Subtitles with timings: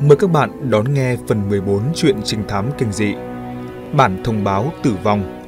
[0.00, 3.14] Mời các bạn đón nghe phần 14 truyện trinh thám kinh dị
[3.92, 5.42] Bản thông báo tử vong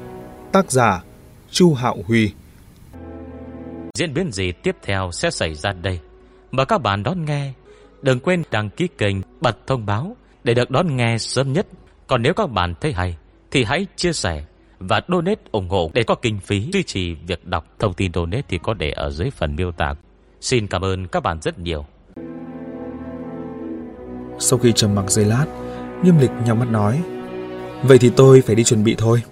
[0.53, 1.03] Tác giả
[1.50, 2.33] Chu Hạo Huy
[3.94, 6.00] Diễn biến gì tiếp theo sẽ xảy ra đây
[6.50, 7.52] Mời các bạn đón nghe
[8.02, 11.66] Đừng quên đăng ký kênh bật thông báo Để được đón nghe sớm nhất
[12.06, 13.16] Còn nếu các bạn thấy hay,
[13.50, 14.45] Thì hãy chia sẻ
[14.88, 17.66] và donate ủng hộ để có kinh phí duy trì việc đọc.
[17.79, 19.95] Thông tin donate thì có để ở dưới phần miêu tả.
[20.40, 21.86] Xin cảm ơn các bạn rất nhiều.
[24.39, 25.47] Sau khi trầm mặc giây lát,
[26.02, 27.02] Nghiêm Lịch nhau mắt nói:
[27.83, 29.23] "Vậy thì tôi phải đi chuẩn bị thôi.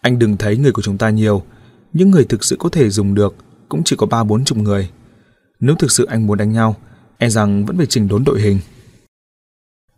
[0.00, 1.42] Anh đừng thấy người của chúng ta nhiều,
[1.92, 3.34] những người thực sự có thể dùng được
[3.68, 4.90] cũng chỉ có ba bốn chục người.
[5.60, 6.76] Nếu thực sự anh muốn đánh nhau,
[7.18, 8.58] e rằng vẫn phải chỉnh đốn đội hình."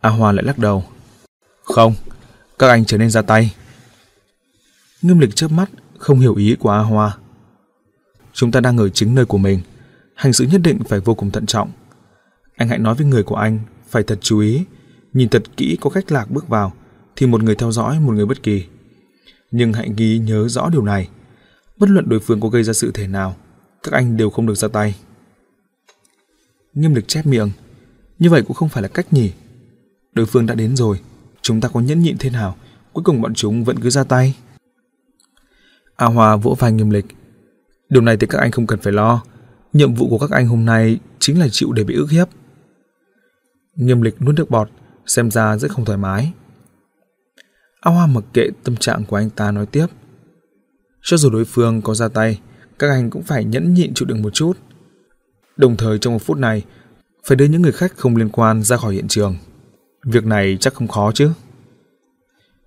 [0.00, 0.84] A Hoa lại lắc đầu:
[1.64, 1.94] "Không,
[2.58, 3.54] các anh trở nên ra tay."
[5.02, 7.16] Nghiêm Lịch chớp mắt, không hiểu ý của A Hoa.
[8.32, 9.60] Chúng ta đang ở chính nơi của mình,
[10.14, 11.70] hành sự nhất định phải vô cùng thận trọng.
[12.56, 13.58] Anh hãy nói với người của anh
[13.96, 14.64] phải thật chú ý,
[15.12, 16.72] nhìn thật kỹ có khách lạc bước vào
[17.16, 18.64] thì một người theo dõi một người bất kỳ.
[19.50, 21.08] Nhưng hãy ghi nhớ rõ điều này,
[21.76, 23.36] bất luận đối phương có gây ra sự thể nào,
[23.82, 24.96] các anh đều không được ra tay.
[26.74, 27.50] Nghiêm Lịch chép miệng,
[28.18, 29.32] như vậy cũng không phải là cách nhỉ.
[30.12, 31.00] Đối phương đã đến rồi,
[31.42, 32.56] chúng ta có nhẫn nhịn thế nào,
[32.92, 34.36] cuối cùng bọn chúng vẫn cứ ra tay.
[35.96, 37.06] A hòa vỗ vai nghiêm lịch.
[37.88, 39.22] Điều này thì các anh không cần phải lo.
[39.72, 42.28] Nhiệm vụ của các anh hôm nay chính là chịu để bị ức hiếp.
[43.76, 44.70] Nghiêm lịch nuốt nước bọt,
[45.06, 46.32] xem ra rất không thoải mái.
[47.80, 49.86] A Hoa mặc kệ tâm trạng của anh ta nói tiếp.
[51.02, 52.40] Cho dù đối phương có ra tay,
[52.78, 54.52] các anh cũng phải nhẫn nhịn chịu đựng một chút.
[55.56, 56.64] Đồng thời trong một phút này,
[57.24, 59.36] phải đưa những người khách không liên quan ra khỏi hiện trường.
[60.04, 61.30] Việc này chắc không khó chứ.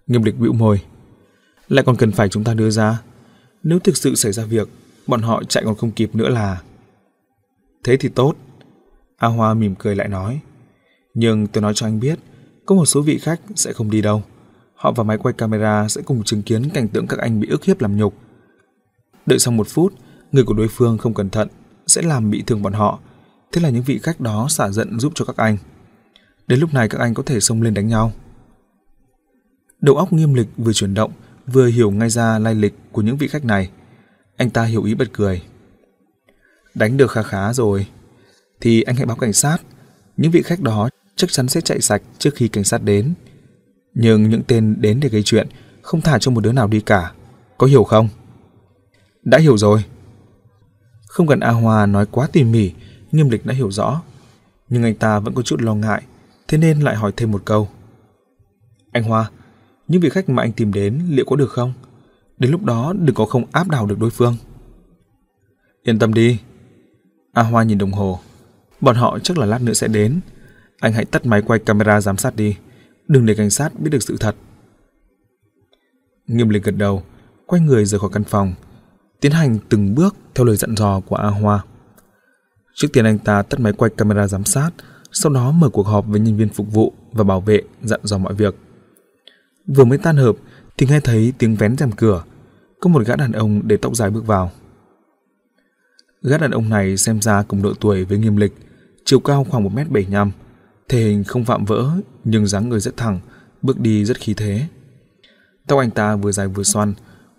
[0.08, 0.82] Nghiêm lịch bĩu môi.
[1.68, 3.02] Lại còn cần phải chúng ta đưa ra.
[3.64, 4.70] Nếu thực sự xảy ra việc,
[5.08, 6.62] bọn họ chạy còn không kịp nữa là...
[7.84, 8.36] Thế thì tốt.
[9.18, 10.40] A Hoa mỉm cười lại nói.
[11.20, 12.20] Nhưng tôi nói cho anh biết,
[12.66, 14.23] có một số vị khách sẽ không đi đâu.
[14.75, 17.64] Họ và máy quay camera sẽ cùng chứng kiến cảnh tượng các anh bị ức
[17.64, 18.14] hiếp làm nhục.
[19.25, 19.94] Đợi sau một phút,
[20.31, 21.47] người của đối phương không cẩn thận
[21.88, 23.00] sẽ làm bị thương bọn họ.
[23.52, 25.57] Thế là những vị khách đó xả giận giúp cho các anh.
[26.47, 28.12] Đến lúc này các anh có thể xông lên đánh nhau.
[29.81, 31.12] Đầu óc nghiêm lịch vừa chuyển động,
[31.47, 33.69] vừa hiểu ngay ra lai lịch của những vị khách này.
[34.38, 35.41] Anh ta hiểu ý bật cười.
[36.75, 37.88] Đánh được khá khá rồi,
[38.62, 39.57] thì anh hãy báo cảnh sát.
[40.18, 43.13] Những vị khách đó chắc chắn sẽ chạy sạch trước khi cảnh sát đến.
[43.94, 45.47] Nhưng những tên đến để gây chuyện
[45.81, 47.12] không thả cho một đứa nào đi cả.
[47.57, 48.09] Có hiểu không?
[49.24, 49.84] Đã hiểu rồi.
[51.07, 52.72] Không cần A Hoa nói quá tỉ mỉ,
[53.12, 54.02] nghiêm lịch đã hiểu rõ.
[54.69, 56.03] Nhưng anh ta vẫn có chút lo ngại,
[56.47, 57.69] thế nên lại hỏi thêm một câu.
[58.91, 59.30] Anh Hoa,
[59.88, 61.74] những vị khách mà anh tìm đến liệu có được không?
[62.38, 64.36] Đến lúc đó đừng có không áp đảo được đối phương.
[65.84, 66.40] Yên tâm đi.
[67.34, 68.19] A Hoa nhìn đồng hồ.
[68.81, 70.19] Bọn họ chắc là lát nữa sẽ đến.
[70.79, 72.57] Anh hãy tắt máy quay camera giám sát đi.
[73.07, 74.35] Đừng để cảnh sát biết được sự thật.
[76.28, 77.03] Nghiêm lịch gật đầu,
[77.45, 78.53] quay người rời khỏi căn phòng,
[79.22, 81.63] tiến hành từng bước theo lời dặn dò của A Hoa.
[82.75, 84.72] Trước tiên anh ta tắt máy quay camera giám sát,
[85.12, 88.18] sau đó mở cuộc họp với nhân viên phục vụ và bảo vệ dặn dò
[88.18, 88.56] mọi việc.
[89.68, 90.35] Vừa mới tan hợp
[90.78, 92.23] thì nghe thấy tiếng vén rèm cửa,
[92.79, 94.51] có một gã đàn ông để tóc dài bước vào.
[96.22, 98.53] Gã đàn ông này xem ra cùng độ tuổi với nghiêm lịch,
[99.06, 100.31] chiều cao khoảng 1m75,
[100.89, 101.91] thể hình không vạm vỡ
[102.23, 103.19] nhưng dáng người rất thẳng,
[103.61, 104.67] bước đi rất khí thế.
[105.67, 106.94] Tóc anh ta vừa dài vừa xoăn,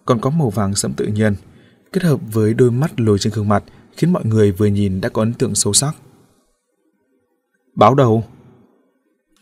[0.04, 1.34] còn có màu vàng sẫm tự nhiên,
[1.92, 3.64] kết hợp với đôi mắt lồi trên gương mặt
[3.96, 5.96] khiến mọi người vừa nhìn đã có ấn tượng sâu sắc.
[7.74, 8.24] Báo đầu!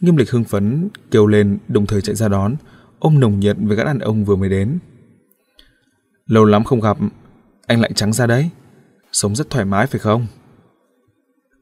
[0.00, 2.56] Nghiêm lịch hưng phấn kêu lên đồng thời chạy ra đón,
[2.98, 4.78] ôm nồng nhiệt với các đàn ông vừa mới đến.
[6.26, 6.98] Lâu lắm không gặp,
[7.66, 8.50] anh lại trắng ra đấy.
[9.12, 10.26] Sống rất thoải mái phải không?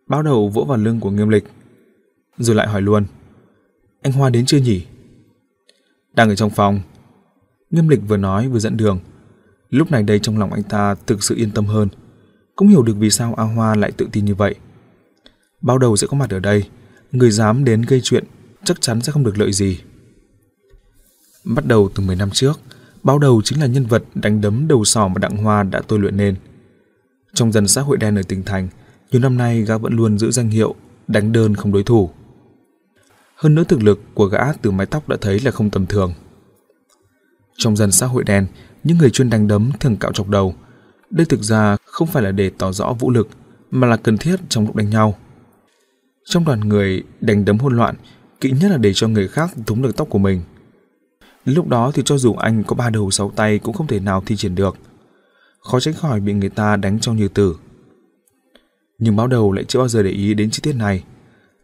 [0.08, 1.44] Báo đầu vỗ vào lưng của nghiêm lịch,
[2.38, 3.04] rồi lại hỏi luôn.
[4.02, 4.86] Anh Hoa đến chưa nhỉ?
[6.14, 6.80] Đang ở trong phòng.
[7.70, 8.98] Nghiêm lịch vừa nói vừa dẫn đường.
[9.70, 11.88] Lúc này đây trong lòng anh ta thực sự yên tâm hơn.
[12.56, 14.54] Cũng hiểu được vì sao A Hoa lại tự tin như vậy.
[15.60, 16.68] Bao đầu sẽ có mặt ở đây.
[17.12, 18.24] Người dám đến gây chuyện
[18.64, 19.80] chắc chắn sẽ không được lợi gì.
[21.44, 22.60] Bắt đầu từ 10 năm trước,
[23.02, 25.98] Báo Đầu chính là nhân vật đánh đấm đầu sỏ mà Đặng Hoa đã tôi
[25.98, 26.34] luyện nên.
[27.34, 28.68] Trong dân xã hội đen ở tỉnh thành,
[29.10, 30.74] nhiều năm nay gã vẫn luôn giữ danh hiệu
[31.08, 32.10] đánh đơn không đối thủ.
[33.36, 36.12] Hơn nữa thực lực của gã từ mái tóc đã thấy là không tầm thường.
[37.56, 38.46] Trong dân xã hội đen,
[38.84, 40.54] những người chuyên đánh đấm thường cạo chọc đầu.
[41.10, 43.28] Đây thực ra không phải là để tỏ rõ vũ lực,
[43.70, 45.14] mà là cần thiết trong lúc đánh nhau.
[46.24, 47.94] Trong đoàn người đánh đấm hỗn loạn,
[48.40, 50.42] kỹ nhất là để cho người khác thúng được tóc của mình–
[51.46, 54.22] Lúc đó thì cho dù anh có ba đầu sáu tay cũng không thể nào
[54.26, 54.76] thi triển được.
[55.60, 57.56] Khó tránh khỏi bị người ta đánh cho như tử.
[58.98, 61.04] Nhưng báo đầu lại chưa bao giờ để ý đến chi tiết này.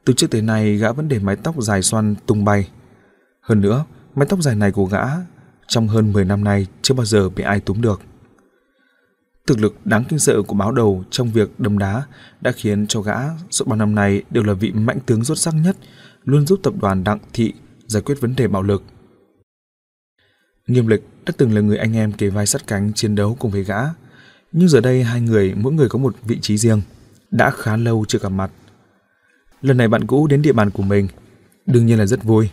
[0.04, 2.68] Từ trước tới nay gã vẫn để mái tóc dài xoăn tung bay.
[3.40, 3.84] Hơn nữa,
[4.14, 5.04] mái tóc dài này của gã
[5.66, 8.00] trong hơn 10 năm nay chưa bao giờ bị ai túm được.
[9.46, 12.02] Thực lực đáng kinh sợ của báo đầu trong việc đâm đá
[12.40, 13.18] đã khiến cho gã
[13.50, 15.76] suốt bao năm nay đều là vị mạnh tướng rốt sắc nhất,
[16.24, 17.52] luôn giúp tập đoàn Đặng Thị
[17.86, 18.82] giải quyết vấn đề bạo lực.
[20.66, 23.50] Nghiêm lịch đã từng là người anh em kề vai sát cánh chiến đấu cùng
[23.50, 23.80] với gã,
[24.52, 26.82] nhưng giờ đây hai người mỗi người có một vị trí riêng,
[27.30, 28.50] đã khá lâu chưa gặp mặt.
[29.62, 31.08] Lần này bạn cũ đến địa bàn của mình,
[31.66, 32.50] đương nhiên là rất vui.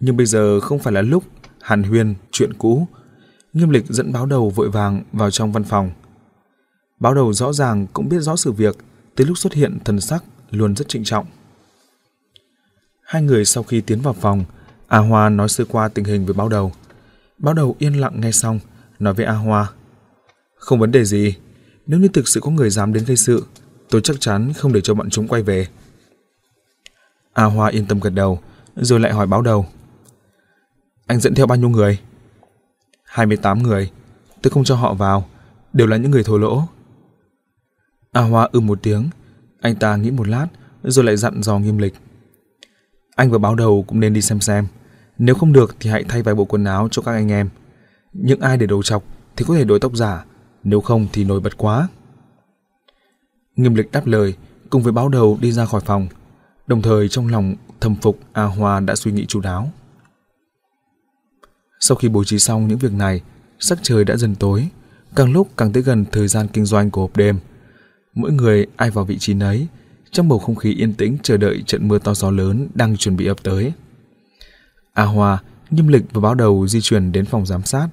[0.00, 1.24] Nhưng bây giờ không phải là lúc
[1.60, 2.88] hàn huyên chuyện cũ.
[3.52, 5.90] Nghiêm lịch dẫn báo đầu vội vàng vào trong văn phòng.
[7.00, 8.76] Báo đầu rõ ràng cũng biết rõ sự việc,
[9.14, 11.26] tới lúc xuất hiện thần sắc luôn rất trịnh trọng.
[13.02, 14.44] Hai người sau khi tiến vào phòng,
[14.86, 16.72] A Hoa nói sơ qua tình hình với báo đầu.
[17.38, 18.60] Báo đầu yên lặng nghe xong,
[18.98, 19.70] nói với A Hoa.
[20.54, 21.34] Không vấn đề gì,
[21.86, 23.46] nếu như thực sự có người dám đến gây sự,
[23.94, 25.66] tôi chắc chắn không để cho bọn chúng quay về.
[27.32, 28.38] A Hoa yên tâm gật đầu,
[28.76, 29.66] rồi lại hỏi báo đầu.
[31.06, 31.98] Anh dẫn theo bao nhiêu người?
[33.04, 33.90] 28 người,
[34.42, 35.24] tôi không cho họ vào,
[35.72, 36.62] đều là những người thổ lỗ.
[38.12, 39.08] A Hoa ư một tiếng,
[39.60, 40.46] anh ta nghĩ một lát,
[40.82, 41.94] rồi lại dặn dò nghiêm lịch.
[43.16, 44.66] Anh và báo đầu cũng nên đi xem xem,
[45.18, 47.48] nếu không được thì hãy thay vài bộ quần áo cho các anh em.
[48.12, 49.04] Những ai để đầu chọc
[49.36, 50.24] thì có thể đổi tóc giả,
[50.64, 51.88] nếu không thì nổi bật quá.
[53.56, 54.34] Nghiêm lịch đáp lời,
[54.70, 56.06] cùng với báo đầu đi ra khỏi phòng,
[56.66, 59.70] đồng thời trong lòng thầm phục A Hoa đã suy nghĩ chú đáo.
[61.80, 63.20] Sau khi bố trí xong những việc này,
[63.58, 64.68] sắc trời đã dần tối,
[65.14, 67.38] càng lúc càng tới gần thời gian kinh doanh của hộp đêm.
[68.14, 69.66] Mỗi người ai vào vị trí nấy,
[70.10, 73.16] trong bầu không khí yên tĩnh chờ đợi trận mưa to gió lớn đang chuẩn
[73.16, 73.72] bị ập tới.
[74.92, 77.88] A Hoa, Nghiêm Lịch và báo đầu di chuyển đến phòng giám sát.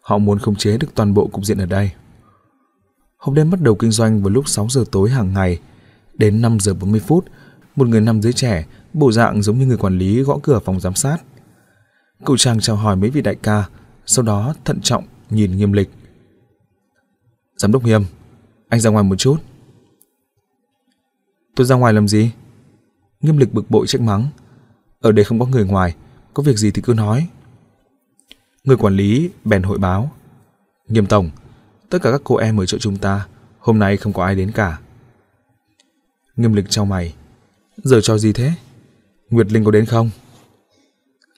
[0.00, 1.90] Họ muốn khống chế được toàn bộ cục diện ở đây.
[3.26, 5.60] Hộp đêm bắt đầu kinh doanh vào lúc 6 giờ tối hàng ngày.
[6.14, 7.24] Đến 5 giờ 40 phút,
[7.76, 10.80] một người nam giới trẻ, bộ dạng giống như người quản lý gõ cửa phòng
[10.80, 11.18] giám sát.
[12.24, 13.64] Cậu chàng chào hỏi mấy vị đại ca,
[14.06, 15.90] sau đó thận trọng nhìn nghiêm lịch.
[17.56, 18.02] Giám đốc nghiêm,
[18.68, 19.36] anh ra ngoài một chút.
[21.56, 22.30] Tôi ra ngoài làm gì?
[23.20, 24.28] Nghiêm lịch bực bội trách mắng.
[25.00, 25.94] Ở đây không có người ngoài,
[26.34, 27.28] có việc gì thì cứ nói.
[28.64, 30.10] Người quản lý bèn hội báo.
[30.88, 31.30] Nghiêm tổng,
[31.90, 33.26] tất cả các cô em ở chỗ chúng ta,
[33.58, 34.78] hôm nay không có ai đến cả.
[36.36, 37.14] Nghiêm lịch trao mày.
[37.76, 38.52] Giờ cho gì thế?
[39.30, 40.10] Nguyệt Linh có đến không?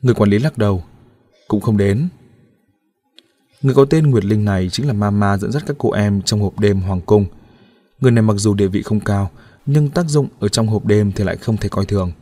[0.02, 0.84] Người quản lý lắc đầu,
[1.48, 2.08] cũng không đến.
[3.62, 6.40] Người có tên Nguyệt Linh này chính là Mama dẫn dắt các cô em trong
[6.40, 7.26] hộp đêm Hoàng Cung.
[8.00, 9.30] Người này mặc dù địa vị không cao,
[9.66, 12.12] nhưng tác dụng ở trong hộp đêm thì lại không thể coi thường.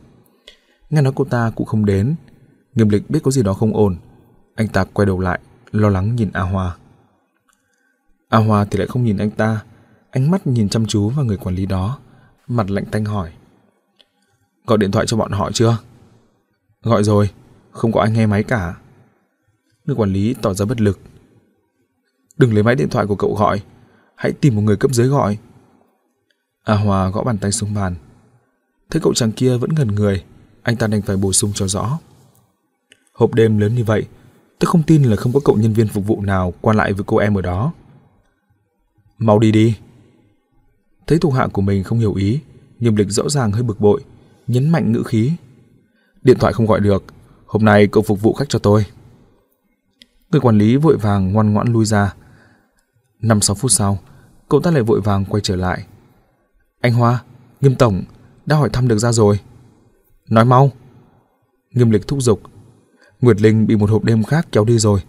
[0.89, 2.15] Nghe nói cô ta cũng không đến,
[2.75, 3.97] Nghiêm lịch biết có gì đó không ổn.
[4.55, 5.39] Anh ta quay đầu lại,
[5.71, 6.75] lo lắng nhìn A Hoa.
[8.29, 9.63] A Hoa thì lại không nhìn anh ta,
[10.11, 11.99] ánh mắt nhìn chăm chú vào người quản lý đó,
[12.47, 13.31] mặt lạnh tanh hỏi.
[14.65, 15.77] Gọi điện thoại cho bọn họ chưa?
[16.83, 17.29] Gọi rồi,
[17.71, 18.75] không có ai nghe máy cả.
[19.85, 20.99] Người quản lý tỏ ra bất lực.
[22.37, 23.61] Đừng lấy máy điện thoại của cậu gọi,
[24.15, 25.37] hãy tìm một người cấp dưới gọi.
[26.63, 27.95] A Hòa gõ bàn tay xuống bàn.
[28.89, 30.23] Thấy cậu chàng kia vẫn ngần người,
[30.61, 31.99] anh ta đành phải bổ sung cho rõ.
[33.13, 34.07] Hộp đêm lớn như vậy,
[34.59, 37.03] tôi không tin là không có cậu nhân viên phục vụ nào qua lại với
[37.07, 37.73] cô em ở đó.
[39.17, 39.77] Mau đi đi.
[41.07, 42.39] Thấy thuộc hạ của mình không hiểu ý,
[42.79, 44.03] nghiêm lịch rõ ràng hơi bực bội,
[44.47, 45.31] nhấn mạnh ngữ khí.
[46.21, 47.03] Điện thoại không gọi được,
[47.45, 48.85] hôm nay cậu phục vụ khách cho tôi.
[50.31, 52.13] Người quản lý vội vàng ngoan ngoãn lui ra.
[53.19, 53.99] Năm sáu phút sau,
[54.49, 55.85] cậu ta lại vội vàng quay trở lại.
[56.81, 57.23] Anh Hoa,
[57.61, 58.03] Nghiêm Tổng,
[58.45, 59.39] đã hỏi thăm được ra rồi.
[60.29, 60.71] Nói mau.
[61.71, 62.41] Nghiêm lịch thúc giục.
[63.21, 64.99] Nguyệt Linh bị một hộp đêm khác kéo đi rồi.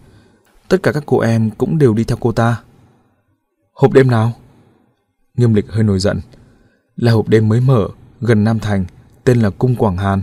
[0.69, 2.63] Tất cả các cô em cũng đều đi theo cô ta.
[3.79, 4.33] Hộp đêm nào?
[5.37, 6.21] Nghiêm lịch hơi nổi giận.
[6.97, 7.89] Là hộp đêm mới mở,
[8.21, 8.85] gần Nam Thành,
[9.25, 10.23] tên là Cung Quảng Hàn.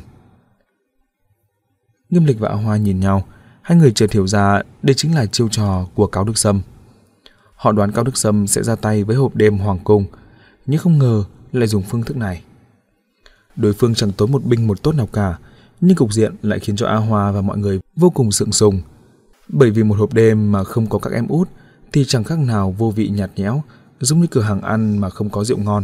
[2.10, 3.26] Nghiêm lịch và A Hoa nhìn nhau,
[3.62, 6.62] hai người chợt hiểu ra đây chính là chiêu trò của Cao Đức Sâm.
[7.56, 10.06] Họ đoán Cao Đức Sâm sẽ ra tay với hộp đêm Hoàng Cung,
[10.66, 12.44] nhưng không ngờ lại dùng phương thức này.
[13.56, 15.38] Đối phương chẳng tốn một binh một tốt nào cả,
[15.82, 18.82] nhưng cục diện lại khiến cho A Hoa và mọi người vô cùng sượng sùng.
[19.48, 21.50] Bởi vì một hộp đêm mà không có các em út
[21.92, 23.64] thì chẳng khác nào vô vị nhạt nhẽo,
[24.00, 25.84] giống như cửa hàng ăn mà không có rượu ngon.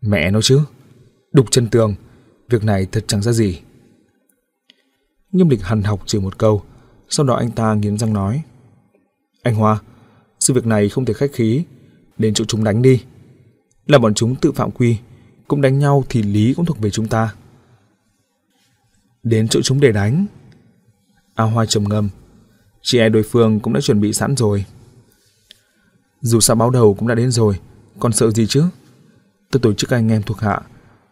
[0.00, 0.60] Mẹ nó chứ,
[1.32, 1.94] đục chân tường,
[2.48, 3.60] việc này thật chẳng ra gì.
[5.32, 6.62] Nghiêm lịch hằn học chỉ một câu,
[7.08, 8.42] sau đó anh ta nghiến răng nói.
[9.42, 9.78] Anh Hoa,
[10.40, 11.64] sự việc này không thể khách khí,
[12.18, 13.02] đến chỗ chúng đánh đi.
[13.86, 14.96] Là bọn chúng tự phạm quy,
[15.48, 17.34] cũng đánh nhau thì lý cũng thuộc về chúng ta.
[19.22, 20.26] Đến chỗ chúng để đánh.
[21.34, 22.08] A Hoa trầm ngâm,
[22.82, 24.64] chị e đối phương cũng đã chuẩn bị sẵn rồi.
[26.20, 27.58] Dù sao báo đầu cũng đã đến rồi,
[28.00, 28.64] còn sợ gì chứ?
[29.50, 30.60] Tôi tổ chức anh em thuộc hạ,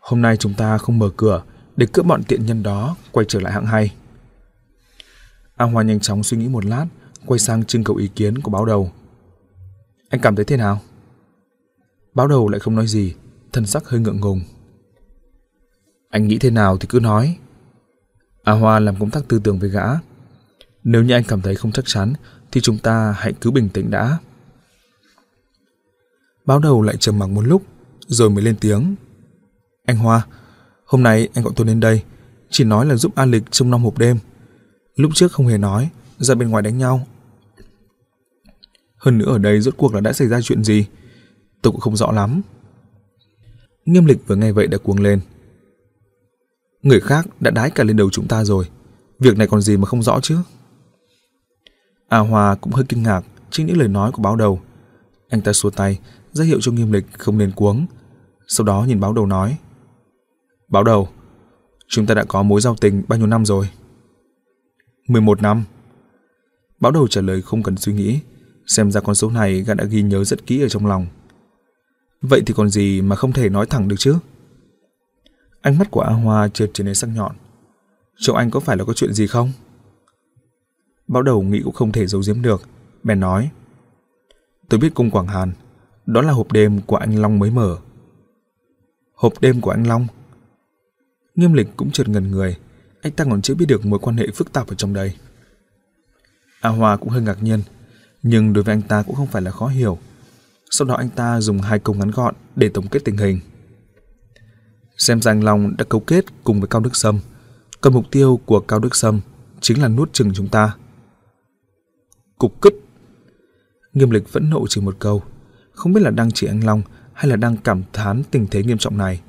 [0.00, 1.42] Hôm nay chúng ta không mở cửa
[1.76, 3.94] để cướp bọn tiện nhân đó quay trở lại hạng hay.
[5.56, 6.86] A Hoa nhanh chóng suy nghĩ một lát,
[7.26, 8.92] quay sang trưng cầu ý kiến của báo đầu.
[10.08, 10.80] Anh cảm thấy thế nào?
[12.14, 13.14] Báo đầu lại không nói gì,
[13.52, 14.40] thân sắc hơi ngượng ngùng.
[16.10, 17.36] Anh nghĩ thế nào thì cứ nói.
[18.44, 19.86] A Hoa làm công tác tư tưởng với gã.
[20.84, 22.12] Nếu như anh cảm thấy không chắc chắn
[22.52, 24.18] thì chúng ta hãy cứ bình tĩnh đã.
[26.46, 27.62] Báo đầu lại trầm mặc một lúc,
[28.06, 28.94] rồi mới lên tiếng.
[29.86, 30.26] Anh Hoa,
[30.84, 32.02] hôm nay anh gọi tôi đến đây,
[32.50, 34.18] chỉ nói là giúp A Lịch trong năm hộp đêm.
[34.96, 37.06] Lúc trước không hề nói, ra bên ngoài đánh nhau.
[38.96, 40.86] Hơn nữa ở đây rốt cuộc là đã xảy ra chuyện gì?
[41.62, 42.42] Tôi cũng không rõ lắm.
[43.84, 45.20] Nghiêm lịch vừa nghe vậy đã cuồng lên.
[46.82, 48.68] Người khác đã đái cả lên đầu chúng ta rồi.
[49.18, 50.38] Việc này còn gì mà không rõ chứ?
[52.10, 54.60] A Hòa cũng hơi kinh ngạc trước những lời nói của báo đầu.
[55.28, 55.98] Anh ta xua tay,
[56.32, 57.86] ra hiệu cho nghiêm lịch không nên cuống.
[58.48, 59.58] Sau đó nhìn báo đầu nói.
[60.68, 61.08] Báo đầu,
[61.88, 63.70] chúng ta đã có mối giao tình bao nhiêu năm rồi?
[65.08, 65.64] 11 năm.
[66.80, 68.20] Báo đầu trả lời không cần suy nghĩ,
[68.66, 71.06] xem ra con số này gã đã ghi nhớ rất kỹ ở trong lòng.
[72.22, 74.16] Vậy thì còn gì mà không thể nói thẳng được chứ?
[75.60, 77.32] Ánh mắt của A Hoa chợt trở nên sắc nhọn.
[78.18, 79.52] Chồng anh có phải là có chuyện gì không?
[81.10, 82.62] Báo đầu nghĩ cũng không thể giấu giếm được,
[83.02, 83.50] bèn nói.
[84.68, 85.52] Tôi biết cung Quảng Hàn,
[86.06, 87.76] đó là hộp đêm của anh Long mới mở.
[89.14, 90.06] Hộp đêm của anh Long?
[91.34, 92.56] Nghiêm lịch cũng chợt ngần người,
[93.02, 95.14] anh ta còn chưa biết được mối quan hệ phức tạp ở trong đây.
[96.60, 97.62] A Hoa cũng hơi ngạc nhiên,
[98.22, 99.98] nhưng đối với anh ta cũng không phải là khó hiểu.
[100.70, 103.40] Sau đó anh ta dùng hai câu ngắn gọn để tổng kết tình hình.
[104.98, 107.20] Xem ra anh Long đã cấu kết cùng với Cao Đức Sâm,
[107.80, 109.20] còn mục tiêu của Cao Đức Sâm
[109.60, 110.76] chính là nuốt chừng chúng ta.
[112.40, 112.74] Cục kích.
[113.92, 115.22] Nghiêm lịch vẫn nộ chỉ một câu,
[115.72, 116.82] không biết là đang chỉ anh Long
[117.12, 119.22] hay là đang cảm thán tình thế nghiêm trọng này.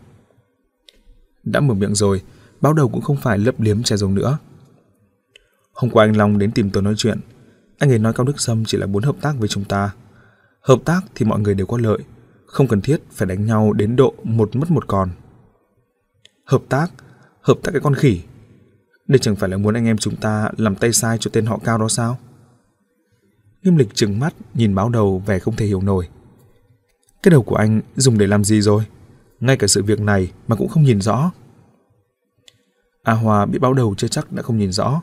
[1.44, 2.22] Đã mở miệng rồi,
[2.62, 4.38] báo đầu cũng không phải lấp liếm che giấu nữa.
[5.74, 7.20] Hôm qua anh Long đến tìm tôi nói chuyện,
[7.80, 9.92] anh ấy nói Cao Đức Sâm chỉ là muốn hợp tác với chúng ta.
[10.62, 12.00] Hợp tác thì mọi người đều có lợi,
[12.46, 15.10] không cần thiết phải đánh nhau đến độ một mất một còn.
[16.46, 16.88] Hợp tác?
[17.42, 18.22] Hợp tác cái con khỉ?
[19.08, 21.60] Đây chẳng phải là muốn anh em chúng ta làm tay sai cho tên họ
[21.64, 22.18] Cao đó sao?
[23.64, 26.08] Nghiêm lịch trừng mắt nhìn báo đầu vẻ không thể hiểu nổi.
[27.24, 28.84] Cái đầu của anh dùng để làm gì rồi?
[29.40, 31.32] Ngay cả sự việc này mà cũng không nhìn rõ.
[33.04, 35.02] A Hòa biết báo đầu chưa chắc đã không nhìn rõ.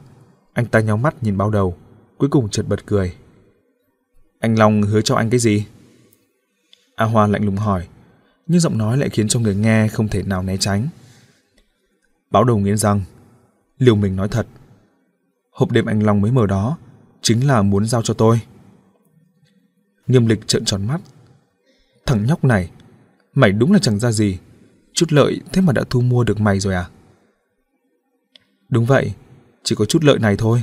[0.52, 1.76] Anh ta nhau mắt nhìn báo đầu,
[2.18, 3.14] cuối cùng chợt bật cười.
[4.40, 5.66] Anh Long hứa cho anh cái gì?
[6.94, 7.88] A Hoa lạnh lùng hỏi,
[8.46, 10.88] nhưng giọng nói lại khiến cho người nghe không thể nào né tránh.
[12.30, 13.02] Báo đầu nghiến răng,
[13.78, 14.46] liều mình nói thật.
[15.50, 16.78] Hộp đêm anh Long mới mở đó,
[17.22, 18.40] chính là muốn giao cho tôi.
[20.06, 21.00] Nghiêm lịch trợn tròn mắt.
[22.06, 22.70] Thằng nhóc này,
[23.34, 24.38] mày đúng là chẳng ra gì.
[24.92, 26.88] Chút lợi thế mà đã thu mua được mày rồi à?
[28.68, 29.12] Đúng vậy,
[29.62, 30.62] chỉ có chút lợi này thôi.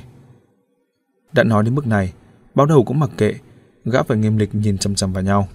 [1.33, 2.13] Đã nói đến mức này,
[2.55, 3.33] báo đầu cũng mặc kệ,
[3.85, 5.47] gã và nghiêm lịch nhìn chăm chăm vào nhau.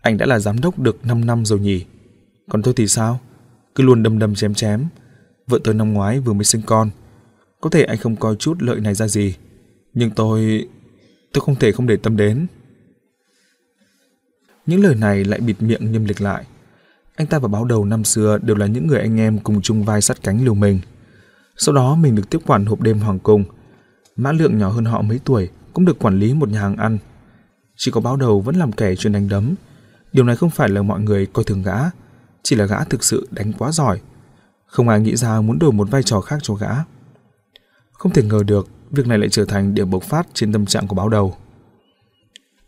[0.00, 1.84] Anh đã là giám đốc được 5 năm rồi nhỉ?
[2.50, 3.20] Còn tôi thì sao?
[3.74, 4.86] Cứ luôn đâm đâm chém chém.
[5.46, 6.90] Vợ tôi năm ngoái vừa mới sinh con.
[7.60, 9.34] Có thể anh không coi chút lợi này ra gì.
[9.94, 10.68] Nhưng tôi...
[11.32, 12.46] tôi không thể không để tâm đến.
[14.66, 16.44] Những lời này lại bịt miệng nhâm lịch lại.
[17.16, 19.84] Anh ta và báo đầu năm xưa đều là những người anh em cùng chung
[19.84, 20.80] vai sắt cánh liều mình.
[21.56, 23.44] Sau đó mình được tiếp quản hộp đêm hoàng cung.
[24.16, 26.98] Mã lượng nhỏ hơn họ mấy tuổi cũng được quản lý một nhà hàng ăn.
[27.76, 29.54] Chỉ có báo đầu vẫn làm kẻ chuyên đánh đấm.
[30.12, 31.78] Điều này không phải là mọi người coi thường gã,
[32.42, 34.00] chỉ là gã thực sự đánh quá giỏi.
[34.66, 36.70] Không ai nghĩ ra muốn đổi một vai trò khác cho gã.
[37.92, 40.86] Không thể ngờ được việc này lại trở thành điểm bộc phát trên tâm trạng
[40.86, 41.36] của báo đầu.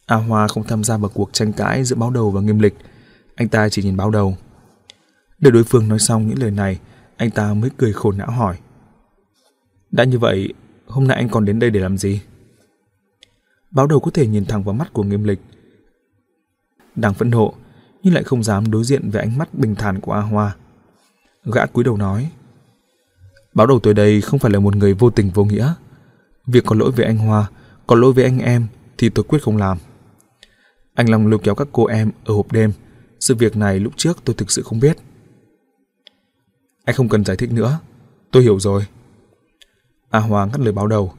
[0.06, 2.74] A Hoa không tham gia vào cuộc tranh cãi giữa báo đầu và nghiêm lịch,
[3.34, 4.36] anh ta chỉ nhìn báo đầu.
[5.38, 6.78] Để đối phương nói xong những lời này,
[7.16, 8.56] anh ta mới cười khổ não hỏi.
[9.90, 10.54] Đã như vậy,
[10.86, 12.20] hôm nay anh còn đến đây để làm gì?
[13.70, 15.40] Báo đầu có thể nhìn thẳng vào mắt của nghiêm lịch.
[16.94, 17.54] Đang phẫn nộ,
[18.02, 20.56] nhưng lại không dám đối diện với ánh mắt bình thản của A Hoa.
[21.44, 22.30] Gã cúi đầu nói.
[23.54, 25.74] Báo đầu tới đây không phải là một người vô tình vô nghĩa.
[26.46, 27.50] Việc có lỗi với anh Hoa,
[27.86, 28.66] có lỗi với anh em
[28.98, 29.78] thì tôi quyết không làm.
[30.94, 32.72] Anh Long lôi kéo các cô em ở hộp đêm.
[33.20, 34.96] Sự việc này lúc trước tôi thực sự không biết.
[36.84, 37.78] Anh không cần giải thích nữa.
[38.30, 38.86] Tôi hiểu rồi.
[40.10, 41.12] A Hoa ngắt lời báo đầu.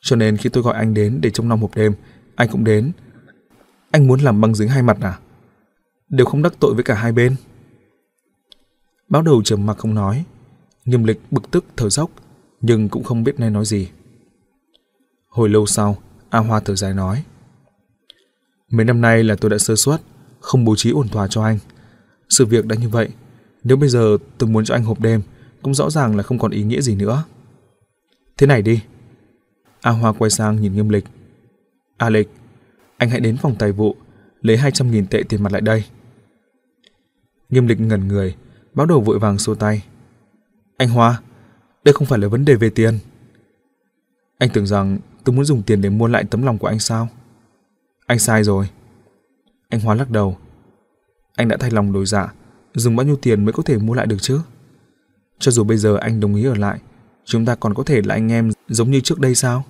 [0.00, 1.94] Cho nên khi tôi gọi anh đến để trông nom hộp đêm,
[2.36, 2.92] anh cũng đến.
[3.90, 5.18] Anh muốn làm băng dính hai mặt à?
[6.08, 7.36] Đều không đắc tội với cả hai bên.
[9.08, 10.24] Báo đầu trầm mặc không nói.
[10.84, 12.10] Nghiêm lịch bực tức thở dốc,
[12.60, 13.88] nhưng cũng không biết nên nói gì.
[15.38, 15.96] Hồi lâu sau,
[16.30, 17.24] A Hoa thở dài nói.
[18.70, 20.00] Mấy năm nay là tôi đã sơ suất,
[20.40, 21.58] không bố trí ổn thỏa cho anh.
[22.28, 23.08] Sự việc đã như vậy,
[23.64, 25.22] Nếu bây giờ tôi muốn cho anh hộp đêm,
[25.62, 27.24] cũng rõ ràng là không còn ý nghĩa gì nữa.
[28.36, 28.82] Thế này đi.
[29.80, 31.04] A Hoa quay sang nhìn nghiêm lịch.
[31.96, 32.30] A Lịch,
[32.96, 33.96] anh hãy đến phòng tài vụ,
[34.42, 35.84] lấy 200.000 tệ tiền mặt lại đây.
[37.48, 38.36] Nghiêm lịch ngẩn người,
[38.74, 39.84] báo đầu vội vàng xô tay.
[40.76, 41.20] Anh Hoa,
[41.84, 42.98] đây không phải là vấn đề về tiền.
[44.38, 47.08] Anh tưởng rằng tôi muốn dùng tiền để mua lại tấm lòng của anh sao?
[48.06, 48.68] Anh sai rồi.
[49.68, 50.36] Anh Hoa lắc đầu.
[51.36, 52.32] Anh đã thay lòng đổi dạ,
[52.74, 54.40] dùng bao nhiêu tiền mới có thể mua lại được chứ?
[55.38, 56.80] Cho dù bây giờ anh đồng ý ở lại,
[57.24, 59.64] chúng ta còn có thể là anh em giống như trước đây sao?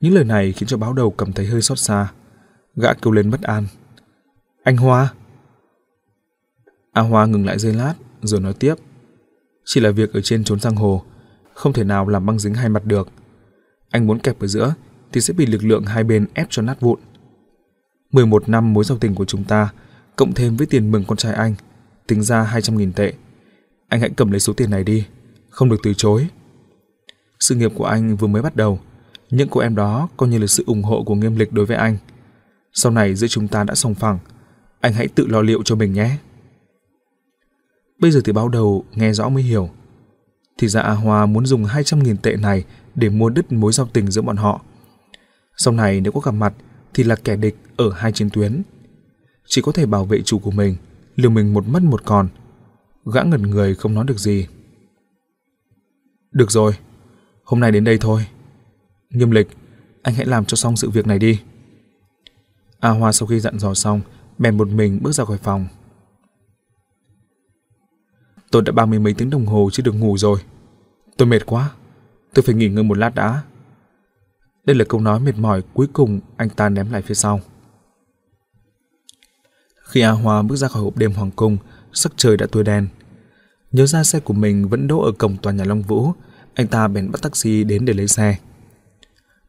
[0.00, 2.12] Những lời này khiến cho báo đầu cảm thấy hơi xót xa.
[2.76, 3.66] Gã kêu lên bất an.
[4.62, 5.12] Anh Hoa!
[6.92, 8.74] A Hoa ngừng lại giây lát, rồi nói tiếp.
[9.64, 11.02] Chỉ là việc ở trên trốn sang hồ,
[11.54, 13.08] không thể nào làm băng dính hai mặt được.
[13.94, 14.74] Anh muốn kẹp ở giữa
[15.12, 17.00] thì sẽ bị lực lượng hai bên ép cho nát vụn.
[18.12, 19.72] 11 năm mối giao tình của chúng ta,
[20.16, 21.54] cộng thêm với tiền mừng con trai anh,
[22.06, 23.12] tính ra 200.000 tệ.
[23.88, 25.06] Anh hãy cầm lấy số tiền này đi,
[25.50, 26.28] không được từ chối.
[27.40, 28.80] Sự nghiệp của anh vừa mới bắt đầu,
[29.30, 31.76] những cô em đó coi như là sự ủng hộ của nghiêm lịch đối với
[31.76, 31.96] anh.
[32.72, 34.18] Sau này giữa chúng ta đã song phẳng,
[34.80, 36.16] anh hãy tự lo liệu cho mình nhé.
[37.98, 39.70] Bây giờ thì báo đầu nghe rõ mới hiểu.
[40.58, 44.10] Thì ra A Hoa muốn dùng 200.000 tệ này để mua đứt mối giao tình
[44.10, 44.60] giữa bọn họ.
[45.56, 46.54] Sau này nếu có gặp mặt
[46.94, 48.62] thì là kẻ địch ở hai chiến tuyến.
[49.46, 50.76] Chỉ có thể bảo vệ chủ của mình,
[51.16, 52.28] liều mình một mất một còn.
[53.14, 54.46] Gã ngẩn người không nói được gì.
[56.32, 56.72] Được rồi,
[57.44, 58.26] hôm nay đến đây thôi.
[59.10, 59.48] Nghiêm lịch,
[60.02, 61.40] anh hãy làm cho xong sự việc này đi.
[62.80, 64.00] A Hoa sau khi dặn dò xong,
[64.38, 65.66] bèn một mình bước ra khỏi phòng.
[68.50, 70.40] Tôi đã ba mươi mấy tiếng đồng hồ chưa được ngủ rồi.
[71.16, 71.70] Tôi mệt quá.
[72.34, 73.42] Tôi phải nghỉ ngơi một lát đã.
[74.64, 77.40] Đây là câu nói mệt mỏi cuối cùng anh ta ném lại phía sau.
[79.84, 81.56] Khi A Hoa bước ra khỏi hộp đêm hoàng cung,
[81.92, 82.88] sắc trời đã tối đen.
[83.72, 86.12] Nhớ ra xe của mình vẫn đỗ ở cổng tòa nhà Long Vũ,
[86.54, 88.36] anh ta bèn bắt taxi đến để lấy xe.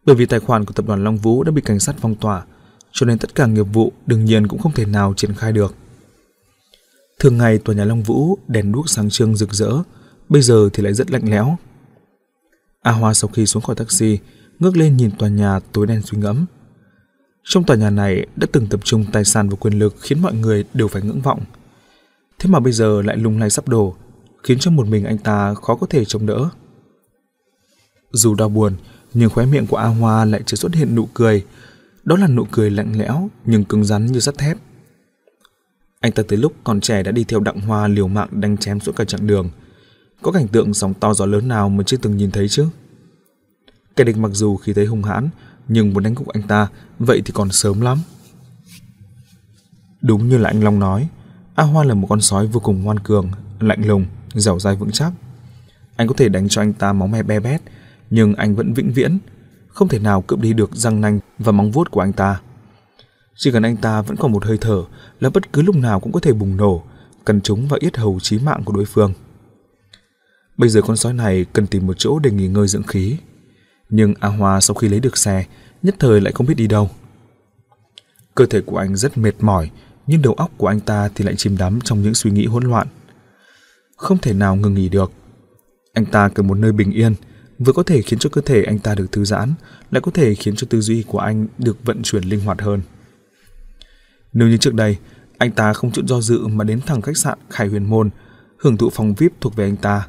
[0.06, 2.46] Bởi vì tài khoản của tập đoàn Long Vũ đã bị cảnh sát phong tỏa,
[2.92, 5.76] cho nên tất cả nghiệp vụ đương nhiên cũng không thể nào triển khai được.
[7.20, 9.72] Thường ngày tòa nhà Long Vũ đèn đuốc sáng trưng rực rỡ,
[10.30, 11.58] bây giờ thì lại rất lạnh lẽo.
[12.86, 14.20] A Hoa sau khi xuống khỏi taxi,
[14.60, 16.46] ngước lên nhìn tòa nhà tối đen suy ngẫm.
[17.44, 20.34] Trong tòa nhà này đã từng tập trung tài sản và quyền lực khiến mọi
[20.34, 21.44] người đều phải ngưỡng vọng.
[22.40, 23.96] Thế mà bây giờ lại lung lay sắp đổ,
[24.44, 26.50] khiến cho một mình anh ta khó có thể chống đỡ.
[28.12, 28.74] Dù đau buồn,
[29.14, 31.46] nhưng khóe miệng của A Hoa lại chỉ xuất hiện nụ cười.
[32.04, 34.58] Đó là nụ cười lạnh lẽo nhưng cứng rắn như sắt thép.
[36.00, 38.80] Anh ta tới lúc còn trẻ đã đi theo đặng hoa liều mạng đánh chém
[38.80, 39.50] suốt cả chặng đường.
[40.22, 42.68] Có cảnh tượng sóng to gió lớn nào mà chưa từng nhìn thấy chứ?
[43.96, 45.30] Kẻ địch mặc dù khi thấy hung hãn,
[45.68, 46.68] nhưng muốn đánh gục anh ta,
[47.00, 47.98] vậy thì còn sớm lắm.
[50.02, 51.08] Đúng như là anh Long nói,
[51.56, 54.92] A Hoa là một con sói vô cùng ngoan cường, lạnh lùng, dẻo dai vững
[54.92, 55.12] chắc.
[55.96, 57.62] Anh có thể đánh cho anh ta máu me be bét,
[58.10, 59.18] nhưng anh vẫn vĩnh viễn,
[59.68, 62.42] không thể nào cướp đi được răng nanh và móng vuốt của anh ta.
[63.36, 64.84] Chỉ cần anh ta vẫn còn một hơi thở
[65.20, 66.84] là bất cứ lúc nào cũng có thể bùng nổ,
[67.26, 69.14] cần chúng và yết hầu chí mạng của đối phương.
[70.58, 73.18] Bây giờ con sói này cần tìm một chỗ để nghỉ ngơi dưỡng khí.
[73.90, 75.46] Nhưng A Hoa sau khi lấy được xe,
[75.84, 76.90] nhất thời lại không biết đi đâu.
[78.36, 79.72] Cơ thể của anh rất mệt mỏi,
[80.08, 82.64] nhưng đầu óc của anh ta thì lại chìm đắm trong những suy nghĩ hỗn
[82.64, 82.88] loạn.
[83.98, 85.12] Không thể nào ngừng nghỉ được.
[85.94, 87.14] Anh ta cần một nơi bình yên,
[87.60, 89.54] vừa có thể khiến cho cơ thể anh ta được thư giãn,
[89.92, 92.82] lại có thể khiến cho tư duy của anh được vận chuyển linh hoạt hơn.
[94.34, 94.98] Nếu như trước đây,
[95.38, 98.10] anh ta không chút do dự mà đến thẳng khách sạn Khải Huyền Môn,
[98.58, 100.08] hưởng thụ phòng VIP thuộc về anh ta.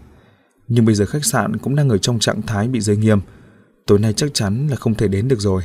[0.69, 3.21] Nhưng bây giờ khách sạn cũng đang ở trong trạng thái bị giới nghiêm,
[3.87, 5.63] tối nay chắc chắn là không thể đến được rồi.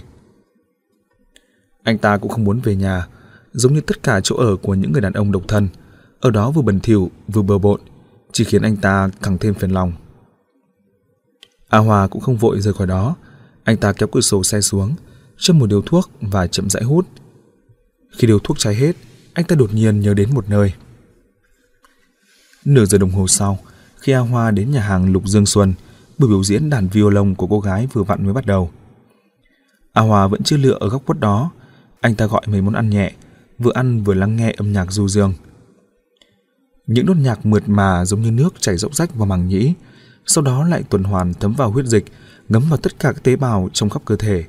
[1.84, 3.08] Anh ta cũng không muốn về nhà,
[3.52, 5.68] giống như tất cả chỗ ở của những người đàn ông độc thân,
[6.20, 7.82] ở đó vừa bẩn thỉu vừa bừa bộn,
[8.32, 9.94] chỉ khiến anh ta càng thêm phiền lòng.
[11.70, 13.16] A Hòa cũng không vội rời khỏi đó,
[13.64, 14.96] anh ta kéo cửa sổ xe xuống,
[15.38, 17.08] châm một điếu thuốc và chậm rãi hút.
[18.18, 18.96] Khi điếu thuốc cháy hết,
[19.34, 20.74] anh ta đột nhiên nhớ đến một nơi.
[22.66, 23.60] Nửa giờ đồng hồ sau,
[24.02, 25.74] khi A Hoa đến nhà hàng Lục Dương Xuân,
[26.18, 28.72] buổi biểu diễn đàn violon của cô gái vừa vặn mới bắt đầu.
[29.94, 31.52] A Hoa vẫn chưa lựa ở góc quất đó,
[32.02, 33.12] anh ta gọi mấy món ăn nhẹ,
[33.60, 35.34] vừa ăn vừa lắng nghe âm nhạc du dương.
[36.88, 39.74] Những nốt nhạc mượt mà giống như nước chảy róc rách vào màng nhĩ,
[40.26, 42.06] sau đó lại tuần hoàn thấm vào huyết dịch,
[42.50, 44.44] ngấm vào tất cả các tế bào trong khắp cơ thể.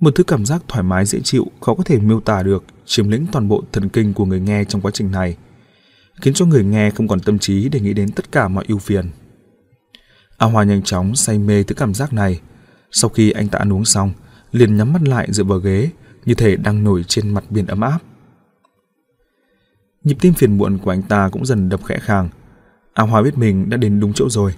[0.00, 3.08] Một thứ cảm giác thoải mái dễ chịu khó có thể miêu tả được chiếm
[3.08, 5.36] lĩnh toàn bộ thần kinh của người nghe trong quá trình này,
[6.20, 8.78] khiến cho người nghe không còn tâm trí để nghĩ đến tất cả mọi ưu
[8.78, 9.10] phiền.
[10.38, 12.40] A Hoa nhanh chóng say mê thứ cảm giác này.
[12.90, 14.12] Sau khi anh ta ăn uống xong,
[14.52, 15.90] liền nhắm mắt lại dựa vào ghế,
[16.24, 17.98] như thể đang nổi trên mặt biển ấm áp.
[20.04, 22.28] Nhịp tim phiền muộn của anh ta cũng dần đập khẽ khàng.
[22.94, 24.54] A Hoa biết mình đã đến đúng chỗ rồi.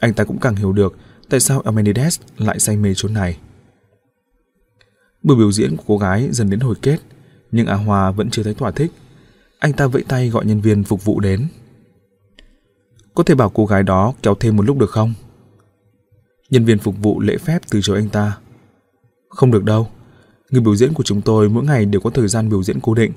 [0.00, 0.96] Anh ta cũng càng hiểu được
[1.28, 3.38] tại sao Amenides lại say mê chỗ này.
[5.22, 6.98] Buổi biểu diễn của cô gái dần đến hồi kết,
[7.52, 8.92] nhưng A Hoa vẫn chưa thấy thỏa thích.
[9.58, 11.48] Anh ta vẫy tay gọi nhân viên phục vụ đến.
[13.14, 15.14] Có thể bảo cô gái đó kéo thêm một lúc được không?
[16.50, 18.38] Nhân viên phục vụ lễ phép từ chối anh ta.
[19.28, 19.88] Không được đâu.
[20.50, 22.94] Người biểu diễn của chúng tôi mỗi ngày đều có thời gian biểu diễn cố
[22.94, 23.12] định.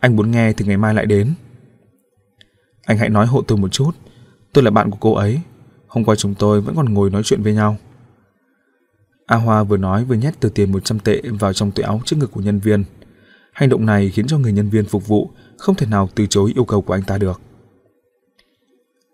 [0.00, 1.34] Anh muốn nghe thì ngày mai lại đến.
[2.86, 3.90] Anh hãy nói hộ tôi một chút.
[4.52, 5.40] Tôi là bạn của cô ấy.
[5.86, 7.76] Hôm qua chúng tôi vẫn còn ngồi nói chuyện với nhau.
[9.26, 12.16] A Hoa vừa nói vừa nhét tờ tiền 100 tệ vào trong túi áo trước
[12.16, 12.84] ngực của nhân viên.
[13.52, 15.30] Hành động này khiến cho người nhân viên phục vụ
[15.62, 17.40] không thể nào từ chối yêu cầu của anh ta được.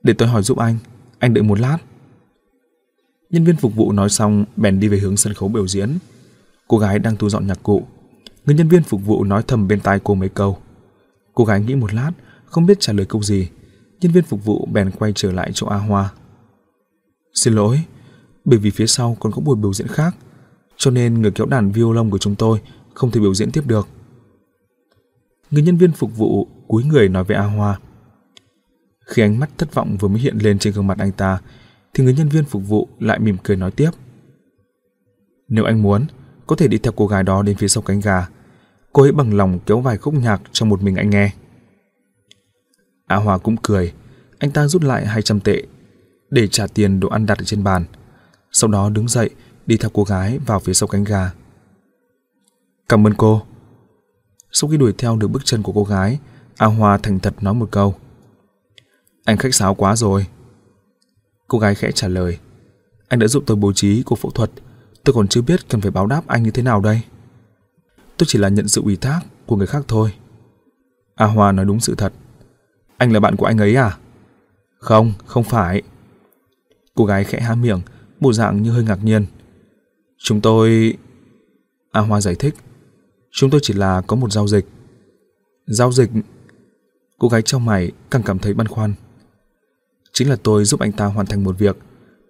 [0.03, 0.77] Để tôi hỏi giúp anh,
[1.19, 1.79] anh đợi một lát.
[3.31, 5.99] Nhân viên phục vụ nói xong bèn đi về hướng sân khấu biểu diễn.
[6.69, 7.83] Cô gái đang thu dọn nhạc cụ.
[8.47, 10.59] Người nhân viên phục vụ nói thầm bên tai cô mấy câu.
[11.35, 12.13] Cô gái nghĩ một lát,
[12.45, 13.49] không biết trả lời câu gì.
[14.01, 16.13] Nhân viên phục vụ bèn quay trở lại chỗ A Hoa.
[17.35, 17.81] Xin lỗi,
[18.45, 20.17] bởi vì phía sau còn có buổi biểu diễn khác,
[20.77, 22.61] cho nên người kéo đàn violon của chúng tôi
[22.95, 23.89] không thể biểu diễn tiếp được.
[25.51, 27.79] Người nhân viên phục vụ cúi người nói với A Hoa.
[29.07, 31.39] Khi ánh mắt thất vọng vừa mới hiện lên trên gương mặt anh ta,
[31.95, 33.91] thì người nhân viên phục vụ lại mỉm cười nói tiếp.
[35.49, 36.07] Nếu anh muốn,
[36.47, 38.29] có thể đi theo cô gái đó đến phía sau cánh gà.
[38.93, 41.33] Cô ấy bằng lòng kéo vài khúc nhạc cho một mình anh nghe.
[43.07, 43.93] A Hòa cũng cười,
[44.39, 45.63] anh ta rút lại 200 tệ
[46.31, 47.85] để trả tiền đồ ăn đặt ở trên bàn.
[48.53, 49.31] Sau đó đứng dậy
[49.67, 51.31] đi theo cô gái vào phía sau cánh gà.
[52.89, 53.43] Cảm ơn cô.
[54.53, 56.19] Sau khi đuổi theo được bước chân của cô gái,
[56.57, 57.95] A Hoa thành thật nói một câu.
[59.25, 60.27] Anh khách sáo quá rồi.
[61.49, 62.39] Cô gái khẽ trả lời.
[63.09, 64.51] Anh đã giúp tôi bố trí cuộc phẫu thuật.
[65.05, 67.01] Tôi còn chưa biết cần phải báo đáp anh như thế nào đây.
[68.17, 70.13] Tôi chỉ là nhận sự ủy thác của người khác thôi.
[71.15, 72.13] A Hoa nói đúng sự thật.
[72.97, 73.97] Anh là bạn của anh ấy à?
[74.79, 75.83] Không, không phải.
[76.95, 77.81] Cô gái khẽ há miệng,
[78.21, 79.27] bộ dạng như hơi ngạc nhiên.
[80.19, 80.97] Chúng tôi...
[81.93, 82.55] A Hoa giải thích.
[83.31, 84.67] Chúng tôi chỉ là có một giao dịch.
[85.67, 86.11] Giao dịch...
[87.19, 88.95] Cô gái trong mày càng cảm thấy băn khoăn.
[90.13, 91.77] Chính là tôi giúp anh ta hoàn thành một việc,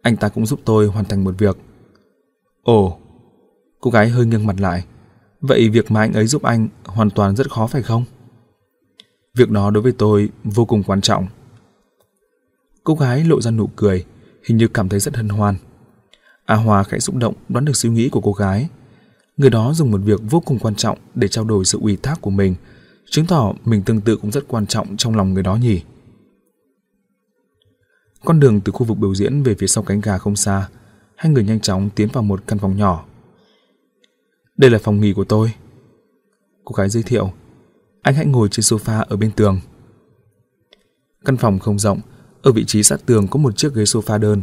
[0.03, 1.57] anh ta cũng giúp tôi hoàn thành một việc.
[2.63, 2.99] Ồ,
[3.81, 4.85] cô gái hơi nghiêng mặt lại.
[5.41, 8.05] Vậy việc mà anh ấy giúp anh hoàn toàn rất khó phải không?
[9.35, 11.27] Việc đó đối với tôi vô cùng quan trọng.
[12.85, 14.05] Cô gái lộ ra nụ cười,
[14.45, 15.57] hình như cảm thấy rất hân hoan.
[16.45, 18.69] A hòa khẽ xúc động đoán được suy nghĩ của cô gái.
[19.39, 22.21] Người đó dùng một việc vô cùng quan trọng để trao đổi sự ủy thác
[22.21, 22.55] của mình,
[23.11, 25.83] chứng tỏ mình tương tự cũng rất quan trọng trong lòng người đó nhỉ.
[28.25, 30.69] Con đường từ khu vực biểu diễn về phía sau cánh gà không xa,
[31.17, 33.05] hai người nhanh chóng tiến vào một căn phòng nhỏ.
[34.57, 35.53] Đây là phòng nghỉ của tôi.
[36.65, 37.33] Cô gái giới thiệu.
[38.03, 39.61] Anh hãy ngồi trên sofa ở bên tường.
[41.25, 42.01] Căn phòng không rộng,
[42.43, 44.43] ở vị trí sát tường có một chiếc ghế sofa đơn,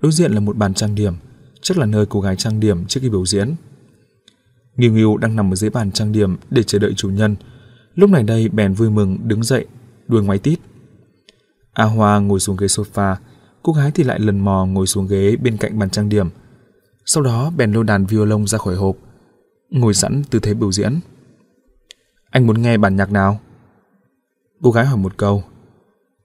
[0.00, 1.14] đối diện là một bàn trang điểm,
[1.62, 3.54] chắc là nơi cô gái trang điểm trước khi biểu diễn.
[4.80, 7.36] Nghiêu Nghiêu đang nằm ở dưới bàn trang điểm để chờ đợi chủ nhân.
[7.94, 9.66] Lúc này đây bèn vui mừng đứng dậy,
[10.08, 10.58] đuôi ngoái tít.
[11.72, 13.16] A Hoa ngồi xuống ghế sofa,
[13.62, 16.28] cô gái thì lại lần mò ngồi xuống ghế bên cạnh bàn trang điểm.
[17.04, 18.96] Sau đó bèn lôi đàn violon ra khỏi hộp,
[19.70, 21.00] ngồi sẵn tư thế biểu diễn.
[22.30, 23.40] Anh muốn nghe bản nhạc nào?
[24.62, 25.44] Cô gái hỏi một câu.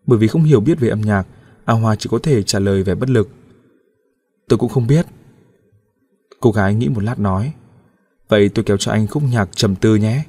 [0.06, 1.28] Bởi vì không hiểu biết về âm nhạc,
[1.66, 3.30] A Hoa chỉ có thể trả lời vẻ bất lực.
[4.50, 5.06] Tôi cũng không biết.
[6.40, 7.54] Cô gái nghĩ một lát nói.
[8.30, 10.24] Vậy tôi kéo cho anh khúc nhạc trầm tư nhé.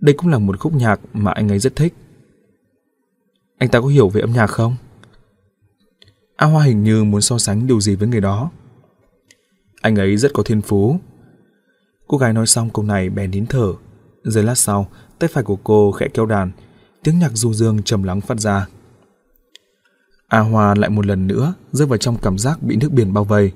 [0.00, 1.94] Đây cũng là một khúc nhạc mà anh ấy rất thích.
[3.58, 4.76] Anh ta có hiểu về âm nhạc không?
[6.36, 8.50] A Hoa hình như muốn so sánh điều gì với người đó.
[9.80, 11.00] Anh ấy rất có thiên phú.
[12.06, 13.72] Cô gái nói xong câu này bèn nín thở.
[14.24, 16.50] Giây lát sau, tay phải của cô khẽ kéo đàn,
[17.02, 18.66] tiếng nhạc du dương trầm lắng phát ra.
[20.28, 23.24] A Hoa lại một lần nữa rơi vào trong cảm giác bị nước biển bao
[23.24, 23.52] vây.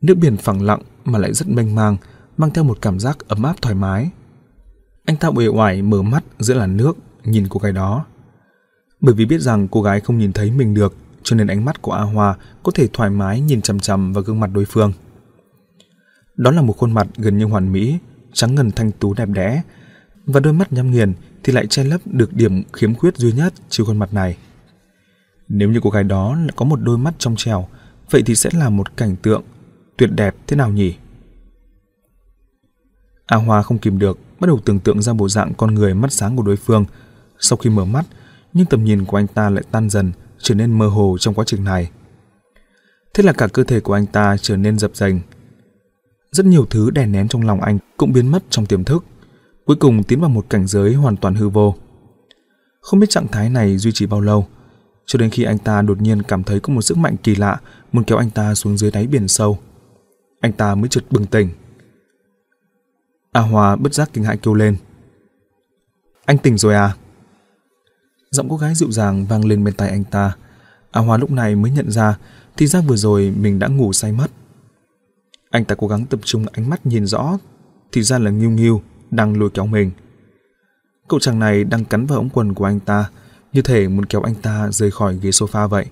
[0.00, 1.96] Nước biển phẳng lặng mà lại rất mênh mang,
[2.36, 4.10] mang theo một cảm giác ấm áp thoải mái.
[5.04, 8.04] Anh ta uể oải mở mắt giữa làn nước, nhìn cô gái đó.
[9.00, 11.82] Bởi vì biết rằng cô gái không nhìn thấy mình được, cho nên ánh mắt
[11.82, 14.92] của A Hoa có thể thoải mái nhìn chằm chằm vào gương mặt đối phương.
[16.36, 17.98] Đó là một khuôn mặt gần như hoàn mỹ,
[18.32, 19.62] trắng ngần thanh tú đẹp đẽ,
[20.26, 23.54] và đôi mắt nhắm nghiền thì lại che lấp được điểm khiếm khuyết duy nhất
[23.68, 24.36] trên khuôn mặt này.
[25.48, 27.68] Nếu như cô gái đó có một đôi mắt trong trèo,
[28.10, 29.42] vậy thì sẽ là một cảnh tượng
[29.96, 30.94] tuyệt đẹp thế nào nhỉ?
[33.26, 36.12] A Hoa không kìm được, bắt đầu tưởng tượng ra bộ dạng con người mắt
[36.12, 36.84] sáng của đối phương.
[37.38, 38.04] Sau khi mở mắt,
[38.52, 41.44] nhưng tầm nhìn của anh ta lại tan dần, trở nên mơ hồ trong quá
[41.44, 41.90] trình này.
[43.14, 45.20] Thế là cả cơ thể của anh ta trở nên dập dềnh.
[46.32, 49.04] Rất nhiều thứ đè nén trong lòng anh cũng biến mất trong tiềm thức,
[49.64, 51.74] cuối cùng tiến vào một cảnh giới hoàn toàn hư vô.
[52.80, 54.46] Không biết trạng thái này duy trì bao lâu,
[55.06, 57.60] cho đến khi anh ta đột nhiên cảm thấy có một sức mạnh kỳ lạ
[57.92, 59.58] muốn kéo anh ta xuống dưới đáy biển sâu.
[60.40, 61.48] Anh ta mới chợt bừng tỉnh.
[63.34, 64.76] A hòa bất giác kinh hãi kêu lên.
[66.24, 66.94] Anh tỉnh rồi à?
[68.30, 70.36] Giọng cô gái dịu dàng vang lên bên tai anh ta.
[70.90, 72.18] A hòa lúc này mới nhận ra
[72.56, 74.26] thì ra vừa rồi mình đã ngủ say mất.
[75.50, 77.38] Anh ta cố gắng tập trung ánh mắt nhìn rõ
[77.92, 79.90] thì ra là Nghiêu Nghiêu đang lôi kéo mình.
[81.08, 83.10] Cậu chàng này đang cắn vào ống quần của anh ta
[83.52, 85.86] như thể muốn kéo anh ta rời khỏi ghế sofa vậy.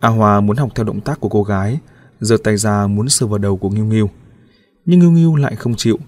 [0.00, 1.78] A hòa muốn học theo động tác của cô gái,
[2.20, 4.10] giơ tay ra muốn sờ vào đầu của Nghiêu Nghiêu.
[4.84, 5.98] Nhưng ngưu ngưu lại không chịu,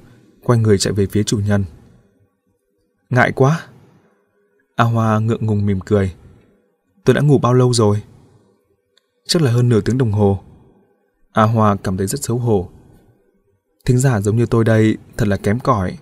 [0.43, 1.65] quay người chạy về phía chủ nhân.
[3.11, 3.67] Ngại quá.
[4.77, 6.15] A Hoa ngượng ngùng mỉm cười.
[7.05, 8.03] Tôi đã ngủ bao lâu rồi?
[9.27, 10.41] Chắc là hơn nửa tiếng đồng hồ.
[11.33, 12.69] A Hoa cảm thấy rất xấu hổ.
[13.85, 15.99] Thính giả giống như tôi đây thật là kém cỏi.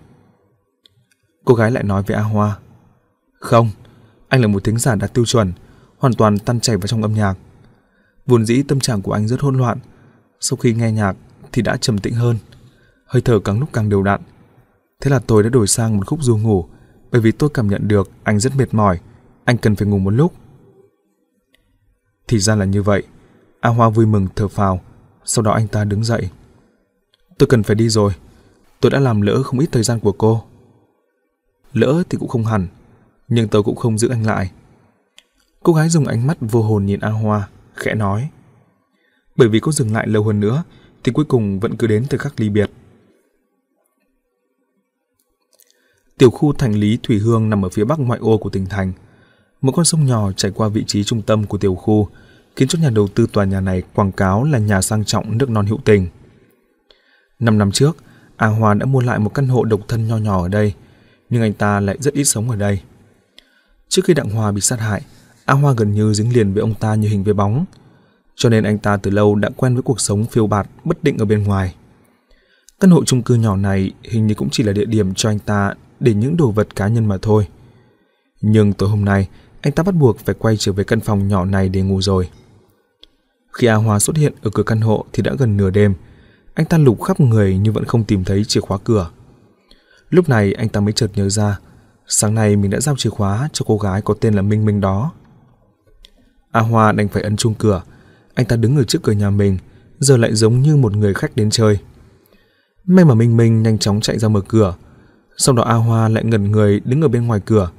[1.45, 2.57] Cô gái lại nói với A Hoa.
[3.39, 3.69] Không,
[4.27, 5.53] anh là một thính giả đạt tiêu chuẩn,
[5.97, 7.33] hoàn toàn tan chảy vào trong âm nhạc.
[8.25, 9.77] Vốn dĩ tâm trạng của anh rất hỗn loạn,
[10.39, 11.15] sau khi nghe nhạc
[11.51, 12.37] thì đã trầm tĩnh hơn,
[13.13, 14.21] hơi thở càng lúc càng đều đặn.
[15.01, 16.65] Thế là tôi đã đổi sang một khúc du ngủ,
[17.11, 18.99] bởi vì tôi cảm nhận được anh rất mệt mỏi,
[19.45, 20.33] anh cần phải ngủ một lúc.
[22.27, 23.03] Thì ra là như vậy.
[23.59, 24.81] A Hoa vui mừng thở phào,
[25.25, 26.29] sau đó anh ta đứng dậy.
[27.37, 28.13] Tôi cần phải đi rồi,
[28.79, 30.43] tôi đã làm lỡ không ít thời gian của cô.
[31.73, 32.67] Lỡ thì cũng không hẳn,
[33.27, 34.51] nhưng tôi cũng không giữ anh lại.
[35.63, 38.29] Cô gái dùng ánh mắt vô hồn nhìn A Hoa, khẽ nói.
[39.35, 40.63] Bởi vì cô dừng lại lâu hơn nữa,
[41.03, 42.71] thì cuối cùng vẫn cứ đến thời khắc ly biệt.
[46.17, 48.93] Tiểu khu thành lý Thủy Hương nằm ở phía bắc ngoại ô của tỉnh thành.
[49.61, 52.07] Một con sông nhỏ chảy qua vị trí trung tâm của tiểu khu,
[52.55, 55.49] khiến cho nhà đầu tư tòa nhà này quảng cáo là nhà sang trọng nước
[55.49, 56.07] non hữu tình.
[57.39, 57.97] Năm năm trước,
[58.35, 60.73] A Hoa đã mua lại một căn hộ độc thân nho nhỏ ở đây,
[61.29, 62.79] nhưng anh ta lại rất ít sống ở đây.
[63.89, 65.01] Trước khi Đặng Hòa bị sát hại,
[65.45, 67.65] A Hoa gần như dính liền với ông ta như hình với bóng,
[68.35, 71.17] cho nên anh ta từ lâu đã quen với cuộc sống phiêu bạt bất định
[71.17, 71.75] ở bên ngoài.
[72.79, 75.39] Căn hộ chung cư nhỏ này hình như cũng chỉ là địa điểm cho anh
[75.39, 77.47] ta để những đồ vật cá nhân mà thôi.
[78.41, 79.29] Nhưng tối hôm nay,
[79.61, 82.29] anh ta bắt buộc phải quay trở về căn phòng nhỏ này để ngủ rồi.
[83.53, 85.93] Khi A Hoa xuất hiện ở cửa căn hộ thì đã gần nửa đêm.
[86.53, 89.09] Anh ta lục khắp người nhưng vẫn không tìm thấy chìa khóa cửa.
[90.09, 91.59] Lúc này anh ta mới chợt nhớ ra,
[92.07, 94.81] sáng nay mình đã giao chìa khóa cho cô gái có tên là Minh Minh
[94.81, 95.11] đó.
[96.51, 97.83] A Hoa đành phải ấn chuông cửa.
[98.33, 99.57] Anh ta đứng ở trước cửa nhà mình,
[99.99, 101.79] giờ lại giống như một người khách đến chơi.
[102.85, 104.75] May mà Minh Minh nhanh chóng chạy ra mở cửa.
[105.37, 107.71] Sau đó A Hoa lại ngẩn người đứng ở bên ngoài cửa.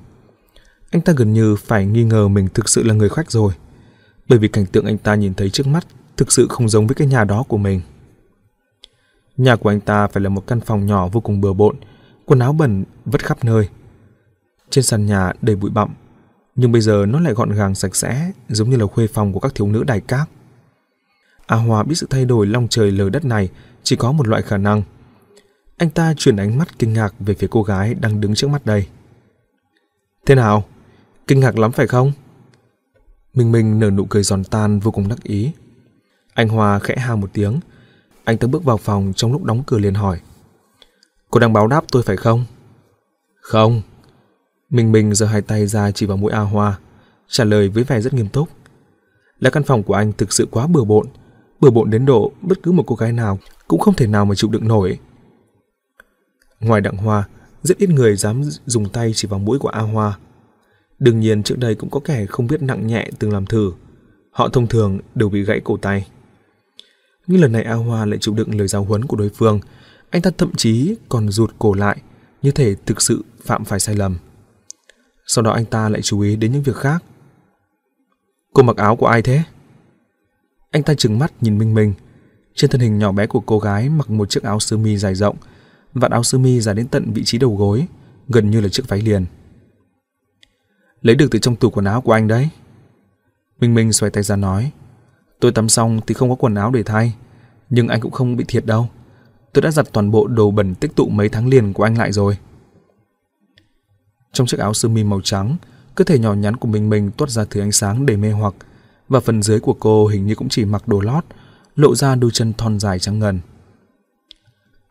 [0.91, 3.53] Anh ta gần như phải nghi ngờ mình thực sự là người khách rồi
[4.29, 5.87] bởi vì cảnh tượng anh ta nhìn thấy trước mắt
[6.17, 7.81] thực sự không giống với cái nhà đó của mình.
[9.37, 11.77] Nhà của anh ta phải là một căn phòng nhỏ vô cùng bừa bộn,
[12.25, 13.69] quần áo bẩn vất khắp nơi.
[14.71, 15.95] Trên sàn nhà đầy bụi bặm,
[16.57, 19.41] nhưng bây giờ nó lại gọn gàng sạch sẽ, giống như là khuê phòng của
[19.41, 20.29] các thiếu nữ đài cát.
[21.47, 23.49] A Hòa biết sự thay đổi long trời lở đất này
[23.83, 24.83] chỉ có một loại khả năng.
[25.77, 28.67] Anh ta chuyển ánh mắt kinh ngạc về phía cô gái đang đứng trước mắt
[28.67, 28.87] đây.
[30.27, 30.65] Thế nào?
[31.27, 32.13] Kinh ngạc lắm phải không?
[33.35, 35.53] Minh Minh nở nụ cười giòn tan vô cùng đắc ý.
[36.35, 37.61] Anh Hòa khẽ ha một tiếng.
[38.25, 40.21] Anh ta bước vào phòng trong lúc đóng cửa liền hỏi.
[41.31, 42.45] Cô đang báo đáp tôi phải không?
[43.41, 43.83] Không.
[44.71, 46.79] Minh Minh giơ hai tay ra chỉ vào mũi A Hoa,
[47.29, 48.49] trả lời với vẻ rất nghiêm túc.
[49.41, 51.07] Là căn phòng của anh thực sự quá bừa bộn,
[51.61, 54.35] bừa bộn đến độ bất cứ một cô gái nào cũng không thể nào mà
[54.35, 54.99] chịu đựng nổi.
[56.61, 57.29] Ngoài Đặng Hoa,
[57.63, 60.19] rất ít người dám dùng tay chỉ vào mũi của A Hoa.
[60.99, 63.73] Đương nhiên trước đây cũng có kẻ không biết nặng nhẹ từng làm thử.
[64.31, 66.07] Họ thông thường đều bị gãy cổ tay.
[67.27, 69.61] Nhưng lần này A Hoa lại chịu đựng lời giáo huấn của đối phương.
[70.11, 71.97] Anh ta thậm chí còn rụt cổ lại,
[72.43, 74.19] như thể thực sự phạm phải sai lầm.
[75.27, 77.05] Sau đó anh ta lại chú ý đến những việc khác.
[78.53, 79.43] Cô mặc áo của ai thế?
[80.71, 81.95] Anh ta trừng mắt nhìn Minh Minh.
[82.55, 85.15] Trên thân hình nhỏ bé của cô gái mặc một chiếc áo sơ mi dài
[85.15, 85.37] rộng,
[85.95, 87.87] vạt áo sơ mi dài đến tận vị trí đầu gối,
[88.29, 89.27] gần như là chiếc váy liền
[91.05, 92.49] lấy được từ trong tủ quần áo của anh đấy.
[93.61, 94.71] Minh Minh xoay tay ra nói,
[95.41, 97.15] tôi tắm xong thì không có quần áo để thay,
[97.71, 98.89] nhưng anh cũng không bị thiệt đâu.
[99.53, 102.13] Tôi đã giặt toàn bộ đồ bẩn tích tụ mấy tháng liền của anh lại
[102.13, 102.39] rồi.
[104.33, 105.57] Trong chiếc áo sơ mi màu trắng,
[105.95, 108.55] cơ thể nhỏ nhắn của Minh Minh toát ra thứ ánh sáng đầy mê hoặc,
[109.09, 111.25] và phần dưới của cô hình như cũng chỉ mặc đồ lót,
[111.77, 113.41] lộ ra đôi chân thon dài trắng ngần.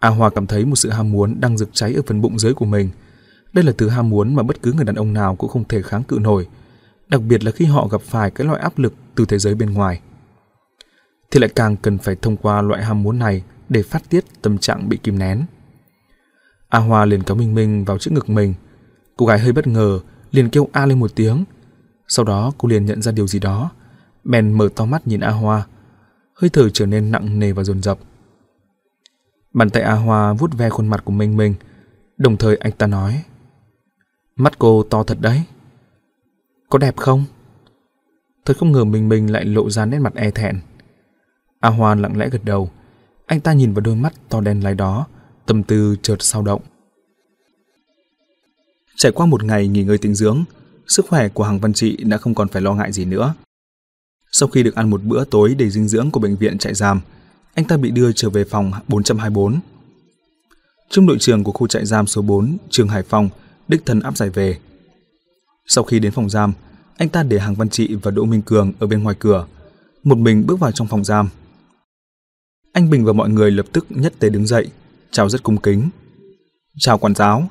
[0.03, 2.53] A Hoa cảm thấy một sự ham muốn đang rực cháy ở phần bụng dưới
[2.53, 2.89] của mình,
[3.53, 5.81] đây là thứ ham muốn mà bất cứ người đàn ông nào cũng không thể
[5.81, 6.47] kháng cự nổi,
[7.07, 9.73] đặc biệt là khi họ gặp phải cái loại áp lực từ thế giới bên
[9.73, 10.01] ngoài.
[11.31, 14.57] Thì lại càng cần phải thông qua loại ham muốn này để phát tiết tâm
[14.57, 15.45] trạng bị kìm nén.
[16.69, 18.53] A Hoa liền kéo Minh Minh vào trước ngực mình.
[19.17, 19.99] Cô gái hơi bất ngờ,
[20.31, 21.43] liền kêu a lên một tiếng.
[22.07, 23.71] Sau đó cô liền nhận ra điều gì đó,
[24.23, 25.65] bèn mở to mắt nhìn A Hoa,
[26.33, 27.97] hơi thở trở nên nặng nề và dồn dập.
[29.53, 31.55] Bàn tay A Hoa vuốt ve khuôn mặt của Minh Minh,
[32.17, 33.23] đồng thời anh ta nói:
[34.35, 35.43] "Mắt cô to thật đấy.
[36.69, 37.25] Có đẹp không?"
[38.45, 40.59] Thật không ngờ Minh Minh lại lộ ra nét mặt e thẹn.
[41.59, 42.69] A Hoa lặng lẽ gật đầu,
[43.25, 45.07] anh ta nhìn vào đôi mắt to đen láy đó,
[45.45, 46.61] tâm tư chợt sao động.
[48.95, 50.43] Trải qua một ngày nghỉ ngơi tĩnh dưỡng,
[50.87, 53.33] sức khỏe của Hằng Văn Trị đã không còn phải lo ngại gì nữa.
[54.31, 57.01] Sau khi được ăn một bữa tối đầy dinh dưỡng của bệnh viện trại giam,
[57.53, 59.59] anh ta bị đưa trở về phòng 424.
[60.89, 63.29] Trung đội trưởng của khu trại giam số 4, trường Hải Phòng,
[63.67, 64.59] đích thân áp giải về.
[65.67, 66.53] Sau khi đến phòng giam,
[66.97, 69.47] anh ta để Hàng Văn Trị và Đỗ Minh Cường ở bên ngoài cửa,
[70.03, 71.29] một mình bước vào trong phòng giam.
[72.73, 74.67] Anh Bình và mọi người lập tức nhất tề đứng dậy,
[75.11, 75.89] chào rất cung kính.
[76.79, 77.49] Chào quản giáo.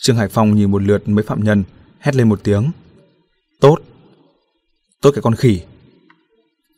[0.00, 1.64] Trương Hải Phong nhìn một lượt mấy phạm nhân,
[1.98, 2.70] hét lên một tiếng.
[3.60, 3.76] Tốt.
[5.02, 5.60] Tốt cái con khỉ.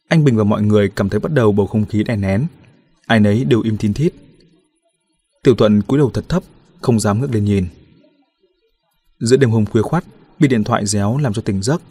[0.08, 2.46] Anh Bình và mọi người cảm thấy bắt đầu bầu không khí đè nén.
[3.06, 4.12] Ai nấy đều im tin thít.
[5.42, 6.42] Tiểu Thuận cúi đầu thật thấp,
[6.80, 7.66] không dám ngước lên nhìn.
[9.20, 10.04] Giữa đêm hôm khuya khoắt,
[10.38, 11.82] bị điện thoại réo làm cho tỉnh giấc.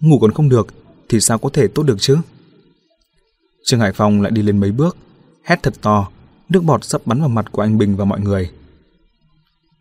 [0.00, 0.66] Ngủ còn không được,
[1.08, 2.18] thì sao có thể tốt được chứ?
[3.64, 4.96] Trương Hải Phong lại đi lên mấy bước,
[5.44, 6.08] hét thật to,
[6.48, 8.50] nước bọt sắp bắn vào mặt của anh Bình và mọi người.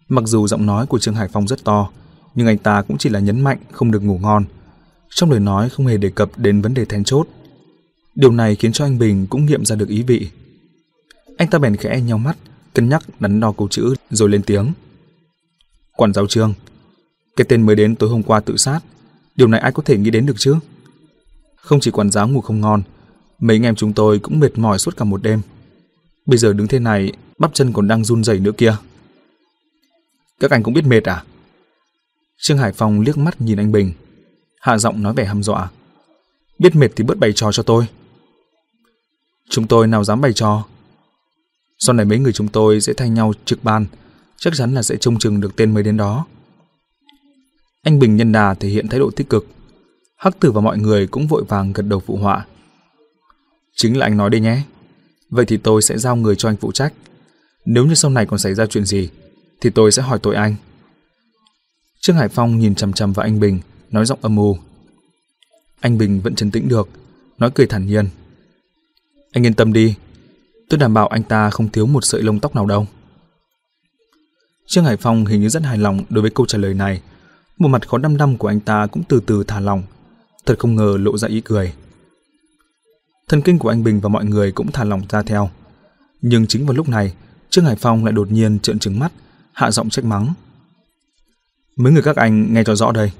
[0.10, 1.90] Mặc dù giọng nói của Trương Hải Phong rất to,
[2.36, 4.46] nhưng anh ta cũng chỉ là nhấn mạnh không được ngủ ngon.
[5.10, 7.28] Trong lời nói không hề đề cập đến vấn đề then chốt.
[8.16, 10.28] Điều này khiến cho anh Bình cũng nghiệm ra được ý vị.
[11.38, 12.38] Anh ta bèn khẽ nhau mắt,
[12.74, 14.74] cân nhắc đắn đo câu chữ rồi lên tiếng.
[15.98, 16.54] Quản giáo Trương,
[17.36, 18.80] cái tên mới đến tối hôm qua tự sát,
[19.36, 20.56] điều này ai có thể nghĩ đến được chứ?
[21.56, 22.82] Không chỉ quản giáo ngủ không ngon,
[23.40, 25.42] mấy anh em chúng tôi cũng mệt mỏi suốt cả một đêm.
[26.26, 28.76] Bây giờ đứng thế này, bắp chân còn đang run rẩy nữa kia.
[30.40, 31.24] Các anh cũng biết mệt à?
[32.42, 33.94] Trương Hải Phong liếc mắt nhìn anh Bình.
[34.62, 35.70] Hạ giọng nói vẻ hăm dọa.
[36.60, 37.88] Biết mệt thì bớt bày trò cho tôi.
[39.52, 40.66] Chúng tôi nào dám bày trò.
[41.80, 43.86] Sau này mấy người chúng tôi sẽ thay nhau trực ban,
[44.38, 46.26] chắc chắn là sẽ trông chừng được tên mới đến đó.
[47.84, 49.48] Anh Bình nhân đà thể hiện thái độ tích cực.
[50.18, 52.46] Hắc tử và mọi người cũng vội vàng gật đầu phụ họa.
[53.76, 54.62] Chính là anh nói đây nhé.
[55.30, 56.94] Vậy thì tôi sẽ giao người cho anh phụ trách.
[57.66, 59.10] Nếu như sau này còn xảy ra chuyện gì,
[59.62, 60.56] thì tôi sẽ hỏi tội anh.
[62.02, 63.60] Trương Hải Phong nhìn chằm chằm vào anh Bình,
[63.90, 64.58] nói giọng âm u.
[65.80, 66.90] Anh Bình vẫn trấn tĩnh được,
[67.38, 68.10] nói cười thản nhiên.
[69.32, 69.96] Anh yên tâm đi,
[70.70, 72.88] tôi đảm bảo anh ta không thiếu một sợi lông tóc nào đâu.
[74.68, 77.02] Trương Hải Phong hình như rất hài lòng đối với câu trả lời này.
[77.58, 79.84] Một mặt khó đăm đăm của anh ta cũng từ từ thả lòng.
[80.46, 81.74] Thật không ngờ lộ ra ý cười.
[83.28, 85.50] Thần kinh của anh Bình và mọi người cũng thả lòng ra theo.
[86.22, 87.14] Nhưng chính vào lúc này,
[87.50, 89.12] Trương Hải Phong lại đột nhiên trợn trừng mắt,
[89.54, 90.34] hạ giọng trách mắng.
[91.78, 93.12] Mấy người các anh nghe cho rõ đây.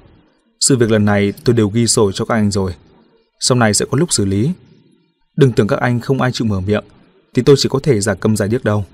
[0.60, 2.74] Sự việc lần này tôi đều ghi sổ cho các anh rồi.
[3.40, 4.50] Sau này sẽ có lúc xử lý.
[5.36, 6.84] Đừng tưởng các anh không ai chịu mở miệng,
[7.34, 8.84] thì tôi chỉ có thể giả câm giải điếc đâu.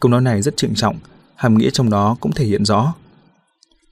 [0.00, 0.96] Câu nói này rất trịnh trọng,
[1.34, 2.94] hàm nghĩa trong đó cũng thể hiện rõ.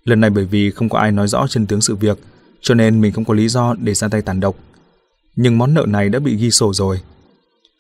[0.05, 2.19] Lần này bởi vì không có ai nói rõ chân tướng sự việc,
[2.61, 4.57] cho nên mình không có lý do để ra tay tàn độc.
[5.37, 7.01] Nhưng món nợ này đã bị ghi sổ rồi.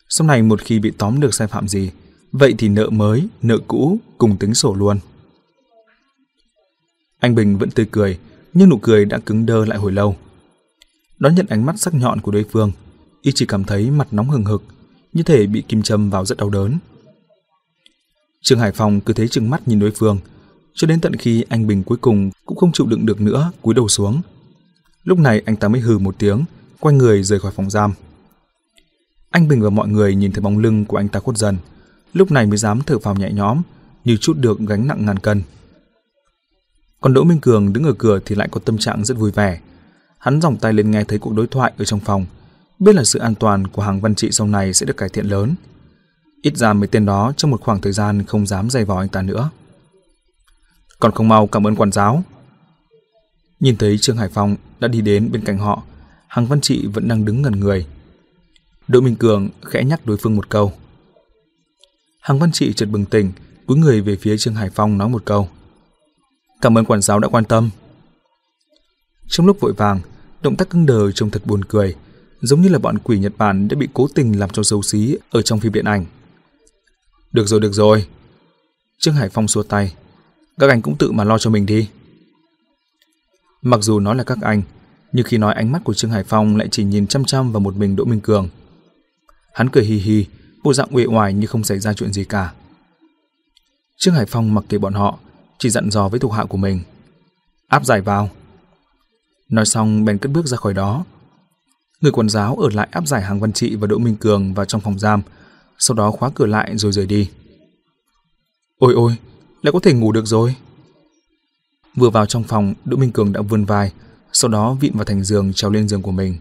[0.08, 1.90] Sau này một khi bị tóm được sai phạm gì,
[2.32, 4.98] vậy thì nợ mới, nợ cũ cùng tính sổ luôn.
[7.20, 8.18] Anh Bình vẫn tươi cười,
[8.54, 10.16] nhưng nụ cười đã cứng đơ lại hồi lâu.
[11.20, 12.72] Đón nhận ánh mắt sắc nhọn của đối phương,
[13.22, 14.62] y chỉ cảm thấy mặt nóng hừng hực,
[15.12, 16.78] như thể bị kim châm vào rất đau đớn.
[18.42, 20.18] Trương Hải Phòng cứ thế trừng mắt nhìn đối phương,
[20.74, 23.74] cho đến tận khi anh Bình cuối cùng cũng không chịu đựng được nữa, cúi
[23.74, 24.20] đầu xuống.
[25.04, 26.44] Lúc này anh ta mới hừ một tiếng,
[26.80, 27.92] quay người rời khỏi phòng giam.
[29.30, 31.56] Anh Bình và mọi người nhìn thấy bóng lưng của anh ta khuất dần,
[32.12, 33.62] lúc này mới dám thở phào nhẹ nhõm,
[34.04, 35.42] như chút được gánh nặng ngàn cân.
[37.00, 39.60] Còn Đỗ Minh Cường đứng ở cửa thì lại có tâm trạng rất vui vẻ.
[40.20, 42.26] Hắn dòng tay lên nghe thấy cuộc đối thoại ở trong phòng,
[42.78, 45.26] biết là sự an toàn của hàng văn trị sau này sẽ được cải thiện
[45.26, 45.54] lớn.
[46.42, 49.08] Ít ra mấy tên đó trong một khoảng thời gian không dám dày vò anh
[49.08, 49.50] ta nữa.
[50.98, 52.22] Còn không mau cảm ơn quản giáo.
[53.60, 55.82] Nhìn thấy Trương Hải Phong đã đi đến bên cạnh họ,
[56.28, 57.86] Hàng Văn Trị vẫn đang đứng ngẩn người.
[58.88, 60.72] Đỗ Minh Cường khẽ nhắc đối phương một câu.
[62.20, 63.32] Hàng Văn Trị chợt bừng tỉnh,
[63.66, 65.48] cúi người về phía Trương Hải Phong nói một câu.
[66.60, 67.70] Cảm ơn quản giáo đã quan tâm.
[69.30, 70.00] Trong lúc vội vàng,
[70.42, 71.94] động tác cứng đờ trông thật buồn cười,
[72.40, 75.16] giống như là bọn quỷ Nhật Bản đã bị cố tình làm cho xấu xí
[75.30, 76.06] ở trong phim điện ảnh.
[77.32, 78.06] Được rồi, được rồi.
[78.98, 79.94] Trương Hải Phong xua tay.
[80.58, 81.88] Các anh cũng tự mà lo cho mình đi.
[83.62, 84.62] Mặc dù nói là các anh,
[85.12, 87.60] nhưng khi nói ánh mắt của Trương Hải Phong lại chỉ nhìn chăm chăm vào
[87.60, 88.48] một mình Đỗ Minh Cường.
[89.54, 90.26] Hắn cười hì hì,
[90.62, 92.52] bộ dạng uể oải như không xảy ra chuyện gì cả.
[93.96, 95.18] Trương Hải Phong mặc kệ bọn họ,
[95.58, 96.80] chỉ dặn dò với thuộc hạ của mình.
[97.68, 98.30] Áp giải vào.
[99.50, 101.04] Nói xong bèn cất bước ra khỏi đó.
[102.00, 104.66] Người quản giáo ở lại áp giải Hàng Văn Trị và Đỗ Minh Cường vào
[104.66, 105.22] trong phòng giam,
[105.78, 107.30] sau đó khóa cửa lại rồi rời đi.
[108.78, 109.16] Ôi ôi,
[109.62, 110.54] lại có thể ngủ được rồi.
[111.96, 113.92] Vừa vào trong phòng, Đỗ Minh Cường đã vươn vai,
[114.32, 116.36] sau đó vịn vào thành giường trèo lên giường của mình.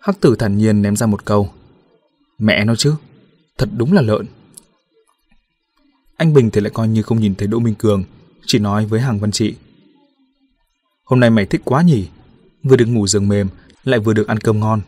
[0.00, 1.50] Hắc tử thản nhiên ném ra một câu.
[2.38, 2.94] Mẹ nó chứ,
[3.58, 4.26] thật đúng là lợn.
[6.16, 8.04] Anh Bình thì lại coi như không nhìn thấy Đỗ Minh Cường,
[8.46, 9.54] chỉ nói với Hàng Văn Trị.
[11.12, 12.08] Hôm nay mày thích quá nhỉ,
[12.62, 13.48] vừa được ngủ giường mềm,
[13.84, 14.80] lại vừa được ăn cơm ngon.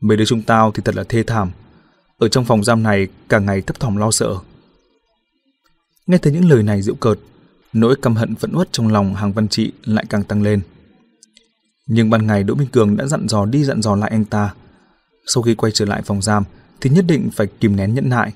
[0.00, 1.50] Mấy đứa chúng tao thì thật là thê thảm.
[2.18, 4.36] Ở trong phòng giam này cả ngày thấp thỏm lo sợ.
[6.06, 7.18] Nghe thấy những lời này dịu cợt,
[7.72, 10.60] nỗi căm hận phẫn uất trong lòng Hàng Văn Trị lại càng tăng lên.
[11.86, 14.54] Nhưng ban ngày Đỗ Minh Cường đã dặn dò đi dặn dò lại anh ta.
[15.26, 16.44] Sau khi quay trở lại phòng giam
[16.80, 18.32] thì nhất định phải kìm nén nhẫn nại.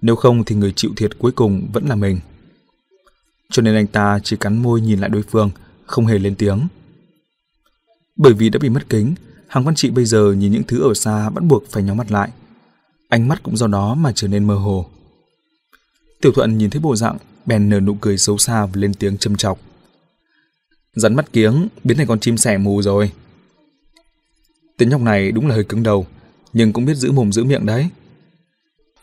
[0.00, 2.20] Nếu không thì người chịu thiệt cuối cùng vẫn là mình.
[3.52, 5.50] Cho nên anh ta chỉ cắn môi nhìn lại đối phương,
[5.86, 6.68] không hề lên tiếng.
[8.16, 9.14] Bởi vì đã bị mất kính,
[9.48, 12.10] Hàng Văn Trị bây giờ nhìn những thứ ở xa bắt buộc phải nhắm mắt
[12.10, 12.30] lại.
[13.08, 14.86] Ánh mắt cũng do đó mà trở nên mơ hồ.
[16.20, 17.16] Tiểu Thuận nhìn thấy bộ dạng,
[17.46, 19.58] bèn nở nụ cười xấu xa và lên tiếng châm chọc.
[20.94, 23.12] Rắn mắt kiếng, biến thành con chim sẻ mù rồi.
[24.76, 26.06] Tên nhóc này đúng là hơi cứng đầu,
[26.52, 27.88] nhưng cũng biết giữ mồm giữ miệng đấy.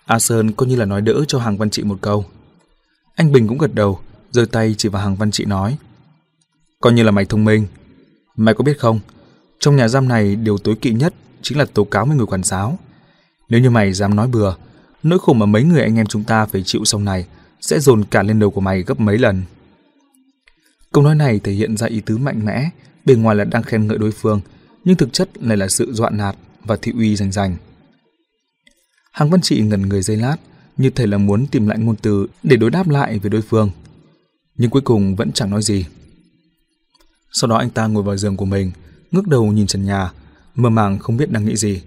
[0.05, 2.25] A Sơn coi như là nói đỡ cho Hàng Văn Trị một câu.
[3.15, 3.99] Anh Bình cũng gật đầu,
[4.31, 5.77] giơ tay chỉ vào Hàng Văn Trị nói.
[6.81, 7.67] Coi như là mày thông minh.
[8.35, 8.99] Mày có biết không,
[9.59, 12.43] trong nhà giam này điều tối kỵ nhất chính là tố cáo với người quản
[12.43, 12.79] giáo.
[13.49, 14.55] Nếu như mày dám nói bừa,
[15.03, 17.25] nỗi khổ mà mấy người anh em chúng ta phải chịu sau này
[17.61, 19.43] sẽ dồn cả lên đầu của mày gấp mấy lần.
[20.91, 22.69] Câu nói này thể hiện ra ý tứ mạnh mẽ,
[23.05, 24.41] bề ngoài là đang khen ngợi đối phương,
[24.83, 27.55] nhưng thực chất lại là sự dọa nạt và thị uy rành rành.
[29.11, 30.37] Hàng Văn Trị ngần người giây lát,
[30.77, 33.69] như thể là muốn tìm lại ngôn từ để đối đáp lại với đối phương.
[34.55, 35.85] Nhưng cuối cùng vẫn chẳng nói gì.
[37.31, 38.71] Sau đó anh ta ngồi vào giường của mình,
[39.11, 40.11] ngước đầu nhìn trần nhà,
[40.55, 41.81] mơ màng không biết đang nghĩ gì.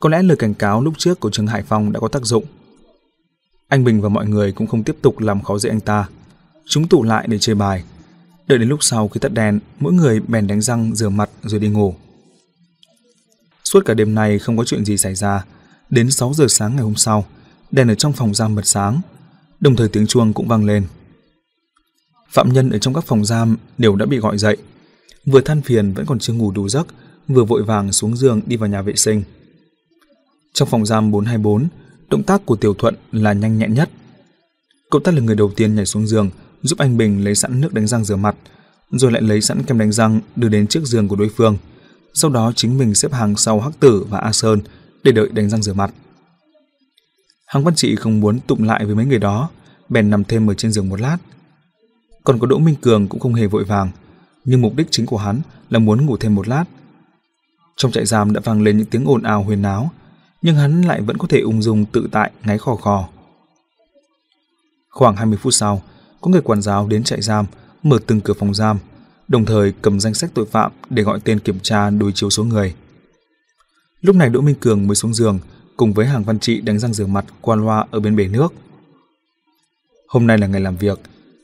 [0.00, 2.44] Có lẽ lời cảnh cáo lúc trước của Trương Hải Phong đã có tác dụng.
[3.68, 6.08] Anh Bình và mọi người cũng không tiếp tục làm khó dễ anh ta.
[6.66, 7.84] Chúng tụ lại để chơi bài.
[8.46, 11.60] Đợi đến lúc sau khi tắt đèn, mỗi người bèn đánh răng rửa mặt rồi
[11.60, 11.94] đi ngủ.
[13.64, 15.44] Suốt cả đêm nay không có chuyện gì xảy ra.
[15.90, 17.26] Đến 6 giờ sáng ngày hôm sau,
[17.70, 19.00] đèn ở trong phòng giam bật sáng,
[19.60, 20.86] đồng thời tiếng chuông cũng vang lên.
[22.32, 24.56] Phạm nhân ở trong các phòng giam đều đã bị gọi dậy.
[25.26, 26.86] Vừa than phiền vẫn còn chưa ngủ đủ giấc,
[27.28, 29.22] vừa vội vàng xuống giường đi vào nhà vệ sinh.
[30.54, 31.68] Trong phòng giam 424,
[32.10, 33.90] động tác của Tiểu Thuận là nhanh nhẹn nhất.
[34.90, 36.30] Cậu ta là người đầu tiên nhảy xuống giường,
[36.62, 38.36] giúp anh Bình lấy sẵn nước đánh răng rửa mặt,
[38.90, 41.56] rồi lại lấy sẵn kem đánh răng đưa đến trước giường của đối phương.
[42.14, 44.60] Sau đó chính mình xếp hàng sau Hắc Tử và A Sơn
[45.02, 45.94] để đợi đánh răng rửa mặt.
[47.46, 49.50] Hằng Văn Trị không muốn tụng lại với mấy người đó,
[49.88, 51.16] bèn nằm thêm ở trên giường một lát.
[52.24, 53.90] Còn có Đỗ Minh Cường cũng không hề vội vàng,
[54.44, 56.64] nhưng mục đích chính của hắn là muốn ngủ thêm một lát.
[57.76, 59.90] Trong trại giam đã vang lên những tiếng ồn ào huyền náo,
[60.42, 63.08] nhưng hắn lại vẫn có thể ung dung tự tại ngáy khò khò.
[64.90, 65.82] Khoảng 20 phút sau,
[66.20, 67.46] có người quản giáo đến trại giam,
[67.82, 68.78] mở từng cửa phòng giam,
[69.28, 72.44] đồng thời cầm danh sách tội phạm để gọi tên kiểm tra đối chiếu số
[72.44, 72.74] người.
[74.00, 75.38] Lúc này Đỗ Minh Cường mới xuống giường,
[75.76, 78.52] cùng với hàng văn trị đánh răng rửa mặt qua loa ở bên bể nước.
[80.08, 81.00] Hôm nay là ngày làm việc,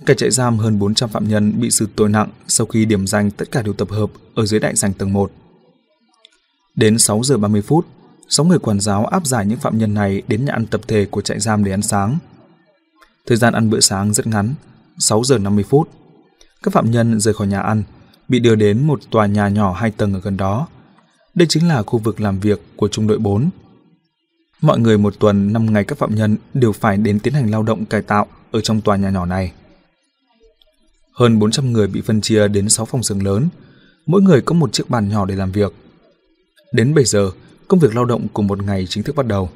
[0.06, 3.30] cả trại giam hơn 400 phạm nhân bị xử tội nặng sau khi điểm danh
[3.30, 5.32] tất cả đều tập hợp ở dưới đại sảnh tầng 1.
[6.74, 7.86] Đến 6 giờ 30 phút,
[8.28, 11.06] 6 người quản giáo áp giải những phạm nhân này đến nhà ăn tập thể
[11.10, 12.18] của trại giam để ăn sáng.
[13.26, 14.54] Thời gian ăn bữa sáng rất ngắn,
[14.98, 15.88] 6 giờ 50 phút.
[16.62, 17.82] Các phạm nhân rời khỏi nhà ăn,
[18.28, 20.66] bị đưa đến một tòa nhà nhỏ hai tầng ở gần đó.
[21.34, 23.50] Đây chính là khu vực làm việc của trung đội 4.
[24.60, 27.62] Mọi người một tuần 5 ngày các phạm nhân đều phải đến tiến hành lao
[27.62, 29.52] động cải tạo ở trong tòa nhà nhỏ này.
[31.18, 33.48] Hơn 400 người bị phân chia đến 6 phòng xưởng lớn,
[34.06, 35.72] mỗi người có một chiếc bàn nhỏ để làm việc.
[36.72, 37.30] Đến 7 giờ,
[37.68, 39.50] công việc lao động của một ngày chính thức bắt đầu.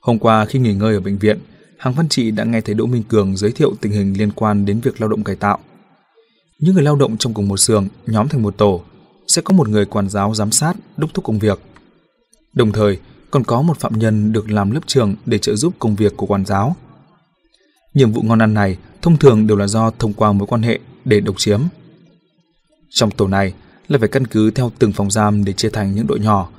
[0.00, 1.38] Hôm qua khi nghỉ ngơi ở bệnh viện,
[1.78, 4.66] Hàng Văn Trị đã nghe thấy Đỗ Minh Cường giới thiệu tình hình liên quan
[4.66, 5.58] đến việc lao động cải tạo.
[6.58, 8.82] Những người lao động trong cùng một xưởng nhóm thành một tổ,
[9.28, 11.60] sẽ có một người quản giáo giám sát, đốc thúc công việc.
[12.52, 12.98] Đồng thời,
[13.30, 16.26] còn có một phạm nhân được làm lớp trưởng để trợ giúp công việc của
[16.26, 16.76] quản giáo.
[17.96, 20.78] Nhiệm vụ ngon ăn này thông thường đều là do thông qua mối quan hệ
[21.04, 21.60] để độc chiếm.
[22.90, 23.54] Trong tổ này
[23.88, 26.50] là phải căn cứ theo từng phòng giam để chia thành những đội nhỏ.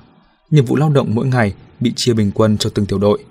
[0.50, 3.24] Nhiệm vụ lao động mỗi ngày bị chia bình quân cho từng tiểu đội.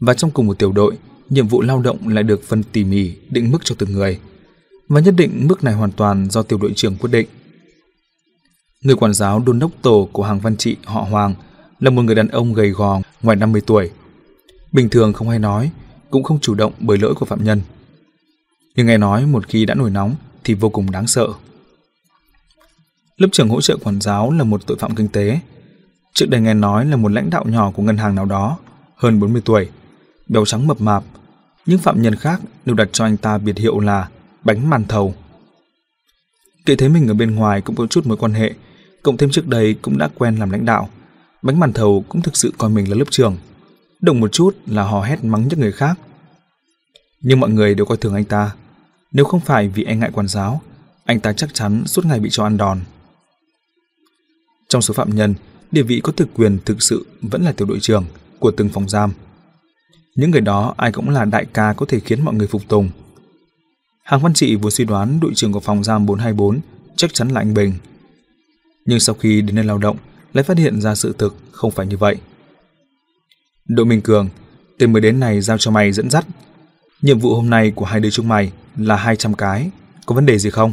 [0.00, 0.98] Và trong cùng một tiểu đội,
[1.30, 4.20] nhiệm vụ lao động lại được phân tỉ mỉ định mức cho từng người.
[4.88, 7.26] Và nhất định mức này hoàn toàn do tiểu đội trưởng quyết định.
[8.82, 11.34] Người quản giáo đôn đốc tổ của hàng văn trị họ Hoàng
[11.80, 13.90] là một người đàn ông gầy gò ngoài 50 tuổi.
[14.72, 15.70] Bình thường không hay nói,
[16.14, 17.60] cũng không chủ động bởi lỗi của phạm nhân.
[18.76, 21.28] Nhưng nghe nói một khi đã nổi nóng thì vô cùng đáng sợ.
[23.16, 25.40] Lớp trưởng hỗ trợ quản giáo là một tội phạm kinh tế.
[26.12, 28.58] Trước đây nghe nói là một lãnh đạo nhỏ của ngân hàng nào đó,
[28.96, 29.68] hơn 40 tuổi,
[30.28, 31.04] béo trắng mập mạp.
[31.66, 34.08] Những phạm nhân khác đều đặt cho anh ta biệt hiệu là
[34.44, 35.14] bánh màn thầu.
[36.66, 38.54] Kể thấy mình ở bên ngoài cũng có chút mối quan hệ,
[39.02, 40.88] cộng thêm trước đây cũng đã quen làm lãnh đạo.
[41.42, 43.36] Bánh màn thầu cũng thực sự coi mình là lớp trưởng.
[44.00, 45.98] Động một chút là hò hét mắng những người khác.
[47.20, 48.54] Nhưng mọi người đều coi thường anh ta.
[49.12, 50.62] Nếu không phải vì e ngại quản giáo,
[51.04, 52.80] anh ta chắc chắn suốt ngày bị cho ăn đòn.
[54.68, 55.34] Trong số phạm nhân,
[55.72, 58.04] địa vị có thực quyền thực sự vẫn là tiểu đội trưởng
[58.38, 59.12] của từng phòng giam.
[60.16, 62.90] Những người đó ai cũng là đại ca có thể khiến mọi người phục tùng.
[64.04, 66.60] Hàng Văn Trị vừa suy đoán đội trưởng của phòng giam 424
[66.96, 67.74] chắc chắn là anh Bình.
[68.86, 69.96] Nhưng sau khi đến nơi lao động,
[70.32, 72.16] lại phát hiện ra sự thực không phải như vậy.
[73.68, 74.28] Đội Minh Cường,
[74.78, 76.26] tên mới đến này giao cho mày dẫn dắt.
[77.02, 79.70] Nhiệm vụ hôm nay của hai đứa chúng mày là 200 cái,
[80.06, 80.72] có vấn đề gì không?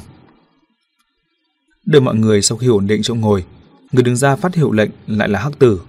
[1.85, 3.45] Đợi mọi người sau khi ổn định chỗ ngồi,
[3.91, 5.81] người đứng ra phát hiệu lệnh lại là Hắc Tử.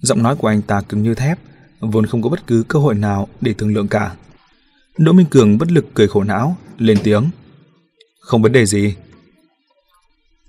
[0.00, 1.38] Giọng nói của anh ta cứng như thép,
[1.80, 4.16] vốn không có bất cứ cơ hội nào để thương lượng cả.
[4.98, 7.30] Đỗ Minh Cường bất lực cười khổ não, lên tiếng.
[8.20, 8.94] Không vấn đề gì.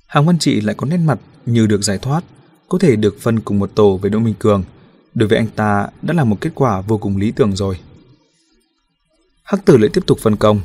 [0.08, 2.24] Hàng Văn Trị lại có nét mặt như được giải thoát,
[2.70, 4.64] có thể được phân cùng một tổ với Đỗ Minh Cường.
[5.14, 7.80] Đối với anh ta đã là một kết quả vô cùng lý tưởng rồi.
[9.44, 10.62] Hắc tử lại tiếp tục phân công.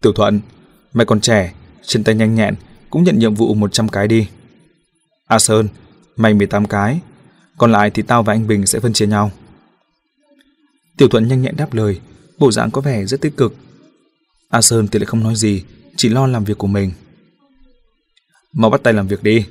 [0.00, 0.40] Tiểu Thuận,
[0.94, 1.54] mày còn trẻ,
[1.86, 2.54] chân tay nhanh nhẹn,
[2.90, 4.28] cũng nhận nhiệm vụ 100 cái đi.
[5.26, 5.68] A Sơn,
[6.16, 7.00] mày 18 cái,
[7.58, 9.30] còn lại thì tao và anh Bình sẽ phân chia nhau.
[10.96, 12.00] Tiểu Thuận nhanh nhẹn đáp lời,
[12.38, 13.54] bộ dạng có vẻ rất tích cực.
[14.48, 15.64] A Sơn thì lại không nói gì,
[15.96, 16.92] chỉ lo làm việc của mình.
[18.52, 19.46] Mau bắt tay làm việc đi.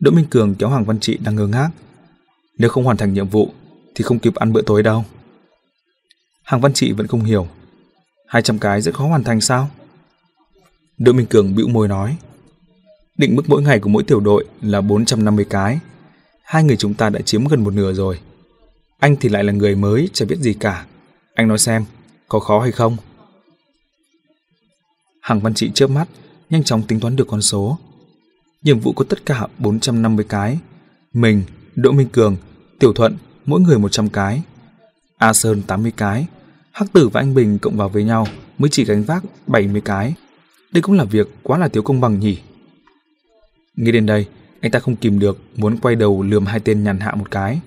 [0.00, 1.70] Đỗ Minh Cường kéo Hoàng Văn Trị đang ngơ ngác.
[2.58, 3.52] Nếu không hoàn thành nhiệm vụ
[3.94, 5.04] thì không kịp ăn bữa tối đâu.
[6.44, 7.48] Hàng Văn Trị vẫn không hiểu.
[8.26, 9.70] 200 cái rất khó hoàn thành sao?
[10.98, 12.16] Đỗ Minh Cường bĩu môi nói.
[13.18, 15.78] Định mức mỗi ngày của mỗi tiểu đội là 450 cái.
[16.44, 18.18] Hai người chúng ta đã chiếm gần một nửa rồi.
[18.98, 20.86] Anh thì lại là người mới, chả biết gì cả.
[21.34, 21.84] Anh nói xem,
[22.28, 22.96] có khó hay không?
[25.20, 26.08] Hàng Văn Trị chớp mắt,
[26.50, 27.78] nhanh chóng tính toán được con số.
[28.62, 30.58] Nhiệm vụ có tất cả 450 cái.
[31.12, 31.42] Mình,
[31.76, 32.36] Đỗ Minh Cường,
[32.78, 33.16] Tiểu Thuận,
[33.46, 34.42] mỗi người 100 cái.
[35.18, 36.26] A Sơn 80 cái.
[36.72, 38.26] Hắc Tử và anh Bình cộng vào với nhau
[38.58, 40.14] mới chỉ gánh vác 70 cái.
[40.72, 42.38] Đây cũng là việc quá là thiếu công bằng nhỉ.
[43.76, 44.26] Nghĩ đến đây,
[44.60, 47.60] anh ta không kìm được muốn quay đầu lườm hai tên nhàn hạ một cái.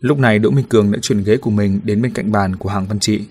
[0.00, 2.68] Lúc này Đỗ Minh Cường đã chuyển ghế của mình đến bên cạnh bàn của
[2.68, 3.24] Hàng Văn Trị.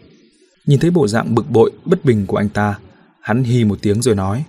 [0.66, 2.80] Nhìn thấy bộ dạng bực bội, bất bình của anh ta,
[3.22, 4.44] hắn hi một tiếng rồi nói.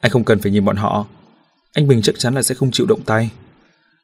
[0.00, 1.06] Anh không cần phải nhìn bọn họ.
[1.72, 3.30] Anh Bình chắc chắn là sẽ không chịu động tay.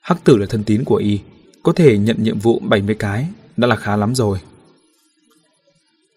[0.01, 1.20] Hắc tử là thân tín của y,
[1.62, 3.26] có thể nhận nhiệm vụ 70 cái
[3.57, 4.38] đã là khá lắm rồi.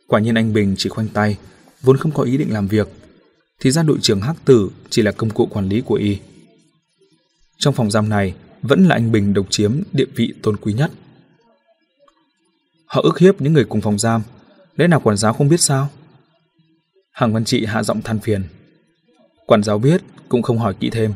[0.07, 1.37] Quả nhiên anh Bình chỉ khoanh tay,
[1.81, 2.87] vốn không có ý định làm việc.
[3.59, 6.17] Thì ra đội trưởng Hắc tử chỉ là công cụ quản lý của y.
[7.57, 10.91] Trong phòng giam này, vẫn là anh Bình độc chiếm địa vị tôn quý nhất.
[12.85, 14.21] Họ ức hiếp những người cùng phòng giam,
[14.75, 15.89] lẽ nào quản giáo không biết sao?
[17.11, 18.43] Hàng Văn Trị hạ giọng than phiền.
[19.45, 21.13] Quản giáo biết, cũng không hỏi kỹ thêm.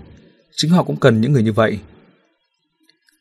[0.55, 1.79] Chính họ cũng cần những người như vậy.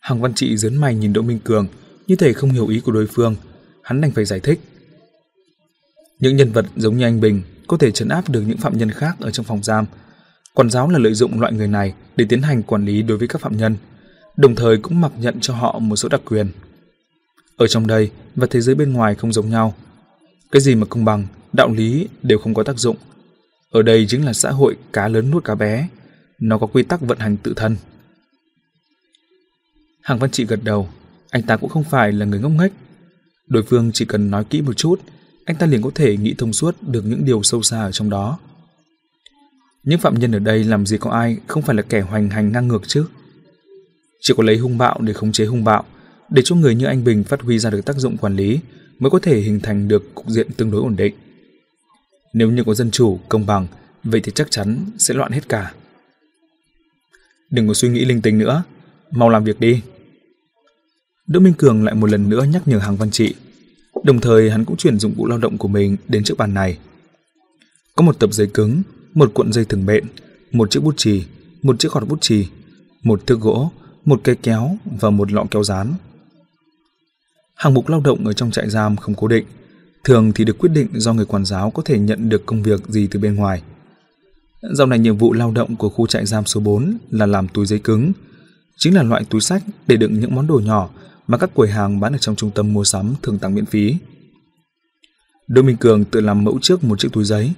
[0.07, 1.66] Hàng Văn Trị dớn mày nhìn Đỗ Minh Cường,
[2.07, 3.36] như thể không hiểu ý của đối phương,
[3.82, 4.61] hắn đành phải giải thích.
[6.20, 8.90] Những nhân vật giống như anh Bình có thể trấn áp được những phạm nhân
[8.90, 9.86] khác ở trong phòng giam.
[10.54, 13.28] Quản giáo là lợi dụng loại người này để tiến hành quản lý đối với
[13.28, 13.76] các phạm nhân,
[14.36, 16.48] đồng thời cũng mặc nhận cho họ một số đặc quyền.
[17.57, 19.74] Ở trong đây và thế giới bên ngoài không giống nhau.
[20.52, 22.96] Cái gì mà công bằng, đạo lý đều không có tác dụng.
[23.70, 25.88] Ở đây chính là xã hội cá lớn nuốt cá bé.
[26.38, 27.76] Nó có quy tắc vận hành tự thân.
[30.07, 30.88] Hàng Văn Trị gật đầu,
[31.30, 32.72] anh ta cũng không phải là người ngốc nghếch.
[33.46, 35.00] Đối phương chỉ cần nói kỹ một chút,
[35.44, 38.11] anh ta liền có thể nghĩ thông suốt được những điều sâu xa ở trong
[38.11, 38.38] đó.
[39.82, 42.52] Những phạm nhân ở đây làm gì có ai không phải là kẻ hoành hành
[42.52, 43.07] ngang ngược chứ?
[44.20, 45.84] Chỉ có lấy hung bạo để khống chế hung bạo,
[46.30, 48.61] để cho người như anh Bình phát huy ra được tác dụng quản lý
[48.98, 51.14] mới có thể hình thành được cục diện tương đối ổn định.
[52.32, 53.66] Nếu như có dân chủ, công bằng,
[54.04, 55.72] vậy thì chắc chắn sẽ loạn hết cả.
[57.50, 58.62] Đừng có suy nghĩ linh tinh nữa,
[59.11, 59.82] mau làm việc đi.
[61.27, 63.35] Đỗ Minh Cường lại một lần nữa nhắc nhở Hàng Văn Trị,
[64.05, 66.79] đồng thời hắn cũng chuyển dụng cụ lao động của mình đến chiếc bàn này.
[67.97, 68.83] Có một tập giấy cứng,
[69.14, 70.05] một cuộn dây thừng bện,
[70.53, 71.24] một chiếc bút chì,
[71.62, 72.47] một chiếc gọt bút chì,
[73.03, 73.70] một thước gỗ,
[74.05, 75.95] một cây kéo và một lọ kéo dán.
[77.55, 79.45] Hàng mục lao động ở trong trại giam không cố định,
[80.05, 82.87] thường thì được quyết định do người quản giáo có thể nhận được công việc
[82.89, 83.62] gì từ bên ngoài.
[84.74, 87.66] Dạo này nhiệm vụ lao động của khu trại giam số 4 là làm túi
[87.66, 88.12] giấy cứng,
[88.77, 90.91] chính là loại túi sách để đựng những món đồ nhỏ
[91.27, 93.97] mà các quầy hàng bán ở trong trung tâm mua sắm thường tặng miễn phí.
[95.49, 97.53] Đỗ Minh Cường tự làm mẫu trước một chiếc túi giấy,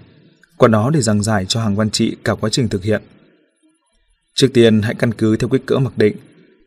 [0.57, 3.03] qua đó để giảng giải cho hàng văn trị cả quá trình thực hiện.
[4.35, 6.17] Trước tiên hãy căn cứ theo kích cỡ mặc định,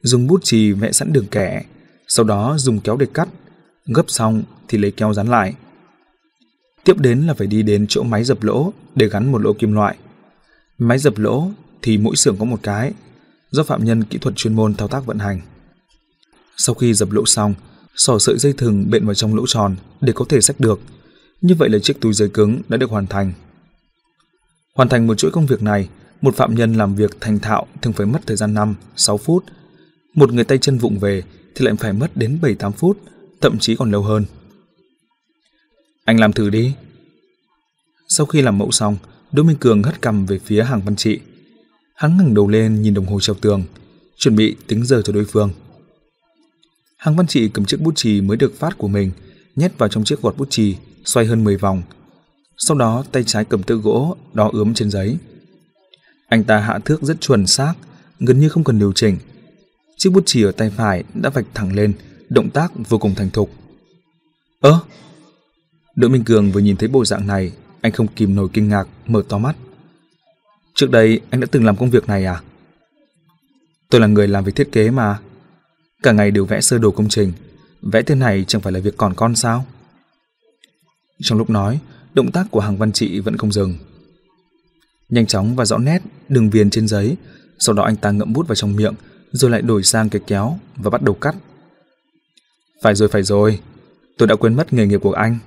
[0.01, 1.63] dùng bút chì vẽ sẵn đường kẻ,
[2.07, 3.29] sau đó dùng kéo để cắt,
[3.85, 5.53] gấp xong thì lấy keo dán lại.
[6.83, 9.73] Tiếp đến là phải đi đến chỗ máy dập lỗ để gắn một lỗ kim
[9.73, 9.97] loại.
[10.77, 12.93] Máy dập lỗ thì mỗi xưởng có một cái,
[13.51, 15.41] do phạm nhân kỹ thuật chuyên môn thao tác vận hành.
[16.63, 17.53] Sau khi dập lỗ xong,
[17.95, 20.79] sỏ sợi dây thừng bện vào trong lỗ tròn để có thể xách được.
[21.41, 23.33] Như vậy là chiếc túi giấy cứng đã được hoàn thành.
[24.75, 25.89] Hoàn thành một chuỗi công việc này,
[26.21, 29.45] một phạm nhân làm việc thành thạo thường phải mất thời gian 5, 6 phút.
[30.13, 31.23] Một người tay chân vụng về
[31.55, 32.97] thì lại phải mất đến 7, 8 phút,
[33.41, 34.25] thậm chí còn lâu hơn.
[36.05, 36.73] Anh làm thử đi.
[38.07, 38.97] Sau khi làm mẫu xong,
[39.31, 41.19] Đỗ Minh Cường hất cầm về phía hàng văn trị.
[41.95, 43.63] Hắn ngẩng đầu lên nhìn đồng hồ treo tường,
[44.17, 45.49] chuẩn bị tính giờ cho đối phương.
[47.01, 49.11] Hàng văn trị cầm chiếc bút chì mới được phát của mình,
[49.55, 51.81] nhét vào trong chiếc gọt bút chì, xoay hơn 10 vòng.
[52.57, 55.17] Sau đó tay trái cầm tơ gỗ đo ướm trên giấy.
[56.27, 57.73] Anh ta hạ thước rất chuẩn xác,
[58.19, 59.17] gần như không cần điều chỉnh.
[59.97, 61.93] Chiếc bút chì ở tay phải đã vạch thẳng lên,
[62.29, 63.51] động tác vô cùng thành thục.
[64.59, 64.79] Ơ,
[65.95, 68.87] Đỗ Minh Cường vừa nhìn thấy bộ dạng này, anh không kìm nổi kinh ngạc,
[69.07, 69.55] mở to mắt.
[70.75, 72.41] Trước đây anh đã từng làm công việc này à?
[73.89, 75.19] Tôi là người làm việc thiết kế mà.
[76.03, 77.33] Cả ngày đều vẽ sơ đồ công trình,
[77.81, 79.65] vẽ thế này chẳng phải là việc còn con sao?
[81.21, 81.79] Trong lúc nói,
[82.13, 83.75] động tác của hàng văn trị vẫn không dừng.
[85.09, 87.15] Nhanh chóng và rõ nét đường viền trên giấy,
[87.59, 88.93] sau đó anh ta ngậm bút vào trong miệng,
[89.31, 91.35] rồi lại đổi sang cái kéo và bắt đầu cắt.
[92.83, 93.59] Phải rồi, phải rồi,
[94.17, 95.37] tôi đã quên mất nghề nghiệp của anh.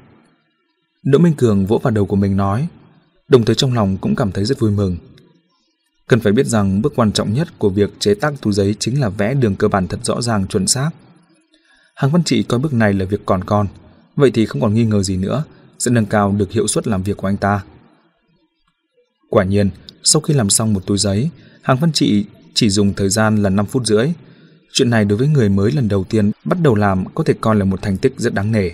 [1.03, 2.69] Đỗ Minh Cường vỗ vào đầu của mình nói,
[3.29, 4.97] đồng thời trong lòng cũng cảm thấy rất vui mừng.
[6.09, 9.01] Cần phải biết rằng bước quan trọng nhất của việc chế tác túi giấy chính
[9.01, 10.91] là vẽ đường cơ bản thật rõ ràng chuẩn xác.
[11.95, 13.67] Hàng Văn Trị coi bước này là việc còn con,
[14.17, 15.45] vậy thì không còn nghi ngờ gì nữa,
[15.79, 17.65] sẽ nâng cao được hiệu suất làm việc của anh ta.
[19.31, 19.71] Quả nhiên,
[20.03, 21.31] sau khi làm xong một túi giấy,
[21.63, 22.25] Hàng Văn Trị
[22.55, 24.09] chỉ dùng thời gian là 5 phút rưỡi.
[24.73, 27.57] Chuyện này đối với người mới lần đầu tiên bắt đầu làm có thể coi
[27.57, 28.71] là một thành tích rất đáng nể.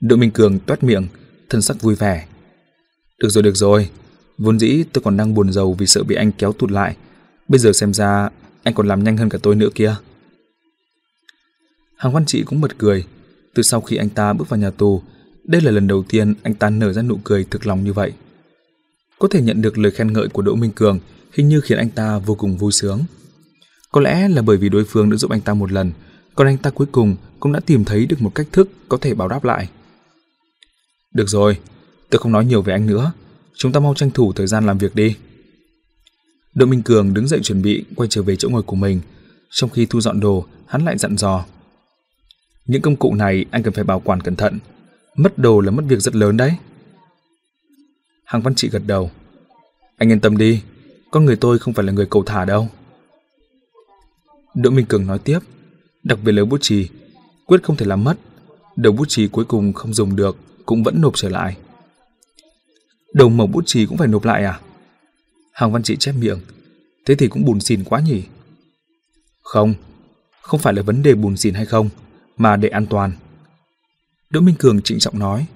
[0.00, 1.06] Đỗ Minh Cường toát miệng,
[1.48, 2.26] thân sắc vui vẻ.
[3.18, 3.90] Được rồi, được rồi.
[4.38, 6.96] Vốn dĩ tôi còn đang buồn giàu vì sợ bị anh kéo tụt lại.
[7.48, 8.30] Bây giờ xem ra
[8.62, 9.96] anh còn làm nhanh hơn cả tôi nữa kia.
[11.96, 13.04] Hàng văn trị cũng bật cười.
[13.54, 15.02] Từ sau khi anh ta bước vào nhà tù,
[15.44, 18.12] đây là lần đầu tiên anh ta nở ra nụ cười thực lòng như vậy.
[19.18, 20.98] Có thể nhận được lời khen ngợi của Đỗ Minh Cường
[21.32, 23.04] hình như khiến anh ta vô cùng vui sướng.
[23.92, 25.92] Có lẽ là bởi vì đối phương đã giúp anh ta một lần,
[26.34, 29.14] còn anh ta cuối cùng cũng đã tìm thấy được một cách thức có thể
[29.14, 29.68] báo đáp lại.
[31.14, 31.58] Được rồi,
[32.10, 33.12] tôi không nói nhiều về anh nữa.
[33.58, 35.16] Chúng ta mau tranh thủ thời gian làm việc đi.
[36.54, 39.00] Đỗ Minh Cường đứng dậy chuẩn bị quay trở về chỗ ngồi của mình.
[39.50, 41.44] Trong khi thu dọn đồ, hắn lại dặn dò.
[42.66, 44.58] Những công cụ này anh cần phải bảo quản cẩn thận.
[45.16, 46.52] Mất đồ là mất việc rất lớn đấy.
[48.24, 49.10] Hàng Văn Trị gật đầu.
[49.96, 50.62] Anh yên tâm đi,
[51.10, 52.68] con người tôi không phải là người cầu thả đâu.
[54.54, 55.38] Đỗ Minh Cường nói tiếp,
[56.02, 56.88] đặc biệt là bút chì,
[57.46, 58.18] quyết không thể làm mất.
[58.76, 60.36] Đầu bút chì cuối cùng không dùng được,
[60.66, 61.56] cũng vẫn nộp trở lại.
[63.16, 64.60] Đầu mẩu bút chì cũng phải nộp lại à?
[65.52, 66.40] Hàng Văn Trị chép miệng,
[67.06, 68.22] thế thì cũng bùn xỉn quá nhỉ?
[69.42, 69.74] Không,
[70.40, 71.88] không phải là vấn đề bùn xỉn hay không,
[72.36, 73.12] mà để an toàn.
[74.30, 75.46] Đỗ Minh Cường trịnh trọng nói,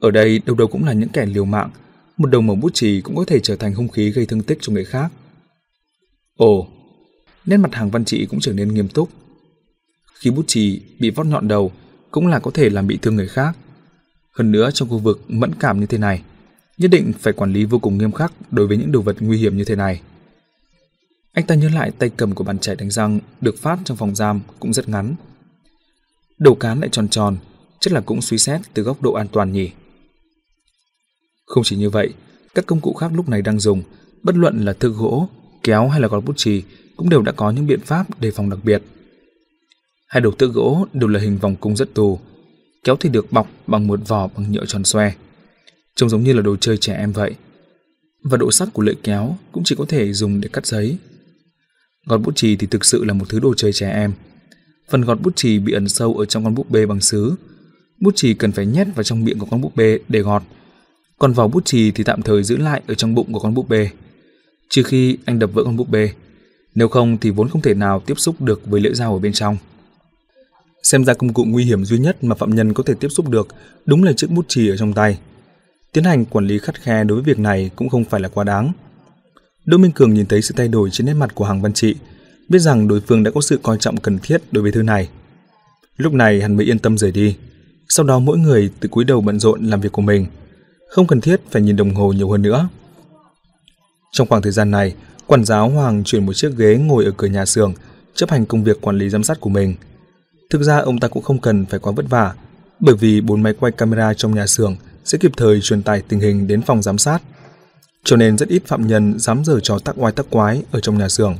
[0.00, 1.70] ở đây đâu đâu cũng là những kẻ liều mạng,
[2.16, 4.58] một đầu mẩu bút chì cũng có thể trở thành hung khí gây thương tích
[4.60, 5.12] cho người khác.
[6.36, 6.68] Ồ,
[7.46, 9.08] nét mặt hàng văn trị cũng trở nên nghiêm túc.
[10.14, 11.72] Khi bút chì bị vót nhọn đầu
[12.10, 13.56] cũng là có thể làm bị thương người khác.
[14.32, 16.22] Hơn nữa trong khu vực mẫn cảm như thế này,
[16.80, 19.38] nhất định phải quản lý vô cùng nghiêm khắc đối với những đồ vật nguy
[19.38, 20.00] hiểm như thế này.
[21.32, 24.14] Anh ta nhớ lại tay cầm của bạn trẻ đánh răng được phát trong phòng
[24.14, 25.14] giam cũng rất ngắn.
[26.38, 27.36] Đầu cán lại tròn tròn,
[27.80, 29.70] chắc là cũng suy xét từ góc độ an toàn nhỉ.
[31.46, 32.14] Không chỉ như vậy,
[32.54, 33.82] các công cụ khác lúc này đang dùng,
[34.22, 35.28] bất luận là thước gỗ,
[35.62, 36.62] kéo hay là gọt bút chì,
[36.96, 38.82] cũng đều đã có những biện pháp đề phòng đặc biệt.
[40.08, 42.18] Hai đầu thước gỗ đều là hình vòng cung rất tù,
[42.84, 45.12] kéo thì được bọc bằng một vỏ bằng nhựa tròn xoe.
[45.96, 47.34] Trông giống như là đồ chơi trẻ em vậy.
[48.22, 50.96] Và độ sắc của lưỡi kéo cũng chỉ có thể dùng để cắt giấy.
[52.06, 54.12] Gọt bút chì thì thực sự là một thứ đồ chơi trẻ em.
[54.90, 57.34] Phần gọt bút chì bị ẩn sâu ở trong con búp bê bằng sứ.
[58.00, 60.42] Bút chì cần phải nhét vào trong miệng của con búp bê để gọt.
[61.18, 63.68] Còn vỏ bút chì thì tạm thời giữ lại ở trong bụng của con búp
[63.68, 63.90] bê.
[64.70, 66.12] Trừ khi anh đập vỡ con búp bê.
[66.74, 69.32] Nếu không thì vốn không thể nào tiếp xúc được với lưỡi dao ở bên
[69.32, 69.56] trong.
[70.82, 73.28] Xem ra công cụ nguy hiểm duy nhất mà phạm nhân có thể tiếp xúc
[73.28, 73.48] được
[73.86, 75.18] đúng là chiếc bút chì ở trong tay.
[75.92, 78.44] Tiến hành quản lý khắt khe đối với việc này cũng không phải là quá
[78.44, 78.72] đáng.
[79.64, 81.96] Đỗ Minh Cường nhìn thấy sự thay đổi trên nét mặt của Hàng Văn Trị,
[82.48, 85.08] biết rằng đối phương đã có sự coi trọng cần thiết đối với thư này.
[85.96, 87.36] Lúc này hắn mới yên tâm rời đi.
[87.88, 90.26] Sau đó mỗi người từ cúi đầu bận rộn làm việc của mình,
[90.88, 92.68] không cần thiết phải nhìn đồng hồ nhiều hơn nữa.
[94.12, 94.94] Trong khoảng thời gian này,
[95.26, 97.74] quản giáo Hoàng chuyển một chiếc ghế ngồi ở cửa nhà xưởng,
[98.14, 99.74] chấp hành công việc quản lý giám sát của mình.
[100.50, 102.34] Thực ra ông ta cũng không cần phải quá vất vả,
[102.80, 106.20] bởi vì bốn máy quay camera trong nhà xưởng sẽ kịp thời truyền tải tình
[106.20, 107.22] hình đến phòng giám sát.
[108.04, 110.98] Cho nên rất ít phạm nhân dám giở trò tắc oai tắc quái ở trong
[110.98, 111.36] nhà xưởng.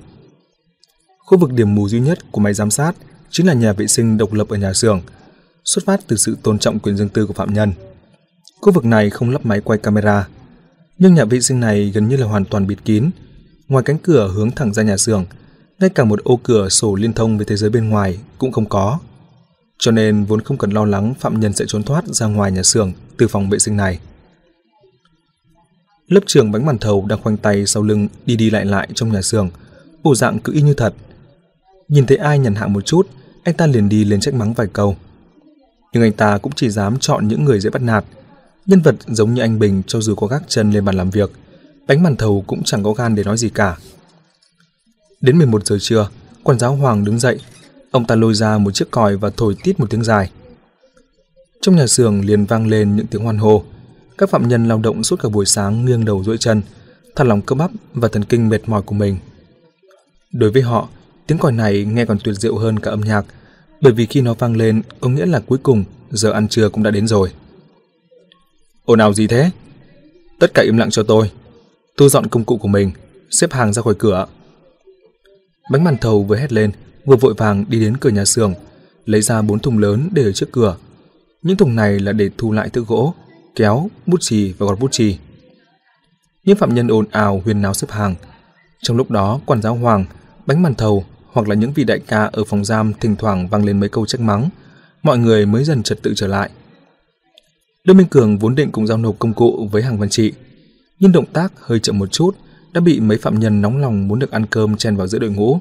[1.19, 2.93] Khu vực điểm mù duy nhất của máy giám sát
[3.31, 5.01] chính là nhà vệ sinh độc lập ở nhà xưởng,
[5.65, 7.73] xuất phát từ sự tôn trọng quyền riêng tư của phạm nhân.
[8.61, 10.29] Khu vực này không lắp máy quay camera,
[10.99, 13.11] nhưng nhà vệ sinh này gần như là hoàn toàn bịt kín.
[13.69, 15.25] Ngoài cánh cửa hướng thẳng ra nhà xưởng,
[15.79, 18.69] ngay cả một ô cửa sổ liên thông với thế giới bên ngoài cũng không
[18.69, 18.99] có.
[19.81, 22.63] Cho nên vốn không cần lo lắng phạm nhân sẽ trốn thoát ra ngoài nhà
[22.63, 23.99] xưởng từ phòng vệ sinh này.
[26.09, 29.13] Lớp trưởng bánh màn thầu đang khoanh tay sau lưng đi đi lại lại trong
[29.13, 29.51] nhà xưởng,
[30.03, 30.95] bộ dạng cứ y như thật.
[31.89, 33.09] Nhìn thấy ai nhàn hạ một chút,
[33.45, 34.97] anh ta liền đi lên trách mắng vài câu.
[35.93, 38.05] Nhưng anh ta cũng chỉ dám chọn những người dễ bắt nạt.
[38.67, 41.31] Nhân vật giống như anh Bình cho dù có gác chân lên bàn làm việc,
[41.87, 43.77] bánh màn thầu cũng chẳng có gan để nói gì cả.
[45.21, 46.09] Đến 11 giờ trưa,
[46.43, 47.41] quản giáo Hoàng đứng dậy.
[47.91, 50.31] Ông ta lôi ra một chiếc còi và thổi tít một tiếng dài.
[51.61, 53.65] Trong nhà xưởng liền vang lên những tiếng hoan hô.
[54.19, 56.63] Các phạm nhân lao động suốt cả buổi sáng nghiêng đầu duỗi chân,
[57.17, 59.17] thả lỏng cơ bắp và thần kinh mệt mỏi của mình.
[60.33, 60.89] Đối với họ,
[61.27, 63.27] tiếng còi này nghe còn tuyệt diệu hơn cả âm nhạc,
[63.81, 66.83] bởi vì khi nó vang lên có nghĩa là cuối cùng giờ ăn trưa cũng
[66.83, 67.31] đã đến rồi.
[68.85, 69.51] Ồn ào gì thế?
[70.39, 71.31] Tất cả im lặng cho tôi.
[71.97, 72.91] Thu dọn công cụ của mình,
[73.31, 74.27] xếp hàng ra khỏi cửa.
[75.71, 76.71] Bánh màn thầu vừa hét lên,
[77.05, 78.55] vừa vội vàng đi đến cửa nhà xưởng,
[79.07, 80.77] lấy ra bốn thùng lớn để ở trước cửa.
[81.43, 83.15] Những thùng này là để thu lại thứ gỗ,
[83.55, 85.19] kéo, bút chì và gọt bút chì.
[86.45, 88.15] Những phạm nhân ồn ào huyên náo xếp hàng.
[88.83, 90.05] Trong lúc đó, quản giáo Hoàng,
[90.47, 93.65] bánh màn thầu hoặc là những vị đại ca ở phòng giam thỉnh thoảng vang
[93.65, 94.49] lên mấy câu trách mắng,
[95.03, 96.51] mọi người mới dần trật tự trở lại.
[97.85, 100.33] Lương Minh Cường vốn định cùng giao nộp công cụ với hàng văn trị,
[101.01, 102.37] nhưng động tác hơi chậm một chút
[102.73, 105.31] đã bị mấy phạm nhân nóng lòng muốn được ăn cơm chen vào giữa đội
[105.31, 105.61] ngũ.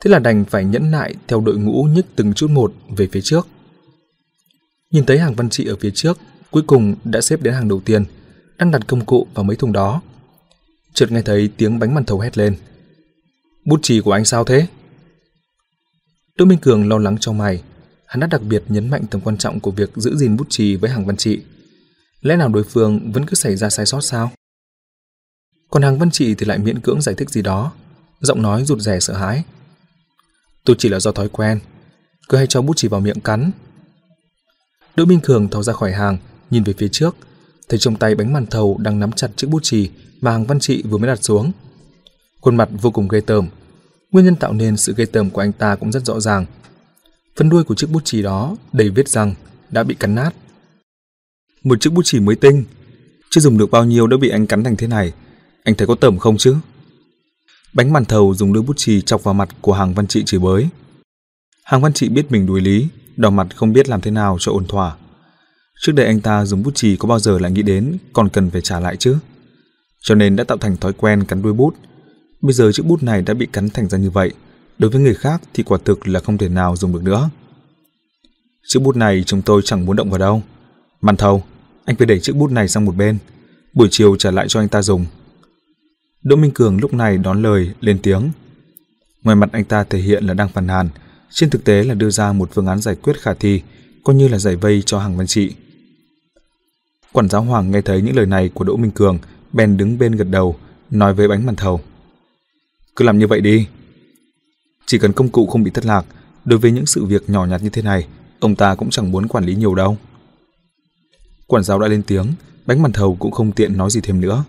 [0.00, 3.20] Thế là đành phải nhẫn nại theo đội ngũ nhích từng chút một về phía
[3.20, 3.48] trước.
[4.90, 6.18] Nhìn thấy hàng văn trị ở phía trước,
[6.50, 8.04] cuối cùng đã xếp đến hàng đầu tiên,
[8.58, 10.02] đang đặt công cụ vào mấy thùng đó.
[10.94, 12.56] Chợt nghe thấy tiếng bánh màn thầu hét lên.
[13.64, 14.66] Bút chì của anh sao thế?
[16.38, 17.62] Đỗ Minh Cường lo lắng cho mày,
[18.06, 20.76] hắn đã đặc biệt nhấn mạnh tầm quan trọng của việc giữ gìn bút chì
[20.76, 21.40] với hàng văn trị.
[22.20, 24.30] Lẽ nào đối phương vẫn cứ xảy ra sai sót sao?
[25.70, 27.72] Còn hàng văn trị thì lại miễn cưỡng giải thích gì đó,
[28.20, 29.44] giọng nói rụt rè sợ hãi.
[30.66, 31.60] Tôi chỉ là do thói quen,
[32.28, 33.50] cứ hay cho bút chì vào miệng cắn.
[34.96, 36.18] Đỗ Minh Cường thò ra khỏi hàng,
[36.50, 37.16] nhìn về phía trước,
[37.68, 39.90] thấy trong tay bánh màn thầu đang nắm chặt chiếc bút chì
[40.20, 41.52] mà hàng văn trị vừa mới đặt xuống.
[42.40, 43.48] Khuôn mặt vô cùng ghê tởm.
[44.12, 46.46] Nguyên nhân tạo nên sự ghê tởm của anh ta cũng rất rõ ràng.
[47.36, 49.34] Phần đuôi của chiếc bút chì đó đầy vết răng,
[49.70, 50.30] đã bị cắn nát.
[51.64, 52.64] Một chiếc bút chì mới tinh,
[53.30, 55.12] chưa dùng được bao nhiêu đã bị anh cắn thành thế này.
[55.64, 56.56] Anh thấy có tởm không chứ?
[57.72, 60.40] Bánh màn thầu dùng đôi bút chì chọc vào mặt của hàng văn trị chửi
[60.40, 60.68] bới.
[61.64, 64.52] Hàng văn trị biết mình đuối lý, đỏ mặt không biết làm thế nào cho
[64.52, 64.96] ổn thỏa.
[65.80, 68.50] Trước đây anh ta dùng bút chì có bao giờ lại nghĩ đến còn cần
[68.50, 69.16] phải trả lại chứ?
[70.00, 71.74] Cho nên đã tạo thành thói quen cắn đuôi bút.
[72.40, 74.32] Bây giờ chiếc bút này đã bị cắn thành ra như vậy,
[74.78, 77.30] đối với người khác thì quả thực là không thể nào dùng được nữa.
[78.66, 80.42] Chiếc bút này chúng tôi chẳng muốn động vào đâu.
[81.00, 81.44] Màn thầu,
[81.84, 83.18] anh phải để chiếc bút này sang một bên,
[83.74, 85.06] buổi chiều trả lại cho anh ta dùng.
[86.26, 88.30] Đỗ Minh Cường lúc này đón lời, lên tiếng.
[89.22, 90.88] Ngoài mặt anh ta thể hiện là đang phàn nàn,
[91.30, 93.62] trên thực tế là đưa ra một phương án giải quyết khả thi,
[94.04, 95.54] coi như là giải vây cho hàng văn trị.
[97.12, 99.18] Quản giáo Hoàng nghe thấy những lời này của Đỗ Minh Cường,
[99.52, 100.56] bèn đứng bên gật đầu,
[100.90, 101.80] nói với bánh màn thầu.
[102.96, 103.66] Cứ làm như vậy đi.
[104.86, 106.06] Chỉ cần công cụ không bị thất lạc,
[106.44, 108.06] đối với những sự việc nhỏ nhặt như thế này,
[108.40, 109.96] ông ta cũng chẳng muốn quản lý nhiều đâu.
[111.46, 112.26] Quản giáo đã lên tiếng,
[112.66, 114.44] bánh màn thầu cũng không tiện nói gì thêm nữa.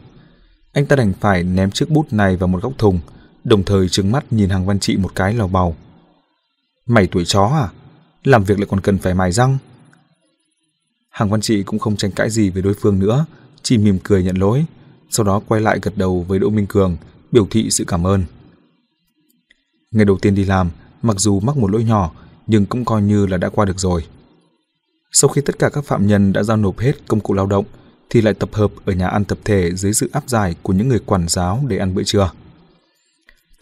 [0.73, 2.99] Anh ta đành phải ném chiếc bút này vào một góc thùng,
[3.43, 5.75] đồng thời trừng mắt nhìn hàng văn trị một cái lò bào.
[6.85, 7.69] Mày tuổi chó à?
[8.23, 9.57] Làm việc lại còn cần phải mài răng.
[11.09, 13.25] Hàng văn trị cũng không tranh cãi gì với đối phương nữa,
[13.61, 14.65] chỉ mỉm cười nhận lỗi,
[15.09, 16.97] sau đó quay lại gật đầu với Đỗ Minh Cường,
[17.31, 18.23] biểu thị sự cảm ơn.
[19.91, 20.69] Ngày đầu tiên đi làm,
[21.01, 22.11] mặc dù mắc một lỗi nhỏ,
[22.47, 24.05] nhưng cũng coi như là đã qua được rồi.
[25.11, 27.65] Sau khi tất cả các phạm nhân đã giao nộp hết công cụ lao động,
[28.09, 30.87] thì lại tập hợp ở nhà ăn tập thể dưới sự áp giải của những
[30.87, 32.31] người quản giáo để ăn bữa trưa.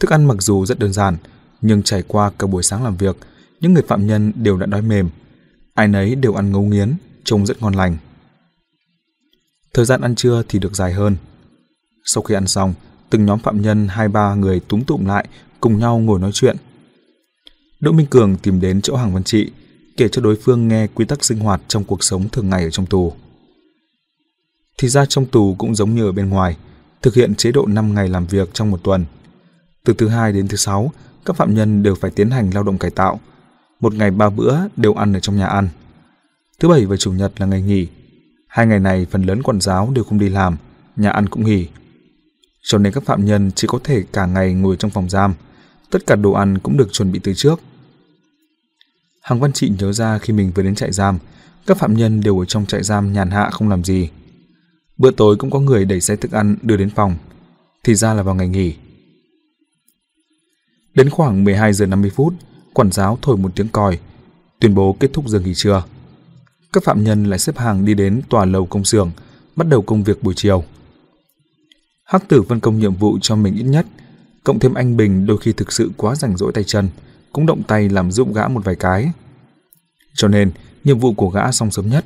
[0.00, 1.16] Thức ăn mặc dù rất đơn giản,
[1.60, 3.16] nhưng trải qua cả buổi sáng làm việc,
[3.60, 5.08] những người phạm nhân đều đã đói mềm.
[5.74, 6.94] Ai nấy đều ăn ngấu nghiến,
[7.24, 7.96] trông rất ngon lành.
[9.74, 11.16] Thời gian ăn trưa thì được dài hơn.
[12.04, 12.74] Sau khi ăn xong,
[13.10, 15.28] từng nhóm phạm nhân hai ba người túm tụm lại
[15.60, 16.56] cùng nhau ngồi nói chuyện.
[17.80, 19.50] Đỗ Minh Cường tìm đến chỗ hàng văn trị,
[19.96, 22.70] kể cho đối phương nghe quy tắc sinh hoạt trong cuộc sống thường ngày ở
[22.70, 23.12] trong tù.
[24.78, 26.56] Thì ra trong tù cũng giống như ở bên ngoài,
[27.02, 29.04] thực hiện chế độ 5 ngày làm việc trong một tuần.
[29.84, 30.92] Từ thứ hai đến thứ sáu,
[31.24, 33.20] các phạm nhân đều phải tiến hành lao động cải tạo.
[33.80, 35.68] Một ngày ba bữa đều ăn ở trong nhà ăn.
[36.58, 37.86] Thứ bảy và chủ nhật là ngày nghỉ.
[38.48, 40.56] Hai ngày này phần lớn quản giáo đều không đi làm,
[40.96, 41.68] nhà ăn cũng nghỉ.
[42.62, 45.34] Cho nên các phạm nhân chỉ có thể cả ngày ngồi trong phòng giam.
[45.90, 47.60] Tất cả đồ ăn cũng được chuẩn bị từ trước.
[49.22, 51.18] Hàng Văn Trị nhớ ra khi mình vừa đến trại giam,
[51.66, 54.08] các phạm nhân đều ở trong trại giam nhàn hạ không làm gì.
[54.98, 57.16] Bữa tối cũng có người đẩy xe thức ăn đưa đến phòng.
[57.84, 58.74] Thì ra là vào ngày nghỉ.
[60.94, 62.34] Đến khoảng 12 giờ 50 phút,
[62.74, 63.98] quản giáo thổi một tiếng còi,
[64.60, 65.84] tuyên bố kết thúc giờ nghỉ trưa.
[66.72, 69.10] Các phạm nhân lại xếp hàng đi đến tòa lầu công xưởng,
[69.56, 70.64] bắt đầu công việc buổi chiều.
[72.04, 73.86] Hắc tử phân công nhiệm vụ cho mình ít nhất,
[74.44, 76.88] cộng thêm anh Bình đôi khi thực sự quá rảnh rỗi tay chân,
[77.32, 79.12] cũng động tay làm dụng gã một vài cái.
[80.14, 80.50] Cho nên,
[80.84, 82.04] nhiệm vụ của gã xong sớm nhất.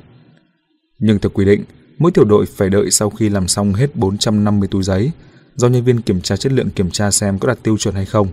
[0.99, 1.63] Nhưng theo quy định,
[1.97, 5.11] mỗi tiểu đội phải đợi sau khi làm xong hết 450 túi giấy,
[5.55, 8.05] do nhân viên kiểm tra chất lượng kiểm tra xem có đạt tiêu chuẩn hay
[8.05, 8.27] không,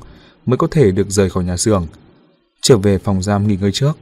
[0.46, 1.86] mới có thể được rời khỏi nhà xưởng,
[2.60, 3.98] trở về phòng giam nghỉ ngơi trước.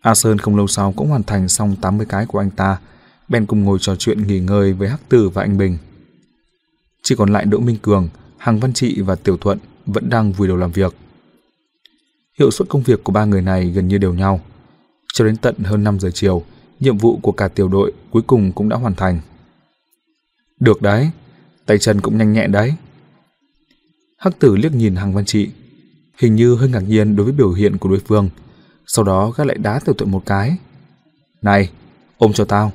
[0.00, 2.78] A Sơn không lâu sau cũng hoàn thành xong 80 cái của anh ta,
[3.28, 5.78] bèn cùng ngồi trò chuyện nghỉ ngơi với Hắc Tử và anh Bình.
[7.02, 8.08] Chỉ còn lại Đỗ Minh Cường,
[8.38, 10.94] Hằng Văn Trị và Tiểu Thuận vẫn đang vùi đầu làm việc.
[12.38, 14.40] Hiệu suất công việc của ba người này gần như đều nhau.
[15.12, 16.42] Cho đến tận hơn 5 giờ chiều,
[16.80, 19.20] nhiệm vụ của cả tiểu đội cuối cùng cũng đã hoàn thành.
[20.60, 21.10] Được đấy,
[21.66, 22.74] tay chân cũng nhanh nhẹn đấy.
[24.18, 25.50] Hắc tử liếc nhìn Hằng Văn Trị,
[26.18, 28.28] hình như hơi ngạc nhiên đối với biểu hiện của đối phương,
[28.86, 30.56] sau đó gác lại đá tiểu thuận một cái.
[31.42, 31.70] Này,
[32.18, 32.72] ôm cho tao,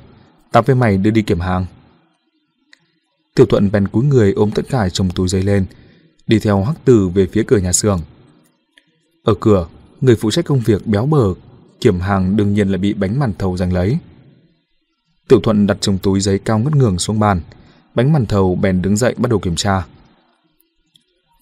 [0.52, 1.66] tao với mày đưa đi kiểm hàng.
[3.34, 5.66] Tiểu thuận bèn cúi người ôm tất cả trong túi giấy lên,
[6.26, 8.00] đi theo hắc tử về phía cửa nhà xưởng.
[9.24, 9.68] Ở cửa,
[10.00, 11.34] người phụ trách công việc béo bờ,
[11.80, 13.98] kiểm hàng đương nhiên là bị bánh màn thầu giành lấy.
[15.28, 17.40] Tiểu thuận đặt trong túi giấy cao ngất ngường xuống bàn,
[17.94, 19.86] bánh màn thầu bèn đứng dậy bắt đầu kiểm tra.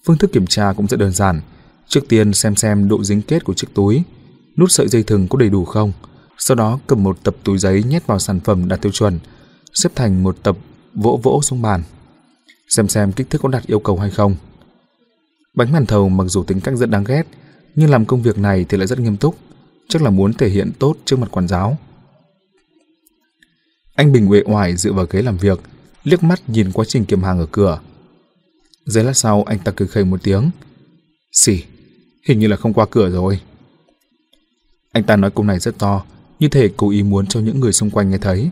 [0.05, 1.41] Phương thức kiểm tra cũng rất đơn giản,
[1.87, 4.03] trước tiên xem xem độ dính kết của chiếc túi,
[4.57, 5.91] nút sợi dây thừng có đầy đủ không,
[6.37, 9.19] sau đó cầm một tập túi giấy nhét vào sản phẩm đạt tiêu chuẩn,
[9.73, 10.57] xếp thành một tập
[10.93, 11.83] vỗ vỗ xuống bàn.
[12.69, 14.35] Xem xem kích thước có đạt yêu cầu hay không.
[15.55, 17.23] Bánh màn thầu mặc dù tính cách rất đáng ghét,
[17.75, 19.35] nhưng làm công việc này thì lại rất nghiêm túc,
[19.87, 21.77] chắc là muốn thể hiện tốt trước mặt quản giáo.
[23.95, 25.59] Anh Bình uể oải dựa vào ghế làm việc,
[26.03, 27.79] liếc mắt nhìn quá trình kiểm hàng ở cửa.
[28.85, 30.49] Giây lát sau anh ta cười khẩy một tiếng.
[31.31, 31.63] Xỉ,
[32.27, 33.39] hình như là không qua cửa rồi.
[34.91, 36.05] Anh ta nói câu này rất to,
[36.39, 38.49] như thể cố ý muốn cho những người xung quanh nghe thấy.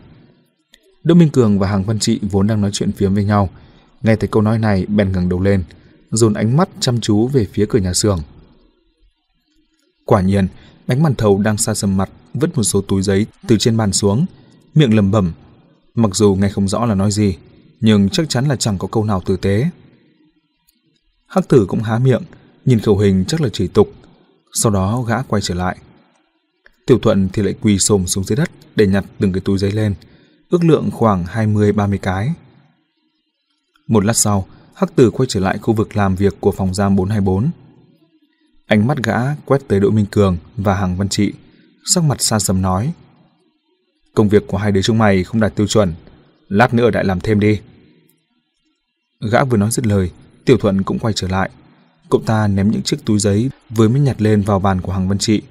[1.02, 3.50] Đỗ Minh Cường và Hàng Văn Trị vốn đang nói chuyện phiếm với nhau,
[4.02, 5.64] nghe thấy câu nói này bèn ngẩng đầu lên,
[6.10, 8.20] dồn ánh mắt chăm chú về phía cửa nhà xưởng.
[10.04, 10.48] Quả nhiên,
[10.86, 13.92] bánh màn thầu đang xa sầm mặt vứt một số túi giấy từ trên bàn
[13.92, 14.26] xuống,
[14.74, 15.32] miệng lẩm bẩm,
[15.94, 17.36] mặc dù nghe không rõ là nói gì,
[17.80, 19.68] nhưng chắc chắn là chẳng có câu nào tử tế.
[21.26, 22.22] Hắc tử cũng há miệng,
[22.64, 23.92] nhìn khẩu hình chắc là chỉ tục,
[24.52, 25.78] sau đó gã quay trở lại.
[26.86, 29.72] Tiểu thuận thì lại quỳ xồm xuống dưới đất để nhặt từng cái túi giấy
[29.72, 29.94] lên,
[30.50, 32.32] ước lượng khoảng 20-30 cái.
[33.86, 36.96] Một lát sau, Hắc Tử quay trở lại khu vực làm việc của phòng giam
[36.96, 37.50] 424.
[38.66, 41.32] Ánh mắt gã quét tới Đỗ Minh Cường và Hằng Văn Trị,
[41.84, 42.92] sắc mặt xa sầm nói.
[44.14, 45.94] Công việc của hai đứa chúng mày không đạt tiêu chuẩn,
[46.48, 47.60] lát nữa đại làm thêm đi.
[49.30, 50.10] Gã vừa nói dứt lời,
[50.44, 51.50] Tiểu Thuận cũng quay trở lại.
[52.10, 55.08] Cậu ta ném những chiếc túi giấy vừa mới nhặt lên vào bàn của Hằng
[55.08, 55.42] Văn Trị,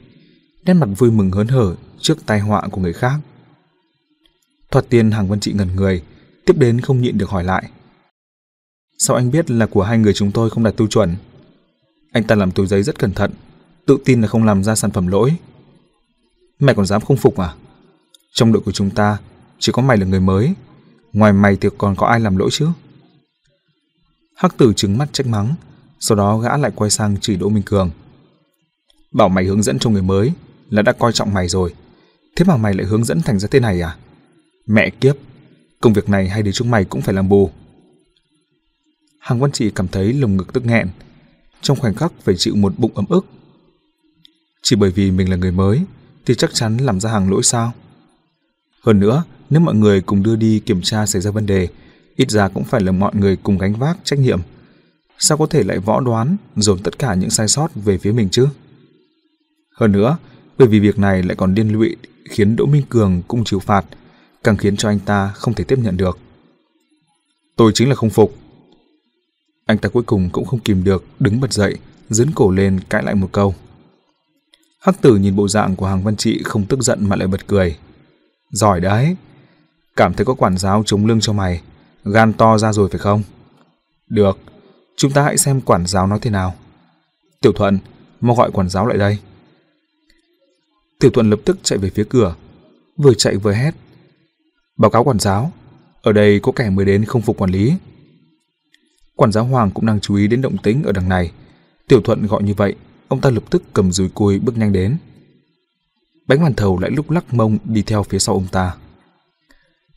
[0.66, 3.20] nét mặt vui mừng hớn hở trước tai họa của người khác.
[4.72, 6.03] Thoạt tiên Hằng Văn Trị ngẩn người,
[6.45, 7.70] tiếp đến không nhịn được hỏi lại.
[8.97, 11.16] Sao anh biết là của hai người chúng tôi không đạt tiêu chuẩn?
[12.14, 13.32] Anh ta làm túi giấy rất cẩn thận,
[13.86, 15.36] tự tin là không làm ra sản phẩm lỗi.
[16.59, 17.53] Mày còn dám không phục à?
[18.34, 19.18] Trong đội của chúng ta,
[19.59, 20.53] chỉ có mày là người mới.
[21.14, 22.68] Ngoài mày thì còn có ai làm lỗi chứ?
[24.36, 25.55] Hắc tử trứng mắt trách mắng,
[25.99, 27.91] sau đó gã lại quay sang chỉ Đỗ Minh Cường.
[29.11, 30.32] Bảo mày hướng dẫn cho người mới
[30.70, 31.74] là đã coi trọng mày rồi.
[32.36, 33.97] Thế mà mày lại hướng dẫn thành ra thế này à?
[34.68, 35.16] Mẹ kiếp,
[35.82, 37.51] công việc này hai đứa chúng mày cũng phải làm bù.
[39.20, 40.88] Hàng Quan Trị cảm thấy lồng ngực tức nghẹn,
[41.64, 43.26] trong khoảnh khắc phải chịu một bụng ấm ức.
[44.64, 45.82] Chỉ bởi vì mình là người mới
[46.26, 47.74] thì chắc chắn làm ra hàng lỗi sao?
[48.84, 51.68] Hơn nữa, nếu mọi người cùng đưa đi kiểm tra xảy ra vấn đề,
[52.16, 54.39] ít ra cũng phải là mọi người cùng gánh vác trách nhiệm.
[55.20, 58.30] Sao có thể lại võ đoán dồn tất cả những sai sót về phía mình
[58.30, 58.47] chứ?
[59.76, 60.18] Hơn nữa,
[60.57, 61.95] bởi vì việc này lại còn liên lụy
[62.30, 63.86] khiến Đỗ Minh Cường cũng chịu phạt,
[64.43, 66.18] càng khiến cho anh ta không thể tiếp nhận được.
[67.55, 68.42] Tôi chính là không phục.
[69.66, 71.78] Anh ta cuối cùng cũng không kìm được, đứng bật dậy,
[72.09, 73.55] dấn cổ lên cãi lại một câu.
[74.80, 77.47] Hắc tử nhìn bộ dạng của hàng văn trị không tức giận mà lại bật
[77.47, 77.78] cười.
[78.51, 79.16] Giỏi đấy.
[79.95, 81.61] Cảm thấy có quản giáo chống lưng cho mày.
[82.03, 83.24] Gan to ra rồi phải không?
[84.07, 84.38] Được.
[84.95, 86.55] Chúng ta hãy xem quản giáo nói thế nào.
[87.41, 87.80] Tiểu thuận,
[88.22, 89.18] mau gọi quản giáo lại đây.
[90.99, 92.36] Tiểu thuận lập tức chạy về phía cửa.
[92.97, 93.72] Vừa chạy vừa hét.
[94.78, 95.51] Báo cáo quản giáo.
[96.01, 97.74] Ở đây có kẻ mới đến không phục quản lý.
[99.16, 101.32] Quản giáo Hoàng cũng đang chú ý đến động tĩnh ở đằng này.
[101.88, 102.76] Tiểu thuận gọi như vậy
[103.07, 104.97] ông ta lập tức cầm dùi cui bước nhanh đến.
[106.28, 108.76] Bánh hoàn thầu lại lúc lắc mông đi theo phía sau ông ta.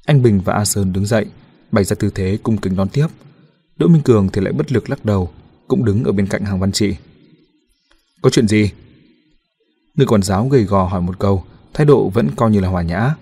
[0.07, 1.27] Anh Bình và A Sơn đứng dậy,
[1.73, 3.07] bày ra tư thế cung kính đón tiếp.
[3.77, 5.31] Đỗ Minh Cường thì lại bất lực lắc đầu,
[5.69, 6.97] cũng đứng ở bên cạnh hàng văn trị.
[8.23, 8.71] Có chuyện gì?
[9.95, 11.45] Người quản giáo gầy gò hỏi một câu,
[11.75, 13.15] thái độ vẫn coi như là hòa nhã.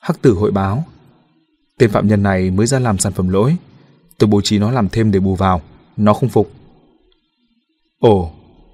[0.00, 0.84] Hắc tử hội báo.
[1.78, 3.56] Tên phạm nhân này mới ra làm sản phẩm lỗi.
[4.18, 5.62] Tôi bố trí nó làm thêm để bù vào.
[5.96, 6.52] Nó không phục.
[7.98, 8.32] Ồ,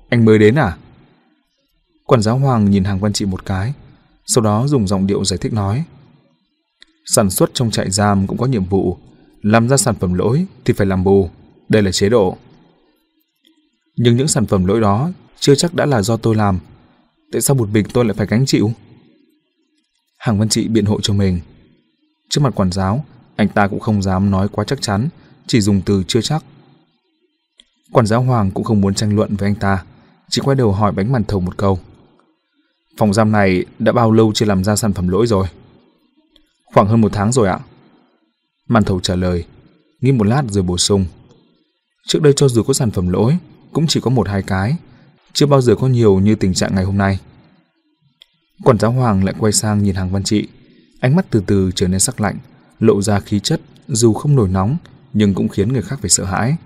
[0.09, 0.77] anh mới đến à?
[2.05, 3.73] Quản giáo Hoàng nhìn hàng văn trị một cái,
[4.27, 5.85] sau đó dùng giọng điệu giải thích nói.
[7.07, 8.97] Sản xuất trong trại giam cũng có nhiệm vụ,
[9.43, 11.31] làm ra sản phẩm lỗi thì phải làm bù,
[11.69, 12.37] đây là chế độ.
[13.97, 16.59] Nhưng những sản phẩm lỗi đó chưa chắc đã là do tôi làm,
[17.33, 18.73] tại sao một mình tôi lại phải gánh chịu?
[20.19, 21.41] Hàng văn trị biện hộ cho mình.
[22.31, 23.05] Trước mặt quản giáo,
[23.37, 25.09] anh ta cũng không dám nói quá chắc chắn,
[25.47, 26.45] chỉ dùng từ chưa chắc.
[27.93, 29.85] Quản giáo Hoàng cũng không muốn tranh luận với anh ta,
[30.31, 31.79] chỉ quay đầu hỏi bánh màn thầu một câu.
[32.99, 35.47] Phòng giam này đã bao lâu chưa làm ra sản phẩm lỗi rồi?
[36.75, 37.59] Khoảng hơn một tháng rồi ạ.
[38.69, 39.45] Màn thầu trả lời,
[40.01, 41.05] nghĩ một lát rồi bổ sung.
[42.09, 43.37] Trước đây cho dù có sản phẩm lỗi,
[43.73, 44.77] cũng chỉ có một hai cái,
[45.33, 47.19] chưa bao giờ có nhiều như tình trạng ngày hôm nay.
[48.65, 50.49] Quản giáo Hoàng lại quay sang nhìn hàng văn trị,
[51.01, 52.39] ánh mắt từ từ trở nên sắc lạnh,
[52.81, 54.77] lộ ra khí chất dù không nổi nóng
[55.15, 56.57] nhưng cũng khiến người khác phải sợ hãi.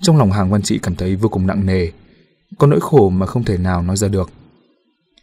[0.00, 1.88] Trong lòng hàng văn trị cảm thấy vô cùng nặng nề,
[2.58, 4.30] có nỗi khổ mà không thể nào nói ra được.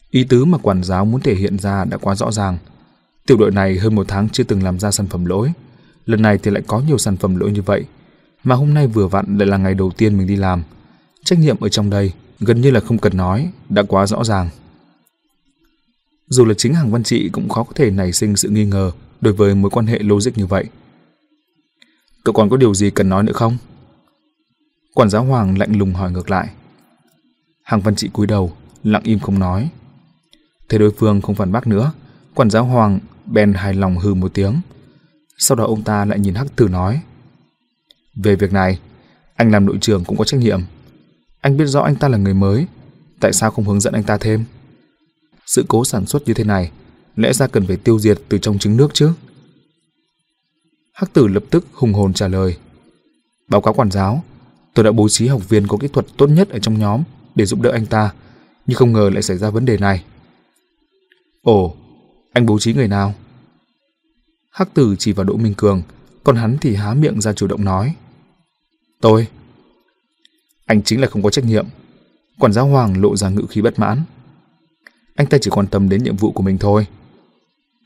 [0.10, 2.58] Ý tứ mà quản giáo muốn thể hiện ra đã quá rõ ràng.
[3.28, 5.52] Tiểu đội này hơn một tháng chưa từng làm ra sản phẩm lỗi.
[6.06, 7.86] Lần này thì lại có nhiều sản phẩm lỗi như vậy.
[8.44, 10.64] Mà hôm nay vừa vặn lại là ngày đầu tiên mình đi làm.
[11.24, 14.50] Trách nhiệm ở trong đây gần như là không cần nói, đã quá rõ ràng.
[16.28, 18.92] Dù là chính hàng văn trị cũng khó có thể nảy sinh sự nghi ngờ
[19.22, 20.66] đối với mối quan hệ logic như vậy.
[22.26, 23.58] Cậu còn có điều gì cần nói nữa không?
[24.94, 26.50] Quản giáo Hoàng lạnh lùng hỏi ngược lại.
[27.64, 28.54] Hàng văn trị cúi đầu,
[28.84, 29.70] lặng im không nói.
[30.70, 31.92] Thấy đối phương không phản bác nữa,
[32.34, 34.62] quản giáo Hoàng bèn hài lòng hừ một tiếng.
[35.38, 37.02] Sau đó ông ta lại nhìn Hắc Tử nói.
[38.16, 38.80] Về việc này,
[39.36, 40.62] anh làm đội trưởng cũng có trách nhiệm.
[41.42, 42.68] Anh biết rõ anh ta là người mới,
[43.20, 44.46] tại sao không hướng dẫn anh ta thêm?
[45.46, 46.72] Sự cố sản xuất như thế này,
[47.16, 49.12] lẽ ra cần phải tiêu diệt từ trong trứng nước chứ?
[50.96, 52.58] Hắc Tử lập tức hùng hồn trả lời.
[53.48, 54.24] Báo cáo quản giáo,
[54.74, 57.04] tôi đã bố trí học viên có kỹ thuật tốt nhất ở trong nhóm
[57.36, 58.14] để giúp đỡ anh ta,
[58.66, 60.04] nhưng không ngờ lại xảy ra vấn đề này.
[61.42, 61.76] Ồ,
[62.34, 63.14] anh bố trí người nào?
[64.52, 65.82] Hắc tử chỉ vào Đỗ Minh Cường,
[66.24, 67.96] còn hắn thì há miệng ra chủ động nói.
[69.02, 69.28] Tôi.
[70.66, 71.66] Anh chính là không có trách nhiệm.
[72.40, 74.04] Quản giáo Hoàng lộ ra ngự khí bất mãn.
[75.16, 76.88] Anh ta chỉ quan tâm đến nhiệm vụ của mình thôi.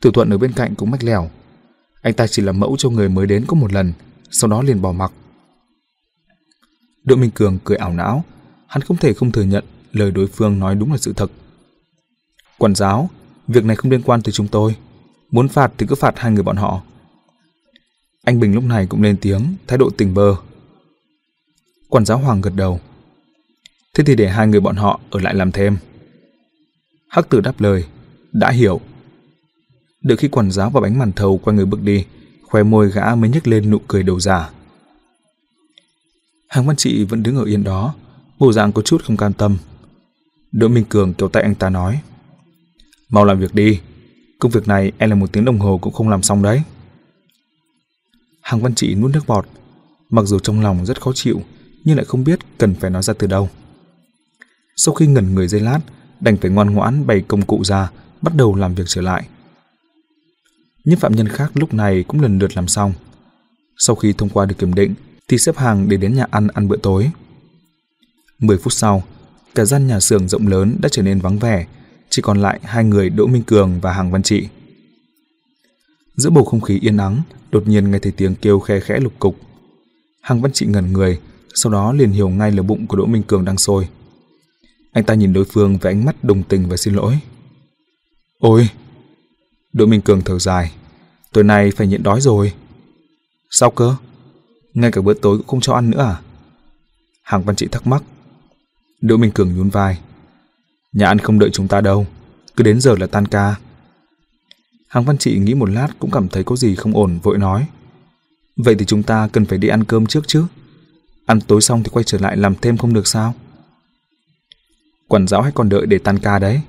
[0.00, 1.30] Tử Thuận ở bên cạnh cũng mách lẻo.
[2.02, 3.92] Anh ta chỉ làm mẫu cho người mới đến có một lần,
[4.30, 5.12] sau đó liền bỏ mặc.
[7.04, 8.24] Đỗ Minh Cường cười ảo não,
[8.66, 11.30] hắn không thể không thừa nhận lời đối phương nói đúng là sự thật.
[12.58, 13.10] Quản giáo,
[13.48, 14.76] việc này không liên quan tới chúng tôi.
[15.30, 16.82] Muốn phạt thì cứ phạt hai người bọn họ.
[18.24, 20.34] Anh Bình lúc này cũng lên tiếng, thái độ tình bơ.
[21.88, 22.80] Quản giáo Hoàng gật đầu.
[23.94, 25.76] Thế thì để hai người bọn họ ở lại làm thêm.
[27.08, 27.84] Hắc tử đáp lời,
[28.32, 28.80] đã hiểu.
[30.02, 32.04] Đợi khi quản giáo và bánh màn thầu quay người bước đi,
[32.42, 34.50] khoe môi gã mới nhếch lên nụ cười đầu giả.
[36.48, 37.94] Hàng văn trị vẫn đứng ở yên đó,
[38.38, 39.56] bộ dạng có chút không cam tâm.
[40.52, 42.00] Đỗ Minh Cường kéo tay anh ta nói.
[43.08, 43.80] Mau làm việc đi,
[44.38, 46.62] công việc này em là một tiếng đồng hồ cũng không làm xong đấy.
[48.40, 49.46] Hàng văn trị nuốt nước bọt,
[50.10, 51.42] mặc dù trong lòng rất khó chịu,
[51.84, 53.48] nhưng lại không biết cần phải nói ra từ đâu.
[54.76, 55.80] Sau khi ngẩn người giây lát,
[56.20, 57.90] đành phải ngoan ngoãn bày công cụ ra,
[58.22, 59.26] bắt đầu làm việc trở lại.
[60.84, 62.92] Những phạm nhân khác lúc này cũng lần lượt làm xong.
[63.76, 64.94] Sau khi thông qua được kiểm định,
[65.28, 67.10] thì xếp hàng để đến nhà ăn ăn bữa tối.
[68.38, 69.02] 10 phút sau,
[69.54, 71.66] cả gian nhà xưởng rộng lớn đã trở nên vắng vẻ,
[72.10, 74.48] chỉ còn lại hai người Đỗ Minh Cường và Hàng Văn Trị.
[76.16, 79.12] Giữa bầu không khí yên ắng, đột nhiên nghe thấy tiếng kêu khe khẽ lục
[79.18, 79.36] cục.
[80.22, 81.18] Hàng Văn Trị ngẩn người,
[81.54, 83.88] sau đó liền hiểu ngay là bụng của Đỗ Minh Cường đang sôi.
[84.92, 87.18] Anh ta nhìn đối phương với ánh mắt đồng tình và xin lỗi.
[88.38, 88.68] Ôi!
[89.72, 90.72] Đỗ Minh Cường thở dài.
[91.32, 92.52] Tối nay phải nhịn đói rồi.
[93.50, 93.96] Sao cơ?
[94.74, 96.20] Ngay cả bữa tối cũng không cho ăn nữa à?
[97.22, 98.02] Hàng Văn Trị thắc mắc.
[99.00, 99.98] Đỗ Minh Cường nhún vai.
[100.92, 102.06] Nhà ăn không đợi chúng ta đâu,
[102.56, 103.54] cứ đến giờ là tan ca.
[104.88, 107.66] Hàng Văn Trị nghĩ một lát cũng cảm thấy có gì không ổn vội nói.
[108.56, 110.44] Vậy thì chúng ta cần phải đi ăn cơm trước chứ.
[111.26, 113.34] Ăn tối xong thì quay trở lại làm thêm không được sao?
[115.08, 116.60] Quản giáo hay còn đợi để tan ca đấy.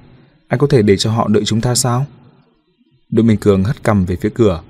[0.48, 2.06] Anh có thể để cho họ đợi chúng ta sao?
[3.12, 4.62] Đỗ Minh Cường hất cằm về phía cửa.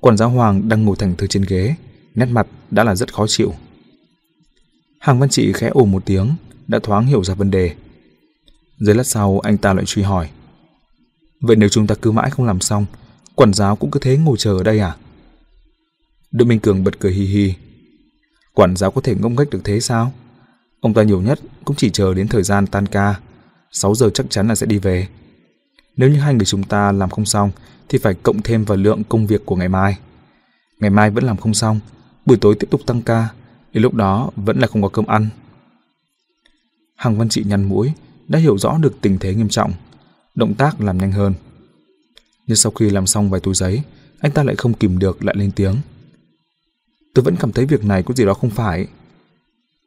[0.00, 1.74] Quản giáo Hoàng đang ngồi thẳng thơi trên ghế,
[2.14, 3.54] nét mặt đã là rất khó chịu.
[5.00, 6.34] Hàng Văn Trị khẽ ồ một tiếng,
[6.68, 7.74] đã thoáng hiểu ra vấn đề.
[8.78, 10.30] Dưới lát sau anh ta lại truy hỏi.
[11.40, 12.86] Vậy nếu chúng ta cứ mãi không làm xong,
[13.34, 14.96] quản giáo cũng cứ thế ngồi chờ ở đây à?
[16.30, 17.54] Đỗ Minh Cường bật cười hi hi.
[18.54, 20.12] Quản giáo có thể ngông nghếch được thế sao?
[20.80, 23.20] Ông ta nhiều nhất cũng chỉ chờ đến thời gian tan ca.
[23.72, 25.08] 6 giờ chắc chắn là sẽ đi về.
[25.96, 27.50] Nếu như hai người chúng ta làm không xong
[27.88, 29.98] thì phải cộng thêm vào lượng công việc của ngày mai.
[30.80, 31.80] Ngày mai vẫn làm không xong,
[32.26, 33.28] buổi tối tiếp tục tăng ca,
[33.72, 35.28] đến lúc đó vẫn là không có cơm ăn.
[36.96, 37.92] Hằng Văn Trị nhăn mũi,
[38.28, 39.72] đã hiểu rõ được tình thế nghiêm trọng,
[40.34, 41.34] động tác làm nhanh hơn.
[42.46, 43.82] Nhưng sau khi làm xong vài túi giấy,
[44.20, 45.76] anh ta lại không kìm được lại lên tiếng.
[47.14, 48.86] Tôi vẫn cảm thấy việc này có gì đó không phải.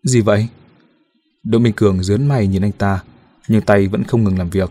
[0.03, 0.47] Gì vậy?
[1.43, 3.03] Đỗ Minh Cường dướn mày nhìn anh ta,
[3.47, 4.69] nhưng tay vẫn không ngừng làm việc.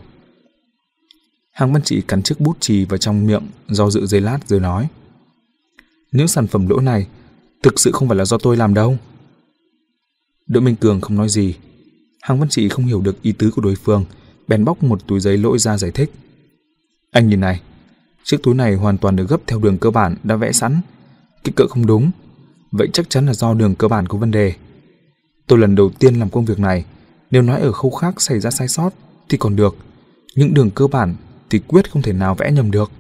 [1.58, 4.60] Hàng Văn Trị cắn chiếc bút chì vào trong miệng, do dự giây lát rồi
[4.60, 4.88] nói.
[6.12, 7.06] Những sản phẩm lỗ này
[7.62, 8.96] thực sự không phải là do tôi làm đâu.
[10.46, 11.54] Đỗ Minh Cường không nói gì.
[12.22, 14.04] Hàng Văn Trị không hiểu được ý tứ của đối phương,
[14.48, 16.12] bèn bóc một túi giấy lỗi ra giải thích.
[17.10, 17.60] Anh nhìn này,
[18.24, 20.80] chiếc túi này hoàn toàn được gấp theo đường cơ bản đã vẽ sẵn.
[21.44, 22.10] Kích cỡ không đúng,
[22.72, 24.54] vậy chắc chắn là do đường cơ bản có vấn đề.
[25.46, 26.84] Tôi lần đầu tiên làm công việc này,
[27.30, 28.90] nếu nói ở khâu khác xảy ra sai sót
[29.28, 29.76] thì còn được,
[30.34, 31.14] những đường cơ bản
[31.50, 32.90] thì quyết không thể nào vẽ nhầm được.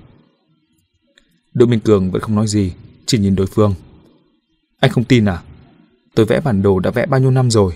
[1.54, 2.72] Đỗ Minh Cường vẫn không nói gì,
[3.06, 3.74] chỉ nhìn đối phương.
[4.80, 5.42] Anh không tin à?
[6.14, 7.72] Tôi vẽ bản đồ đã vẽ bao nhiêu năm rồi.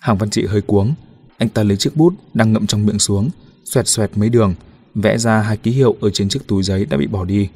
[0.00, 0.94] Hàng Văn Trị hơi cuống,
[1.38, 3.30] anh ta lấy chiếc bút đang ngậm trong miệng xuống,
[3.64, 4.54] xoẹt xoẹt mấy đường,
[4.94, 7.48] vẽ ra hai ký hiệu ở trên chiếc túi giấy đã bị bỏ đi.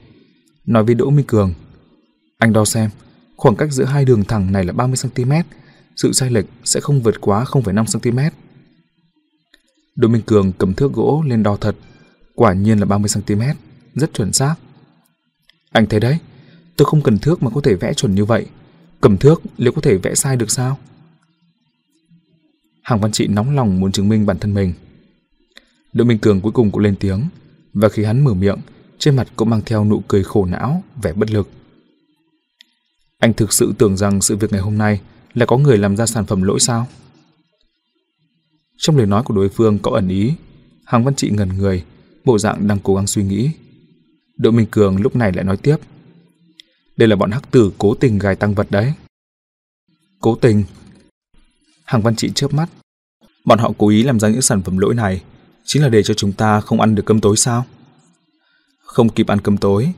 [0.66, 1.54] Nói với Đỗ Minh Cường,
[2.38, 2.90] anh đo xem,
[3.36, 5.42] khoảng cách giữa hai đường thẳng này là 30cm,
[5.96, 8.30] sự sai lệch sẽ không vượt quá 0,5cm.
[9.97, 11.76] Đỗ Minh Cường cầm thước gỗ lên đo thật,
[12.34, 13.55] quả nhiên là 30cm,
[13.95, 14.55] rất chuẩn xác.
[15.72, 16.18] Anh thấy đấy,
[16.76, 18.47] tôi không cần thước mà có thể vẽ chuẩn như vậy.
[19.01, 20.78] Cầm thước liệu có thể vẽ sai được sao?
[22.82, 24.72] Hàng Văn Trị nóng lòng muốn chứng minh bản thân mình.
[25.93, 27.28] Đỗ Minh Cường cuối cùng cũng lên tiếng,
[27.72, 28.59] và khi hắn mở miệng,
[28.99, 31.49] trên mặt cũng mang theo nụ cười khổ não, vẻ bất lực.
[33.18, 35.01] Anh thực sự tưởng rằng sự việc ngày hôm nay
[35.34, 36.86] là có người làm ra sản phẩm lỗi sao?
[38.82, 40.32] Trong lời nói của đối phương có ẩn ý,
[40.84, 41.84] Hàng Văn Trị ngần người,
[42.24, 43.50] bộ dạng đang cố gắng suy nghĩ.
[44.36, 45.76] Đỗ Minh Cường lúc này lại nói tiếp.
[46.96, 48.92] Đây là bọn hắc tử cố tình gài tăng vật đấy.
[50.20, 50.64] Cố tình?
[51.84, 52.68] Hàng Văn Trị chớp mắt.
[53.44, 55.22] Bọn họ cố ý làm ra những sản phẩm lỗi này
[55.64, 57.64] chính là để cho chúng ta không ăn được cơm tối sao?
[58.78, 59.92] Không kịp ăn cơm tối,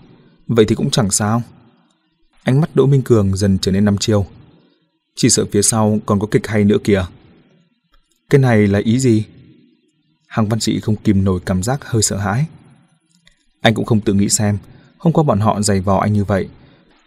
[0.47, 1.43] vậy thì cũng chẳng sao.
[2.43, 4.27] Ánh mắt Đỗ Minh Cường dần trở nên năm chiêu.
[5.17, 7.07] Chỉ sợ phía sau còn có kịch hay nữa kìa.
[8.35, 9.25] Cái này là ý gì?
[10.27, 12.47] Hàng Văn Trị không kìm nổi cảm giác hơi sợ hãi.
[13.61, 14.59] Anh cũng không tự nghĩ xem,
[14.99, 16.49] hôm qua bọn họ giày vò anh như vậy,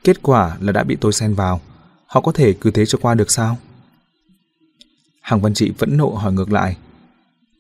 [0.04, 1.62] kết quả là đã bị tôi xen vào,
[2.06, 3.58] họ có thể cứ thế cho qua được sao?
[5.22, 6.78] Hàng Văn Trị vẫn nộ hỏi ngược lại.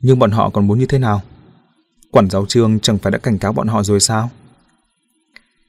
[0.01, 1.21] Nhưng bọn họ còn muốn như thế nào?
[2.11, 4.29] Quản giáo trương chẳng phải đã cảnh cáo bọn họ rồi sao?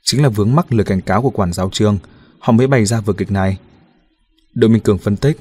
[0.02, 1.98] Chính là vướng mắc lời cảnh cáo của quản giáo trương,
[2.38, 3.58] họ mới bày ra vở kịch này.
[4.54, 5.38] Đội Minh Cường phân tích,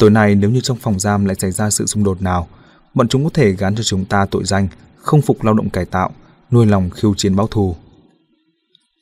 [0.00, 2.48] tối nay nếu như trong phòng giam lại xảy ra sự xung đột nào,
[2.94, 5.84] bọn chúng có thể gán cho chúng ta tội danh không phục lao động cải
[5.84, 6.10] tạo,
[6.50, 7.76] nuôi lòng khiêu chiến báo thù.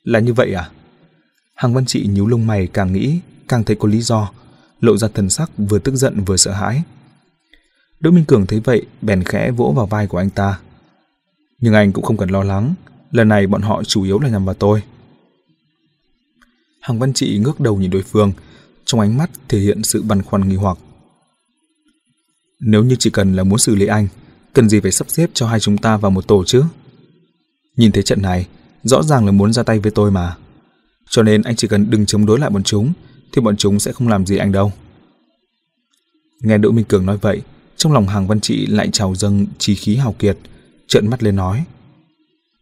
[0.04, 0.70] Là như vậy à?
[1.54, 4.30] Hàng Văn Trị nhíu lông mày càng nghĩ, càng thấy có lý do,
[4.80, 6.82] lộ ra thần sắc vừa tức giận vừa sợ hãi.
[8.00, 10.58] Đỗ Minh Cường thấy vậy, bèn khẽ vỗ vào vai của anh ta.
[11.60, 12.74] Nhưng anh cũng không cần lo lắng,
[13.10, 14.82] lần này bọn họ chủ yếu là nhằm vào tôi.
[16.80, 18.32] Hàng Văn Trị ngước đầu nhìn đối phương,
[18.84, 20.78] trong ánh mắt thể hiện sự băn khoăn nghi hoặc.
[22.60, 24.09] Nếu như chỉ cần là muốn xử lý anh,
[24.52, 26.64] cần gì phải sắp xếp cho hai chúng ta vào một tổ chứ?
[27.76, 28.47] Nhìn thấy trận này,
[28.82, 30.36] rõ ràng là muốn ra tay với tôi mà.
[31.10, 32.93] Cho nên anh chỉ cần đừng chống đối lại bọn chúng,
[33.32, 34.72] thì bọn chúng sẽ không làm gì anh đâu.
[36.43, 37.43] Nghe Đỗ Minh Cường nói vậy,
[37.76, 40.39] trong lòng hàng văn trị lại trào dâng trí khí hào kiệt,
[40.89, 41.64] trợn mắt lên nói.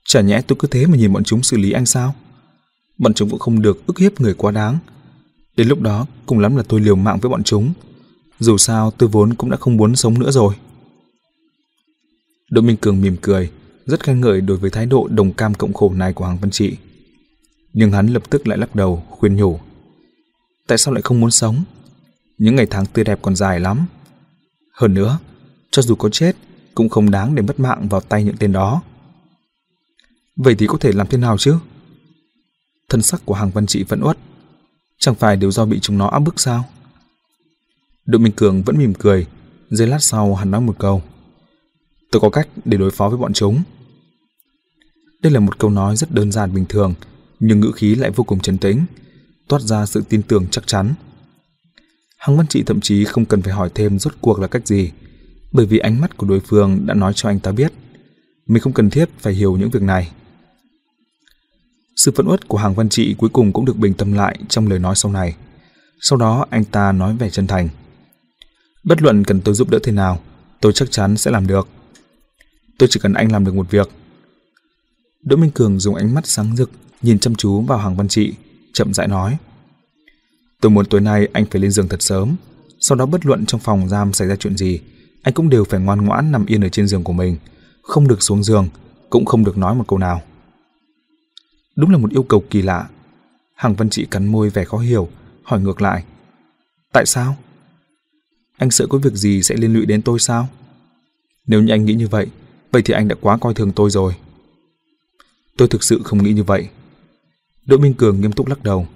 [0.08, 2.14] Chả nhẽ tôi cứ thế mà nhìn bọn chúng xử lý anh sao?
[2.98, 4.78] Bọn chúng cũng không được ức hiếp người quá đáng.
[5.56, 7.72] Đến lúc đó, cùng lắm là tôi liều mạng với bọn chúng.
[8.38, 10.54] Dù sao, tôi vốn cũng đã không muốn sống nữa rồi.
[12.50, 13.50] Đỗ Minh Cường mỉm cười,
[13.86, 16.50] rất khen ngợi đối với thái độ đồng cam cộng khổ này của Hoàng Văn
[16.50, 16.76] Trị.
[17.72, 19.58] Nhưng hắn lập tức lại lắc đầu, khuyên nhủ.
[20.66, 21.64] Tại sao lại không muốn sống?
[22.38, 23.86] Những ngày tháng tươi đẹp còn dài lắm.
[24.72, 25.18] Hơn nữa,
[25.70, 26.36] cho dù có chết
[26.74, 28.82] cũng không đáng để mất mạng vào tay những tên đó.
[30.36, 31.56] Vậy thì có thể làm thế nào chứ?
[32.88, 34.18] Thân sắc của hàng văn trị vẫn uất.
[34.98, 36.64] Chẳng phải đều do bị chúng nó áp bức sao?
[38.06, 39.26] Đỗ Minh Cường vẫn mỉm cười,
[39.70, 41.02] giây lát sau hắn nói một câu.
[42.10, 43.62] Tôi có cách để đối phó với bọn chúng.
[45.22, 46.94] Đây là một câu nói rất đơn giản bình thường,
[47.40, 48.84] nhưng ngữ khí lại vô cùng trấn tĩnh,
[49.48, 50.94] toát ra sự tin tưởng chắc chắn.
[52.18, 54.90] Hằng Văn Trị thậm chí không cần phải hỏi thêm rốt cuộc là cách gì,
[55.52, 57.72] bởi vì ánh mắt của đối phương đã nói cho anh ta biết,
[58.46, 60.12] mình không cần thiết phải hiểu những việc này.
[61.96, 64.66] Sự phẫn uất của Hàng Văn Trị cuối cùng cũng được bình tâm lại trong
[64.66, 65.36] lời nói sau này.
[66.00, 67.68] Sau đó anh ta nói vẻ chân thành.
[68.86, 70.20] Bất luận cần tôi giúp đỡ thế nào,
[70.60, 71.68] tôi chắc chắn sẽ làm được.
[72.78, 73.88] Tôi chỉ cần anh làm được một việc.
[75.22, 76.70] Đỗ Minh Cường dùng ánh mắt sáng rực
[77.02, 78.34] nhìn chăm chú vào Hàng Văn Trị,
[78.72, 79.36] chậm rãi nói.
[80.60, 82.36] Tôi muốn tối nay anh phải lên giường thật sớm,
[82.80, 84.80] sau đó bất luận trong phòng giam xảy ra chuyện gì,
[85.22, 87.36] anh cũng đều phải ngoan ngoãn nằm yên ở trên giường của mình,
[87.82, 88.68] không được xuống giường,
[89.10, 90.22] cũng không được nói một câu nào.
[91.76, 92.88] Đúng là một yêu cầu kỳ lạ.
[93.54, 95.08] Hàng Văn Trị cắn môi vẻ khó hiểu,
[95.42, 96.04] hỏi ngược lại.
[96.92, 97.36] Tại sao?
[98.56, 100.48] Anh sợ có việc gì sẽ liên lụy đến tôi sao?
[101.46, 102.26] Nếu như anh nghĩ như vậy,
[102.72, 104.14] vậy thì anh đã quá coi thường tôi rồi.
[105.56, 106.68] Tôi thực sự không nghĩ như vậy.
[107.66, 108.86] Đỗ Minh Cường nghiêm túc lắc đầu.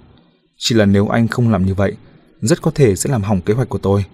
[0.57, 1.95] Chỉ là nếu anh không làm như vậy,
[2.41, 4.05] rất có thể sẽ làm hỏng kế hoạch của tôi.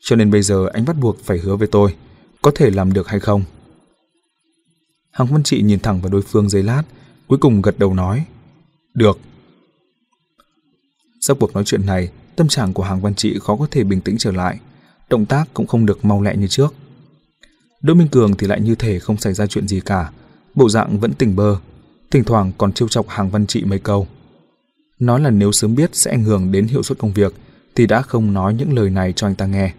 [0.00, 1.94] Cho nên bây giờ anh bắt buộc phải hứa với tôi,
[2.42, 3.42] có thể làm được hay không?
[5.10, 6.82] Hàng Văn Trị nhìn thẳng vào đối phương giây lát,
[7.26, 8.24] cuối cùng gật đầu nói.
[8.94, 9.18] Được.
[11.20, 14.00] Sau cuộc nói chuyện này, tâm trạng của Hàng Văn Trị khó có thể bình
[14.00, 14.58] tĩnh trở lại,
[15.10, 16.74] động tác cũng không được mau lẹ như trước.
[17.82, 20.10] Đỗ Minh Cường thì lại như thể không xảy ra chuyện gì cả,
[20.54, 21.56] bộ dạng vẫn tỉnh bơ,
[22.10, 24.06] thỉnh thoảng còn trêu chọc Hàng Văn Trị mấy câu.
[24.98, 27.34] Nói là nếu sớm biết sẽ ảnh hưởng đến hiệu suất công việc
[27.74, 29.72] thì đã không nói những lời này cho anh ta nghe.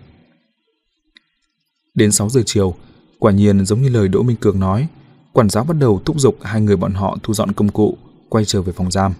[1.94, 2.76] Đến 6 giờ chiều,
[3.20, 4.88] quả nhiên giống như lời Đỗ Minh Cường nói,
[5.34, 7.98] quản giáo bắt đầu thúc giục hai người bọn họ thu dọn công cụ,
[8.30, 9.14] quay trở về phòng giam.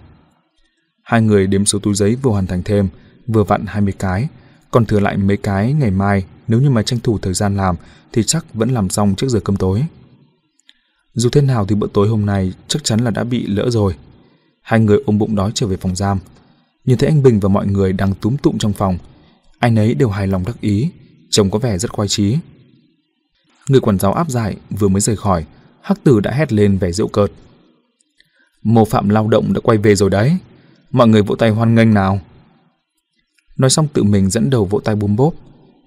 [1.02, 2.88] Hai người đếm số túi giấy vừa hoàn thành thêm,
[3.26, 4.28] vừa vặn 20 cái,
[4.70, 7.76] còn thừa lại mấy cái ngày mai nếu như mà tranh thủ thời gian làm
[8.12, 9.84] thì chắc vẫn làm xong trước giờ cơm tối.
[11.14, 13.94] Dù thế nào thì bữa tối hôm nay chắc chắn là đã bị lỡ rồi.
[14.62, 16.18] Hai người ôm bụng đói trở về phòng giam.
[16.84, 18.98] Nhìn thấy anh Bình và mọi người đang túm tụm trong phòng,
[19.58, 20.90] anh ấy đều hài lòng đắc ý,
[21.30, 22.36] trông có vẻ rất khoái chí.
[23.68, 25.44] Người quản giáo áp giải vừa mới rời khỏi,
[25.80, 27.32] Hắc Tử đã hét lên vẻ giễu cợt.
[28.62, 30.36] Mô phạm lao động đã quay về rồi đấy.
[30.90, 32.20] Mọi người vỗ tay hoan nghênh nào.
[33.60, 35.34] Nói xong tự mình dẫn đầu vỗ tay bùm bốp.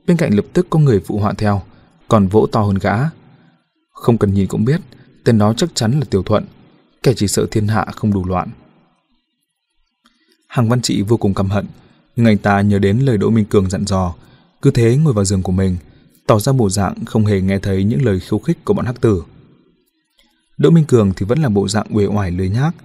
[0.07, 1.61] Bên cạnh lập tức có người phụ họa theo,
[2.07, 2.93] còn vỗ to hơn gã.
[3.91, 4.81] Không cần nhìn cũng biết,
[5.23, 6.45] tên đó chắc chắn là Tiểu Thuận,
[7.03, 8.49] kẻ chỉ sợ thiên hạ không đủ loạn.
[10.47, 11.65] Hàng Văn Trị vô cùng căm hận,
[12.15, 14.13] nhưng anh ta nhớ đến lời Đỗ Minh Cường dặn dò,
[14.61, 15.75] cứ thế ngồi vào giường của mình,
[16.27, 19.01] tỏ ra bộ dạng không hề nghe thấy những lời khiêu khích của bọn hắc
[19.01, 19.23] tử.
[20.57, 22.75] Đỗ Minh Cường thì vẫn là bộ dạng uể oải lười nhác.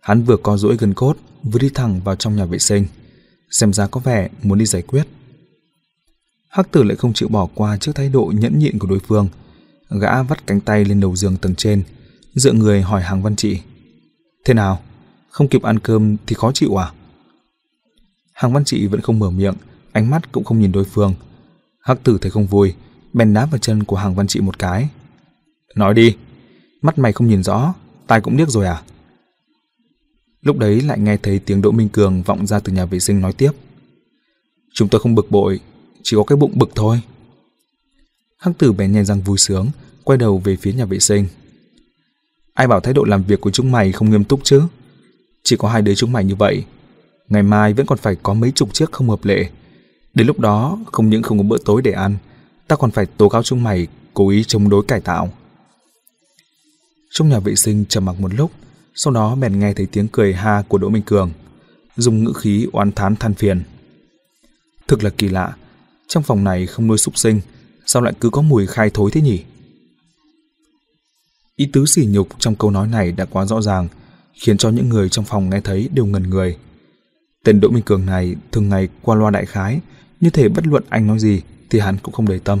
[0.00, 2.86] Hắn vừa co duỗi gần cốt, vừa đi thẳng vào trong nhà vệ sinh,
[3.54, 5.06] xem ra có vẻ muốn đi giải quyết.
[6.50, 9.28] Hắc tử lại không chịu bỏ qua trước thái độ nhẫn nhịn của đối phương,
[10.00, 11.82] gã vắt cánh tay lên đầu giường tầng trên,
[12.34, 13.60] dựa người hỏi hàng văn trị.
[14.44, 14.82] Thế nào?
[15.30, 16.92] Không kịp ăn cơm thì khó chịu à?
[18.32, 19.54] Hàng văn trị vẫn không mở miệng,
[19.92, 21.14] ánh mắt cũng không nhìn đối phương.
[21.80, 22.74] Hắc tử thấy không vui,
[23.12, 24.88] bèn đá vào chân của hàng văn trị một cái.
[25.74, 26.16] Nói đi,
[26.82, 27.74] mắt mày không nhìn rõ,
[28.06, 28.82] tai cũng điếc rồi à?
[30.44, 33.20] Lúc đấy lại nghe thấy tiếng Đỗ Minh Cường vọng ra từ nhà vệ sinh
[33.20, 33.50] nói tiếp.
[34.74, 35.60] Chúng tôi không bực bội,
[36.02, 37.00] chỉ có cái bụng bực thôi.
[38.38, 39.68] Hắc tử bèn nhanh răng vui sướng,
[40.04, 41.26] quay đầu về phía nhà vệ sinh.
[42.54, 44.62] Ai bảo thái độ làm việc của chúng mày không nghiêm túc chứ?
[45.44, 46.64] Chỉ có hai đứa chúng mày như vậy.
[47.28, 49.50] Ngày mai vẫn còn phải có mấy chục chiếc không hợp lệ.
[50.14, 52.16] Đến lúc đó, không những không có bữa tối để ăn,
[52.68, 55.32] ta còn phải tố cáo chúng mày cố ý chống đối cải tạo.
[57.10, 58.50] Trong nhà vệ sinh trầm mặc một lúc,
[58.94, 61.30] sau đó bèn nghe thấy tiếng cười ha của Đỗ Minh Cường,
[61.96, 63.62] dùng ngữ khí oán thán than phiền.
[64.88, 65.56] Thực là kỳ lạ,
[66.08, 67.40] trong phòng này không nuôi súc sinh,
[67.86, 69.44] sao lại cứ có mùi khai thối thế nhỉ?
[71.56, 73.88] Ý tứ sỉ nhục trong câu nói này đã quá rõ ràng,
[74.34, 76.56] khiến cho những người trong phòng nghe thấy đều ngần người.
[77.44, 79.80] Tên Đỗ Minh Cường này thường ngày qua loa đại khái,
[80.20, 81.40] như thể bất luận anh nói gì
[81.70, 82.60] thì hắn cũng không để tâm.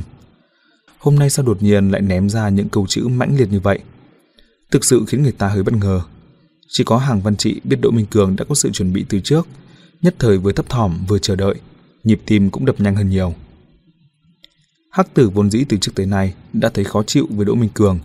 [0.98, 3.78] Hôm nay sao đột nhiên lại ném ra những câu chữ mãnh liệt như vậy?
[4.70, 6.02] Thực sự khiến người ta hơi bất ngờ.
[6.68, 9.20] Chỉ có hàng văn trị biết Đỗ Minh Cường đã có sự chuẩn bị từ
[9.20, 9.46] trước,
[10.02, 11.54] nhất thời vừa thấp thỏm vừa chờ đợi,
[12.04, 13.34] nhịp tim cũng đập nhanh hơn nhiều.
[14.90, 17.70] Hắc tử vốn dĩ từ trước tới nay đã thấy khó chịu với Đỗ Minh
[17.74, 17.98] Cường,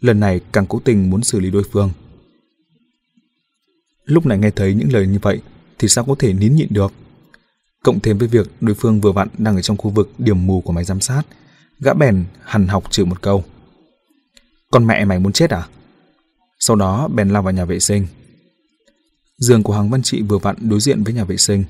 [0.00, 1.90] lần này càng cố tình muốn xử lý đối phương.
[4.04, 5.40] Lúc này nghe thấy những lời như vậy
[5.78, 6.92] thì sao có thể nín nhịn được?
[7.82, 10.60] Cộng thêm với việc đối phương vừa vặn đang ở trong khu vực điểm mù
[10.60, 11.22] của máy giám sát,
[11.80, 13.44] Gã bèn hằn học chửi một câu.
[14.70, 15.68] Con mẹ mày muốn chết à?
[16.58, 18.06] Sau đó bèn lao vào nhà vệ sinh.
[19.38, 21.64] Giường của Hoàng Văn Trị vừa vặn đối diện với nhà vệ sinh.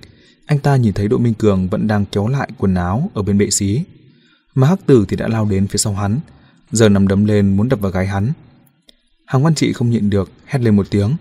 [0.47, 3.39] Anh ta nhìn thấy Đỗ Minh Cường vẫn đang kéo lại quần áo ở bên
[3.39, 3.83] bệ xí.
[4.55, 6.21] Mà Hắc Tử thì đã lao đến phía sau hắn,
[6.71, 8.33] giờ nằm đấm lên muốn đập vào gái hắn.
[9.27, 11.17] Hoàng Văn Trị không nhịn được, hét lên một tiếng.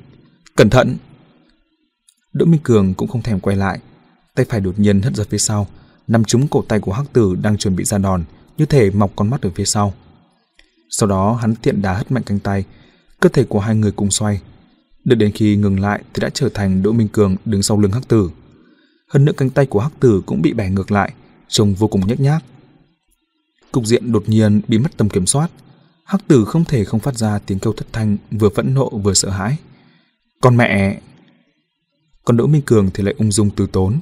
[0.55, 0.97] Cẩn thận!
[2.33, 3.79] Đỗ Minh Cường cũng không thèm quay lại,
[4.35, 5.67] tay phải đột nhiên hất ra phía sau,
[6.07, 8.23] nằm trúng cổ tay của Hắc Tử đang chuẩn bị ra đòn,
[8.57, 9.93] như thể mọc con mắt ở phía sau.
[10.89, 12.63] Sau đó hắn tiện đá hất mạnh cánh tay,
[13.25, 14.41] cơ thể của hai người cùng xoay.
[15.05, 17.91] Đợi đến khi ngừng lại thì đã trở thành Đỗ Minh Cường đứng sau lưng
[17.91, 18.29] Hắc Tử.
[19.09, 21.13] Hơn nữa cánh tay của Hắc Tử cũng bị bẻ ngược lại,
[21.47, 22.43] trông vô cùng nhếch nhác.
[23.71, 25.51] Cục diện đột nhiên bị mất tầm kiểm soát.
[26.03, 29.13] Hắc Tử không thể không phát ra tiếng kêu thất thanh, vừa phẫn nộ vừa
[29.13, 29.57] sợ hãi.
[30.41, 31.01] Con mẹ!
[32.25, 33.99] Còn Đỗ Minh Cường thì lại ung dung từ tốn.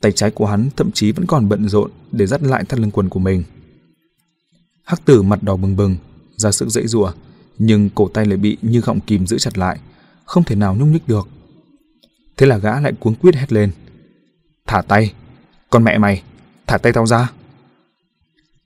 [0.00, 2.90] Tay trái của hắn thậm chí vẫn còn bận rộn để dắt lại thắt lưng
[2.90, 3.42] quần của mình.
[4.84, 5.96] Hắc Tử mặt đỏ bừng bừng,
[6.36, 7.12] ra sức dãy rủa,
[7.58, 9.78] nhưng cổ tay lại bị như gọng kìm giữ chặt lại,
[10.24, 11.28] không thể nào nhúc nhích được.
[12.36, 13.70] Thế là gã lại cuống quýt hét lên.
[14.66, 15.12] Thả tay!
[15.70, 16.22] Con mẹ mày!
[16.66, 17.32] Thả tay tao ra!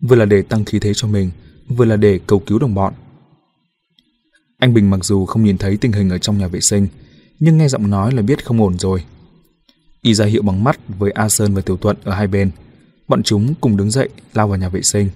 [0.01, 1.31] Vừa là để tăng khí thế cho mình,
[1.69, 2.95] vừa là để cầu cứu đồng bọn.
[4.59, 6.89] Anh Bình mặc dù không nhìn thấy tình hình ở trong nhà vệ sinh,
[7.41, 9.05] nhưng nghe giọng nói là biết không ổn rồi.
[10.03, 12.51] Y ra hiệu bằng mắt với A Sơn và Tiểu Thuận ở hai bên.
[13.09, 15.09] Bọn chúng cùng đứng dậy lao vào nhà vệ sinh.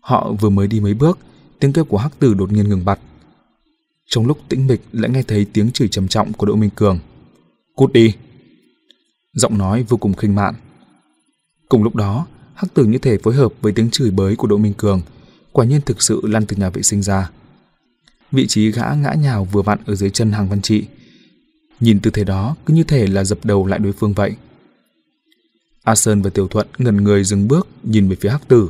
[0.00, 1.18] Họ vừa mới đi mấy bước,
[1.60, 3.00] tiếng kêu của Hắc Tử đột nhiên ngừng bặt.
[4.06, 6.98] Trong lúc tĩnh mịch lại nghe thấy tiếng chửi trầm trọng của Đỗ Minh Cường.
[7.76, 8.14] Cút đi!
[9.32, 10.54] Giọng nói vô cùng khinh mạn.
[11.68, 14.56] Cùng lúc đó, Hắc Tử như thể phối hợp với tiếng chửi bới của Đỗ
[14.56, 15.02] Minh Cường,
[15.52, 17.30] quả nhiên thực sự lăn từ nhà vệ sinh ra.
[18.32, 20.84] Vị trí gã ngã nhào vừa vặn ở dưới chân hàng văn trị.
[21.80, 24.36] Nhìn tư thế đó cứ như thể là dập đầu lại đối phương vậy.
[25.82, 28.68] A Sơn và Tiểu Thuận ngần người dừng bước nhìn về phía Hắc Tử.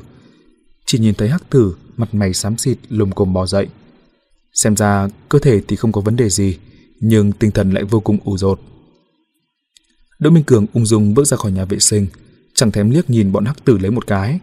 [0.86, 3.69] Chỉ nhìn thấy Hắc Tử mặt mày xám xịt lùm cồm bò dậy.
[4.52, 6.59] Xem ra cơ thể thì không có vấn đề gì,
[7.01, 8.61] nhưng tinh thần lại vô cùng ủ rột.
[10.19, 12.06] Đỗ Minh Cường ung dung bước ra khỏi nhà vệ sinh,
[12.55, 14.39] chẳng thèm liếc nhìn bọn hắc tử lấy một cái.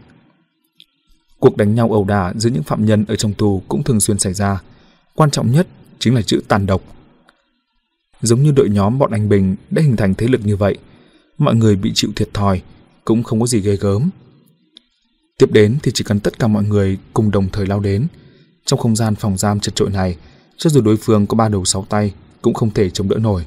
[1.40, 4.20] Cuộc đánh nhau ẩu đả giữa những phạm nhân ở trong tù cũng thường xuyên
[4.20, 4.62] xảy ra.
[5.16, 5.68] Quan trọng nhất
[6.00, 6.82] chính là chữ tàn độc.
[8.22, 10.78] Giống như đội nhóm bọn anh Bình đã hình thành thế lực như vậy,
[11.38, 12.62] mọi người bị chịu thiệt thòi,
[13.06, 14.10] cũng không có gì ghê gớm.
[15.38, 18.08] Tiếp đến thì chỉ cần tất cả mọi người cùng đồng thời lao đến.
[18.66, 20.18] Trong không gian phòng giam chật trội này,
[20.58, 23.46] cho dù đối phương có ba đầu sáu tay, cũng không thể chống đỡ nổi.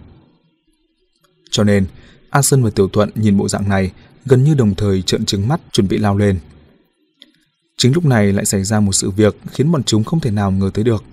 [1.51, 1.87] Cho nên,
[2.31, 3.93] A Sơn và Tiểu Thuận nhìn bộ dạng này
[4.25, 6.39] gần như đồng thời trợn trừng mắt chuẩn bị lao lên.
[7.77, 10.51] Chính lúc này lại xảy ra một sự việc khiến bọn chúng không thể nào
[10.51, 11.05] ngờ tới được.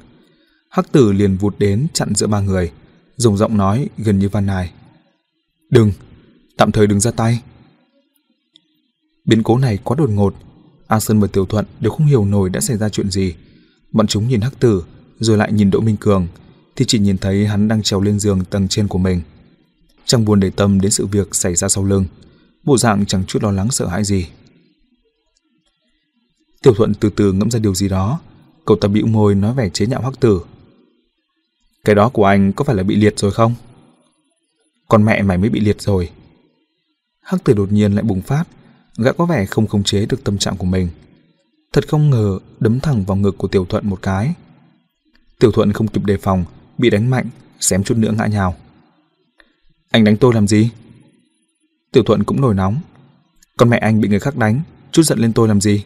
[0.70, 2.72] Hắc tử liền vụt đến chặn giữa ba người,
[3.18, 4.72] dùng giọng nói gần như van nài.
[5.70, 5.92] Đừng,
[6.58, 7.42] tạm thời đừng ra tay.
[9.26, 10.36] Biến cố này quá đột ngột,
[10.92, 13.36] A Sơn và Tiểu Thuận đều không hiểu nổi đã xảy ra chuyện gì.
[13.92, 14.84] Bọn chúng nhìn Hắc tử,
[15.20, 16.28] rồi lại nhìn Đỗ Minh Cường,
[16.76, 19.22] thì chỉ nhìn thấy hắn đang trèo lên giường tầng trên của mình.
[20.06, 22.06] Chẳng buồn để tâm đến sự việc xảy ra sau lưng
[22.64, 24.28] bộ dạng chẳng chút lo lắng sợ hãi gì.
[26.64, 28.20] Tiểu Thuận từ từ ngẫm ra điều gì đó,
[28.66, 30.42] cậu ta bĩu môi nói vẻ chế nhạo Hắc Tử.
[31.84, 33.54] Cái đó của anh có phải là bị liệt rồi không?
[34.88, 36.10] Con mẹ mày mới bị liệt rồi.
[37.22, 38.44] Hắc Tử đột nhiên lại bùng phát,
[39.02, 40.88] gã có vẻ không khống chế được tâm trạng của mình.
[41.74, 44.34] Thật không ngờ đấm thẳng vào ngực của Tiểu Thuận một cái.
[45.40, 46.46] Tiểu Thuận không kịp đề phòng,
[46.78, 47.26] bị đánh mạnh,
[47.60, 48.56] xém chút nữa ngã nhào.
[49.92, 50.70] Anh đánh tôi làm gì?
[51.92, 52.82] Tiểu Thuận cũng nổi nóng.
[53.58, 54.62] Con mẹ anh bị người khác đánh,
[54.92, 55.84] chút giận lên tôi làm gì?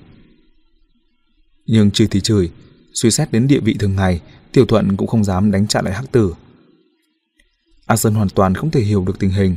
[1.66, 2.52] Nhưng chửi thì chửi,
[2.94, 4.22] suy xét đến địa vị thường ngày,
[4.52, 6.34] Tiểu Thuận cũng không dám đánh trả lại Hắc Tử.
[7.86, 9.56] A Sơn hoàn toàn không thể hiểu được tình hình,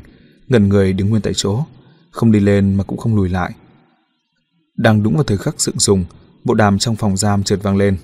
[0.49, 1.65] gần người đứng nguyên tại chỗ,
[2.11, 3.53] không đi lên mà cũng không lùi lại.
[4.77, 6.05] Đang đúng vào thời khắc sượng sùng,
[6.45, 7.97] bộ đàm trong phòng giam trượt vang lên.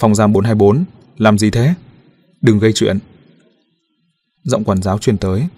[0.00, 0.84] Phòng giam 424,
[1.16, 1.74] làm gì thế?
[2.40, 2.98] Đừng gây chuyện.
[4.44, 5.48] Giọng quản giáo truyền tới,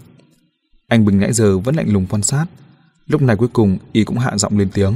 [0.89, 2.47] anh Bình nãy giờ vẫn lạnh lùng quan sát.
[3.06, 4.94] Lúc này cuối cùng y cũng hạ giọng lên tiếng.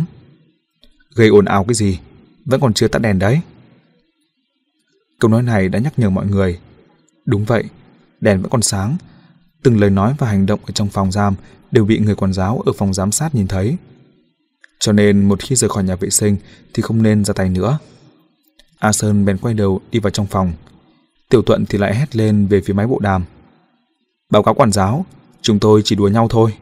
[1.15, 1.99] Gây ồn ào cái gì?
[2.45, 3.41] Vẫn còn chưa tắt đèn đấy.
[5.21, 6.61] Câu nói này đã nhắc nhở mọi người.
[7.27, 7.65] Đúng vậy,
[8.21, 8.97] đèn vẫn còn sáng.
[9.63, 11.35] Từng lời nói và hành động ở trong phòng giam
[11.75, 13.77] đều bị người quản giáo ở phòng giám sát nhìn thấy.
[14.81, 16.37] Cho nên một khi rời khỏi nhà vệ sinh
[16.75, 17.79] thì không nên ra tay nữa.
[18.79, 20.53] A Sơn bèn quay đầu đi vào trong phòng.
[21.31, 23.25] Tiểu Thuận thì lại hét lên về phía máy bộ đàm.
[24.31, 25.07] Báo cáo quản giáo,
[25.45, 26.55] Chúng tôi chỉ đùa nhau thôi.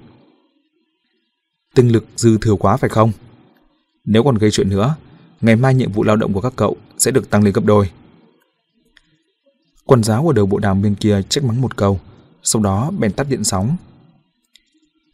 [1.75, 3.13] Tinh lực dư thừa quá phải không?
[4.05, 4.95] Nếu còn gây chuyện nữa,
[5.41, 7.91] ngày mai nhiệm vụ lao động của các cậu sẽ được tăng lên gấp đôi.
[9.85, 12.01] Quản giáo ở đầu bộ đàm bên kia trách mắng một câu,
[12.43, 13.77] sau đó bèn tắt điện sóng.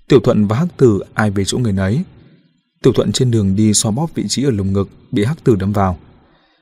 [0.08, 2.02] Tiểu Thuận và Hắc Tử ai về chỗ người nấy.
[2.82, 5.56] Tiểu Thuận trên đường đi so bóp vị trí ở lồng ngực bị hắc tử
[5.56, 5.98] đâm vào.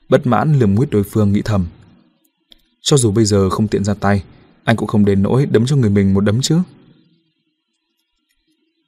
[0.08, 1.66] Bất mãn lườm nguyết đối phương nghĩ thầm.
[2.82, 4.22] Cho dù bây giờ không tiện ra tay,
[4.64, 6.58] anh cũng không đến nỗi đấm cho người mình một đấm chứ.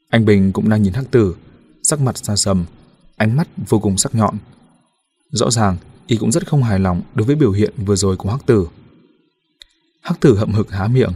[0.08, 1.34] Anh Bình cũng đang nhìn hắc tử,
[1.82, 2.64] sắc mặt xa sầm,
[3.16, 4.34] ánh mắt vô cùng sắc nhọn.
[5.30, 5.76] Rõ ràng,
[6.06, 8.68] y cũng rất không hài lòng đối với biểu hiện vừa rồi của hắc tử.
[10.00, 11.12] Hắc tử hậm hực há miệng,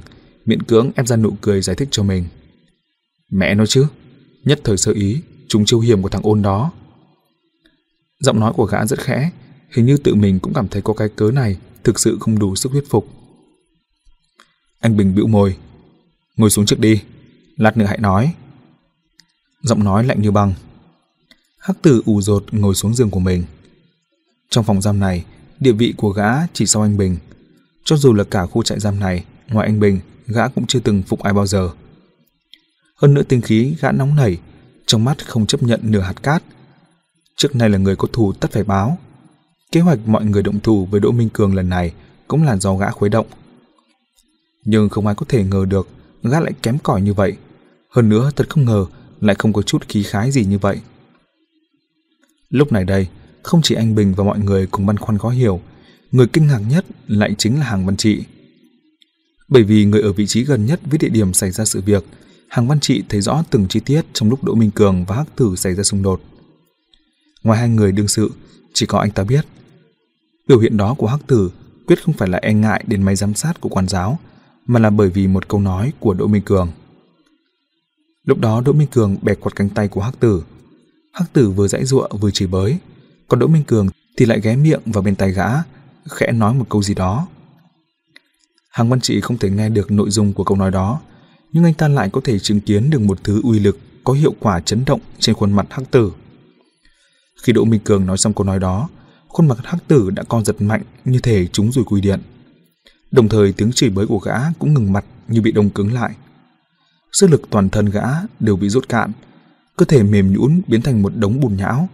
[0.46, 2.24] miễn cưỡng ép ra nụ cười giải thích cho mình.
[3.32, 3.86] Mẹ nói chứ,
[4.44, 6.72] nhất thời sơ ý, chúng chiêu hiểm của thằng ôn đó.
[8.20, 9.30] Giọng nói của gã rất khẽ,
[9.70, 12.56] hình như tự mình cũng cảm thấy có cái cớ này thực sự không đủ
[12.56, 13.08] sức thuyết phục.
[14.80, 15.56] Anh Bình bĩu môi,
[16.36, 17.02] ngồi xuống trước đi,
[17.56, 18.34] lát nữa hãy nói.
[19.62, 20.54] Giọng nói lạnh như băng.
[21.58, 23.44] Hắc tử ù rột ngồi xuống giường của mình.
[24.50, 25.24] Trong phòng giam này,
[25.60, 27.16] địa vị của gã chỉ sau anh Bình.
[27.84, 31.02] Cho dù là cả khu trại giam này, ngoài anh Bình, gã cũng chưa từng
[31.02, 31.70] phục ai bao giờ.
[33.02, 34.38] Hơn nữa tinh khí gã nóng nảy,
[34.86, 36.42] trong mắt không chấp nhận nửa hạt cát.
[37.36, 38.98] Trước nay là người có thù tất phải báo.
[39.72, 41.92] Kế hoạch mọi người động thủ với Đỗ Minh Cường lần này
[42.28, 43.26] cũng là do gã khuấy động.
[44.64, 45.88] Nhưng không ai có thể ngờ được
[46.22, 47.36] gã lại kém cỏi như vậy.
[47.90, 48.86] Hơn nữa thật không ngờ
[49.20, 50.80] lại không có chút khí khái gì như vậy.
[52.50, 53.06] Lúc này đây,
[53.42, 55.60] không chỉ anh Bình và mọi người cùng băn khoăn khó hiểu,
[56.12, 58.24] người kinh ngạc nhất lại chính là Hàng Văn Trị.
[59.48, 62.04] Bởi vì người ở vị trí gần nhất với địa điểm xảy ra sự việc,
[62.52, 65.36] Hàng Văn Trị thấy rõ từng chi tiết trong lúc Đỗ Minh Cường và Hắc
[65.36, 66.20] Tử xảy ra xung đột.
[67.42, 68.30] Ngoài hai người đương sự,
[68.72, 69.46] chỉ có anh ta biết.
[70.48, 71.50] Biểu hiện đó của Hắc Tử
[71.86, 74.18] quyết không phải là e ngại đến máy giám sát của quan giáo,
[74.66, 76.68] mà là bởi vì một câu nói của Đỗ Minh Cường.
[78.24, 80.42] Lúc đó Đỗ Minh Cường bẻ quạt cánh tay của Hắc Tử.
[81.12, 82.78] Hắc Tử vừa dãy giụa vừa chửi bới,
[83.28, 85.48] còn Đỗ Minh Cường thì lại ghé miệng vào bên tai gã,
[86.10, 87.26] khẽ nói một câu gì đó.
[88.70, 91.00] Hàng Văn Trị không thể nghe được nội dung của câu nói đó,
[91.52, 94.34] nhưng anh ta lại có thể chứng kiến được một thứ uy lực có hiệu
[94.40, 96.12] quả chấn động trên khuôn mặt Hắc Tử.
[97.42, 98.88] Khi Đỗ Minh Cường nói xong câu nói đó,
[99.28, 102.20] khuôn mặt Hắc Tử đã co giật mạnh như thể chúng rồi cùi điện.
[103.10, 106.12] Đồng thời tiếng chửi bới của gã cũng ngừng mặt như bị đông cứng lại.
[107.12, 108.02] Sức lực toàn thân gã
[108.40, 109.12] đều bị rút cạn,
[109.76, 111.88] cơ thể mềm nhũn biến thành một đống bùn nhão.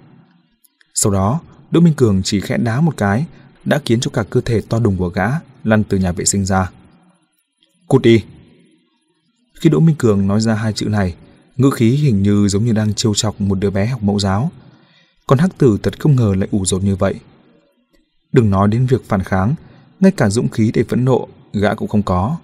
[0.94, 1.40] Sau đó,
[1.70, 3.26] Đỗ Minh Cường chỉ khẽ đá một cái
[3.64, 5.28] đã khiến cho cả cơ thể to đùng của gã
[5.64, 6.70] lăn từ nhà vệ sinh ra.
[7.88, 8.24] Cút đi!
[9.60, 11.14] Khi Đỗ Minh Cường nói ra hai chữ này,
[11.56, 14.50] ngữ khí hình như giống như đang trêu chọc một đứa bé học mẫu giáo.
[15.26, 17.14] Còn Hắc Tử thật không ngờ lại ủ rột như vậy.
[18.32, 19.54] Đừng nói đến việc phản kháng,
[20.00, 22.36] ngay cả dũng khí để phẫn nộ, gã cũng không có.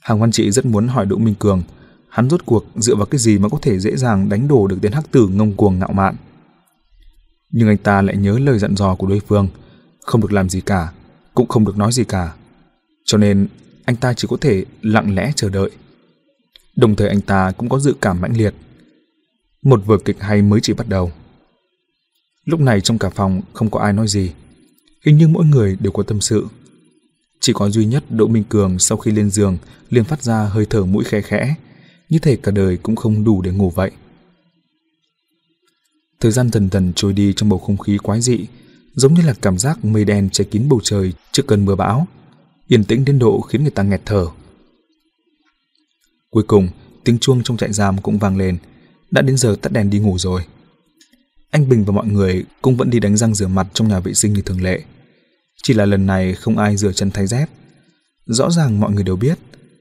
[0.00, 1.62] Hàng Văn Trị rất muốn hỏi Đỗ Minh Cường,
[2.08, 4.78] hắn rốt cuộc dựa vào cái gì mà có thể dễ dàng đánh đổ được
[4.82, 6.16] tên Hắc Tử ngông cuồng ngạo mạn.
[7.50, 9.48] Nhưng anh ta lại nhớ lời dặn dò của đối phương,
[10.00, 10.92] không được làm gì cả,
[11.34, 12.34] cũng không được nói gì cả.
[13.04, 13.48] Cho nên
[13.84, 15.70] anh ta chỉ có thể lặng lẽ chờ đợi.
[16.76, 18.54] Đồng thời anh ta cũng có dự cảm mãnh liệt.
[19.62, 21.12] Một vở kịch hay mới chỉ bắt đầu.
[22.44, 24.32] Lúc này trong cả phòng không có ai nói gì.
[25.04, 26.46] Hình như mỗi người đều có tâm sự.
[27.40, 29.58] Chỉ có duy nhất Đỗ Minh Cường sau khi lên giường
[29.90, 31.54] liền phát ra hơi thở mũi khẽ khẽ,
[32.08, 33.90] như thể cả đời cũng không đủ để ngủ vậy.
[36.20, 38.46] Thời gian dần dần trôi đi trong bầu không khí quái dị,
[38.94, 42.06] giống như là cảm giác mây đen che kín bầu trời trước cơn mưa bão,
[42.66, 44.26] yên tĩnh đến độ khiến người ta nghẹt thở.
[46.30, 46.68] Cuối cùng,
[47.04, 48.58] tiếng chuông trong trại giam cũng vang lên,
[49.10, 50.42] đã đến giờ tắt đèn đi ngủ rồi.
[51.50, 54.14] Anh Bình và mọi người cũng vẫn đi đánh răng rửa mặt trong nhà vệ
[54.14, 54.82] sinh như thường lệ.
[55.62, 57.50] Chỉ là lần này không ai rửa chân thay dép.
[58.26, 59.38] Rõ ràng mọi người đều biết,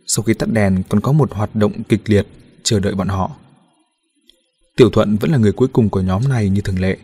[0.08, 2.28] sau khi tắt đèn còn có một hoạt động kịch liệt
[2.64, 3.32] chờ đợi bọn họ.
[4.78, 6.98] Tiểu Thuận vẫn là người cuối cùng của nhóm này như thường lệ.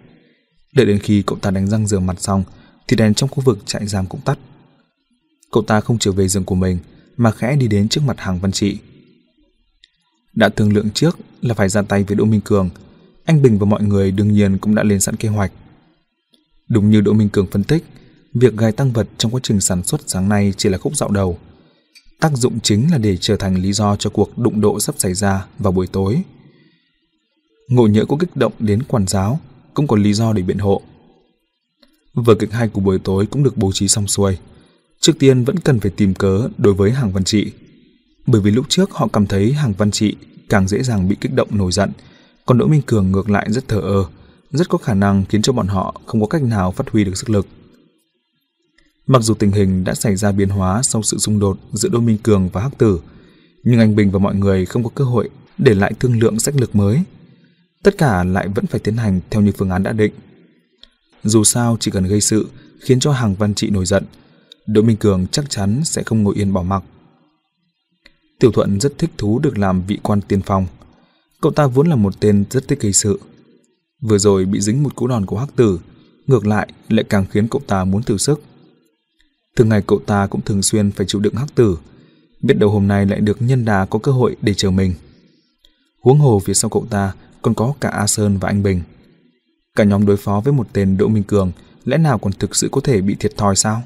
[0.73, 2.43] Đợi đến khi cậu ta đánh răng rửa mặt xong
[2.87, 4.39] thì đèn trong khu vực trại giam cũng tắt.
[5.51, 6.77] Cậu ta không trở về giường của mình
[7.17, 8.77] mà khẽ đi đến trước mặt hàng văn trị.
[10.35, 12.69] Đã thương lượng trước là phải ra tay với Đỗ Minh Cường,
[13.25, 15.51] anh Bình và mọi người đương nhiên cũng đã lên sẵn kế hoạch.
[16.69, 17.85] Đúng như Đỗ Minh Cường phân tích,
[18.33, 21.09] việc gài tăng vật trong quá trình sản xuất sáng nay chỉ là khúc dạo
[21.09, 21.39] đầu.
[22.19, 25.13] Tác dụng chính là để trở thành lý do cho cuộc đụng độ sắp xảy
[25.13, 26.21] ra vào buổi tối.
[27.67, 29.39] Ngộ nhỡ có kích động đến quản giáo,
[29.73, 30.81] cũng có lý do để biện hộ.
[32.13, 34.37] Vở kịch hai của buổi tối cũng được bố trí xong xuôi.
[34.99, 37.51] Trước tiên vẫn cần phải tìm cớ đối với hàng văn trị.
[38.25, 40.15] Bởi vì lúc trước họ cảm thấy hàng văn trị
[40.49, 41.91] càng dễ dàng bị kích động nổi giận,
[42.45, 44.05] còn Đỗ Minh Cường ngược lại rất thờ ơ,
[44.51, 47.17] rất có khả năng khiến cho bọn họ không có cách nào phát huy được
[47.17, 47.47] sức lực.
[49.07, 51.99] Mặc dù tình hình đã xảy ra biến hóa sau sự xung đột giữa Đỗ
[51.99, 52.99] Minh Cường và Hắc Tử,
[53.63, 56.55] nhưng anh Bình và mọi người không có cơ hội để lại thương lượng sách
[56.55, 57.03] lược mới.
[57.83, 60.11] Tất cả lại vẫn phải tiến hành theo như phương án đã định.
[61.23, 62.47] Dù sao chỉ cần gây sự
[62.79, 64.03] khiến cho hàng văn trị nổi giận,
[64.71, 66.83] Đỗ Minh Cường chắc chắn sẽ không ngồi yên bỏ mặc.
[68.39, 70.67] Tiểu Thuận rất thích thú được làm vị quan tiên phong.
[71.41, 73.19] Cậu ta vốn là một tên rất thích gây sự.
[74.01, 75.79] Vừa rồi bị dính một cú đòn của hắc tử,
[76.27, 78.41] ngược lại lại càng khiến cậu ta muốn thử sức.
[79.55, 81.77] Thường ngày cậu ta cũng thường xuyên phải chịu đựng hắc tử,
[82.41, 84.93] biết đầu hôm nay lại được nhân đà có cơ hội để chờ mình.
[86.01, 88.81] Huống hồ phía sau cậu ta còn có cả A Sơn và anh Bình.
[89.75, 91.51] Cả nhóm đối phó với một tên Đỗ Minh Cường
[91.85, 93.83] lẽ nào còn thực sự có thể bị thiệt thòi sao?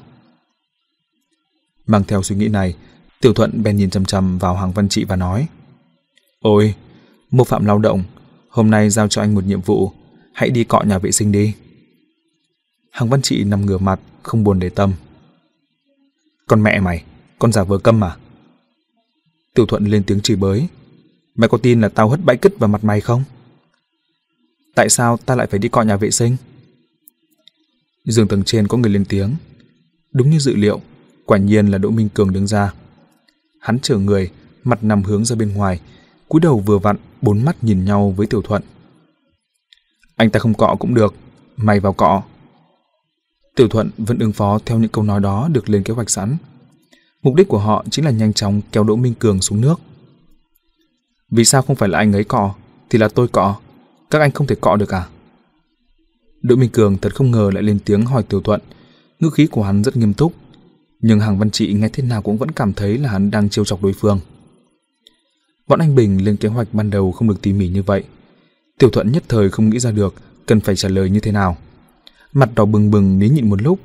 [1.86, 2.74] Mang theo suy nghĩ này,
[3.20, 5.48] Tiểu Thuận bèn nhìn chăm chăm vào hàng văn trị và nói
[6.40, 6.74] Ôi,
[7.30, 8.02] mô phạm lao động,
[8.48, 9.92] hôm nay giao cho anh một nhiệm vụ,
[10.32, 11.54] hãy đi cọ nhà vệ sinh đi.
[12.90, 14.92] Hàng văn trị nằm ngửa mặt, không buồn để tâm.
[16.46, 17.04] Con mẹ mày,
[17.38, 18.16] con giả vờ câm mà.
[19.54, 20.66] Tiểu Thuận lên tiếng chửi bới.
[21.34, 23.24] Mày có tin là tao hất bãi cứt vào mặt mày không?
[24.74, 26.36] Tại sao ta lại phải đi cọ nhà vệ sinh?
[28.04, 29.36] Giường tầng trên có người lên tiếng.
[30.12, 30.80] Đúng như dự liệu,
[31.26, 32.72] quả nhiên là Đỗ Minh Cường đứng ra.
[33.60, 34.30] Hắn trở người,
[34.64, 35.80] mặt nằm hướng ra bên ngoài,
[36.28, 38.62] cúi đầu vừa vặn, bốn mắt nhìn nhau với Tiểu Thuận.
[40.16, 41.14] Anh ta không cọ cũng được,
[41.56, 42.22] mày vào cọ.
[43.56, 46.36] Tiểu Thuận vẫn ứng phó theo những câu nói đó được lên kế hoạch sẵn.
[47.22, 49.80] Mục đích của họ chính là nhanh chóng kéo Đỗ Minh Cường xuống nước.
[51.30, 52.54] Vì sao không phải là anh ấy cọ,
[52.90, 53.56] thì là tôi cọ.
[54.10, 55.06] Các anh không thể cọ được à?
[56.42, 58.60] Đỗ Minh Cường thật không ngờ lại lên tiếng hỏi Tiểu Thuận.
[59.20, 60.32] Ngữ khí của hắn rất nghiêm túc,
[61.06, 63.64] nhưng Hàng Văn Trị nghe thế nào cũng vẫn cảm thấy là hắn đang trêu
[63.64, 64.20] chọc đối phương.
[65.68, 68.04] Bọn anh Bình lên kế hoạch ban đầu không được tỉ mỉ như vậy.
[68.78, 70.14] Tiểu Thuận nhất thời không nghĩ ra được
[70.46, 71.56] cần phải trả lời như thế nào.
[72.32, 73.78] Mặt đỏ bừng bừng nín nhịn một lúc,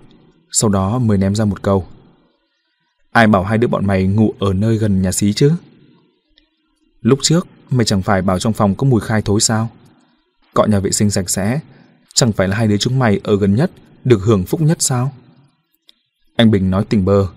[0.51, 1.87] sau đó mới ném ra một câu.
[3.11, 5.51] Ai bảo hai đứa bọn mày ngủ ở nơi gần nhà xí chứ?
[7.01, 9.69] Lúc trước, mày chẳng phải bảo trong phòng có mùi khai thối sao?
[10.53, 11.59] Cọ nhà vệ sinh sạch sẽ,
[12.13, 13.71] chẳng phải là hai đứa chúng mày ở gần nhất,
[14.03, 15.11] được hưởng phúc nhất sao?
[16.39, 17.27] Anh Bình nói tình bơ.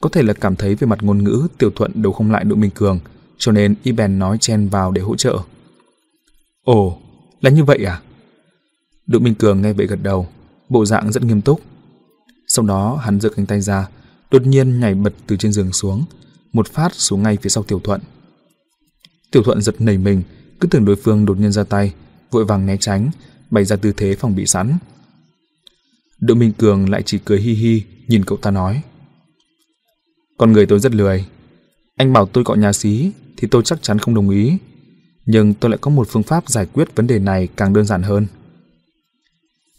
[0.00, 2.56] Có thể là cảm thấy về mặt ngôn ngữ Tiểu Thuận đấu không lại đội
[2.56, 2.98] Minh Cường,
[3.38, 5.38] cho nên y bèn nói chen vào để hỗ trợ.
[6.62, 6.98] Ồ,
[7.40, 8.00] là như vậy à?
[9.06, 10.28] Đội Minh Cường nghe vậy gật đầu,
[10.68, 11.60] bộ dạng rất nghiêm túc.
[12.46, 13.88] Sau đó hắn giơ cánh tay ra,
[14.30, 16.04] đột nhiên nhảy bật từ trên giường xuống,
[16.52, 18.00] một phát xuống ngay phía sau Tiểu Thuận.
[19.32, 20.22] Tiểu Thuận giật nảy mình,
[20.60, 21.94] cứ tưởng đối phương đột nhiên ra tay,
[22.30, 23.10] vội vàng né tránh,
[23.50, 24.74] bày ra tư thế phòng bị sẵn.
[26.20, 28.82] Đỗ Minh Cường lại chỉ cười hi hi, nhìn cậu ta nói.
[30.38, 31.26] Con người tôi rất lười.
[31.96, 34.58] Anh bảo tôi gọi nhà xí thì tôi chắc chắn không đồng ý.
[35.26, 38.02] Nhưng tôi lại có một phương pháp giải quyết vấn đề này càng đơn giản
[38.02, 38.26] hơn.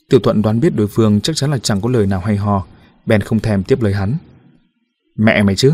[0.10, 2.66] Tiểu Thuận đoán biết đối phương chắc chắn là chẳng có lời nào hay ho,
[3.06, 4.18] bèn không thèm tiếp lời hắn.
[5.16, 5.74] Mẹ mày chứ?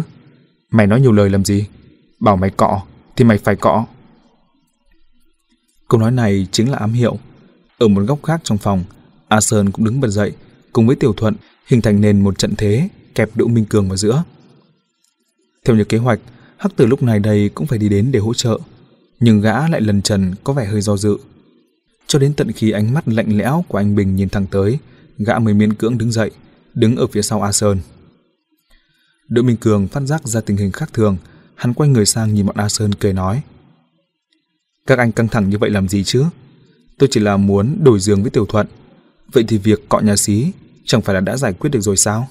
[0.72, 1.66] Mày nói nhiều lời làm gì?
[2.20, 2.82] Bảo mày cọ,
[3.16, 3.86] thì mày phải cọ.
[5.90, 7.18] Câu nói này chính là ám hiệu.
[7.78, 8.84] Ở một góc khác trong phòng,
[9.28, 10.34] A Sơn cũng đứng bật dậy,
[10.74, 11.36] cùng với Tiểu Thuận
[11.68, 14.24] hình thành nên một trận thế kẹp Đỗ Minh Cường vào giữa.
[15.66, 16.20] Theo như kế hoạch,
[16.58, 18.60] Hắc Tử lúc này đây cũng phải đi đến để hỗ trợ,
[19.20, 21.18] nhưng gã lại lần trần có vẻ hơi do dự.
[22.08, 24.78] Cho đến tận khi ánh mắt lạnh lẽo của anh Bình nhìn thẳng tới,
[25.18, 26.32] gã mới miễn cưỡng đứng dậy,
[26.74, 27.80] đứng ở phía sau A Sơn.
[29.28, 31.18] Đỗ Minh Cường phát giác ra tình hình khác thường,
[31.56, 33.42] hắn quay người sang nhìn bọn A Sơn cười nói.
[34.88, 36.24] Các anh căng thẳng như vậy làm gì chứ?
[36.98, 38.68] Tôi chỉ là muốn đổi giường với Tiểu Thuận.
[39.32, 40.52] Vậy thì việc cọ nhà xí
[40.86, 42.28] chẳng phải là đã giải quyết được rồi sao?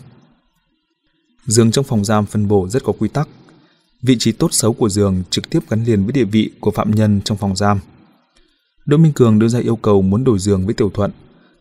[1.47, 3.29] Giường trong phòng giam phân bổ rất có quy tắc.
[4.03, 6.91] Vị trí tốt xấu của giường trực tiếp gắn liền với địa vị của phạm
[6.91, 7.81] nhân trong phòng giam.
[8.87, 11.11] Đỗ Minh Cường đưa ra yêu cầu muốn đổi giường với Tiểu Thuận,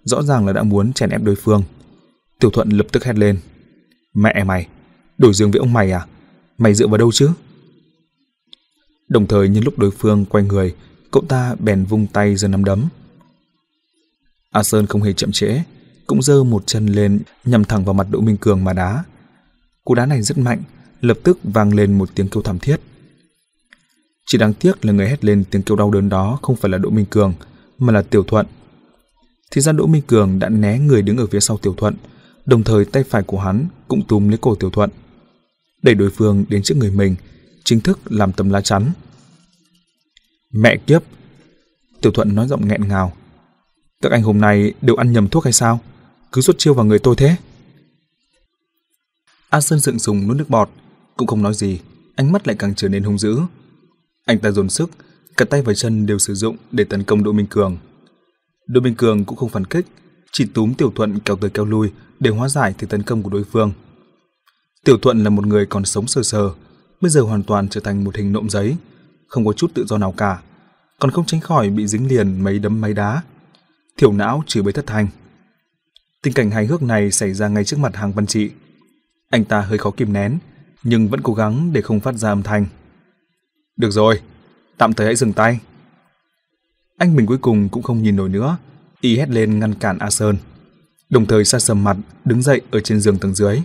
[0.03, 1.63] rõ ràng là đã muốn chèn ép đối phương.
[2.39, 3.39] Tiểu Thuận lập tức hét lên.
[4.13, 4.67] Mẹ mày,
[5.17, 6.05] đổi giường với ông mày à?
[6.57, 7.29] Mày dựa vào đâu chứ?
[9.09, 10.75] Đồng thời nhân lúc đối phương quay người,
[11.11, 12.87] cậu ta bèn vung tay giơ nắm đấm.
[14.51, 15.61] A Sơn không hề chậm trễ,
[16.09, 19.03] cũng giơ một chân lên nhằm thẳng vào mặt Đỗ Minh Cường mà đá.
[19.83, 20.63] Cú đá này rất mạnh,
[21.01, 22.81] lập tức vang lên một tiếng kêu thảm thiết.
[24.25, 26.77] Chỉ đáng tiếc là người hét lên tiếng kêu đau đớn đó không phải là
[26.77, 27.33] Đỗ Minh Cường,
[27.77, 28.45] mà là Tiểu Thuận.
[29.51, 31.95] Thì ra Đỗ Minh Cường đã né người đứng ở phía sau Tiểu Thuận,
[32.45, 34.89] đồng thời tay phải của hắn cũng túm lấy cổ Tiểu Thuận.
[35.81, 37.15] Đẩy đối phương đến trước người mình,
[37.63, 38.91] chính thức làm tấm lá chắn.
[40.53, 41.03] Mẹ kiếp!
[42.01, 43.13] Tiểu Thuận nói giọng nghẹn ngào.
[44.01, 45.79] Các anh hôm nay đều ăn nhầm thuốc hay sao?
[46.31, 47.35] Cứ xuất chiêu vào người tôi thế.
[49.49, 50.69] A Sơn dựng sùng nuốt nước bọt,
[51.17, 51.79] cũng không nói gì,
[52.15, 53.39] ánh mắt lại càng trở nên hung dữ.
[54.25, 54.89] Anh ta dồn sức,
[55.37, 57.77] cả tay và chân đều sử dụng để tấn công Đỗ Minh Cường.
[58.67, 59.85] Đỗ Minh Cường cũng không phản kích,
[60.31, 63.29] chỉ túm Tiểu Thuận kéo tới kéo lui để hóa giải thế tấn công của
[63.29, 63.71] đối phương.
[64.85, 66.49] Tiểu Thuận là một người còn sống sờ sờ,
[67.01, 68.75] bây giờ hoàn toàn trở thành một hình nộm giấy,
[69.27, 70.41] không có chút tự do nào cả,
[70.99, 73.21] còn không tránh khỏi bị dính liền mấy đấm mấy đá.
[73.97, 75.07] Thiểu não chửi bới thất thanh.
[76.23, 78.51] Tình cảnh hài hước này xảy ra ngay trước mặt hàng văn trị.
[79.29, 80.37] Anh ta hơi khó kìm nén,
[80.83, 82.65] nhưng vẫn cố gắng để không phát ra âm thanh.
[83.77, 84.21] Được rồi,
[84.77, 85.59] tạm thời hãy dừng tay.
[86.97, 88.57] Anh Bình cuối cùng cũng không nhìn nổi nữa,
[89.01, 90.37] y hét lên ngăn cản A Sơn.
[91.09, 93.61] Đồng thời xa sầm mặt đứng dậy ở trên giường tầng dưới.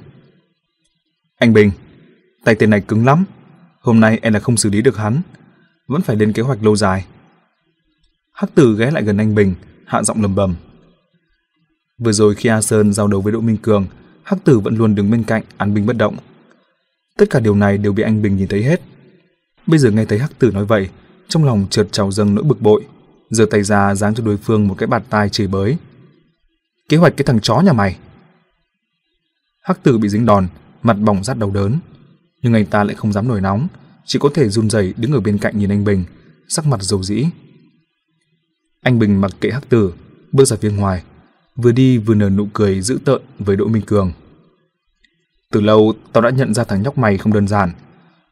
[1.39, 1.71] Anh Bình,
[2.45, 3.25] tay tên này cứng lắm,
[3.81, 5.21] hôm nay em là không xử lý được hắn,
[5.87, 7.07] vẫn phải lên kế hoạch lâu dài.
[8.33, 9.55] Hắc Tử ghé lại gần anh Bình,
[9.87, 10.55] hạ giọng lầm bầm.
[11.99, 13.87] Vừa rồi khi A Sơn giao đấu với Đỗ Minh Cường,
[14.23, 16.17] Hắc Tử vẫn luôn đứng bên cạnh án binh bất động.
[17.19, 18.81] Tất cả điều này đều bị anh Bình nhìn thấy hết.
[19.67, 20.89] Bây giờ nghe thấy Hắc Tử nói vậy,
[21.29, 22.87] trong lòng chợt trào dâng nỗi bực bội,
[23.31, 25.77] giơ tay ra giáng cho đối phương một cái bạt tai chửi bới.
[26.89, 27.99] Kế hoạch cái thằng chó nhà mày.
[29.63, 30.49] Hắc Tử bị dính đòn,
[30.83, 31.79] mặt bỏng rát đầu đớn,
[32.43, 33.69] nhưng anh ta lại không dám nổi nóng,
[34.05, 36.05] chỉ có thể run rẩy đứng ở bên cạnh nhìn anh Bình,
[36.49, 37.27] sắc mặt dầu dĩ.
[38.83, 39.93] Anh Bình mặc kệ Hắc Tử,
[40.33, 41.03] bước ra phía ngoài,
[41.57, 44.13] vừa đi vừa nở nụ cười dữ tợn với Đỗ Minh Cường.
[45.51, 47.71] Từ lâu tao đã nhận ra thằng nhóc mày không đơn giản,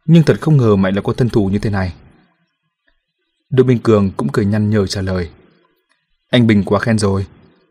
[0.06, 1.94] nhưng thật không ngờ mày lại có thân thủ như thế này.
[3.50, 5.30] Đỗ Minh Cường cũng cười nhăn nhở trả lời.
[6.30, 7.26] Anh Bình quá khen rồi,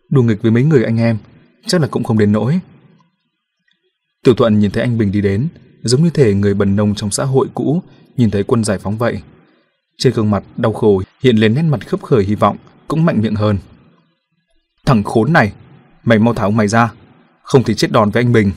[0.10, 1.18] đùa nghịch với mấy người anh em,
[1.68, 2.60] chắc là cũng không đến nỗi.
[4.24, 5.48] Tiểu Thuận nhìn thấy anh Bình đi đến,
[5.84, 7.82] giống như thể người bần nông trong xã hội cũ
[8.18, 9.22] nhìn thấy quân giải phóng vậy.
[9.98, 12.58] Trên gương mặt đau khổ hiện lên nét mặt khấp khởi hy vọng,
[12.88, 13.58] cũng mạnh miệng hơn.
[14.86, 15.54] Thằng khốn này,
[16.04, 16.94] mày mau tháo mày ra,
[17.44, 18.52] không thì chết đòn với anh Bình.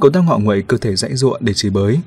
[0.00, 2.00] Cậu ta ngọ nguậy cơ thể dãy ruộng để chửi bới.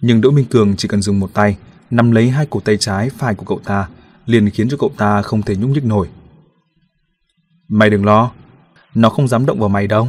[0.00, 1.56] Nhưng Đỗ Minh Cường chỉ cần dùng một tay,
[1.90, 3.88] nắm lấy hai cổ tay trái phải của cậu ta,
[4.26, 6.08] liền khiến cho cậu ta không thể nhúc nhích nổi.
[7.68, 8.32] Mày đừng lo,
[8.94, 10.08] nó không dám động vào mày đâu.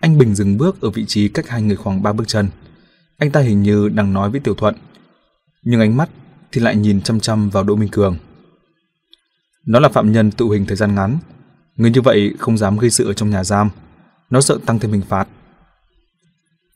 [0.00, 2.48] Anh Bình dừng bước ở vị trí cách hai người khoảng ba bước chân.
[3.18, 4.74] Anh ta hình như đang nói với Tiểu Thuận.
[5.62, 6.08] Nhưng ánh mắt
[6.52, 8.16] thì lại nhìn chăm chăm vào Đỗ Minh Cường.
[9.68, 11.18] Nó là phạm nhân tự hình thời gian ngắn.
[11.76, 13.70] Người như vậy không dám gây sự ở trong nhà giam.
[14.30, 15.28] Nó sợ tăng thêm hình phạt.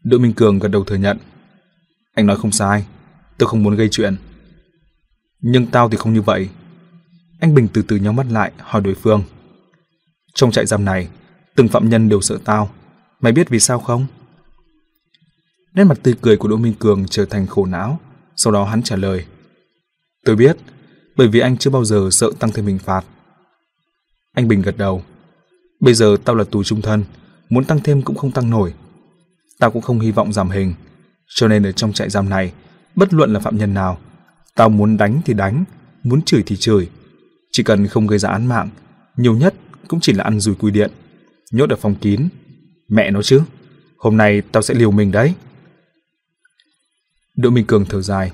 [0.04, 1.18] Đỗ Minh Cường gật đầu thừa nhận.
[2.14, 2.86] Anh nói không sai.
[3.38, 4.16] Tôi không muốn gây chuyện.
[5.40, 6.48] Nhưng tao thì không như vậy.
[7.40, 9.22] Anh Bình từ từ nhắm mắt lại hỏi đối phương.
[10.34, 11.08] Trong trại giam này,
[11.54, 12.70] từng phạm nhân đều sợ tao.
[13.20, 14.06] Mày biết vì sao không?
[15.74, 18.00] Nét mặt tươi cười của Đỗ Minh Cường trở thành khổ não.
[18.36, 19.26] Sau đó hắn trả lời.
[20.24, 20.56] Tôi biết,
[21.16, 23.04] bởi vì anh chưa bao giờ sợ tăng thêm hình phạt.
[24.32, 25.02] Anh Bình gật đầu.
[25.80, 27.04] Bây giờ tao là tù trung thân,
[27.48, 28.74] muốn tăng thêm cũng không tăng nổi.
[29.58, 30.74] Tao cũng không hy vọng giảm hình,
[31.34, 32.52] cho nên ở trong trại giam này,
[32.94, 33.98] bất luận là phạm nhân nào,
[34.54, 35.64] tao muốn đánh thì đánh,
[36.02, 36.88] muốn chửi thì chửi.
[37.52, 38.68] Chỉ cần không gây ra án mạng,
[39.16, 39.54] nhiều nhất
[39.88, 40.90] cũng chỉ là ăn rùi cui điện,
[41.52, 42.28] nhốt ở phòng kín.
[42.88, 43.42] Mẹ nó chứ,
[43.98, 45.34] hôm nay tao sẽ liều mình đấy.
[47.36, 48.32] Đỗ Minh Cường thở dài,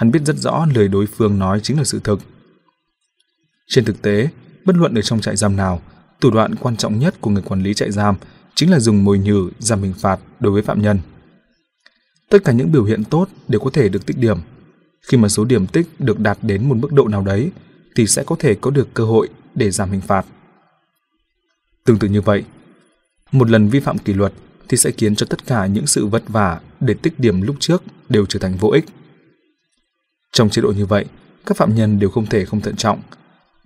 [0.00, 2.20] hắn biết rất rõ lời đối phương nói chính là sự thực.
[3.68, 4.28] Trên thực tế,
[4.64, 5.82] bất luận ở trong trại giam nào,
[6.20, 8.16] thủ đoạn quan trọng nhất của người quản lý trại giam
[8.54, 10.98] chính là dùng mồi nhử giảm hình phạt đối với phạm nhân.
[12.30, 14.38] Tất cả những biểu hiện tốt đều có thể được tích điểm.
[15.08, 17.50] Khi mà số điểm tích được đạt đến một mức độ nào đấy
[17.96, 20.26] thì sẽ có thể có được cơ hội để giảm hình phạt.
[21.84, 22.44] Tương tự như vậy,
[23.32, 24.32] một lần vi phạm kỷ luật
[24.68, 27.82] thì sẽ khiến cho tất cả những sự vất vả để tích điểm lúc trước
[28.08, 28.84] đều trở thành vô ích.
[30.32, 31.04] Trong chế độ như vậy,
[31.46, 33.00] các phạm nhân đều không thể không thận trọng,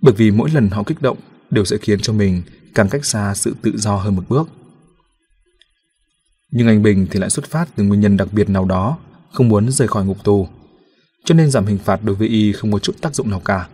[0.01, 1.17] bởi vì mỗi lần họ kích động
[1.49, 2.41] đều sẽ khiến cho mình
[2.75, 4.49] càng cách xa sự tự do hơn một bước.
[6.51, 8.97] Nhưng anh Bình thì lại xuất phát từ nguyên nhân đặc biệt nào đó,
[9.31, 10.47] không muốn rời khỏi ngục tù,
[11.25, 13.67] cho nên giảm hình phạt đối với y không có chút tác dụng nào cả.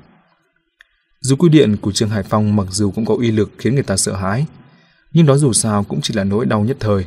[1.22, 3.84] Dù quy điện của trương Hải Phong mặc dù cũng có uy lực khiến người
[3.84, 4.46] ta sợ hãi,
[5.14, 7.06] nhưng đó dù sao cũng chỉ là nỗi đau nhất thời.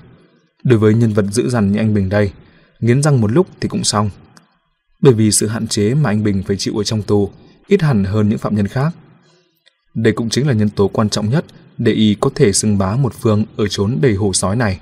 [0.65, 2.33] Đối với nhân vật dữ dằn như anh Bình đây,
[2.81, 4.11] nghiến răng một lúc thì cũng xong
[5.05, 7.31] bởi vì sự hạn chế mà anh Bình phải chịu ở trong tù
[7.67, 8.95] ít hẳn hơn những phạm nhân khác.
[9.95, 11.45] Đây cũng chính là nhân tố quan trọng nhất
[11.79, 14.81] để y có thể xưng bá một phương ở chốn đầy hồ sói này.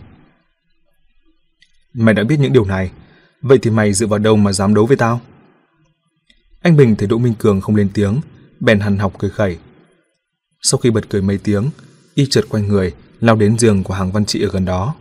[1.94, 2.90] Mày đã biết những điều này,
[3.40, 5.20] vậy thì mày dựa vào đâu mà dám đấu với tao?
[6.62, 8.20] Anh Bình thấy Đỗ Minh Cường không lên tiếng,
[8.61, 9.59] bèn hằn học cười khẩy.
[10.62, 11.70] Sau khi bật cười mấy tiếng,
[12.15, 14.94] y trượt quanh người, lao đến giường của hàng văn trị ở gần đó.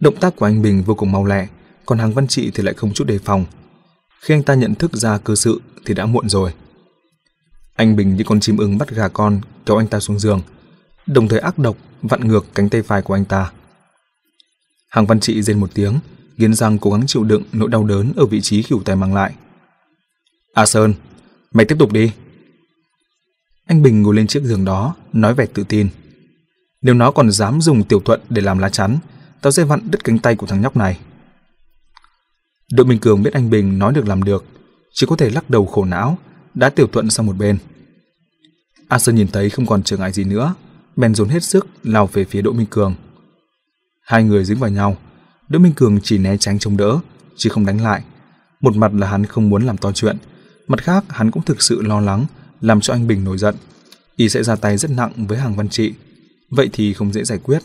[0.00, 1.46] Động tác của anh Bình vô cùng mau lẹ,
[1.86, 3.44] còn hàng văn trị thì lại không chút đề phòng,
[4.20, 6.54] khi anh ta nhận thức ra cơ sự thì đã muộn rồi.
[7.74, 10.40] Anh Bình như con chim ưng bắt gà con kéo anh ta xuống giường,
[11.06, 13.52] đồng thời ác độc vặn ngược cánh tay phải của anh ta.
[14.90, 15.98] Hàng văn trị rên một tiếng,
[16.36, 19.14] nghiến răng cố gắng chịu đựng nỗi đau đớn ở vị trí khỉu tay mang
[19.14, 19.34] lại.
[20.54, 20.94] A Sơn,
[21.52, 22.12] mày tiếp tục đi.
[23.66, 25.88] Anh Bình ngồi lên chiếc giường đó, nói vẻ tự tin.
[26.82, 28.98] Nếu nó còn dám dùng tiểu thuận để làm lá chắn,
[29.40, 30.98] tao sẽ vặn đứt cánh tay của thằng nhóc này.
[32.72, 34.44] Đỗ Minh Cường biết anh Bình nói được làm được,
[34.92, 36.18] chỉ có thể lắc đầu khổ não,
[36.54, 37.58] đã tiểu thuận sang một bên.
[38.88, 40.54] A Sơn nhìn thấy không còn trở ngại gì nữa,
[40.96, 42.94] bèn dồn hết sức lao về phía Đỗ Minh Cường.
[44.02, 44.96] Hai người dính vào nhau,
[45.48, 46.98] Đỗ Minh Cường chỉ né tránh chống đỡ,
[47.36, 48.02] chứ không đánh lại.
[48.60, 50.16] Một mặt là hắn không muốn làm to chuyện,
[50.68, 52.26] Mặt khác, hắn cũng thực sự lo lắng
[52.60, 53.54] làm cho anh Bình nổi giận.
[54.16, 55.92] Y sẽ ra tay rất nặng với hàng văn trị,
[56.50, 57.62] vậy thì không dễ giải quyết.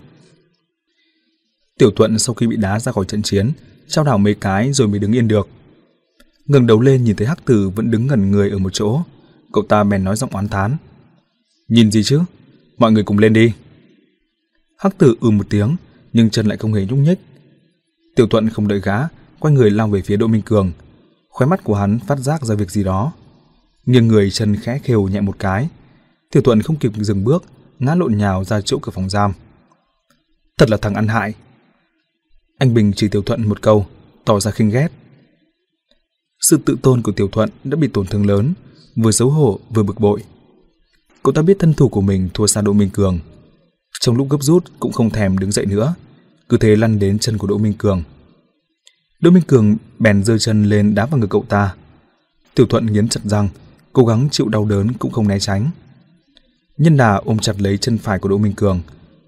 [1.80, 3.52] Tiểu Thuận sau khi bị đá ra khỏi trận chiến,
[3.88, 5.48] trao đảo mấy cái rồi mới đứng yên được.
[6.46, 9.02] ngừng đầu lên nhìn thấy Hắc Tử vẫn đứng ngẩn người ở một chỗ,
[9.54, 10.78] cậu ta bèn nói giọng oán thán.
[11.68, 12.22] Nhìn gì chứ?
[12.78, 13.54] Mọi người cùng lên đi.
[14.78, 15.76] Hắc Tử ừ một tiếng,
[16.14, 17.20] nhưng chân lại không hề nhúc nhích.
[18.16, 18.98] Tiểu Thuận không đợi gã,
[19.40, 20.72] quay người lao về phía Đỗ Minh Cường.
[21.30, 23.12] Khóe mắt của hắn phát giác ra việc gì đó.
[23.86, 25.70] Nghiêng người chân khẽ khều nhẹ một cái.
[26.32, 27.44] Tiểu Thuận không kịp dừng bước,
[27.80, 29.34] ngã lộn nhào ra chỗ cửa phòng giam.
[30.58, 31.34] Thật là thằng ăn hại.
[32.60, 33.86] Anh Bình chỉ Tiểu Thuận một câu,
[34.26, 34.88] tỏ ra khinh ghét.
[36.40, 38.54] Sự tự tôn của Tiểu Thuận đã bị tổn thương lớn,
[38.96, 40.24] vừa xấu hổ vừa bực bội.
[41.24, 43.20] Cậu ta biết thân thủ của mình thua xa Đỗ Minh Cường.
[44.02, 45.96] Trong lúc gấp rút cũng không thèm đứng dậy nữa,
[46.50, 48.04] cứ thế lăn đến chân của Đỗ Minh Cường.
[49.20, 51.76] Đỗ Minh Cường bèn giơ chân lên đá vào ngực cậu ta.
[52.56, 53.50] Tiểu Thuận nghiến chặt răng,
[53.94, 55.70] cố gắng chịu đau đớn cũng không né tránh.
[56.78, 58.82] Nhân đà ôm chặt lấy chân phải của Đỗ Minh Cường,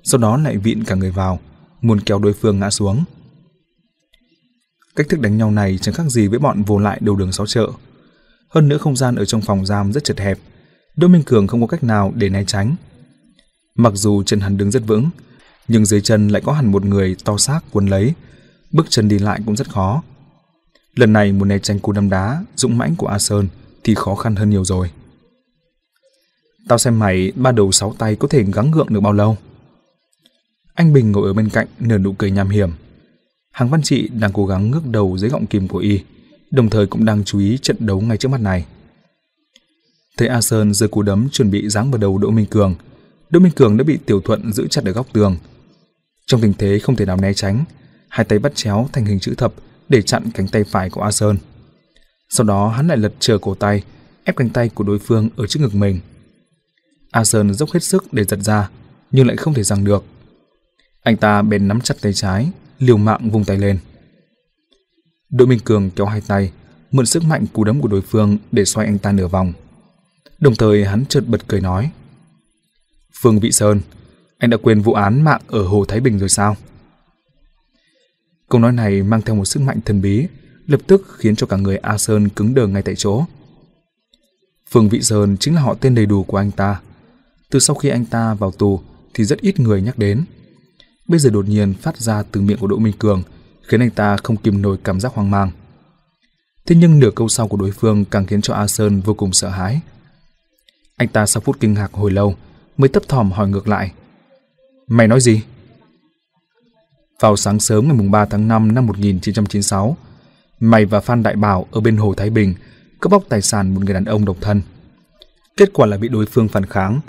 [0.04, 1.40] sau đó lại vịn cả người vào,
[1.82, 3.04] muốn kéo đối phương ngã xuống.
[4.96, 7.46] Cách thức đánh nhau này chẳng khác gì với bọn vô lại đầu đường xó
[7.46, 7.68] chợ.
[8.50, 10.38] Hơn nữa không gian ở trong phòng giam rất chật hẹp,
[10.96, 12.76] Đỗ Minh Cường không có cách nào để né tránh.
[13.76, 15.10] Mặc dù chân hắn đứng rất vững,
[15.68, 18.14] nhưng dưới chân lại có hẳn một người to xác cuốn lấy,
[18.72, 20.04] bước chân đi lại cũng rất khó.
[20.96, 23.48] Lần này muốn né tránh cú đâm đá dũng mãnh của A Sơn
[23.84, 24.92] thì khó khăn hơn nhiều rồi.
[26.68, 29.38] Tao xem mày ba đầu sáu tay có thể gắng gượng được bao lâu.
[30.74, 32.72] Anh Bình ngồi ở bên cạnh nở nụ cười nham hiểm.
[33.56, 36.00] Hàng Văn Trị đang cố gắng ngước đầu dưới gọng kìm của y,
[36.52, 38.66] đồng thời cũng đang chú ý trận đấu ngay trước mắt này.
[40.18, 42.76] Thấy A Sơn giơ cú đấm chuẩn bị giáng vào đầu Đỗ Minh Cường,
[43.30, 45.38] Đỗ Minh Cường đã bị Tiểu Thuận giữ chặt ở góc tường.
[46.26, 47.64] Trong tình thế không thể nào né tránh,
[48.10, 49.54] hai tay bắt chéo thành hình chữ thập
[49.90, 51.38] để chặn cánh tay phải của A Sơn.
[52.30, 53.84] Sau đó hắn lại lật trở cổ tay,
[54.24, 56.00] ép cánh tay của đối phương ở trước ngực mình.
[57.12, 58.70] A Sơn dốc hết sức để giật ra,
[59.12, 60.04] nhưng lại không thể giằng được.
[61.04, 62.50] Anh ta bèn nắm chặt tay trái,
[62.80, 63.80] liều mạng vung tay lên.
[65.30, 66.52] Đỗ Minh Cường kéo hai tay,
[66.92, 69.54] mượn sức mạnh cú đấm của đối phương để xoay anh ta nửa vòng.
[70.40, 71.92] Đồng thời hắn chợt bật cười nói:
[73.22, 73.82] "Phương Vị Sơn,
[74.38, 76.58] anh đã quên vụ án mạng ở Hồ Thái Bình rồi sao?"
[78.50, 80.28] Câu nói này mang theo một sức mạnh thần bí,
[80.66, 83.26] lập tức khiến cho cả người A Sơn cứng đờ ngay tại chỗ.
[84.72, 86.82] Phương Vị Sơn chính là họ tên đầy đủ của anh ta.
[87.50, 88.80] Từ sau khi anh ta vào tù
[89.14, 90.26] thì rất ít người nhắc đến.
[91.08, 93.24] Bây giờ đột nhiên phát ra từ miệng của Đỗ Minh Cường
[93.64, 95.52] khiến anh ta không kìm nổi cảm giác hoang mang.
[96.66, 99.34] Thế nhưng nửa câu sau của đối phương càng khiến cho A Sơn vô cùng
[99.34, 99.80] sợ hãi.
[100.98, 102.36] Anh ta sau phút kinh ngạc hồi lâu
[102.78, 103.92] mới tấp thỏm hỏi ngược lại.
[104.88, 105.42] Mày nói gì?
[107.20, 109.98] Vào sáng sớm ngày 3 tháng 5 năm 1996,
[110.60, 112.54] mày và Phan Đại Bảo ở bên Hồ Thái Bình
[113.00, 114.62] cướp bóc tài sản một người đàn ông độc thân.
[115.58, 117.00] Kết quả là bị đối phương phản kháng.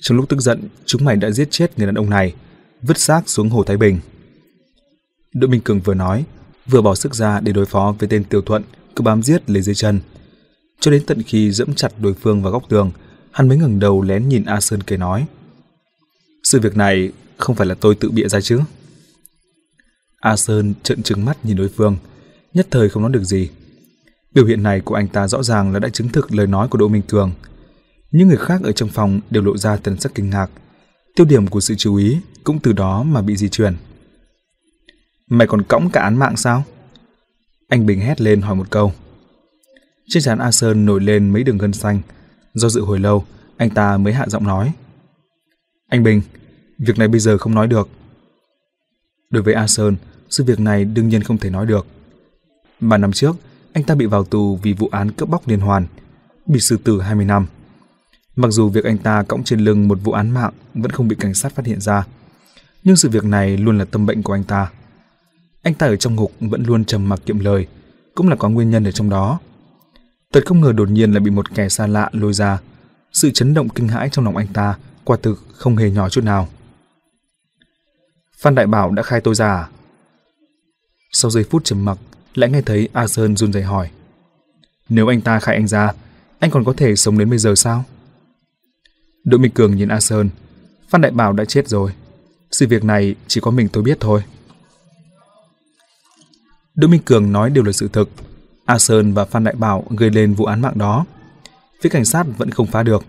[0.00, 2.34] Trong lúc tức giận, chúng mày đã giết chết người đàn ông này,
[2.82, 4.00] vứt xác xuống Hồ Thái Bình.
[5.34, 6.24] Đỗ Minh Cường vừa nói,
[6.66, 8.62] vừa bỏ sức ra để đối phó với tên Tiêu Thuận
[8.96, 10.00] cứ bám giết lấy dưới chân.
[10.80, 12.90] Cho đến tận khi dẫm chặt đối phương vào góc tường,
[13.30, 15.26] hắn mới ngẩng đầu lén nhìn A Sơn kể nói.
[16.42, 18.60] Sự việc này không phải là tôi tự bịa ra chứ?
[20.20, 21.96] A Sơn trợn trừng mắt nhìn đối phương,
[22.54, 23.50] nhất thời không nói được gì.
[24.34, 26.78] Biểu hiện này của anh ta rõ ràng là đã chứng thực lời nói của
[26.78, 27.32] Đỗ Minh Cường.
[28.10, 30.50] Những người khác ở trong phòng đều lộ ra thần sắc kinh ngạc.
[31.16, 33.76] Tiêu điểm của sự chú ý cũng từ đó mà bị di chuyển.
[35.30, 36.64] Mày còn cõng cả án mạng sao?
[37.68, 38.92] Anh Bình hét lên hỏi một câu.
[40.08, 42.00] Trên trán A Sơn nổi lên mấy đường gân xanh.
[42.54, 43.24] Do dự hồi lâu,
[43.56, 44.72] anh ta mới hạ giọng nói.
[45.88, 46.22] Anh Bình,
[46.78, 47.88] việc này bây giờ không nói được.
[49.30, 49.96] Đối với A Sơn,
[50.30, 51.86] sự việc này đương nhiên không thể nói được.
[52.80, 53.36] Ba năm trước,
[53.72, 55.86] anh ta bị vào tù vì vụ án cướp bóc liên hoàn,
[56.46, 57.46] bị xử tử 20 năm.
[58.36, 61.16] Mặc dù việc anh ta cõng trên lưng một vụ án mạng vẫn không bị
[61.16, 62.06] cảnh sát phát hiện ra,
[62.84, 64.70] nhưng sự việc này luôn là tâm bệnh của anh ta.
[65.62, 67.66] Anh ta ở trong ngục vẫn luôn trầm mặc kiệm lời,
[68.14, 69.40] cũng là có nguyên nhân ở trong đó.
[70.32, 72.58] Thật không ngờ đột nhiên lại bị một kẻ xa lạ lôi ra.
[73.12, 76.24] Sự chấn động kinh hãi trong lòng anh ta quả thực không hề nhỏ chút
[76.24, 76.48] nào.
[78.38, 79.68] Phan Đại Bảo đã khai tôi ra à?
[81.12, 81.98] Sau giây phút trầm mặc,
[82.34, 83.90] lại nghe thấy A Sơn run rẩy hỏi.
[84.88, 85.92] Nếu anh ta khai anh ra,
[86.38, 87.84] anh còn có thể sống đến bây giờ sao?
[89.24, 90.28] Đỗ Minh Cường nhìn A Sơn.
[90.88, 91.92] Phan Đại Bảo đã chết rồi.
[92.50, 94.22] Sự việc này chỉ có mình tôi biết thôi.
[96.74, 98.10] Đỗ Minh Cường nói đều là sự thực.
[98.64, 101.06] A Sơn và Phan Đại Bảo gây lên vụ án mạng đó.
[101.82, 103.04] Phía cảnh sát vẫn không phá được.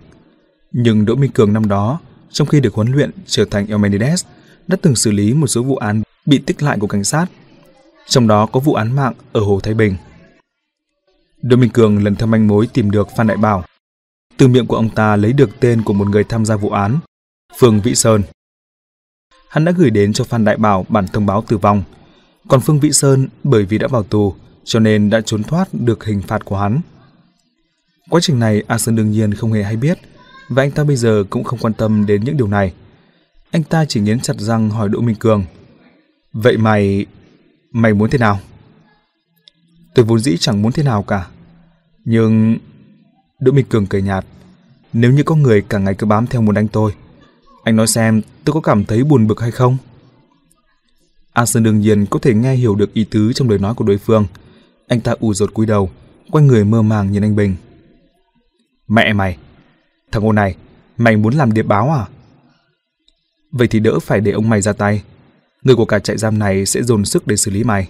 [0.71, 1.99] Nhưng Đỗ Minh Cường năm đó,
[2.29, 4.25] trong khi được huấn luyện trở thành Eumenides,
[4.67, 7.25] đã từng xử lý một số vụ án bị tích lại của cảnh sát.
[8.07, 9.95] Trong đó có vụ án mạng ở Hồ Thái Bình.
[11.41, 13.63] Đỗ Minh Cường lần theo manh mối tìm được Phan Đại Bảo.
[14.37, 16.99] Từ miệng của ông ta lấy được tên của một người tham gia vụ án,
[17.59, 18.21] Phương Vĩ Sơn.
[19.51, 21.83] Hắn đã gửi đến cho Phan Đại Bảo bản thông báo tử vong,
[22.47, 26.05] còn Phương Vĩ Sơn bởi vì đã vào tù cho nên đã trốn thoát được
[26.05, 26.81] hình phạt của hắn.
[28.09, 29.97] Quá trình này A Sơn đương nhiên không hề hay biết
[30.49, 32.73] và anh ta bây giờ cũng không quan tâm đến những điều này.
[33.51, 35.45] Anh ta chỉ nghiến chặt răng hỏi Đỗ Minh Cường
[36.33, 37.05] Vậy mày...
[37.71, 38.39] mày muốn thế nào?
[39.95, 41.27] Tôi vốn dĩ chẳng muốn thế nào cả.
[42.05, 42.57] Nhưng...
[43.39, 44.25] Đỗ Minh Cường cười nhạt.
[44.93, 46.91] Nếu như có người cả ngày cứ bám theo muốn đánh tôi,
[47.63, 49.77] anh nói xem tôi có cảm thấy buồn bực hay không?
[51.33, 53.97] A đương nhiên có thể nghe hiểu được ý tứ trong lời nói của đối
[53.97, 54.25] phương.
[54.87, 55.89] Anh ta ù rột cúi đầu,
[56.31, 57.55] quay người mơ màng nhìn anh Bình.
[58.87, 59.37] Mẹ mày!
[60.11, 60.55] Thằng ô này,
[60.97, 62.05] mày muốn làm điệp báo à?
[63.51, 65.03] Vậy thì đỡ phải để ông mày ra tay.
[65.63, 67.89] Người của cả trại giam này sẽ dồn sức để xử lý mày.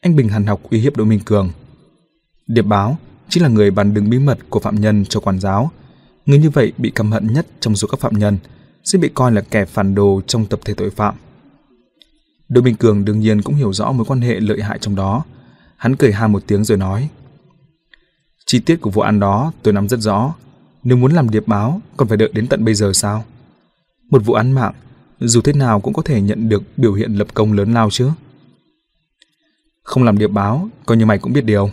[0.00, 1.50] Anh Bình hằn học uy hiếp Đỗ Minh Cường.
[2.46, 2.98] Điệp báo
[3.28, 5.70] chính là người bàn đứng bí mật của phạm nhân cho quản giáo.
[6.28, 8.38] Người như vậy bị căm hận nhất trong số các phạm nhân,
[8.84, 11.14] sẽ bị coi là kẻ phản đồ trong tập thể tội phạm.
[12.48, 15.24] Đỗ Minh Cường đương nhiên cũng hiểu rõ mối quan hệ lợi hại trong đó.
[15.76, 17.08] Hắn cười ha một tiếng rồi nói.
[18.46, 20.34] Chi tiết của vụ án đó tôi nắm rất rõ.
[20.84, 23.24] Nếu muốn làm điệp báo, còn phải đợi đến tận bây giờ sao?
[24.10, 24.74] Một vụ án mạng,
[25.20, 28.10] dù thế nào cũng có thể nhận được biểu hiện lập công lớn lao chứ.
[29.82, 31.70] Không làm điệp báo, coi như mày cũng biết điều.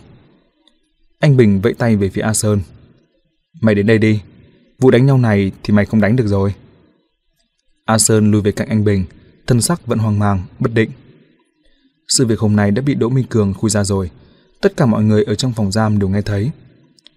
[1.18, 2.60] Anh Bình vẫy tay về phía A Sơn.
[3.60, 4.20] Mày đến đây đi,
[4.78, 6.54] vụ đánh nhau này thì mày không đánh được rồi.
[7.84, 9.04] A Sơn lùi về cạnh anh Bình,
[9.46, 10.90] thân sắc vẫn hoang mang, bất định.
[12.08, 14.10] Sự việc hôm nay đã bị Đỗ Minh Cường khui ra rồi,
[14.60, 16.50] tất cả mọi người ở trong phòng giam đều nghe thấy.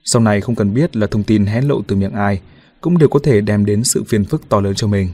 [0.03, 2.41] Sau này không cần biết là thông tin hé lộ từ miệng ai,
[2.81, 5.09] cũng đều có thể đem đến sự phiền phức to lớn cho mình.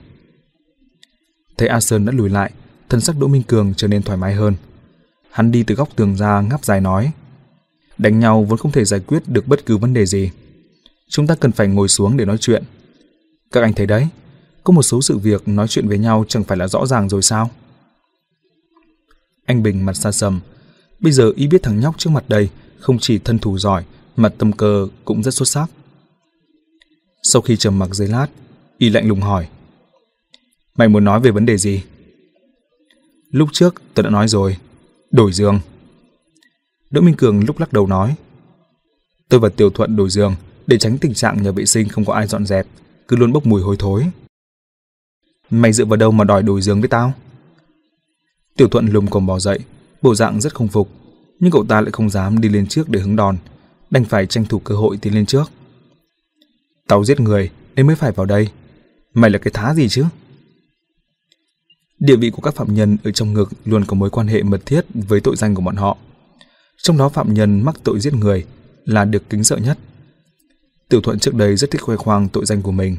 [1.57, 2.51] Thấy A Sơn đã lùi lại,
[2.89, 4.55] thân sắc Đỗ Minh Cường trở nên thoải mái hơn.
[5.31, 7.11] Hắn đi từ góc tường ra ngáp dài nói.
[7.97, 10.31] Đánh nhau vẫn không thể giải quyết được bất cứ vấn đề gì.
[11.09, 12.63] Chúng ta cần phải ngồi xuống để nói chuyện.
[13.51, 14.07] Các anh thấy đấy,
[14.63, 17.21] có một số sự việc nói chuyện với nhau chẳng phải là rõ ràng rồi
[17.21, 17.49] sao?
[19.45, 20.39] Anh Bình mặt xa sầm.
[20.99, 22.49] Bây giờ y biết thằng nhóc trước mặt đây
[22.79, 23.83] không chỉ thân thủ giỏi
[24.15, 25.67] mà tâm cơ cũng rất xuất sắc.
[27.23, 28.27] Sau khi trầm mặc giây lát,
[28.77, 29.47] y lạnh lùng hỏi.
[30.77, 31.83] Mày muốn nói về vấn đề gì?
[33.31, 34.57] Lúc trước tôi đã nói rồi,
[35.11, 35.59] đổi giường.
[36.89, 38.15] Đỗ Minh Cường lúc lắc đầu nói.
[39.29, 40.35] Tôi và Tiểu Thuận đổi giường
[40.67, 42.67] để tránh tình trạng nhà vệ sinh không có ai dọn dẹp,
[43.07, 44.05] cứ luôn bốc mùi hôi thối.
[45.49, 47.13] Mày dựa vào đâu mà đòi đổi giường với tao?
[48.57, 49.59] Tiểu Thuận lùm cồm bò dậy,
[50.01, 50.89] bộ dạng rất không phục,
[51.39, 53.37] nhưng cậu ta lại không dám đi lên trước để hứng đòn,
[53.89, 55.51] đành phải tranh thủ cơ hội tiến lên trước.
[56.87, 58.49] Tao giết người nên mới phải vào đây.
[59.13, 60.05] Mày là cái thá gì chứ?
[61.99, 64.65] Địa vị của các phạm nhân ở trong ngực luôn có mối quan hệ mật
[64.65, 65.97] thiết với tội danh của bọn họ.
[66.77, 68.45] Trong đó phạm nhân mắc tội giết người
[68.85, 69.77] là được kính sợ nhất.
[70.89, 72.97] Tiểu Thuận trước đây rất thích khoe khoang tội danh của mình,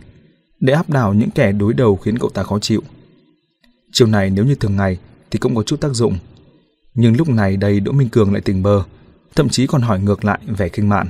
[0.61, 2.83] để áp đảo những kẻ đối đầu khiến cậu ta khó chịu.
[3.93, 4.99] Chiều này nếu như thường ngày
[5.31, 6.19] thì cũng có chút tác dụng,
[6.95, 8.83] nhưng lúc này đây Đỗ Minh Cường lại tỉnh bơ,
[9.35, 11.09] thậm chí còn hỏi ngược lại vẻ kinh mạn.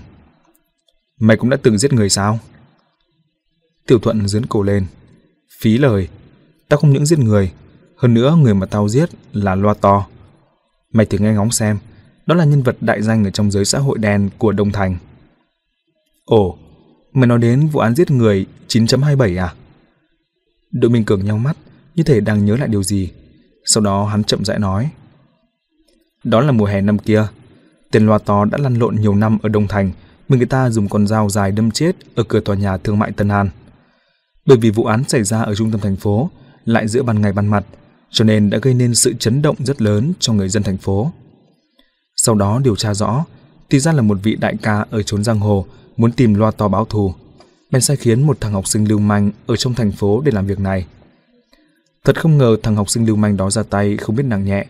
[1.20, 2.38] Mày cũng đã từng giết người sao?
[3.86, 4.86] Tiểu Thuận dướn cổ lên.
[5.60, 6.08] Phí lời,
[6.68, 7.52] tao không những giết người,
[7.96, 10.06] hơn nữa người mà tao giết là loa to.
[10.92, 11.78] Mày thử nghe ngóng xem,
[12.26, 14.96] đó là nhân vật đại danh ở trong giới xã hội đen của Đông Thành.
[16.24, 16.58] Ồ,
[17.16, 19.54] mày nói đến vụ án giết người 9.27 à?
[20.72, 21.56] Đội Minh Cường nhau mắt,
[21.94, 23.10] như thể đang nhớ lại điều gì.
[23.64, 24.90] Sau đó hắn chậm rãi nói.
[26.24, 27.26] Đó là mùa hè năm kia.
[27.90, 29.90] Tên loa to đã lăn lộn nhiều năm ở Đông Thành,
[30.28, 33.12] bị người ta dùng con dao dài đâm chết ở cửa tòa nhà thương mại
[33.12, 33.48] Tân An.
[34.46, 36.30] Bởi vì vụ án xảy ra ở trung tâm thành phố,
[36.64, 37.64] lại giữa ban ngày ban mặt,
[38.10, 41.12] cho nên đã gây nên sự chấn động rất lớn cho người dân thành phố.
[42.16, 43.24] Sau đó điều tra rõ,
[43.70, 45.66] thì ra là một vị đại ca ở chốn giang hồ
[45.96, 47.14] muốn tìm loa to báo thù,
[47.70, 50.46] bèn sai khiến một thằng học sinh lưu manh ở trong thành phố để làm
[50.46, 50.86] việc này.
[52.04, 54.66] Thật không ngờ thằng học sinh lưu manh đó ra tay không biết nặng nhẹ,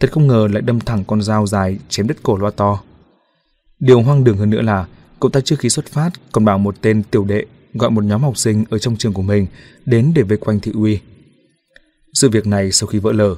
[0.00, 2.82] thật không ngờ lại đâm thẳng con dao dài chém đứt cổ loa to.
[3.80, 4.86] Điều hoang đường hơn nữa là
[5.20, 7.44] cậu ta trước khi xuất phát còn bảo một tên tiểu đệ
[7.74, 9.46] gọi một nhóm học sinh ở trong trường của mình
[9.84, 11.00] đến để vây quanh thị uy.
[12.14, 13.34] Sự việc này sau khi vỡ lở,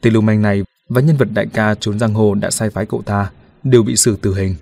[0.00, 2.86] tên lưu manh này và nhân vật đại ca trốn giang hồ đã sai phái
[2.86, 3.30] cậu ta
[3.62, 4.54] đều bị xử tử hình.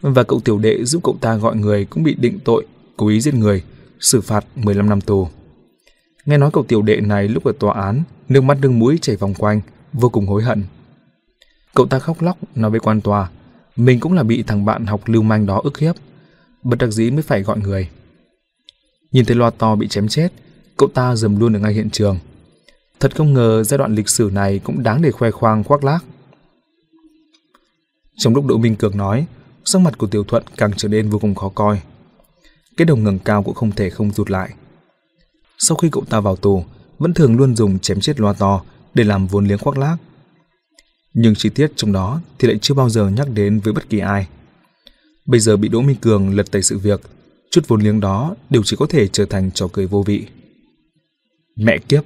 [0.00, 2.66] Và cậu tiểu đệ giúp cậu ta gọi người cũng bị định tội
[2.96, 3.62] cố ý giết người,
[4.00, 5.28] xử phạt 15 năm tù.
[6.26, 9.16] Nghe nói cậu tiểu đệ này lúc ở tòa án, nước mắt nước mũi chảy
[9.16, 9.60] vòng quanh,
[9.92, 10.64] vô cùng hối hận.
[11.74, 13.30] Cậu ta khóc lóc nói với quan tòa,
[13.76, 15.94] mình cũng là bị thằng bạn học lưu manh đó ức hiếp,
[16.62, 17.88] bất đắc dĩ mới phải gọi người.
[19.12, 20.32] Nhìn thấy loa to bị chém chết,
[20.76, 22.18] cậu ta dầm luôn ở ngay hiện trường.
[23.00, 26.04] Thật không ngờ giai đoạn lịch sử này cũng đáng để khoe khoang khoác lác.
[28.16, 29.26] Trong lúc Đỗ Minh Cường nói,
[29.70, 31.80] Sắc mặt của Tiểu Thuận càng trở nên vô cùng khó coi.
[32.76, 34.50] Cái đầu ngẩng cao cũng không thể không rụt lại.
[35.58, 36.64] Sau khi cậu ta vào tù,
[36.98, 38.62] vẫn thường luôn dùng chém chết loa to
[38.94, 39.96] để làm vốn liếng khoác lác.
[41.14, 43.98] Nhưng chi tiết trong đó thì lại chưa bao giờ nhắc đến với bất kỳ
[43.98, 44.28] ai.
[45.26, 47.00] Bây giờ bị Đỗ Minh Cường lật tẩy sự việc,
[47.50, 50.26] chút vốn liếng đó đều chỉ có thể trở thành trò cười vô vị.
[51.56, 52.04] Mẹ kiếp,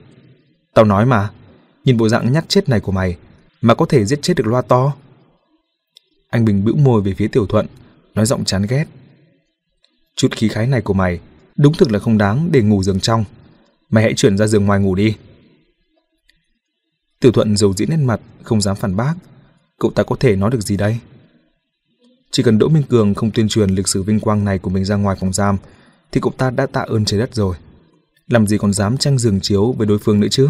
[0.74, 1.30] tao nói mà,
[1.84, 3.16] nhìn bộ dạng nhát chết này của mày
[3.60, 4.92] mà có thể giết chết được loa to.
[6.32, 7.66] Anh Bình bĩu môi về phía Tiểu Thuận,
[8.14, 8.84] nói giọng chán ghét.
[10.16, 11.20] Chút khí khái này của mày
[11.56, 13.24] đúng thực là không đáng để ngủ giường trong.
[13.90, 15.16] Mày hãy chuyển ra giường ngoài ngủ đi.
[17.20, 19.14] Tiểu Thuận dầu dĩ nét mặt, không dám phản bác.
[19.78, 20.98] Cậu ta có thể nói được gì đây?
[22.30, 24.84] Chỉ cần Đỗ Minh Cường không tuyên truyền lịch sử vinh quang này của mình
[24.84, 25.56] ra ngoài phòng giam,
[26.12, 27.56] thì cậu ta đã tạ ơn trời đất rồi.
[28.28, 30.48] Làm gì còn dám tranh giường chiếu với đối phương nữa chứ?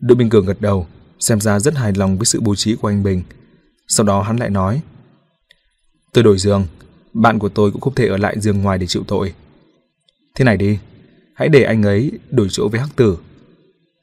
[0.00, 0.86] Đỗ Minh Cường gật đầu,
[1.20, 3.22] xem ra rất hài lòng với sự bố trí của anh Bình.
[3.88, 4.82] Sau đó hắn lại nói,
[6.12, 6.66] Tôi đổi giường,
[7.12, 9.34] bạn của tôi cũng không thể ở lại giường ngoài để chịu tội.
[10.34, 10.78] Thế này đi,
[11.34, 13.18] hãy để anh ấy đổi chỗ với Hắc Tử.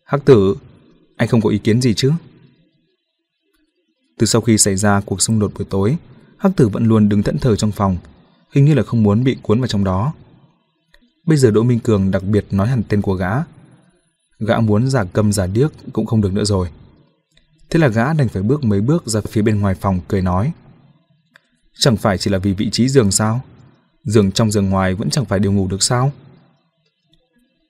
[0.06, 0.56] Hắc Tử,
[1.18, 2.12] anh không có ý kiến gì chứ?
[4.18, 5.98] Từ sau khi xảy ra cuộc xung đột buổi tối,
[6.38, 7.98] Hắc Tử vẫn luôn đứng thẫn thờ trong phòng,
[8.52, 10.14] hình như là không muốn bị cuốn vào trong đó.
[11.26, 13.32] Bây giờ Đỗ Minh Cường đặc biệt nói hẳn tên của gã.
[14.40, 16.70] Gã muốn giả câm giả điếc cũng không được nữa rồi.
[17.70, 20.52] Thế là gã đành phải bước mấy bước ra phía bên ngoài phòng cười nói.
[21.80, 23.42] Chẳng phải chỉ là vì vị trí giường sao?
[24.04, 26.12] Giường trong giường ngoài vẫn chẳng phải đều ngủ được sao?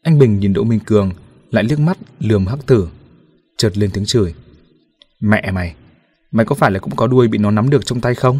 [0.02, 1.12] Anh Bình nhìn Đỗ Minh Cường,
[1.52, 2.90] lại liếc mắt lườm hắc tử,
[3.58, 4.34] chợt lên tiếng chửi.
[5.20, 5.76] Mẹ mày,
[6.32, 8.40] mày có phải là cũng có đuôi bị nó nắm được trong tay không?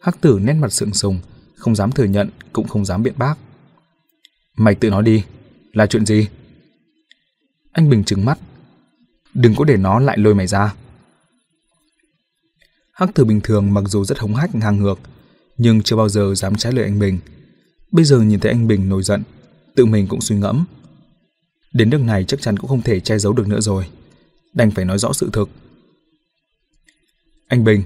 [0.00, 1.20] Hắc tử nét mặt sượng sùng,
[1.56, 3.34] không dám thừa nhận, cũng không dám biện bác.
[4.56, 5.24] Mày tự nói đi,
[5.72, 6.28] là chuyện gì?
[7.72, 8.38] Anh Bình trừng mắt.
[9.34, 10.74] Đừng có để nó lại lôi mày ra.
[12.92, 14.98] Hắc thử bình thường mặc dù rất hống hách ngang ngược,
[15.56, 17.18] nhưng chưa bao giờ dám trái lời anh Bình.
[17.92, 19.22] Bây giờ nhìn thấy anh Bình nổi giận,
[19.74, 20.64] tự mình cũng suy ngẫm.
[21.72, 23.86] Đến nước này chắc chắn cũng không thể che giấu được nữa rồi.
[24.54, 25.48] Đành phải nói rõ sự thực.
[27.48, 27.82] Anh Bình,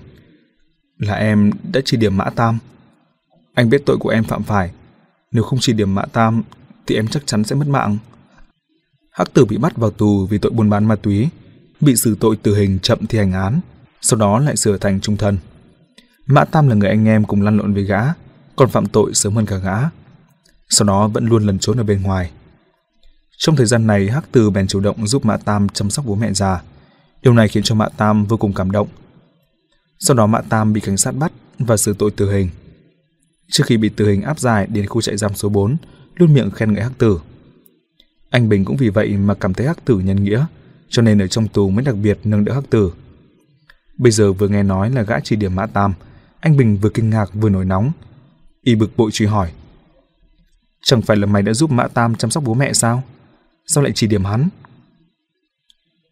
[0.98, 2.58] là em đã chỉ điểm Mã Tam.
[3.54, 4.70] Anh biết tội của em phạm phải.
[5.32, 6.42] Nếu không chỉ điểm Mã Tam
[6.86, 7.98] thì em chắc chắn sẽ mất mạng.
[9.18, 11.28] Hắc tử bị bắt vào tù vì tội buôn bán ma túy,
[11.80, 13.60] bị xử tội tử hình chậm thi hành án,
[14.00, 15.38] sau đó lại sửa thành trung thân.
[16.26, 18.00] Mã Tam là người anh em cùng lăn lộn với gã,
[18.56, 19.76] còn phạm tội sớm hơn cả gã.
[20.68, 22.30] Sau đó vẫn luôn lẩn trốn ở bên ngoài.
[23.38, 26.14] Trong thời gian này, Hắc Từ bèn chủ động giúp Mã Tam chăm sóc bố
[26.14, 26.62] mẹ già.
[27.22, 28.88] Điều này khiến cho Mã Tam vô cùng cảm động.
[29.98, 32.48] Sau đó Mã Tam bị cảnh sát bắt và xử tội tử hình.
[33.52, 35.76] Trước khi bị tử hình áp giải đến khu trại giam số 4,
[36.14, 37.18] luôn miệng khen ngợi Hắc Tử.
[38.30, 40.46] Anh Bình cũng vì vậy mà cảm thấy Hắc Tử nhân nghĩa,
[40.88, 42.92] cho nên ở trong tù mới đặc biệt nâng đỡ Hắc Tử.
[43.98, 45.94] Bây giờ vừa nghe nói là gã chỉ điểm Mã Tam,
[46.40, 47.92] anh Bình vừa kinh ngạc vừa nổi nóng.
[48.62, 49.52] Y bực bội truy hỏi.
[50.82, 53.02] Chẳng phải là mày đã giúp Mã Tam chăm sóc bố mẹ sao?
[53.66, 54.48] Sao lại chỉ điểm hắn?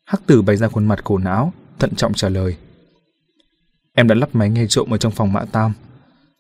[0.05, 2.56] Hắc tử bày ra khuôn mặt khổ não, thận trọng trả lời.
[3.94, 5.72] Em đã lắp máy nghe trộm ở trong phòng Mã Tam.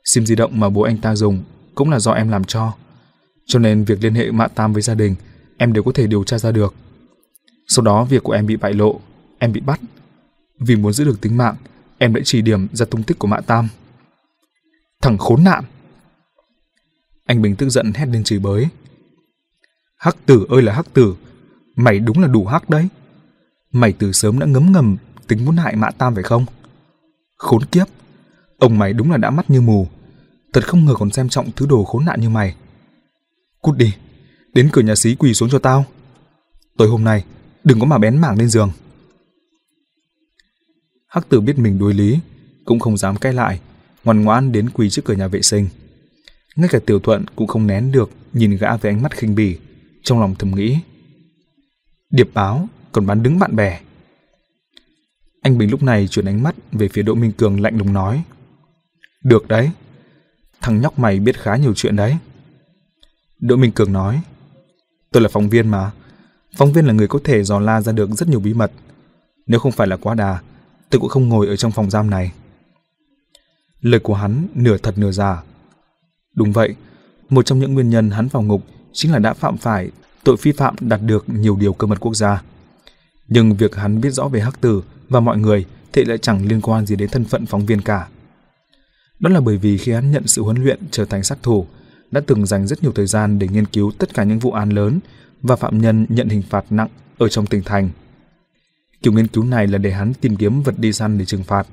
[0.04, 1.44] SIM di động mà bố anh ta dùng
[1.74, 2.72] cũng là do em làm cho.
[3.46, 5.14] Cho nên việc liên hệ Mã Tam với gia đình
[5.56, 6.74] em đều có thể điều tra ra được.
[7.68, 9.00] Sau đó việc của em bị bại lộ,
[9.38, 9.80] em bị bắt.
[10.58, 11.56] Vì muốn giữ được tính mạng,
[11.98, 13.68] em đã chỉ điểm ra tung tích của Mã Tam.
[15.02, 15.64] Thằng khốn nạn!
[17.24, 18.68] Anh Bình tức giận hét lên chửi bới.
[19.98, 21.14] Hắc tử ơi là hắc tử,
[21.76, 22.88] mày đúng là đủ hắc đấy.
[23.72, 24.96] Mày từ sớm đã ngấm ngầm
[25.28, 26.46] tính muốn hại Mã Tam phải không?
[27.36, 27.86] Khốn kiếp,
[28.58, 29.88] ông mày đúng là đã mắt như mù.
[30.52, 32.54] Thật không ngờ còn xem trọng thứ đồ khốn nạn như mày.
[33.62, 33.92] Cút đi,
[34.56, 35.84] đến cửa nhà xí quỳ xuống cho tao.
[36.76, 37.24] Tối hôm nay,
[37.64, 38.70] đừng có mà bén mảng lên giường.
[41.08, 42.18] Hắc tử biết mình đối lý,
[42.64, 43.60] cũng không dám cãi lại,
[44.04, 45.68] ngoan ngoãn đến quỳ trước cửa nhà vệ sinh.
[46.56, 49.58] Ngay cả tiểu thuận cũng không nén được nhìn gã với ánh mắt khinh bỉ,
[50.02, 50.78] trong lòng thầm nghĩ.
[52.10, 53.80] Điệp báo còn bán đứng bạn bè.
[55.42, 58.22] Anh Bình lúc này chuyển ánh mắt về phía Đỗ Minh Cường lạnh lùng nói.
[59.24, 59.70] Được đấy,
[60.60, 62.16] thằng nhóc mày biết khá nhiều chuyện đấy.
[63.40, 64.20] Đỗ Minh Cường nói.
[65.12, 65.90] Tôi là phóng viên mà.
[66.56, 68.72] Phóng viên là người có thể dò la ra được rất nhiều bí mật.
[69.46, 70.38] Nếu không phải là quá đà,
[70.90, 72.32] tôi cũng không ngồi ở trong phòng giam này.
[73.80, 75.42] Lời của hắn nửa thật nửa giả.
[76.34, 76.74] Đúng vậy,
[77.28, 78.62] một trong những nguyên nhân hắn vào ngục
[78.92, 79.90] chính là đã phạm phải
[80.24, 82.42] tội phi phạm đạt được nhiều điều cơ mật quốc gia.
[83.28, 86.60] Nhưng việc hắn biết rõ về hắc tử và mọi người thì lại chẳng liên
[86.60, 88.08] quan gì đến thân phận phóng viên cả.
[89.18, 91.66] Đó là bởi vì khi hắn nhận sự huấn luyện trở thành sát thủ,
[92.10, 94.70] đã từng dành rất nhiều thời gian để nghiên cứu tất cả những vụ án
[94.70, 95.00] lớn
[95.42, 96.88] và phạm nhân nhận hình phạt nặng
[97.18, 97.90] ở trong tỉnh thành.
[99.02, 101.66] Kiểu nghiên cứu này là để hắn tìm kiếm vật đi săn để trừng phạt.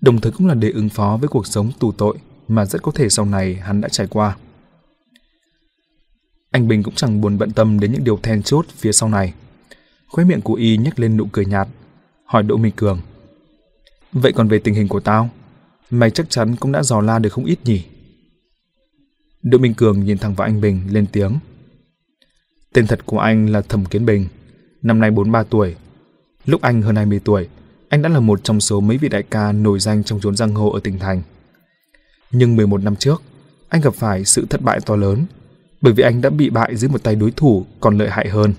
[0.00, 2.16] đồng thời cũng là để ứng phó với cuộc sống tù tội
[2.48, 4.36] mà rất có thể sau này hắn đã trải qua.
[6.50, 9.34] Anh Bình cũng chẳng buồn bận tâm đến những điều then chốt phía sau này.
[10.06, 11.68] Khóe miệng của y nhếch lên nụ cười nhạt,
[12.24, 13.00] hỏi Đỗ Minh Cường.
[14.12, 15.30] Vậy còn về tình hình của tao,
[15.90, 17.84] mày chắc chắn cũng đã dò la được không ít nhỉ?
[19.44, 21.38] Đỗ Minh Cường nhìn thẳng vào anh Bình lên tiếng.
[22.72, 24.26] Tên thật của anh là Thẩm Kiến Bình,
[24.82, 25.74] năm nay 43 tuổi.
[26.46, 27.48] Lúc anh hơn 20 tuổi,
[27.88, 30.54] anh đã là một trong số mấy vị đại ca nổi danh trong chốn giang
[30.54, 31.22] hồ ở tỉnh thành.
[32.30, 33.22] Nhưng 11 năm trước,
[33.68, 35.24] anh gặp phải sự thất bại to lớn
[35.80, 38.54] bởi vì anh đã bị bại dưới một tay đối thủ còn lợi hại hơn.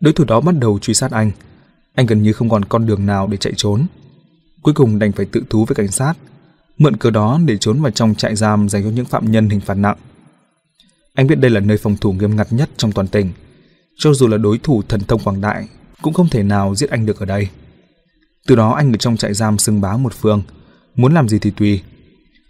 [0.00, 1.30] Đối thủ đó bắt đầu truy sát anh.
[1.94, 3.86] Anh gần như không còn con đường nào để chạy trốn.
[4.62, 6.14] Cuối cùng đành phải tự thú với cảnh sát,
[6.78, 9.60] mượn cớ đó để trốn vào trong trại giam dành cho những phạm nhân hình
[9.60, 9.96] phạt nặng.
[11.14, 13.32] Anh biết đây là nơi phòng thủ nghiêm ngặt nhất trong toàn tỉnh.
[13.98, 15.68] Cho dù là đối thủ thần thông quảng đại,
[16.02, 17.48] cũng không thể nào giết anh được ở đây.
[18.46, 20.42] Từ đó anh ở trong trại giam xưng bá một phương,
[20.94, 21.82] muốn làm gì thì tùy.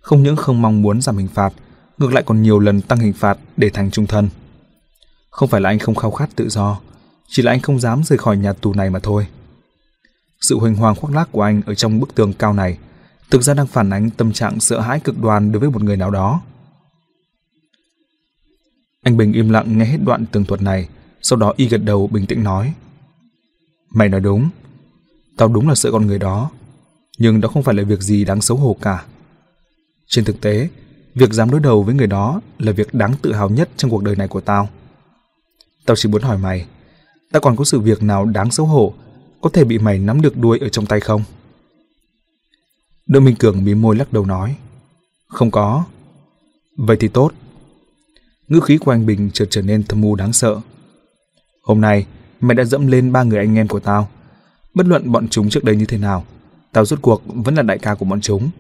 [0.01, 1.53] Không những không mong muốn giảm hình phạt,
[1.99, 4.29] ngược lại còn nhiều lần tăng hình phạt để thành trung thân.
[5.31, 6.81] Không phải là anh không khao khát tự do,
[7.29, 9.27] chỉ là anh không dám rời khỏi nhà tù này mà thôi.
[10.41, 12.79] Sự huỳnh hoàng khoác lác của anh ở trong bức tường cao này
[13.31, 15.97] thực ra đang phản ánh tâm trạng sợ hãi cực đoan đối với một người
[15.97, 16.41] nào đó.
[19.03, 20.89] Anh Bình im lặng nghe hết đoạn tường thuật này,
[21.23, 22.73] sau đó y gật đầu bình tĩnh nói.
[23.91, 24.49] Mày nói đúng,
[25.37, 26.51] tao đúng là sợ con người đó,
[27.19, 29.05] nhưng đó không phải là việc gì đáng xấu hổ cả.
[30.07, 30.69] Trên thực tế,
[31.15, 34.03] việc dám đối đầu với người đó là việc đáng tự hào nhất trong cuộc
[34.03, 34.69] đời này của tao.
[35.87, 36.67] Tao chỉ muốn hỏi mày,
[37.33, 38.95] tao còn có sự việc nào đáng xấu hổ
[39.41, 41.23] có thể bị mày nắm được đuôi ở trong tay không?
[43.09, 44.57] Đương Minh Cường mím môi lắc đầu nói,
[45.29, 45.85] không có.
[46.77, 47.33] Vậy thì tốt.
[48.49, 50.61] Ngữ khí của anh Bình chợt trở nên thâm u đáng sợ.
[51.63, 52.07] Hôm nay,
[52.41, 54.09] mày đã dẫm lên ba người anh em của tao.
[54.75, 56.25] Bất luận bọn chúng trước đây như thế nào,
[56.73, 58.51] tao rốt cuộc vẫn là đại ca của bọn chúng.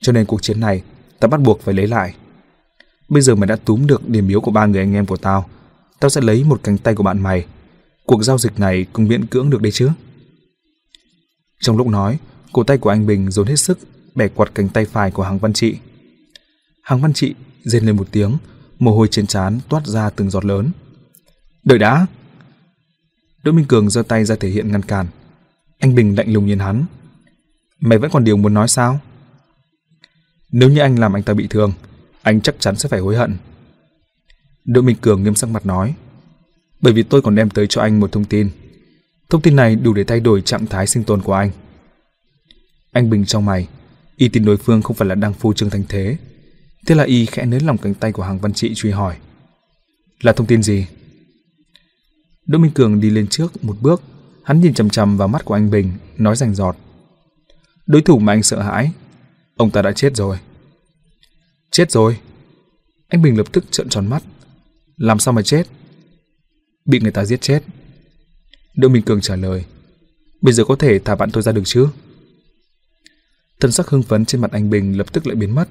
[0.00, 0.82] Cho nên cuộc chiến này,
[1.20, 2.14] tao bắt buộc phải lấy lại.
[3.08, 5.48] Bây giờ mày đã túm được điểm yếu của ba người anh em của tao,
[6.00, 7.46] tao sẽ lấy một cánh tay của bạn mày.
[8.06, 9.90] Cuộc giao dịch này cũng miễn cưỡng được đấy chứ.
[11.60, 12.18] Trong lúc nói,
[12.56, 13.78] cổ tay của anh Bình dồn hết sức
[14.14, 15.76] bẻ quạt cánh tay phải của Hàng Văn Trị.
[16.82, 17.34] Hàng Văn Trị
[17.64, 18.36] rên lên một tiếng,
[18.78, 20.70] mồ hôi trên trán toát ra từng giọt lớn.
[21.64, 22.06] Đợi đã!
[23.42, 25.06] Đỗ Minh Cường giơ tay ra thể hiện ngăn cản.
[25.78, 26.84] Anh Bình lạnh lùng nhìn hắn.
[27.80, 29.00] Mày vẫn còn điều muốn nói sao?
[30.52, 31.72] Nếu như anh làm anh ta bị thương,
[32.22, 33.36] anh chắc chắn sẽ phải hối hận.
[34.64, 35.94] Đỗ Minh Cường nghiêm sắc mặt nói.
[36.80, 38.50] Bởi vì tôi còn đem tới cho anh một thông tin.
[39.30, 41.50] Thông tin này đủ để thay đổi trạng thái sinh tồn của anh.
[42.96, 43.68] Anh Bình trong mày,
[44.16, 46.16] y tin đối phương không phải là đang phu trương thành thế.
[46.86, 49.16] Thế là y khẽ nới lòng cánh tay của hàng văn trị truy hỏi.
[50.20, 50.86] Là thông tin gì?
[52.46, 54.02] Đỗ Minh Cường đi lên trước một bước,
[54.44, 56.76] hắn nhìn chằm chằm vào mắt của anh Bình, nói rành giọt.
[57.86, 58.90] Đối thủ mà anh sợ hãi,
[59.56, 60.38] ông ta đã chết rồi.
[61.70, 62.18] Chết rồi?
[63.08, 64.22] Anh Bình lập tức trợn tròn mắt.
[64.96, 65.66] Làm sao mà chết?
[66.84, 67.62] Bị người ta giết chết.
[68.76, 69.64] Đỗ Minh Cường trả lời.
[70.40, 71.88] Bây giờ có thể thả bạn tôi ra được chứ?
[73.60, 75.68] Thân sắc hưng phấn trên mặt anh Bình lập tức lại biến mất.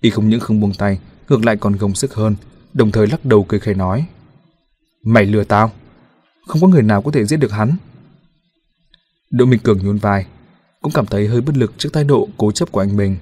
[0.00, 2.36] Y không những không buông tay, ngược lại còn gồng sức hơn,
[2.72, 4.06] đồng thời lắc đầu cười khẩy nói.
[5.04, 5.72] Mày lừa tao?
[6.46, 7.76] Không có người nào có thể giết được hắn.
[9.30, 10.26] Đỗ Minh Cường nhún vai,
[10.80, 13.16] cũng cảm thấy hơi bất lực trước thái độ cố chấp của anh Bình.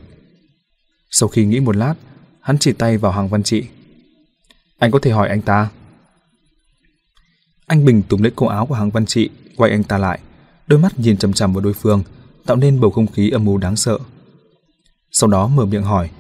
[1.10, 1.94] Sau khi nghĩ một lát,
[2.40, 3.64] hắn chỉ tay vào hàng văn trị.
[4.78, 5.68] Anh có thể hỏi anh ta.
[7.66, 10.18] Anh Bình túm lấy cổ áo của hàng văn trị, quay anh ta lại,
[10.66, 12.02] đôi mắt nhìn chằm chằm vào đối phương,
[12.49, 13.99] tạo nên bầu không khí âm u đáng sợ.
[15.11, 16.11] Sau đó mở miệng hỏi.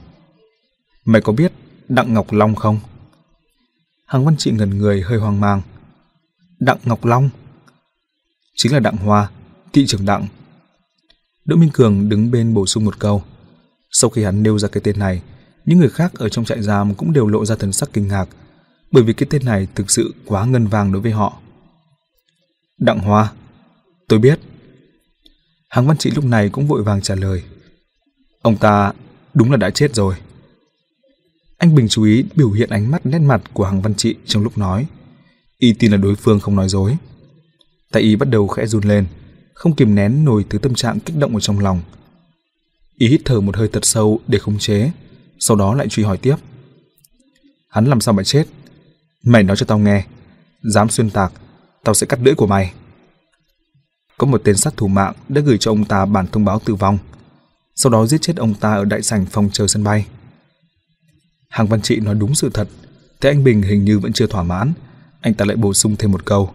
[1.04, 1.52] Mày có biết
[1.88, 2.78] Đặng Ngọc Long không?
[4.06, 5.62] Hàng văn trị ngần người hơi hoang mang.
[6.60, 7.30] Đặng Ngọc Long?
[8.56, 9.30] Chính là Đặng Hoa,
[9.72, 10.26] thị trưởng Đặng.
[11.44, 13.22] Đỗ Minh Cường đứng bên bổ sung một câu.
[13.90, 15.22] Sau khi hắn nêu ra cái tên này,
[15.64, 18.28] những người khác ở trong trại giam cũng đều lộ ra thần sắc kinh ngạc,
[18.90, 21.40] bởi vì cái tên này thực sự quá ngân vàng đối với họ.
[22.78, 23.32] Đặng Hoa,
[24.08, 24.40] tôi biết.
[25.68, 27.42] Hàng Văn Trị lúc này cũng vội vàng trả lời.
[28.42, 28.92] Ông ta
[29.34, 30.14] đúng là đã chết rồi.
[31.58, 34.42] Anh Bình chú ý biểu hiện ánh mắt nét mặt của Hàng Văn Trị trong
[34.42, 34.86] lúc nói.
[35.58, 36.96] Y tin là đối phương không nói dối.
[37.92, 39.06] Tại y bắt đầu khẽ run lên,
[39.54, 41.80] không kìm nén nổi thứ tâm trạng kích động ở trong lòng.
[42.98, 44.90] Y hít thở một hơi thật sâu để khống chế,
[45.38, 46.36] sau đó lại truy hỏi tiếp.
[47.70, 48.44] Hắn làm sao mà chết?
[49.24, 50.04] Mày nói cho tao nghe.
[50.62, 51.32] Dám xuyên tạc,
[51.84, 52.72] tao sẽ cắt lưỡi của mày.
[54.18, 56.74] Có một tên sát thủ mạng đã gửi cho ông ta bản thông báo tử
[56.74, 56.98] vong,
[57.74, 60.06] sau đó giết chết ông ta ở đại sảnh phòng chờ sân bay.
[61.48, 62.68] Hàng Văn Trị nói đúng sự thật,
[63.20, 64.72] thế anh Bình hình như vẫn chưa thỏa mãn,
[65.20, 66.50] anh ta lại bổ sung thêm một câu.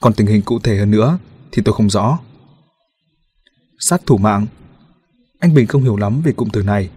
[0.00, 1.18] Còn tình hình cụ thể hơn nữa
[1.52, 2.18] thì tôi không rõ.
[3.78, 4.46] Sát thủ mạng.
[5.38, 6.90] Anh Bình không hiểu lắm về cụm từ này.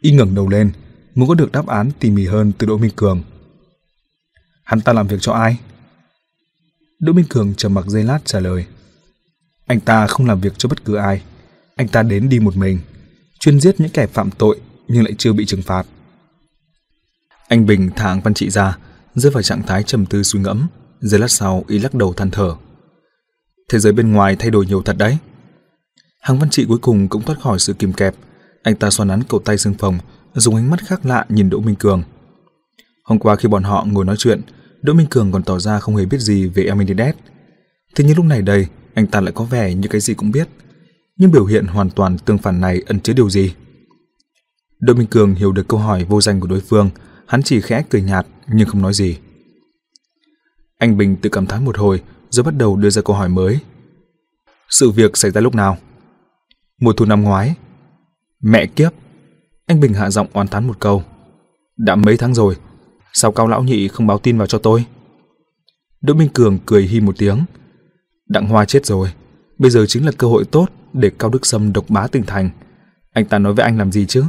[0.00, 0.72] Y ngẩng đầu lên,
[1.14, 3.22] muốn có được đáp án tỉ mỉ hơn từ Đỗ Minh Cường.
[4.64, 5.58] Hắn ta làm việc cho ai?
[7.04, 8.66] Đỗ Minh Cường trầm mặc giây lát trả lời.
[9.66, 11.22] Anh ta không làm việc cho bất cứ ai.
[11.76, 12.78] Anh ta đến đi một mình,
[13.38, 15.86] chuyên giết những kẻ phạm tội nhưng lại chưa bị trừng phạt.
[17.48, 18.78] Anh Bình thả Hàng Văn Trị ra,
[19.14, 20.66] rơi vào trạng thái trầm tư suy ngẫm.
[21.00, 22.54] Giây lát sau, y lắc đầu than thở.
[23.68, 25.18] Thế giới bên ngoài thay đổi nhiều thật đấy.
[26.20, 28.14] Hàng Văn Trị cuối cùng cũng thoát khỏi sự kìm kẹp.
[28.62, 29.98] Anh ta xoắn nắn cổ tay xương phòng
[30.34, 32.02] dùng ánh mắt khác lạ nhìn Đỗ Minh Cường.
[33.04, 34.40] Hôm qua khi bọn họ ngồi nói chuyện,
[34.84, 37.14] Đỗ Minh Cường còn tỏ ra không hề biết gì về Amenides.
[37.94, 40.48] Thế nhưng lúc này đây, anh ta lại có vẻ như cái gì cũng biết.
[41.16, 43.54] Nhưng biểu hiện hoàn toàn tương phản này ẩn chứa điều gì?
[44.80, 46.90] Đỗ Minh Cường hiểu được câu hỏi vô danh của đối phương,
[47.26, 49.18] hắn chỉ khẽ cười nhạt nhưng không nói gì.
[50.78, 53.58] Anh Bình tự cảm thán một hồi rồi bắt đầu đưa ra câu hỏi mới.
[54.68, 55.76] Sự việc xảy ra lúc nào?
[56.80, 57.54] Mùa thu năm ngoái.
[58.42, 58.92] Mẹ kiếp!
[59.66, 61.02] Anh Bình hạ giọng oán thán một câu.
[61.76, 62.56] Đã mấy tháng rồi,
[63.14, 64.84] sao cao lão nhị không báo tin vào cho tôi?
[66.00, 67.44] Đỗ Minh Cường cười hi một tiếng.
[68.28, 69.08] Đặng Hoa chết rồi,
[69.58, 72.50] bây giờ chính là cơ hội tốt để Cao Đức Sâm độc bá tỉnh thành.
[73.12, 74.24] Anh ta nói với anh làm gì chứ?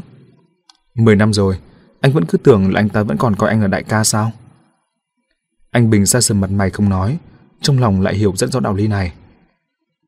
[0.96, 1.60] Mười năm rồi,
[2.02, 4.32] anh vẫn cứ tưởng là anh ta vẫn còn coi anh là đại ca sao?
[5.72, 7.18] Anh Bình ra sầm mặt mày không nói,
[7.62, 9.14] trong lòng lại hiểu rất rõ đạo lý này.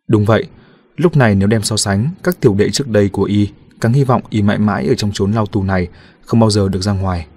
[0.07, 0.47] Đúng vậy,
[0.95, 3.49] lúc này nếu đem so sánh các tiểu đệ trước đây của y,
[3.81, 5.87] càng hy vọng y mãi mãi ở trong chốn lao tù này,
[6.21, 7.27] không bao giờ được ra ngoài.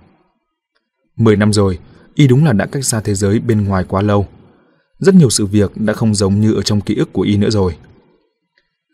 [1.20, 1.78] Mười năm rồi,
[2.14, 4.26] y đúng là đã cách xa thế giới bên ngoài quá lâu.
[4.98, 7.50] Rất nhiều sự việc đã không giống như ở trong ký ức của y nữa
[7.50, 7.76] rồi.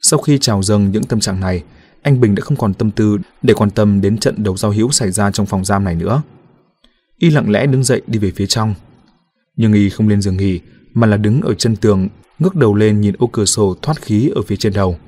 [0.03, 1.62] Sau khi trào dâng những tâm trạng này,
[2.03, 4.90] anh Bình đã không còn tâm tư để quan tâm đến trận đấu giao hữu
[4.90, 6.23] xảy ra trong phòng giam này nữa.
[7.19, 8.74] Y lặng lẽ đứng dậy đi về phía trong.
[9.57, 10.61] Nhưng y không lên giường nghỉ,
[10.94, 12.09] mà là đứng ở chân tường,
[12.39, 14.98] ngước đầu lên nhìn ô cửa sổ thoát khí ở phía trên đầu.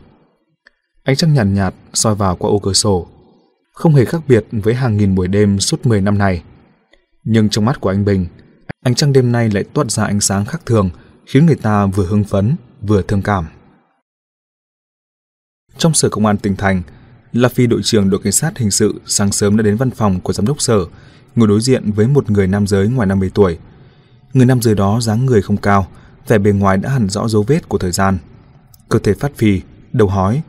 [1.05, 3.07] Ánh trăng nhàn nhạt, nhạt soi vào qua ô cửa sổ,
[3.73, 6.43] không hề khác biệt với hàng nghìn buổi đêm suốt 10 năm này.
[7.30, 8.26] Nhưng trong mắt của anh Bình,
[8.82, 10.90] ánh trăng đêm nay lại toát ra ánh sáng khác thường,
[11.26, 13.46] khiến người ta vừa hưng phấn, vừa thương cảm.
[15.78, 16.82] Trong sở công an tỉnh thành,
[17.32, 20.20] La Phi đội trưởng đội cảnh sát hình sự sáng sớm đã đến văn phòng
[20.20, 20.78] của giám đốc sở,
[21.36, 23.59] ngồi đối diện với một người nam giới ngoài 50 tuổi.
[24.32, 25.86] Người nam giới đó dáng người không cao,
[26.28, 28.18] vẻ bề ngoài đã hẳn rõ dấu vết của thời gian.
[28.88, 30.42] Cơ thể phát phì, đầu hói.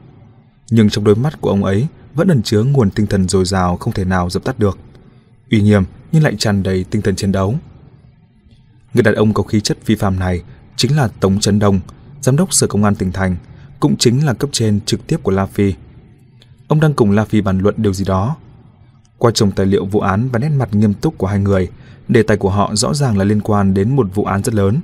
[0.72, 3.77] Nhưng trong đôi mắt của ông ấy vẫn ẩn chứa nguồn tinh thần dồi dào
[3.77, 4.77] không thể nào dập tắt được.
[5.51, 7.56] Uy nghiêm nhưng lại tràn đầy tinh thần chiến đấu.
[8.94, 10.44] Người đàn ông có khí chất vi phạm này
[10.76, 11.80] chính là Tống Trấn Đông,
[12.22, 13.36] giám đốc sở công an tỉnh thành,
[13.80, 15.73] cũng chính là cấp trên trực tiếp của La Phi.
[16.68, 18.36] Ông đang cùng La Phi bàn luận điều gì đó.
[19.18, 21.69] Qua chồng tài liệu vụ án và nét mặt nghiêm túc của hai người,
[22.07, 24.80] đề tài của họ rõ ràng là liên quan đến một vụ án rất lớn.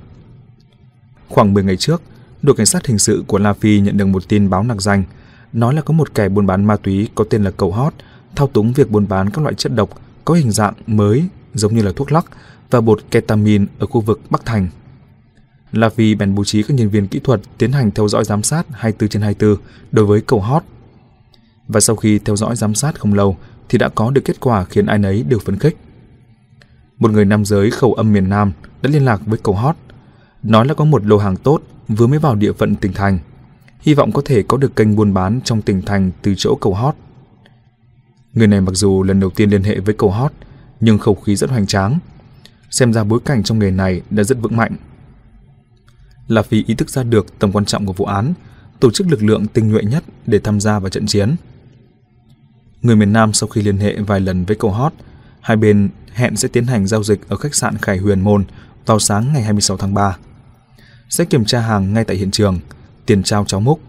[1.28, 2.02] Khoảng 10 ngày trước,
[2.42, 5.04] đội cảnh sát hình sự của La Phi nhận được một tin báo nặc danh,
[5.52, 7.94] nói là có một kẻ buôn bán ma túy có tên là Cầu Hót,
[8.36, 9.90] thao túng việc buôn bán các loại chất độc
[10.26, 11.24] có hình dạng mới
[11.54, 12.26] giống như là thuốc lắc
[12.70, 14.68] và bột ketamin ở khu vực Bắc Thành.
[15.72, 18.42] là vì bèn bố trí các nhân viên kỹ thuật tiến hành theo dõi giám
[18.42, 20.62] sát 24 trên 24 đối với cầu hot.
[21.68, 23.36] Và sau khi theo dõi giám sát không lâu
[23.68, 25.76] thì đã có được kết quả khiến ai nấy đều phấn khích.
[26.98, 29.76] Một người nam giới khẩu âm miền Nam đã liên lạc với cầu hot,
[30.42, 33.18] nói là có một lô hàng tốt vừa mới vào địa phận tỉnh thành,
[33.80, 36.74] hy vọng có thể có được kênh buôn bán trong tỉnh thành từ chỗ cầu
[36.74, 36.94] hot.
[38.36, 40.32] Người này mặc dù lần đầu tiên liên hệ với cầu hot,
[40.80, 41.98] nhưng khẩu khí rất hoành tráng.
[42.70, 44.76] Xem ra bối cảnh trong nghề này đã rất vững mạnh
[46.28, 48.34] là vì ý thức ra được tầm quan trọng của vụ án,
[48.80, 51.36] tổ chức lực lượng tinh nhuệ nhất để tham gia vào trận chiến.
[52.82, 54.92] Người miền Nam sau khi liên hệ vài lần với cầu hot,
[55.40, 58.44] hai bên hẹn sẽ tiến hành giao dịch ở khách sạn Khải Huyền Môn
[58.86, 60.16] vào sáng ngày 26 tháng 3.
[61.08, 62.58] Sẽ kiểm tra hàng ngay tại hiện trường,
[63.06, 63.80] tiền trao cháo múc.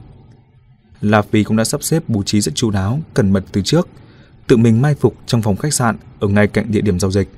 [1.01, 3.87] La Phi cũng đã sắp xếp bố trí rất chu đáo, cẩn mật từ trước,
[4.47, 7.29] tự mình mai phục trong phòng khách sạn ở ngay cạnh địa điểm giao dịch.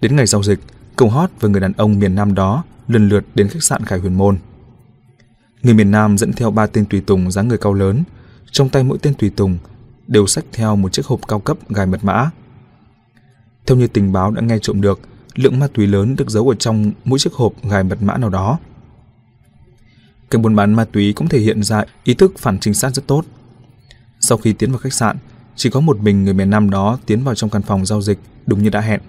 [0.00, 0.58] Đến ngày giao dịch,
[0.96, 3.98] cầu hót và người đàn ông miền Nam đó lần lượt đến khách sạn Khải
[3.98, 4.38] Huyền Môn.
[5.62, 8.02] Người miền Nam dẫn theo ba tên tùy tùng dáng người cao lớn,
[8.50, 9.58] trong tay mỗi tên tùy tùng
[10.06, 12.30] đều xách theo một chiếc hộp cao cấp gài mật mã.
[13.66, 15.00] Theo như tình báo đã nghe trộm được,
[15.34, 18.30] lượng ma túy lớn được giấu ở trong mỗi chiếc hộp gài mật mã nào
[18.30, 18.58] đó.
[20.30, 23.06] cái buôn bán ma túy cũng thể hiện ra ý thức phản trinh sát rất
[23.06, 23.24] tốt.
[24.20, 25.16] Sau khi tiến vào khách sạn,
[25.60, 28.18] chỉ có một mình người miền Nam đó tiến vào trong căn phòng giao dịch
[28.46, 29.00] đúng như đã hẹn.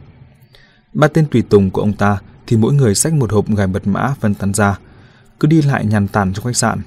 [0.94, 2.18] Ba tên tùy tùng của ông ta
[2.48, 4.80] thì mỗi người xách một hộp gài mật mã phân tán ra,
[5.40, 6.82] cứ đi lại nhàn tản trong khách sạn.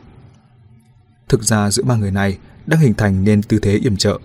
[1.28, 4.19] Thực ra giữa ba người này đang hình thành nên tư thế yểm trợ.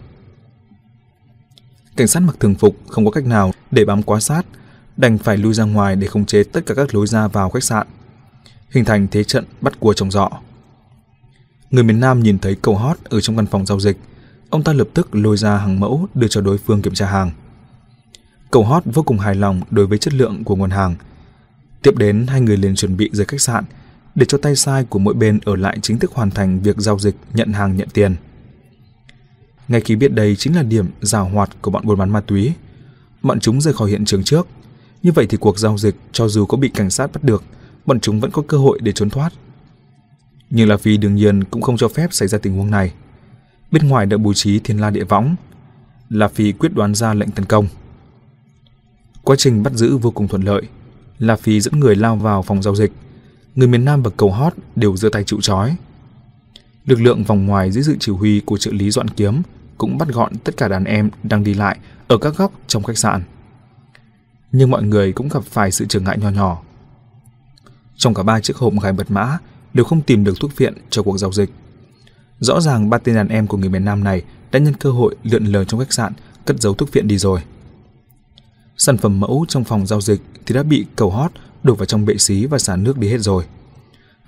[1.96, 4.46] Cảnh sát mặc thường phục không có cách nào để bám quá sát,
[4.98, 7.64] đành phải lui ra ngoài để khống chế tất cả các lối ra vào khách
[7.64, 7.88] sạn,
[8.70, 10.30] hình thành thế trận bắt cua trồng dọ.
[11.72, 13.98] Người miền Nam nhìn thấy cầu hót ở trong căn phòng giao dịch,
[14.50, 17.32] ông ta lập tức lôi ra hàng mẫu đưa cho đối phương kiểm tra hàng.
[18.52, 20.96] Cầu hót vô cùng hài lòng đối với chất lượng của nguồn hàng.
[21.82, 23.64] Tiếp đến hai người liền chuẩn bị rời khách sạn
[24.16, 27.00] để cho tay sai của mỗi bên ở lại chính thức hoàn thành việc giao
[27.00, 28.16] dịch nhận hàng nhận tiền.
[29.68, 32.54] Ngay khi biết đây chính là điểm rào hoạt của bọn buôn bán ma túy,
[33.22, 34.48] bọn chúng rời khỏi hiện trường trước.
[35.04, 37.44] Như vậy thì cuộc giao dịch cho dù có bị cảnh sát bắt được,
[37.86, 39.34] bọn chúng vẫn có cơ hội để trốn thoát.
[40.50, 42.94] Nhưng là vì đương nhiên cũng không cho phép xảy ra tình huống này.
[43.72, 45.36] Bên ngoài đã bố trí thiên la địa võng,
[46.10, 47.68] La Phi quyết đoán ra lệnh tấn công.
[49.24, 50.62] Quá trình bắt giữ vô cùng thuận lợi,
[51.20, 52.92] La Phi dẫn người lao vào phòng giao dịch.
[53.56, 55.76] Người miền Nam và cầu hót đều giơ tay chịu trói.
[56.86, 59.42] Lực lượng vòng ngoài dưới sự chỉ huy của trợ lý Doãn Kiếm
[59.78, 61.78] cũng bắt gọn tất cả đàn em đang đi lại
[62.08, 63.24] ở các góc trong khách sạn.
[64.52, 66.62] Nhưng mọi người cũng gặp phải sự trở ngại nho nhỏ.
[67.96, 69.38] Trong cả ba chiếc hộp gài mật mã
[69.74, 71.50] đều không tìm được thuốc viện cho cuộc giao dịch.
[72.40, 74.22] Rõ ràng ba tên đàn em của người miền Nam này
[74.52, 76.14] đã nhân cơ hội lượn lờ trong khách sạn
[76.46, 77.40] cất giấu thuốc viện đi rồi.
[78.78, 81.32] Sản phẩm mẫu trong phòng giao dịch thì đã bị cầu hót
[81.64, 83.44] đổ vào trong bệ xí và xả nước đi hết rồi.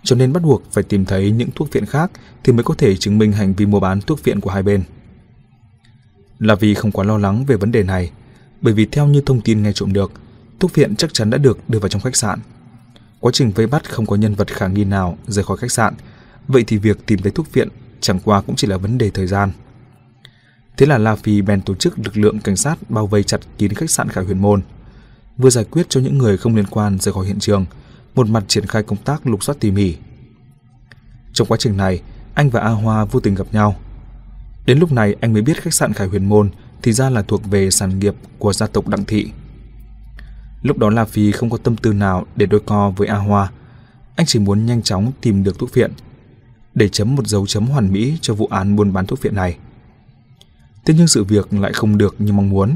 [0.04, 2.12] Cho nên bắt buộc phải tìm thấy những thuốc viện khác
[2.44, 4.84] thì mới có thể chứng minh hành vi mua bán thuốc viện của hai bên.
[6.40, 8.12] Là vì không quá lo lắng về vấn đề này,
[8.62, 10.12] bởi vì theo như thông tin nghe trộm được,
[10.60, 12.40] thuốc viện chắc chắn đã được đưa vào trong khách sạn.
[13.20, 15.94] Quá trình vây bắt không có nhân vật khả nghi nào rời khỏi khách sạn,
[16.48, 17.68] vậy thì việc tìm thấy thuốc viện
[18.02, 19.52] chẳng qua cũng chỉ là vấn đề thời gian.
[20.78, 23.74] Thế là La Phi bèn tổ chức lực lượng cảnh sát bao vây chặt kín
[23.74, 24.62] khách sạn Khải Huyền Môn,
[25.38, 27.66] vừa giải quyết cho những người không liên quan rời khỏi hiện trường,
[28.16, 29.96] một mặt triển khai công tác lục soát tỉ mỉ.
[31.34, 32.02] Trong quá trình này,
[32.34, 33.76] anh và A Hoa vô tình gặp nhau.
[34.66, 36.50] Đến lúc này anh mới biết khách sạn Khải Huyền Môn
[36.82, 39.32] thì ra là thuộc về sản nghiệp của gia tộc Đặng Thị.
[40.62, 43.52] Lúc đó La Phi không có tâm tư nào để đôi co với A Hoa.
[44.16, 45.92] Anh chỉ muốn nhanh chóng tìm được thuốc viện
[46.76, 49.58] để chấm một dấu chấm hoàn mỹ cho vụ án buôn bán thuốc viện này.
[50.86, 52.76] Thế nhưng sự việc lại không được như mong muốn.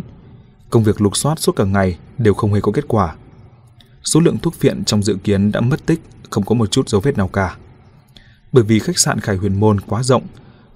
[0.70, 3.16] Công việc lục soát suốt cả ngày đều không hề có kết quả.
[4.04, 7.02] Số lượng thuốc viện trong dự kiến đã mất tích, không có một chút dấu
[7.02, 7.58] vết nào cả.
[8.52, 10.24] Bởi vì khách sạn Khải Huyền Môn quá rộng,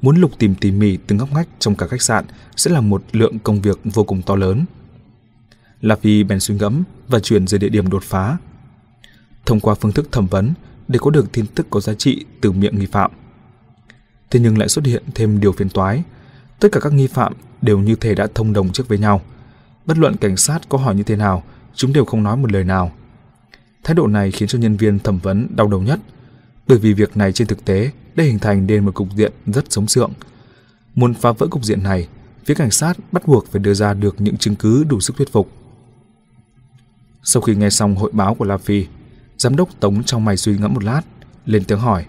[0.01, 2.25] muốn lục tìm tỉ mỉ từng ngóc ngách trong cả khách sạn
[2.55, 4.65] sẽ là một lượng công việc vô cùng to lớn.
[5.81, 8.37] La Phi bèn suy ngẫm và chuyển về địa điểm đột phá.
[9.45, 10.53] Thông qua phương thức thẩm vấn
[10.89, 13.11] để có được tin tức có giá trị từ miệng nghi phạm.
[14.29, 16.03] Thế nhưng lại xuất hiện thêm điều phiền toái.
[16.59, 19.21] Tất cả các nghi phạm đều như thể đã thông đồng trước với nhau.
[19.85, 21.43] Bất luận cảnh sát có hỏi như thế nào,
[21.75, 22.91] chúng đều không nói một lời nào.
[23.83, 25.99] Thái độ này khiến cho nhân viên thẩm vấn đau đầu nhất,
[26.67, 29.65] bởi vì việc này trên thực tế đã hình thành nên một cục diện rất
[29.71, 30.11] sống sượng.
[30.95, 32.07] Muốn phá vỡ cục diện này,
[32.45, 35.31] phía cảnh sát bắt buộc phải đưa ra được những chứng cứ đủ sức thuyết
[35.31, 35.49] phục.
[37.23, 38.85] Sau khi nghe xong hội báo của La Phi,
[39.39, 41.01] giám đốc Tống trong mày suy ngẫm một lát,
[41.45, 42.05] lên tiếng hỏi.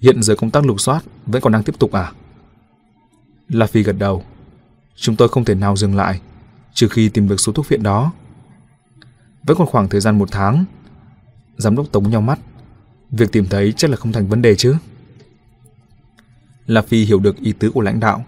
[0.00, 2.12] Hiện giờ công tác lục soát vẫn còn đang tiếp tục à?
[3.48, 4.24] La Phi gật đầu.
[4.96, 6.20] Chúng tôi không thể nào dừng lại,
[6.74, 8.12] trừ khi tìm được số thuốc viện đó.
[9.42, 10.64] Vẫn còn khoảng thời gian một tháng.
[11.56, 12.38] Giám đốc Tống nhau mắt.
[13.10, 14.76] Việc tìm thấy chắc là không thành vấn đề chứ.
[16.66, 18.24] La Phi hiểu được ý tứ của lãnh đạo.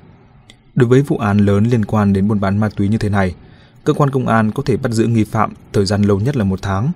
[0.74, 3.34] Đối với vụ án lớn liên quan đến buôn bán ma túy như thế này,
[3.84, 6.44] cơ quan công an có thể bắt giữ nghi phạm thời gian lâu nhất là
[6.44, 6.92] một tháng.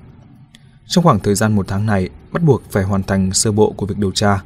[0.87, 3.87] Trong khoảng thời gian một tháng này, bắt buộc phải hoàn thành sơ bộ của
[3.87, 4.43] việc điều tra.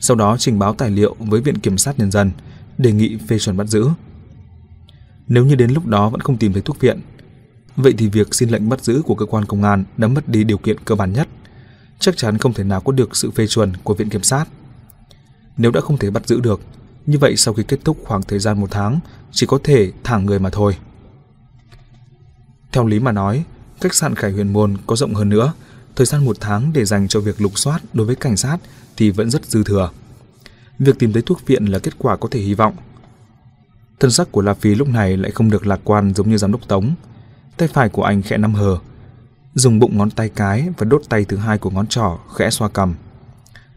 [0.00, 2.30] Sau đó trình báo tài liệu với Viện Kiểm sát Nhân dân,
[2.78, 3.88] đề nghị phê chuẩn bắt giữ.
[5.28, 7.00] Nếu như đến lúc đó vẫn không tìm thấy thuốc viện,
[7.76, 10.44] vậy thì việc xin lệnh bắt giữ của cơ quan công an đã mất đi
[10.44, 11.28] điều kiện cơ bản nhất,
[11.98, 14.44] chắc chắn không thể nào có được sự phê chuẩn của Viện Kiểm sát.
[15.56, 16.60] Nếu đã không thể bắt giữ được,
[17.06, 19.00] như vậy sau khi kết thúc khoảng thời gian một tháng,
[19.32, 20.76] chỉ có thể thả người mà thôi.
[22.72, 23.44] Theo lý mà nói,
[23.80, 25.52] khách sạn Khải Huyền Môn có rộng hơn nữa,
[25.96, 28.58] thời gian một tháng để dành cho việc lục soát đối với cảnh sát
[28.96, 29.90] thì vẫn rất dư thừa.
[30.78, 32.76] Việc tìm thấy thuốc viện là kết quả có thể hy vọng.
[34.00, 36.52] Thân sắc của La Phi lúc này lại không được lạc quan giống như giám
[36.52, 36.94] đốc Tống.
[37.56, 38.78] Tay phải của anh khẽ nắm hờ,
[39.54, 42.68] dùng bụng ngón tay cái và đốt tay thứ hai của ngón trỏ khẽ xoa
[42.68, 42.94] cầm.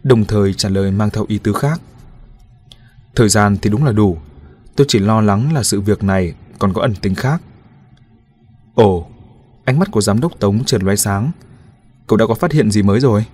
[0.03, 1.81] đồng thời trả lời mang theo ý tứ khác.
[3.15, 4.17] Thời gian thì đúng là đủ,
[4.75, 7.41] tôi chỉ lo lắng là sự việc này còn có ẩn tính khác.
[8.75, 9.09] Ồ,
[9.69, 11.31] ánh mắt của giám đốc Tống trượt lóe sáng.
[12.07, 13.25] Cậu đã có phát hiện gì mới rồi?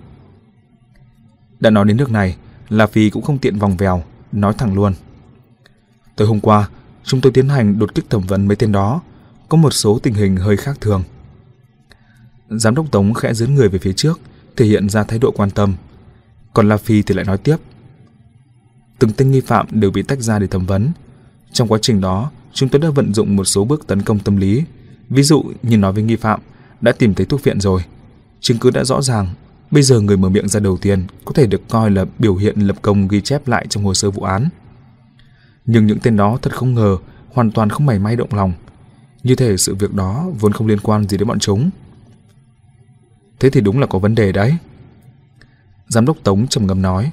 [1.59, 2.37] Đã nói đến nước này,
[2.69, 4.93] La Phi cũng không tiện vòng vèo, nói thẳng luôn.
[6.15, 6.69] Tới hôm qua,
[7.03, 9.01] chúng tôi tiến hành đột kích thẩm vấn mấy tên đó,
[9.49, 11.03] có một số tình hình hơi khác thường.
[12.49, 14.19] Giám đốc Tống khẽ dướn người về phía trước,
[14.55, 15.75] thể hiện ra thái độ quan tâm.
[16.53, 17.57] Còn La Phi thì lại nói tiếp.
[18.99, 20.91] Từng tên nghi phạm đều bị tách ra để thẩm vấn.
[21.51, 24.37] Trong quá trình đó, chúng tôi đã vận dụng một số bước tấn công tâm
[24.37, 24.63] lý
[25.09, 26.39] Ví dụ như nói với nghi phạm
[26.81, 27.81] đã tìm thấy thuốc viện rồi,
[28.39, 29.27] chứng cứ đã rõ ràng,
[29.71, 32.59] Bây giờ người mở miệng ra đầu tiên có thể được coi là biểu hiện
[32.59, 34.49] lập công ghi chép lại trong hồ sơ vụ án.
[35.65, 36.97] Nhưng những tên đó thật không ngờ,
[37.33, 38.53] hoàn toàn không mảy may động lòng.
[39.23, 41.69] Như thể sự việc đó vốn không liên quan gì đến bọn chúng.
[43.39, 44.57] Thế thì đúng là có vấn đề đấy.
[45.87, 47.11] Giám đốc Tống trầm ngâm nói.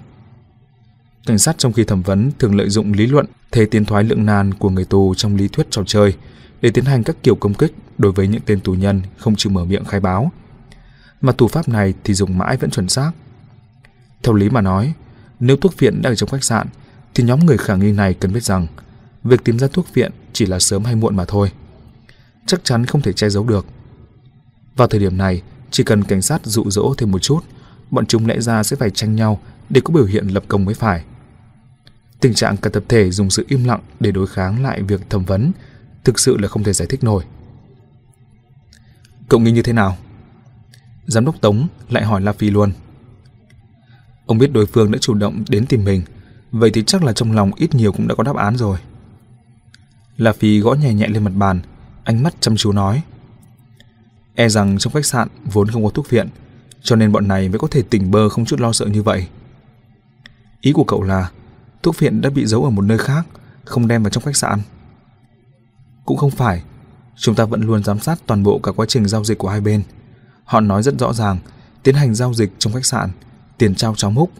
[1.26, 4.26] Cảnh sát trong khi thẩm vấn thường lợi dụng lý luận thế tiến thoái lượng
[4.26, 6.14] nan của người tù trong lý thuyết trò chơi
[6.62, 9.52] để tiến hành các kiểu công kích đối với những tên tù nhân không chịu
[9.52, 10.32] mở miệng khai báo.
[11.20, 13.12] Mà thủ pháp này thì dùng mãi vẫn chuẩn xác.
[14.22, 14.94] Theo lý mà nói,
[15.40, 16.66] nếu thuốc viện đang ở trong khách sạn
[17.14, 18.66] thì nhóm người khả nghi này cần biết rằng
[19.24, 21.52] việc tìm ra thuốc viện chỉ là sớm hay muộn mà thôi.
[22.46, 23.66] Chắc chắn không thể che giấu được.
[24.76, 27.40] Vào thời điểm này, chỉ cần cảnh sát dụ dỗ thêm một chút,
[27.90, 30.74] bọn chúng lẽ ra sẽ phải tranh nhau để có biểu hiện lập công mới
[30.74, 31.04] phải.
[32.20, 35.24] Tình trạng cả tập thể dùng sự im lặng để đối kháng lại việc thẩm
[35.24, 35.52] vấn
[36.04, 37.24] thực sự là không thể giải thích nổi.
[39.28, 39.96] Cậu nghĩ như thế nào?
[41.06, 42.72] Giám đốc Tống lại hỏi La Phi luôn.
[44.26, 46.02] Ông biết đối phương đã chủ động đến tìm mình,
[46.52, 48.78] vậy thì chắc là trong lòng ít nhiều cũng đã có đáp án rồi.
[50.16, 51.60] La Phi gõ nhẹ nhẹ lên mặt bàn,
[52.04, 53.02] ánh mắt chăm chú nói.
[54.34, 56.28] E rằng trong khách sạn vốn không có thuốc viện,
[56.82, 59.26] cho nên bọn này mới có thể tỉnh bơ không chút lo sợ như vậy.
[60.60, 61.30] Ý của cậu là
[61.82, 63.26] thuốc viện đã bị giấu ở một nơi khác,
[63.64, 64.60] không đem vào trong khách sạn.
[66.04, 66.62] Cũng không phải,
[67.16, 69.60] chúng ta vẫn luôn giám sát toàn bộ cả quá trình giao dịch của hai
[69.60, 69.82] bên.
[70.44, 71.38] Họ nói rất rõ ràng,
[71.82, 73.10] tiến hành giao dịch trong khách sạn,
[73.58, 74.30] tiền trao cháo múc.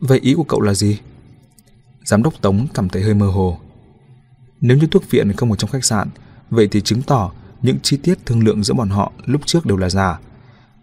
[0.00, 0.98] Vậy ý của cậu là gì?
[2.04, 3.58] Giám đốc Tống cảm thấy hơi mơ hồ.
[4.60, 6.08] Nếu như thuốc viện không ở trong khách sạn,
[6.50, 9.76] vậy thì chứng tỏ những chi tiết thương lượng giữa bọn họ lúc trước đều
[9.76, 10.20] là giả.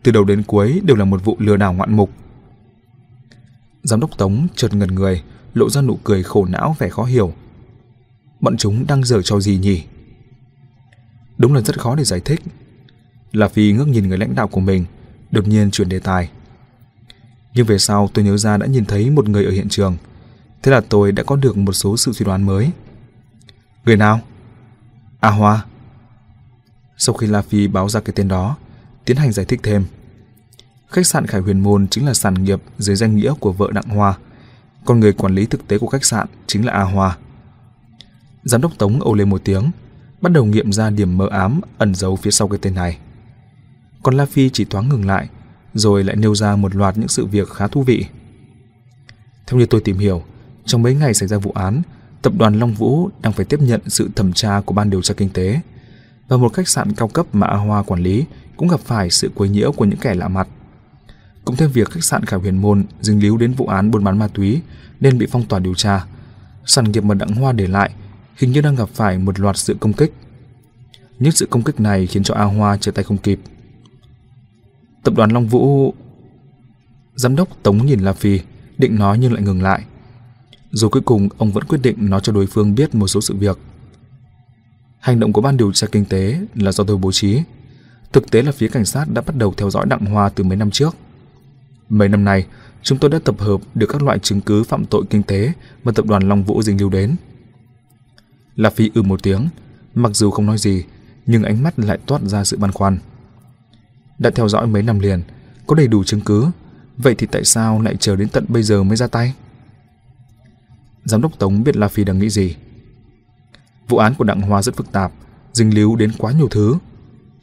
[0.04, 2.10] Từ đầu đến cuối đều là một vụ lừa đảo ngoạn mục.
[3.84, 5.24] Giám đốc Tống chợt ngần người,
[5.54, 7.34] lộ ra nụ cười khổ não vẻ khó hiểu.
[8.40, 9.84] Bọn chúng đang giở trò gì nhỉ?
[11.38, 12.42] Đúng là rất khó để giải thích.
[13.32, 14.86] Là Phi ngước nhìn người lãnh đạo của mình,
[15.32, 16.30] đột nhiên chuyển đề tài.
[17.54, 19.98] Nhưng về sau tôi nhớ ra đã nhìn thấy một người ở hiện trường.
[20.64, 22.72] Thế là tôi đã có được một số sự suy đoán mới.
[23.86, 24.20] Người nào?
[25.20, 25.66] A Hoa.
[26.98, 28.58] Sau khi La Phi báo ra cái tên đó,
[29.06, 29.86] tiến hành giải thích thêm.
[30.88, 33.90] Khách sạn Khải Huyền Môn chính là sản nghiệp dưới danh nghĩa của vợ Đặng
[33.90, 34.18] Hoa,
[34.86, 37.18] còn người quản lý thực tế của khách sạn chính là A Hoa.
[38.50, 39.72] Giám đốc Tống ồ lên một tiếng,
[40.22, 42.98] bắt đầu nghiệm ra điểm mờ ám ẩn giấu phía sau cái tên này.
[44.04, 45.28] Còn La Phi chỉ thoáng ngừng lại,
[45.74, 48.06] rồi lại nêu ra một loạt những sự việc khá thú vị.
[49.48, 50.24] Theo như tôi tìm hiểu,
[50.66, 51.82] trong mấy ngày xảy ra vụ án,
[52.22, 55.14] tập đoàn Long Vũ đang phải tiếp nhận sự thẩm tra của ban điều tra
[55.18, 55.60] kinh tế
[56.28, 58.26] và một khách sạn cao cấp mà A Hoa quản lý
[58.58, 60.48] cũng gặp phải sự quấy nhiễu của những kẻ lạ mặt.
[61.46, 64.20] Cũng thêm việc khách sạn Khảo Huyền Môn dính líu đến vụ án buôn bán
[64.20, 64.62] ma túy
[65.00, 66.06] nên bị phong tỏa điều tra.
[66.66, 67.92] Sản nghiệp mà Đặng Hoa để lại
[68.40, 70.14] hình như đang gặp phải một loạt sự công kích.
[71.20, 73.40] những sự công kích này khiến cho A Hoa trở tay không kịp.
[75.04, 75.94] Tập đoàn Long Vũ...
[77.16, 78.40] Giám đốc Tống nhìn La Phi,
[78.78, 79.84] định nói nhưng lại ngừng lại.
[80.72, 83.36] Rồi cuối cùng ông vẫn quyết định nói cho đối phương biết một số sự
[83.36, 83.58] việc.
[85.00, 87.42] Hành động của ban điều tra kinh tế là do tôi bố trí.
[88.12, 90.58] Thực tế là phía cảnh sát đã bắt đầu theo dõi Đặng Hoa từ mấy
[90.58, 90.96] năm trước.
[91.90, 92.46] Mấy năm nay,
[92.84, 95.52] chúng tôi đã tập hợp được các loại chứng cứ phạm tội kinh tế
[95.84, 97.16] mà tập đoàn Long Vũ dính lưu đến.
[98.56, 99.48] La Phi ư một tiếng,
[99.96, 100.84] mặc dù không nói gì,
[101.26, 102.98] nhưng ánh mắt lại toát ra sự băn khoăn.
[104.20, 105.22] Đã theo dõi mấy năm liền,
[105.68, 106.48] có đầy đủ chứng cứ,
[106.98, 109.34] vậy thì tại sao lại chờ đến tận bây giờ mới ra tay?
[111.06, 112.56] Giám đốc Tống biết La Phi đang nghĩ gì.
[113.88, 115.12] Vụ án của Đặng Hoa rất phức tạp,
[115.54, 116.76] dính líu đến quá nhiều thứ.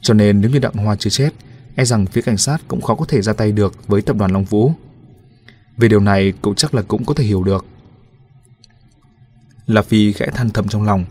[0.00, 1.30] Cho nên nếu như Đặng Hoa chưa chết,
[1.74, 4.32] e rằng phía cảnh sát cũng khó có thể ra tay được với tập đoàn
[4.32, 4.72] Long Vũ.
[5.76, 7.66] Về điều này cậu chắc là cũng có thể hiểu được.
[9.66, 11.04] La Phi khẽ than thầm trong lòng.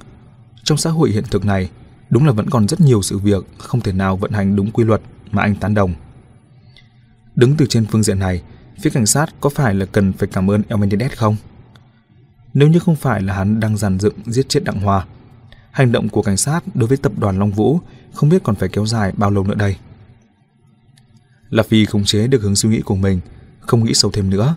[0.63, 1.69] Trong xã hội hiện thực này,
[2.09, 4.83] đúng là vẫn còn rất nhiều sự việc không thể nào vận hành đúng quy
[4.83, 5.01] luật
[5.31, 5.93] mà anh tán đồng.
[7.35, 8.41] Đứng từ trên phương diện này,
[8.81, 11.35] phía cảnh sát có phải là cần phải cảm ơn El Menendez không?
[12.53, 15.05] Nếu như không phải là hắn đang giàn dựng giết chết Đặng Hòa,
[15.71, 17.79] hành động của cảnh sát đối với tập đoàn Long Vũ
[18.13, 19.75] không biết còn phải kéo dài bao lâu nữa đây.
[21.49, 23.19] La Phi khống chế được hướng suy nghĩ của mình,
[23.59, 24.55] không nghĩ sâu thêm nữa.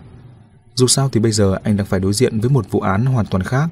[0.75, 3.25] Dù sao thì bây giờ anh đang phải đối diện với một vụ án hoàn
[3.25, 3.69] toàn khác,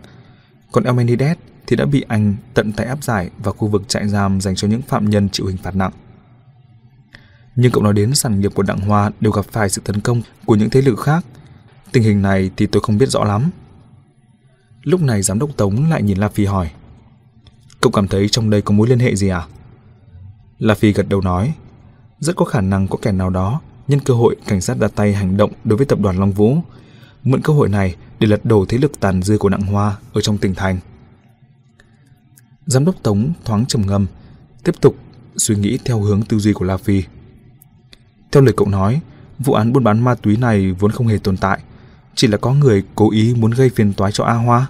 [0.71, 1.37] còn Elmenides
[1.67, 4.67] thì đã bị anh tận tay áp giải vào khu vực trại giam dành cho
[4.67, 5.91] những phạm nhân chịu hình phạt nặng.
[7.55, 10.21] Nhưng cậu nói đến sản nghiệp của Đặng Hoa đều gặp phải sự tấn công
[10.45, 11.25] của những thế lực khác.
[11.91, 13.49] Tình hình này thì tôi không biết rõ lắm.
[14.83, 16.71] Lúc này giám đốc Tống lại nhìn La Phi hỏi.
[17.81, 19.47] Cậu cảm thấy trong đây có mối liên hệ gì à?
[20.59, 21.53] La Phi gật đầu nói.
[22.19, 25.13] Rất có khả năng có kẻ nào đó nhân cơ hội cảnh sát đặt tay
[25.13, 26.57] hành động đối với tập đoàn Long Vũ.
[27.23, 30.21] Mượn cơ hội này để lật đổ thế lực tàn dư của Đặng Hoa ở
[30.21, 30.79] trong tỉnh thành.
[32.65, 34.05] Giám đốc Tống thoáng trầm ngâm,
[34.63, 34.95] tiếp tục
[35.37, 37.03] suy nghĩ theo hướng tư duy của La Phi.
[38.31, 39.01] Theo lời cậu nói,
[39.39, 41.59] vụ án buôn bán ma túy này vốn không hề tồn tại,
[42.15, 44.67] chỉ là có người cố ý muốn gây phiền toái cho A Hoa.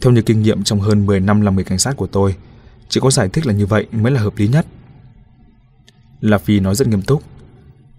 [0.00, 2.36] Theo như kinh nghiệm trong hơn 10 năm làm người cảnh sát của tôi,
[2.88, 4.66] chỉ có giải thích là như vậy mới là hợp lý nhất.
[6.20, 7.22] La Phi nói rất nghiêm túc,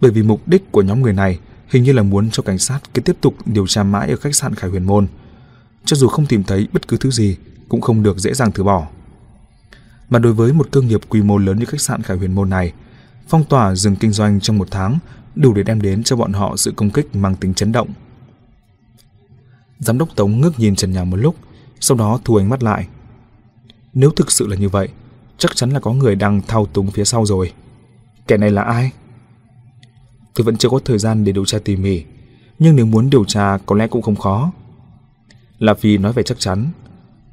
[0.02, 1.40] bởi vì mục đích của nhóm người này
[1.76, 4.36] hình như là muốn cho cảnh sát cứ tiếp tục điều tra mãi ở khách
[4.36, 5.08] sạn Khải Huyền Môn.
[5.86, 7.38] Cho dù không tìm thấy bất cứ thứ gì,
[7.70, 8.88] cũng không được dễ dàng từ bỏ.
[10.10, 12.50] Mà đối với một cơ nghiệp quy mô lớn như khách sạn Khải Huyền Môn
[12.50, 12.74] này,
[13.28, 15.00] phong tỏa dừng kinh doanh trong một tháng
[15.36, 17.90] đủ để đem đến cho bọn họ sự công kích mang tính chấn động.
[19.80, 21.36] Giám đốc Tống ngước nhìn trần nhà một lúc,
[21.80, 22.88] sau đó thu ánh mắt lại.
[23.94, 24.90] Nếu thực sự là như vậy,
[25.38, 27.54] chắc chắn là có người đang thao túng phía sau rồi.
[28.28, 28.92] Kẻ này là ai?
[30.36, 32.04] Tôi vẫn chưa có thời gian để điều tra tỉ mỉ,
[32.60, 34.52] nhưng nếu muốn điều tra có lẽ cũng không khó.
[35.60, 36.68] La Phi nói về chắc chắn,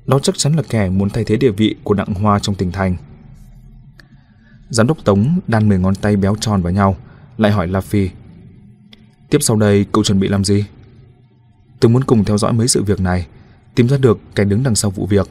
[0.07, 2.73] đó chắc chắn là kẻ muốn thay thế địa vị của Đặng Hoa trong tỉnh
[2.73, 2.97] thành.
[4.71, 6.97] Giám đốc Tống đan mười ngón tay béo tròn vào nhau,
[7.39, 8.09] lại hỏi La Phi.
[9.31, 10.65] Tiếp sau đây cậu chuẩn bị làm gì?
[11.81, 13.27] Tôi muốn cùng theo dõi mấy sự việc này,
[13.75, 15.29] tìm ra được kẻ đứng đằng sau vụ việc.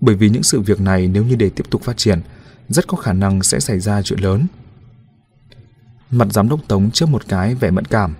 [0.00, 2.20] Bởi vì những sự việc này nếu như để tiếp tục phát triển,
[2.68, 4.46] rất có khả năng sẽ xảy ra chuyện lớn.
[6.12, 8.14] Mặt giám đốc Tống trước một cái vẻ mẫn cảm.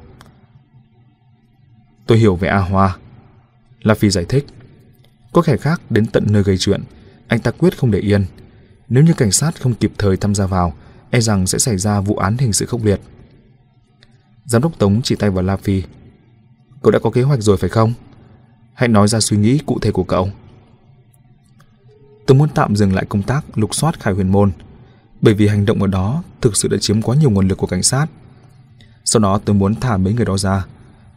[2.07, 2.97] Tôi hiểu về A Hoa.
[3.83, 4.47] La Phi giải thích.
[5.33, 6.83] Có kẻ khác đến tận nơi gây chuyện,
[7.29, 8.25] anh ta quyết không để yên.
[8.89, 10.75] Nếu như cảnh sát không kịp thời tham gia vào,
[11.11, 13.01] e rằng sẽ xảy ra vụ án hình sự khốc liệt.
[14.45, 15.83] Giám đốc Tống chỉ tay vào La Phi.
[16.83, 17.93] Cậu đã có kế hoạch rồi phải không?
[18.75, 20.31] Hãy nói ra suy nghĩ cụ thể của cậu.
[22.27, 24.53] Tôi muốn tạm dừng lại công tác lục soát Khải Huyền Môn,
[25.23, 27.67] bởi vì hành động ở đó thực sự đã chiếm quá nhiều nguồn lực của
[27.67, 28.07] cảnh sát.
[29.05, 30.67] Sau đó tôi muốn thả mấy người đó ra,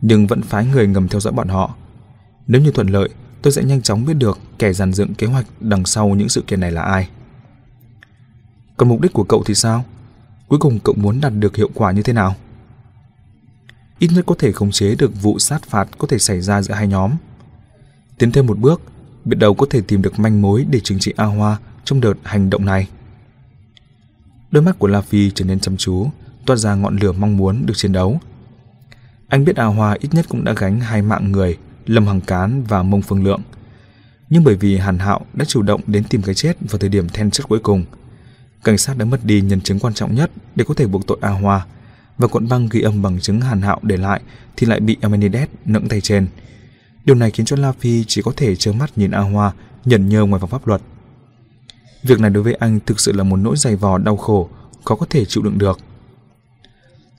[0.02, 1.76] nhưng vẫn phái người ngầm theo dõi bọn họ.
[2.48, 3.10] Nếu như thuận lợi,
[3.41, 6.44] tôi sẽ nhanh chóng biết được kẻ dàn dựng kế hoạch đằng sau những sự
[6.48, 7.10] kiện này là ai.
[8.77, 9.86] Còn mục đích của cậu thì sao?
[10.48, 12.36] Cuối cùng cậu muốn đạt được hiệu quả như thế nào?
[13.99, 16.73] Ít nhất có thể khống chế được vụ sát phạt có thể xảy ra giữa
[16.73, 17.11] hai nhóm.
[18.18, 18.82] Tiến thêm một bước,
[19.26, 22.14] biết đầu có thể tìm được manh mối để trừng trị A Hoa trong đợt
[22.23, 22.88] hành động này.
[24.56, 26.07] Đôi mắt của La Phi trở nên chăm chú,
[26.45, 28.19] toát ra ngọn lửa mong muốn được chiến đấu.
[29.27, 32.64] Anh biết A Hoa ít nhất cũng đã gánh hai mạng người, Lâm Hằng Cán
[32.64, 33.41] và Mông Phương Lượng.
[34.30, 37.10] Nhưng bởi vì Hàn Hạo đã chủ động đến tìm cái chết vào thời điểm
[37.10, 37.86] then chốt cuối cùng,
[38.64, 41.18] cảnh sát đã mất đi nhân chứng quan trọng nhất để có thể buộc tội
[41.22, 41.65] A Hoa,
[42.18, 44.22] và cuộn băng ghi âm bằng chứng Hàn Hạo để lại
[44.57, 46.27] thì lại bị Amenides nẫng tay trên.
[47.06, 49.52] Điều này khiến cho La Phi chỉ có thể trơ mắt nhìn A Hoa
[49.86, 50.82] nhận nhơ ngoài vòng pháp luật.
[52.07, 54.49] Việc này đối với anh thực sự là một nỗi dày vò đau khổ,
[54.86, 55.80] khó có thể chịu đựng được.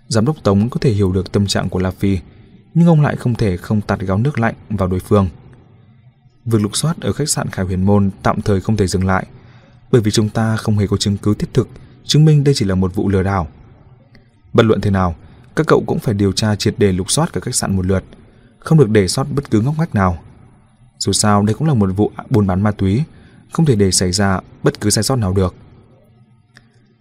[0.09, 2.19] Giám đốc Tống có thể hiểu được tâm trạng của La Phi,
[2.75, 5.29] nhưng ông lại không thể không tạt gáo nước lạnh vào đối phương.
[6.45, 9.27] Việc lục soát ở khách sạn Khải Huyền Môn tạm thời không thể dừng lại,
[9.93, 11.69] bởi vì chúng ta không hề có chứng cứ thiết thực
[12.05, 13.49] chứng minh đây chỉ là một vụ lừa đảo.
[14.53, 15.15] Bất luận thế nào,
[15.57, 18.05] các cậu cũng phải điều tra triệt để lục soát cả khách sạn một lượt,
[18.59, 20.19] không được để sót bất cứ ngóc ngách nào.
[20.99, 23.03] Dù sao đây cũng là một vụ buôn bán ma túy,
[23.57, 25.55] không thể để xảy ra bất cứ sai sót nào được.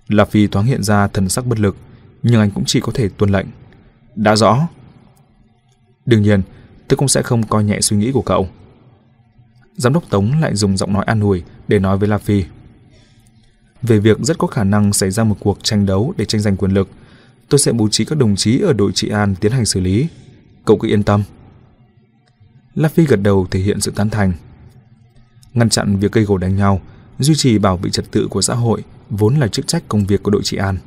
[0.07, 1.75] La Phi thoáng hiện ra thần sắc bất lực,
[2.23, 3.45] nhưng anh cũng chỉ có thể tuân lệnh.
[4.15, 4.67] Đã rõ.
[6.05, 6.41] Đương nhiên,
[6.87, 8.49] tôi cũng sẽ không coi nhẹ suy nghĩ của cậu.
[9.75, 12.43] Giám đốc Tống lại dùng giọng nói an ủi để nói với La Phi.
[13.81, 16.57] Về việc rất có khả năng xảy ra một cuộc tranh đấu để tranh giành
[16.57, 16.89] quyền lực,
[17.49, 20.07] tôi sẽ bố trí các đồng chí ở đội trị an tiến hành xử lý.
[20.65, 21.23] Cậu cứ yên tâm.
[22.75, 24.33] La Phi gật đầu thể hiện sự tán thành.
[25.55, 26.81] Ngăn chặn việc cây gổ đánh nhau,
[27.19, 30.23] duy trì bảo vệ trật tự của xã hội vốn là chức trách công việc
[30.23, 30.77] của đội trị an.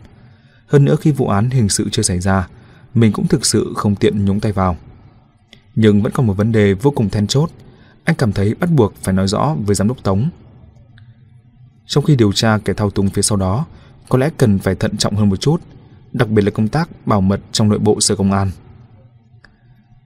[0.66, 2.48] Hơn nữa khi vụ án hình sự chưa xảy ra,
[2.94, 4.76] mình cũng thực sự không tiện nhúng tay vào.
[5.74, 7.50] Nhưng vẫn còn một vấn đề vô cùng then chốt,
[8.04, 10.28] anh cảm thấy bắt buộc phải nói rõ với giám đốc Tống.
[11.86, 13.66] Trong khi điều tra kẻ thao túng phía sau đó,
[14.08, 15.62] có lẽ cần phải thận trọng hơn một chút,
[16.12, 18.50] đặc biệt là công tác bảo mật trong nội bộ sở công an.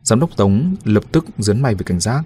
[0.03, 2.23] Giám đốc Tống lập tức dấn mày về cảnh giác.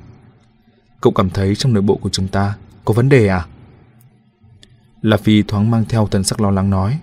[1.06, 2.54] Cậu cảm thấy trong nội bộ của chúng ta
[2.84, 3.46] có vấn đề à?
[5.02, 6.98] La Phi thoáng mang theo thần sắc lo lắng nói.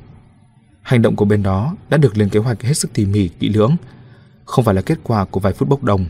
[0.82, 3.50] Hành động của bên đó đã được lên kế hoạch hết sức tỉ mỉ, kỹ
[3.50, 3.76] lưỡng,
[4.46, 6.06] không phải là kết quả của vài phút bốc đồng.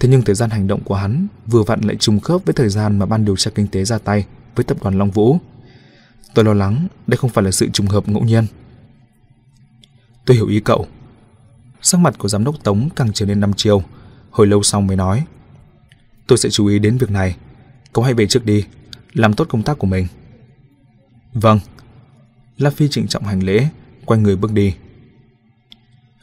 [0.00, 2.68] Thế nhưng thời gian hành động của hắn vừa vặn lại trùng khớp với thời
[2.68, 5.38] gian mà ban điều tra kinh tế ra tay với tập đoàn Long Vũ.
[6.34, 8.46] Tôi lo lắng đây không phải là sự trùng hợp ngẫu nhiên.
[10.24, 10.86] Tôi hiểu ý cậu.
[11.80, 13.82] Sắc mặt của giám đốc Tống càng trở nên năm chiều,
[14.30, 15.24] hồi lâu sau mới nói.
[16.26, 17.36] Tôi sẽ chú ý đến việc này.
[17.92, 18.64] Cậu hãy về trước đi,
[19.12, 20.06] làm tốt công tác của mình.
[21.32, 21.60] Vâng.
[22.58, 23.68] La Phi trịnh trọng hành lễ,
[24.04, 24.74] quay người bước đi.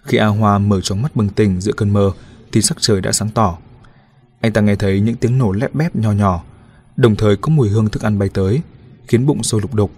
[0.03, 2.11] Khi A Hoa mở tròn mắt bừng tỉnh giữa cơn mơ,
[2.51, 3.57] thì sắc trời đã sáng tỏ.
[4.41, 6.43] Anh ta nghe thấy những tiếng nổ lép bép nho nhỏ,
[6.95, 8.61] đồng thời có mùi hương thức ăn bay tới,
[9.07, 9.91] khiến bụng sôi lục đục.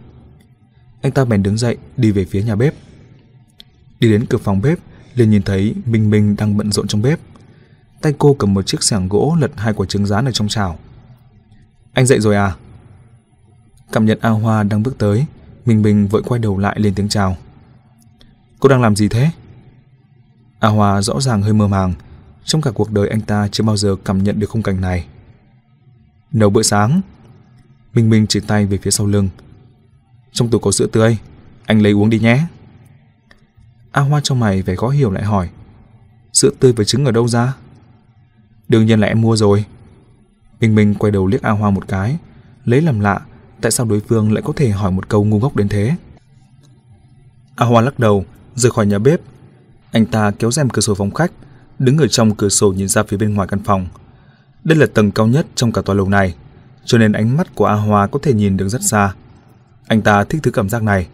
[1.01, 2.73] Anh ta bèn đứng dậy đi về phía nhà bếp.
[3.99, 4.79] Đi đến cửa phòng bếp,
[5.15, 7.19] liền nhìn thấy Minh Minh đang bận rộn trong bếp.
[8.01, 10.79] Tay cô cầm một chiếc xẻng gỗ lật hai quả trứng rán ở trong chảo.
[11.93, 12.55] Anh dậy rồi à?
[13.91, 15.25] Cảm nhận A Hoa đang bước tới,
[15.65, 17.37] Minh Bình vội quay đầu lại lên tiếng chào.
[18.59, 19.29] Cô đang làm gì thế?
[20.59, 21.93] A Hoa rõ ràng hơi mơ màng,
[22.43, 25.05] trong cả cuộc đời anh ta chưa bao giờ cảm nhận được khung cảnh này.
[26.31, 27.01] Nấu bữa sáng.
[27.93, 29.29] Minh Minh chỉ tay về phía sau lưng.
[30.31, 31.17] Trong tủ có sữa tươi,
[31.65, 32.43] anh lấy uống đi nhé.
[33.91, 35.49] A Hoa trong mày vẻ khó hiểu lại hỏi.
[36.33, 37.53] Sữa tươi với trứng ở đâu ra?
[38.71, 39.65] Đương nhiên là em mua rồi.
[40.59, 42.17] Minh Minh quay đầu liếc A Hoa một cái,
[42.65, 43.21] lấy làm lạ
[43.61, 45.95] tại sao đối phương lại có thể hỏi một câu ngu ngốc đến thế.
[47.55, 48.25] A Hoa lắc đầu,
[48.55, 49.21] rời khỏi nhà bếp.
[49.91, 51.31] Anh ta kéo rèm cửa sổ phòng khách,
[51.79, 53.87] đứng ở trong cửa sổ nhìn ra phía bên ngoài căn phòng.
[54.63, 56.35] Đây là tầng cao nhất trong cả tòa lầu này,
[56.85, 59.13] cho nên ánh mắt của A Hoa có thể nhìn được rất xa.
[59.87, 61.07] Anh ta thích thứ cảm giác này.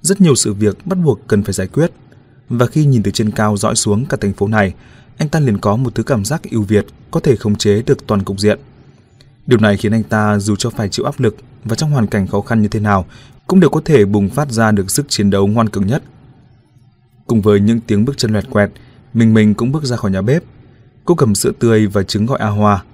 [0.00, 1.90] Rất nhiều sự việc bắt buộc cần phải giải quyết,
[2.48, 4.74] và khi nhìn từ trên cao dõi xuống cả thành phố này,
[5.18, 8.06] anh ta liền có một thứ cảm giác ưu việt có thể khống chế được
[8.06, 8.58] toàn cục diện.
[9.46, 12.26] Điều này khiến anh ta dù cho phải chịu áp lực và trong hoàn cảnh
[12.26, 13.06] khó khăn như thế nào
[13.46, 16.02] cũng đều có thể bùng phát ra được sức chiến đấu ngoan cường nhất.
[17.26, 18.70] Cùng với những tiếng bước chân loẹt quẹt,
[19.14, 20.42] mình mình cũng bước ra khỏi nhà bếp.
[21.04, 22.84] Cô cầm sữa tươi và trứng gọi A Hoa.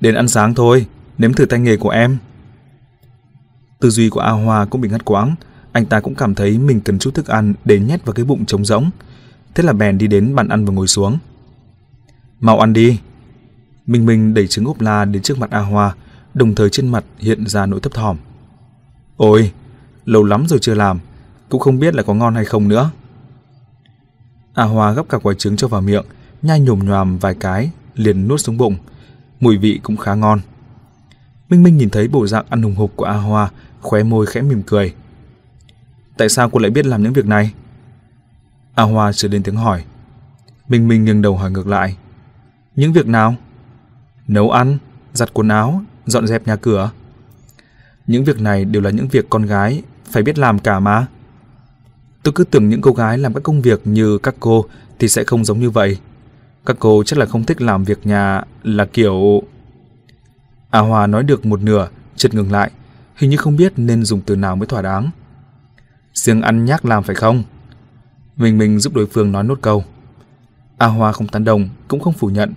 [0.00, 0.86] Đến ăn sáng thôi,
[1.18, 2.18] nếm thử tay nghề của em.
[3.80, 5.34] Tư duy của A Hoa cũng bị ngắt quãng,
[5.72, 8.46] anh ta cũng cảm thấy mình cần chút thức ăn để nhét vào cái bụng
[8.46, 8.90] trống rỗng.
[9.56, 11.18] Thế là bèn đi đến bàn ăn và ngồi xuống.
[12.40, 13.00] Mau ăn đi.
[13.86, 15.94] Minh Minh đẩy trứng ốp la đến trước mặt A Hoa,
[16.34, 18.16] đồng thời trên mặt hiện ra nỗi thấp thỏm.
[19.16, 19.52] Ôi,
[20.04, 20.98] lâu lắm rồi chưa làm,
[21.48, 22.90] cũng không biết là có ngon hay không nữa.
[24.54, 26.04] A Hoa gấp cả quả trứng cho vào miệng,
[26.42, 28.76] nhai nhồm nhòm vài cái, liền nuốt xuống bụng.
[29.40, 30.40] Mùi vị cũng khá ngon.
[31.48, 33.50] Minh Minh nhìn thấy bộ dạng ăn hùng hục của A Hoa,
[33.80, 34.94] khóe môi khẽ mỉm cười.
[36.16, 37.52] Tại sao cô lại biết làm những việc này?
[38.76, 39.84] A Hoa sửa lên tiếng hỏi.
[40.68, 41.96] Minh Minh nghiêng đầu hỏi ngược lại.
[42.74, 43.34] Những việc nào?
[44.28, 44.78] Nấu ăn,
[45.12, 46.90] giặt quần áo, dọn dẹp nhà cửa.
[48.06, 51.06] Những việc này đều là những việc con gái phải biết làm cả mà.
[52.22, 54.64] Tôi cứ tưởng những cô gái làm các công việc như các cô
[54.98, 55.98] thì sẽ không giống như vậy.
[56.66, 59.42] Các cô chắc là không thích làm việc nhà là kiểu...
[60.70, 62.70] A Hoa nói được một nửa, chợt ngừng lại,
[63.16, 65.10] hình như không biết nên dùng từ nào mới thỏa đáng.
[66.14, 67.42] Riêng ăn nhác làm phải không?
[68.36, 69.84] Mình mình giúp đối phương nói nốt câu.
[70.78, 72.52] A Hoa không tán đồng, cũng không phủ nhận,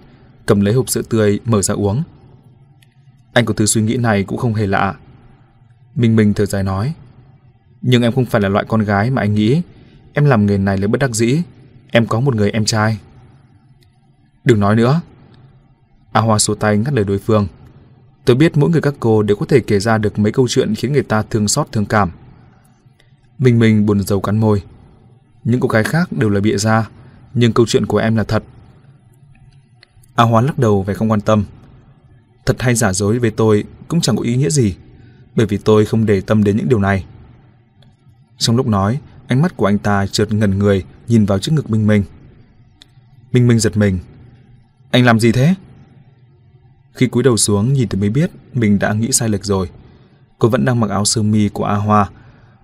[0.46, 2.04] cầm lấy hộp sữa tươi mở ra uống.
[3.34, 4.96] Anh có thứ suy nghĩ này cũng không hề lạ.
[5.96, 6.94] Minh Minh thở dài nói.
[7.82, 9.62] Nhưng em không phải là loại con gái mà anh nghĩ.
[10.14, 11.42] Em làm nghề này là bất đắc dĩ.
[11.92, 13.00] Em có một người em trai.
[14.44, 15.02] Đừng nói nữa.
[16.12, 17.48] A Hoa xua tay ngắt lời đối phương.
[18.26, 20.76] Tôi biết mỗi người các cô đều có thể kể ra được mấy câu chuyện
[20.76, 22.12] khiến người ta thương xót thương cảm.
[23.38, 24.64] Minh Minh buồn rầu cắn môi.
[25.44, 26.90] Những cô gái khác đều là bịa ra,
[27.34, 28.44] nhưng câu chuyện của em là thật.
[30.16, 31.44] A Hoa lắc đầu vẻ không quan tâm.
[32.46, 34.76] Thật hay giả dối về tôi cũng chẳng có ý nghĩa gì,
[35.36, 37.06] bởi vì tôi không để tâm đến những điều này.
[38.38, 41.70] Trong lúc nói, ánh mắt của anh ta trượt ngẩn người nhìn vào chiếc ngực
[41.70, 42.04] Minh Minh.
[43.32, 44.00] Minh Minh giật mình.
[44.92, 45.56] Anh làm gì thế?
[46.94, 49.70] Khi cúi đầu xuống nhìn thì mới biết mình đã nghĩ sai lệch rồi.
[50.40, 52.10] Cô vẫn đang mặc áo sơ mi của A Hoa.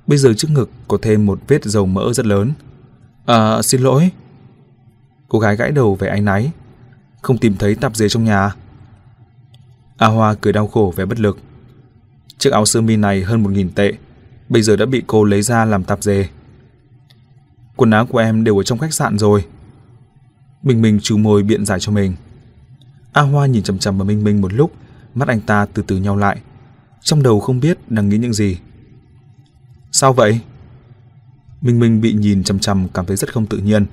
[0.07, 2.51] Bây giờ trước ngực có thêm một vết dầu mỡ rất lớn.
[3.25, 4.11] À, xin lỗi.
[5.27, 6.51] Cô gái gãi đầu về áy náy.
[7.21, 8.55] Không tìm thấy tạp dề trong nhà.
[9.97, 11.37] A Hoa cười đau khổ vẻ bất lực.
[12.37, 13.93] Chiếc áo sơ mi này hơn một nghìn tệ.
[14.49, 16.27] Bây giờ đã bị cô lấy ra làm tạp dề.
[17.75, 19.45] Quần áo của em đều ở trong khách sạn rồi.
[20.63, 22.13] Minh Minh chú môi biện giải cho mình.
[23.13, 24.71] A Hoa nhìn chầm chầm vào Minh Minh một lúc,
[25.15, 26.37] mắt anh ta từ từ nhau lại.
[27.01, 28.57] Trong đầu không biết đang nghĩ những gì.
[29.97, 30.39] Sao vậy?
[31.61, 33.85] Minh Minh bị nhìn chằm chằm cảm thấy rất không tự nhiên.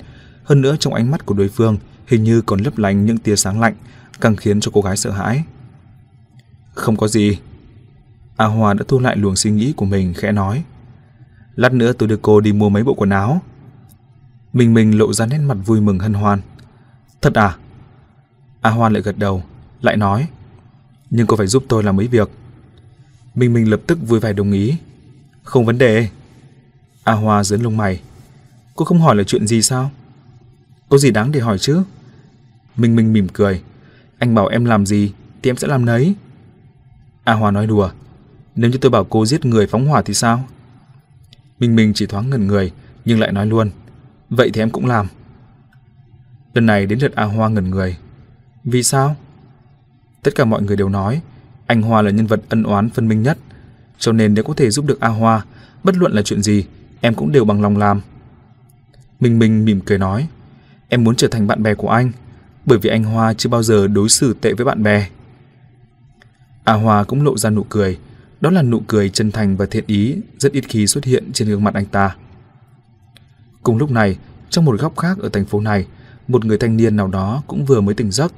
[0.44, 3.36] Hơn nữa trong ánh mắt của đối phương hình như còn lấp lánh những tia
[3.36, 3.74] sáng lạnh,
[4.20, 5.44] càng khiến cho cô gái sợ hãi.
[6.74, 7.38] Không có gì.
[8.36, 10.64] A Hoa đã thu lại luồng suy nghĩ của mình khẽ nói.
[11.54, 13.42] Lát nữa tôi đưa cô đi mua mấy bộ quần áo.
[14.52, 16.40] Minh Minh lộ ra nét mặt vui mừng hân hoan.
[17.20, 17.56] Thật à?
[18.60, 19.42] A Hoa lại gật đầu,
[19.80, 20.28] lại nói.
[21.10, 22.30] Nhưng cô phải giúp tôi làm mấy việc.
[23.34, 24.76] Minh Minh lập tức vui vẻ đồng ý.
[25.42, 26.08] Không vấn đề.
[27.04, 28.00] A Hoa dấn lông mày.
[28.76, 29.90] Cô không hỏi là chuyện gì sao?
[30.88, 31.82] Có gì đáng để hỏi chứ?
[32.76, 33.62] Minh Minh mỉm cười.
[34.18, 35.12] Anh bảo em làm gì
[35.42, 36.14] thì em sẽ làm nấy.
[37.24, 37.90] A Hoa nói đùa.
[38.56, 40.44] Nếu như tôi bảo cô giết người phóng hỏa thì sao?
[41.58, 42.72] Minh Minh chỉ thoáng ngẩn người
[43.04, 43.70] nhưng lại nói luôn.
[44.30, 45.06] Vậy thì em cũng làm.
[46.54, 47.96] Lần này đến lượt A Hoa ngẩn người.
[48.64, 49.16] Vì sao?
[50.22, 51.22] Tất cả mọi người đều nói
[51.72, 53.38] anh Hoa là nhân vật ân oán phân minh nhất,
[54.02, 55.44] cho nên nếu có thể giúp được A Hoa,
[55.84, 56.64] bất luận là chuyện gì,
[57.00, 58.00] em cũng đều bằng lòng làm.
[59.20, 60.28] Minh Minh mỉm cười nói,
[60.88, 62.12] em muốn trở thành bạn bè của anh,
[62.64, 65.08] bởi vì anh Hoa chưa bao giờ đối xử tệ với bạn bè.
[66.64, 67.98] A Hoa cũng lộ ra nụ cười,
[68.40, 71.48] đó là nụ cười chân thành và thiện ý rất ít khi xuất hiện trên
[71.48, 72.16] gương mặt anh ta.
[73.62, 74.18] Cùng lúc này,
[74.50, 75.86] trong một góc khác ở thành phố này,
[76.28, 78.32] một người thanh niên nào đó cũng vừa mới tỉnh giấc.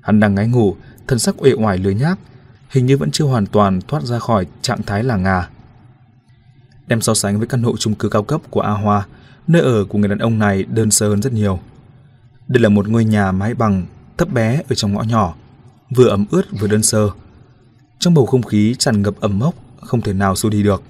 [0.00, 2.18] Hắn đang ngáy ngủ, thân sắc uể oải lười nhác,
[2.68, 5.48] hình như vẫn chưa hoàn toàn thoát ra khỏi trạng thái là ngà.
[6.86, 9.06] Đem so sánh với căn hộ chung cư cao cấp của A Hoa,
[9.46, 11.60] nơi ở của người đàn ông này đơn sơ hơn rất nhiều.
[12.48, 13.86] Đây là một ngôi nhà mái bằng,
[14.18, 15.34] thấp bé ở trong ngõ nhỏ,
[15.96, 17.10] vừa ẩm ướt vừa đơn sơ.
[17.98, 20.82] Trong bầu không khí tràn ngập ẩm mốc, không thể nào xua đi được.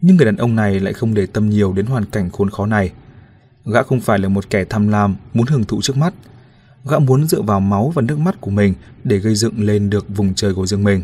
[0.00, 2.66] Nhưng người đàn ông này lại không để tâm nhiều đến hoàn cảnh khốn khó
[2.66, 2.92] này.
[3.64, 6.14] Gã không phải là một kẻ tham lam muốn hưởng thụ trước mắt.
[6.84, 10.06] Gã muốn dựa vào máu và nước mắt của mình để gây dựng lên được
[10.08, 11.02] vùng trời của riêng mình.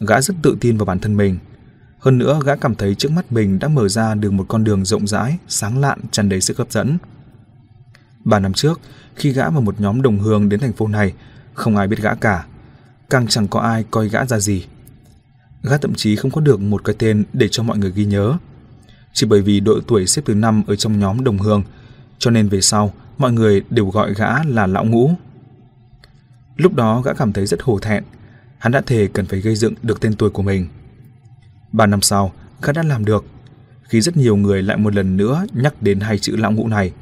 [0.00, 1.38] Gã rất tự tin vào bản thân mình.
[1.98, 4.84] Hơn nữa, gã cảm thấy trước mắt mình đã mở ra được một con đường
[4.84, 6.98] rộng rãi, sáng lạn, tràn đầy sức hấp dẫn.
[8.24, 8.80] Ba năm trước,
[9.16, 11.12] khi gã và một nhóm đồng hương đến thành phố này,
[11.54, 12.46] không ai biết gã cả.
[13.10, 14.66] Càng chẳng có ai coi gã ra gì.
[15.62, 18.34] Gã thậm chí không có được một cái tên để cho mọi người ghi nhớ.
[19.12, 21.62] Chỉ bởi vì độ tuổi xếp thứ năm ở trong nhóm đồng hương,
[22.18, 25.10] cho nên về sau mọi người đều gọi gã là lão ngũ.
[26.56, 28.04] Lúc đó gã cảm thấy rất hổ thẹn,
[28.58, 30.68] hắn đã thề cần phải gây dựng được tên tuổi của mình.
[31.72, 32.32] Ba năm sau,
[32.62, 33.24] gã đã làm được.
[33.82, 36.92] Khi rất nhiều người lại một lần nữa nhắc đến hai chữ lão ngũ này,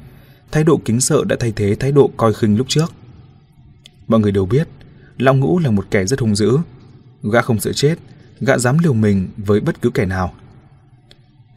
[0.51, 2.93] thái độ kính sợ đã thay thế thái độ coi khinh lúc trước.
[4.07, 4.67] Mọi người đều biết,
[5.17, 6.57] lão ngũ là một kẻ rất hung dữ.
[7.31, 7.95] Gã không sợ chết,
[8.39, 10.33] gã dám liều mình với bất cứ kẻ nào.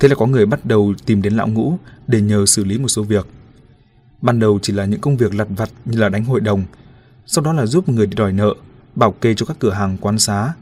[0.01, 2.89] Thế là có người bắt đầu tìm đến lão ngũ để nhờ xử lý một
[2.89, 3.27] số việc.
[4.23, 6.65] Ban đầu chỉ là những công việc lặt vặt như là đánh hội đồng,
[7.27, 8.55] sau đó là giúp người đi đòi nợ,
[8.95, 10.53] bảo kê cho các cửa hàng quán xá.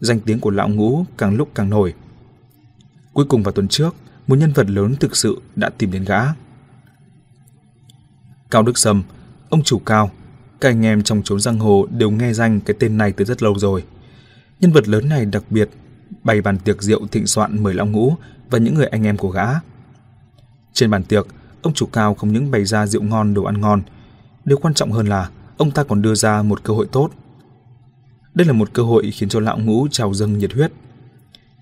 [0.00, 1.94] Danh tiếng của lão ngũ càng lúc càng nổi.
[3.12, 3.94] Cuối cùng vào tuần trước,
[4.26, 6.20] một nhân vật lớn thực sự đã tìm đến gã.
[8.50, 9.02] Cao Đức Sâm,
[9.48, 10.10] ông chủ Cao,
[10.60, 13.42] các anh em trong chốn giang hồ đều nghe danh cái tên này từ rất
[13.42, 13.84] lâu rồi.
[14.60, 15.70] Nhân vật lớn này đặc biệt
[16.24, 18.14] bày bàn tiệc rượu thịnh soạn mời lão ngũ
[18.50, 19.46] và những người anh em của gã.
[20.72, 21.26] Trên bàn tiệc,
[21.66, 23.82] ông chủ cao không những bày ra rượu ngon đồ ăn ngon,
[24.44, 27.10] điều quan trọng hơn là ông ta còn đưa ra một cơ hội tốt.
[28.34, 30.72] Đây là một cơ hội khiến cho lão ngũ trào dâng nhiệt huyết.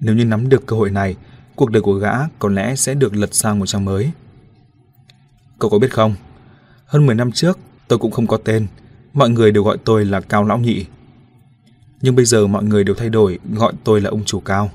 [0.00, 1.16] Nếu như nắm được cơ hội này,
[1.57, 4.10] cuộc đời của gã có lẽ sẽ được lật sang một trang mới.
[5.58, 6.15] Cậu có biết không,
[6.86, 7.58] hơn 10 năm trước
[7.89, 8.66] tôi cũng không có tên,
[9.12, 10.86] mọi người đều gọi tôi là Cao Lão Nhị.
[12.00, 14.70] Nhưng bây giờ mọi người đều thay đổi gọi tôi là ông chủ Cao.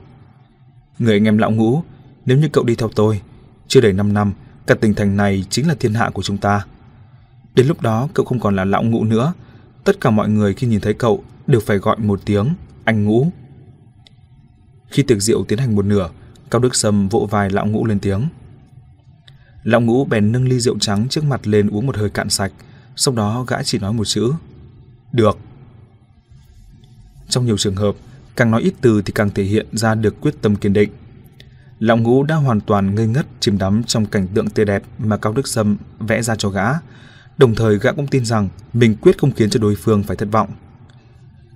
[0.99, 1.83] Người anh em Lão Ngũ,
[2.25, 3.22] nếu như cậu đi theo tôi,
[3.67, 4.33] chưa đầy 5 năm,
[4.69, 6.65] cả tỉnh thành này chính là thiên hạ của chúng ta.
[7.56, 9.33] Đến lúc đó cậu không còn là Lão Ngũ nữa,
[9.83, 13.27] tất cả mọi người khi nhìn thấy cậu đều phải gọi một tiếng anh Ngũ.
[14.88, 16.09] Khi tiệc rượu tiến hành một nửa,
[16.51, 18.27] Cao Đức Sâm vỗ vai Lão Ngũ lên tiếng.
[19.64, 22.51] Lão Ngũ bèn nâng ly rượu trắng trước mặt lên uống một hơi cạn sạch,
[22.95, 24.33] sau đó gã chỉ nói một chữ.
[25.11, 25.38] Được.
[27.30, 27.95] Trong nhiều trường hợp,
[28.35, 30.89] càng nói ít từ thì càng thể hiện ra được quyết tâm kiên định.
[31.80, 35.17] Lão Ngũ đã hoàn toàn ngây ngất chìm đắm trong cảnh tượng tươi đẹp mà
[35.17, 36.66] Cao Đức Sâm vẽ ra cho gã,
[37.38, 40.30] đồng thời gã cũng tin rằng mình quyết không khiến cho đối phương phải thất
[40.32, 40.49] vọng.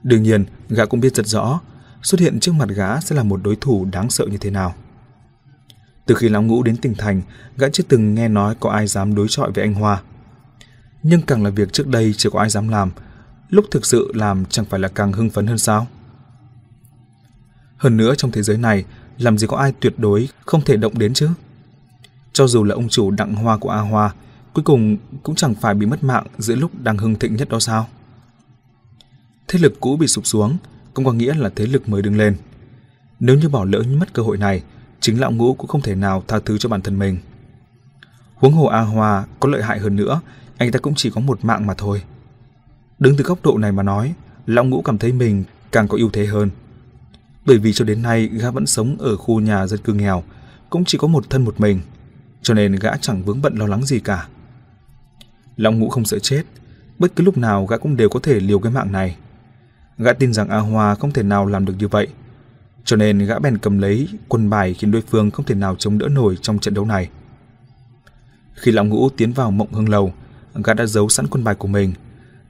[0.03, 1.61] Đương nhiên, gã cũng biết rất rõ,
[2.02, 4.76] xuất hiện trước mặt gã sẽ là một đối thủ đáng sợ như thế nào.
[6.06, 7.22] Từ khi Lão Ngũ đến tỉnh thành,
[7.58, 10.02] gã chưa từng nghe nói có ai dám đối chọi với anh Hoa.
[11.03, 12.92] Nhưng càng là việc trước đây chưa có ai dám làm,
[13.50, 15.88] lúc thực sự làm chẳng phải là càng hưng phấn hơn sao?
[17.77, 18.85] Hơn nữa trong thế giới này,
[19.17, 21.30] làm gì có ai tuyệt đối không thể động đến chứ?
[22.33, 24.14] Cho dù là ông chủ đặng hoa của A Hoa,
[24.53, 27.59] cuối cùng cũng chẳng phải bị mất mạng giữa lúc đang hưng thịnh nhất đó
[27.59, 27.88] sao?
[29.48, 30.58] Thế lực cũ bị sụp xuống,
[30.93, 32.35] cũng có nghĩa là thế lực mới đứng lên.
[33.19, 34.64] Nếu như bỏ lỡ mất cơ hội này,
[35.00, 37.17] chính lão ngũ cũng không thể nào tha thứ cho bản thân mình.
[38.35, 40.22] Huống hồ A Hoa có lợi hại hơn nữa,
[40.58, 42.03] anh ta cũng chỉ có một mạng mà thôi.
[43.00, 44.14] Đứng từ góc độ này mà nói,
[44.45, 46.50] lão ngũ cảm thấy mình càng có ưu thế hơn.
[47.45, 50.23] Bởi vì cho đến nay gã vẫn sống ở khu nhà dân cư nghèo,
[50.69, 51.80] cũng chỉ có một thân một mình,
[52.41, 54.27] cho nên gã chẳng vướng bận lo lắng gì cả.
[55.57, 56.43] Lão ngũ không sợ chết,
[56.99, 59.17] bất cứ lúc nào gã cũng đều có thể liều cái mạng này.
[59.97, 62.07] Gã tin rằng A Hoa không thể nào làm được như vậy,
[62.85, 65.97] cho nên gã bèn cầm lấy quân bài khiến đối phương không thể nào chống
[65.97, 67.09] đỡ nổi trong trận đấu này.
[68.53, 70.13] Khi Lão Ngũ tiến vào mộng hương lầu,
[70.63, 71.93] gã đã giấu sẵn quân bài của mình,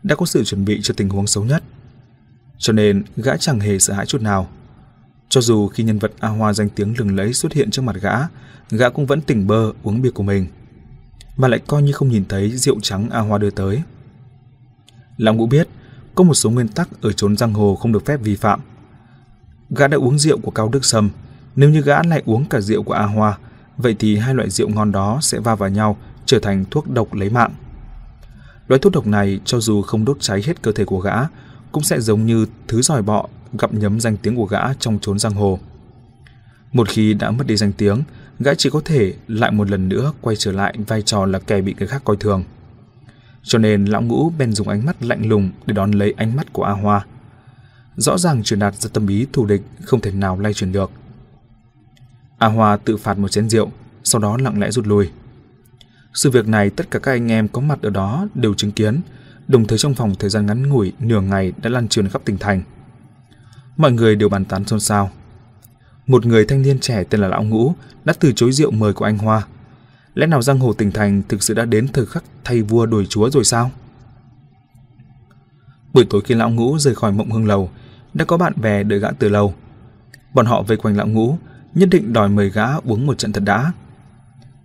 [0.04, 1.64] đã có sự chuẩn bị cho tình huống xấu nhất.
[2.58, 4.50] Cho nên gã chẳng hề sợ hãi chút nào.
[5.34, 7.96] Cho dù khi nhân vật A Hoa danh tiếng lừng lẫy xuất hiện trước mặt
[8.02, 8.14] gã,
[8.70, 10.48] gã cũng vẫn tỉnh bơ uống bia của mình,
[11.38, 13.82] mà lại coi như không nhìn thấy rượu trắng A Hoa đưa tới.
[15.18, 15.68] Lão Ngũ biết,
[16.16, 18.60] có một số nguyên tắc ở chốn giang hồ không được phép vi phạm.
[19.70, 21.10] Gã đã uống rượu của Cao Đức Sâm,
[21.56, 23.38] nếu như gã lại uống cả rượu của A Hoa,
[23.78, 27.14] vậy thì hai loại rượu ngon đó sẽ va vào nhau trở thành thuốc độc
[27.14, 27.52] lấy mạng.
[28.68, 31.16] Loại thuốc độc này cho dù không đốt cháy hết cơ thể của gã,
[31.74, 33.28] cũng sẽ giống như thứ giỏi bọ
[33.60, 35.60] gặm nhấm danh tiếng của gã trong chốn giang hồ.
[36.74, 38.04] Một khi đã mất đi danh tiếng,
[38.40, 41.62] gã chỉ có thể lại một lần nữa quay trở lại vai trò là kẻ
[41.62, 42.44] bị người khác coi thường.
[43.44, 46.54] Cho nên lão ngũ bèn dùng ánh mắt lạnh lùng để đón lấy ánh mắt
[46.54, 47.06] của A Hoa.
[47.96, 50.92] Rõ ràng truyền đạt ra tâm ý thù địch không thể nào lay chuyển được.
[52.38, 53.72] A Hoa tự phạt một chén rượu,
[54.04, 55.10] sau đó lặng lẽ rút lui.
[56.14, 59.02] Sự việc này tất cả các anh em có mặt ở đó đều chứng kiến,
[59.48, 62.38] đồng thời trong phòng thời gian ngắn ngủi nửa ngày đã lan truyền khắp tỉnh
[62.38, 62.62] thành.
[63.78, 65.12] Mọi người đều bàn tán xôn xao.
[66.08, 67.74] Một người thanh niên trẻ tên là Lão Ngũ
[68.06, 69.48] đã từ chối rượu mời của anh Hoa.
[70.14, 73.06] Lẽ nào giang hồ tỉnh thành thực sự đã đến thời khắc thay vua đổi
[73.06, 73.72] chúa rồi sao?
[75.94, 77.70] Buổi tối khi Lão Ngũ rời khỏi mộng hương lầu,
[78.14, 79.54] đã có bạn bè đợi gã từ lâu.
[80.34, 81.38] Bọn họ vây quanh Lão Ngũ,
[81.74, 83.72] nhất định đòi mời gã uống một trận thật đã.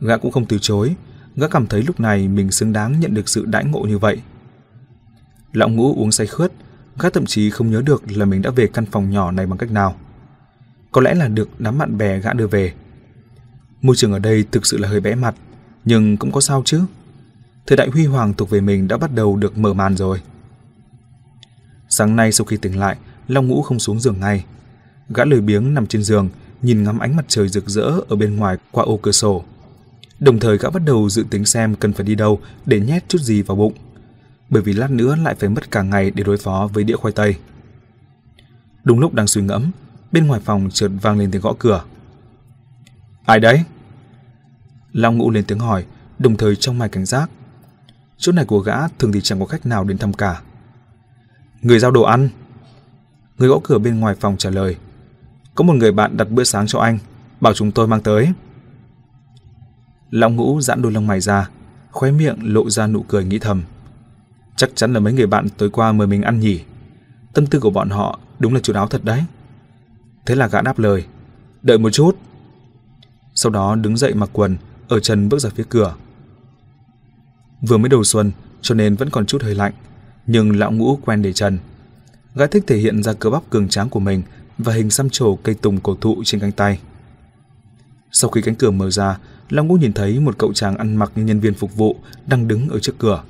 [0.01, 0.95] Gã cũng không từ chối,
[1.37, 4.23] gã cảm thấy lúc này mình xứng đáng nhận được sự đãi ngộ như vậy.
[5.53, 6.53] Lão Ngũ uống say khướt,
[6.99, 9.59] gã thậm chí không nhớ được là mình đã về căn phòng nhỏ này bằng
[9.59, 9.97] cách nào.
[10.93, 12.73] Có lẽ là được đám bạn bè gã đưa về.
[13.83, 15.35] Môi trường ở đây thực sự là hơi bẽ mặt,
[15.85, 16.83] nhưng cũng có sao chứ.
[17.67, 20.21] Thời đại huy hoàng thuộc về mình đã bắt đầu được mở màn rồi.
[21.89, 22.97] Sáng nay sau khi tỉnh lại,
[23.29, 24.45] Long Ngũ không xuống giường ngay.
[25.09, 26.29] Gã lười biếng nằm trên giường,
[26.63, 29.45] nhìn ngắm ánh mặt trời rực rỡ ở bên ngoài qua ô cửa sổ.
[30.21, 33.19] Đồng thời gã bắt đầu dự tính xem cần phải đi đâu để nhét chút
[33.21, 33.73] gì vào bụng.
[34.51, 37.13] Bởi vì lát nữa lại phải mất cả ngày để đối phó với đĩa khoai
[37.13, 37.37] tây.
[38.85, 39.71] Đúng lúc đang suy ngẫm,
[40.13, 41.85] bên ngoài phòng chợt vang lên tiếng gõ cửa.
[43.25, 43.65] Ai đấy?
[44.93, 45.85] Long Ngũ lên tiếng hỏi,
[46.19, 47.31] đồng thời trong mày cảnh giác.
[48.17, 50.43] Chỗ này của gã thường thì chẳng có khách nào đến thăm cả.
[51.63, 52.29] Người giao đồ ăn.
[53.39, 54.77] Người gõ cửa bên ngoài phòng trả lời.
[55.55, 56.99] Có một người bạn đặt bữa sáng cho anh,
[57.41, 58.33] bảo chúng tôi mang tới.
[60.11, 61.49] Long Ngũ giãn đôi lông mày ra,
[61.91, 63.63] khóe miệng lộ ra nụ cười nghĩ thầm.
[64.59, 66.61] Chắc chắn là mấy người bạn tối qua mời mình ăn nhỉ.
[67.35, 69.25] Tâm tư của bọn họ đúng là chú đáo thật đấy.
[70.27, 71.05] Thế là gã đáp lời.
[71.63, 72.17] Đợi một chút.
[73.35, 74.57] Sau đó đứng dậy mặc quần,
[74.89, 75.95] ở chân bước ra phía cửa.
[77.61, 79.73] Vừa mới đầu xuân, cho nên vẫn còn chút hơi lạnh,
[80.27, 81.59] nhưng lão ngũ quen để trần.
[82.35, 84.23] Gã thích thể hiện ra cơ bắp cường tráng của mình
[84.59, 86.81] và hình xăm trổ cây tùng cổ thụ trên cánh tay.
[88.13, 89.19] Sau khi cánh cửa mở ra,
[89.51, 91.97] Long Ngũ nhìn thấy một cậu chàng ăn mặc như nhân viên phục vụ
[92.27, 93.23] đang đứng ở trước cửa.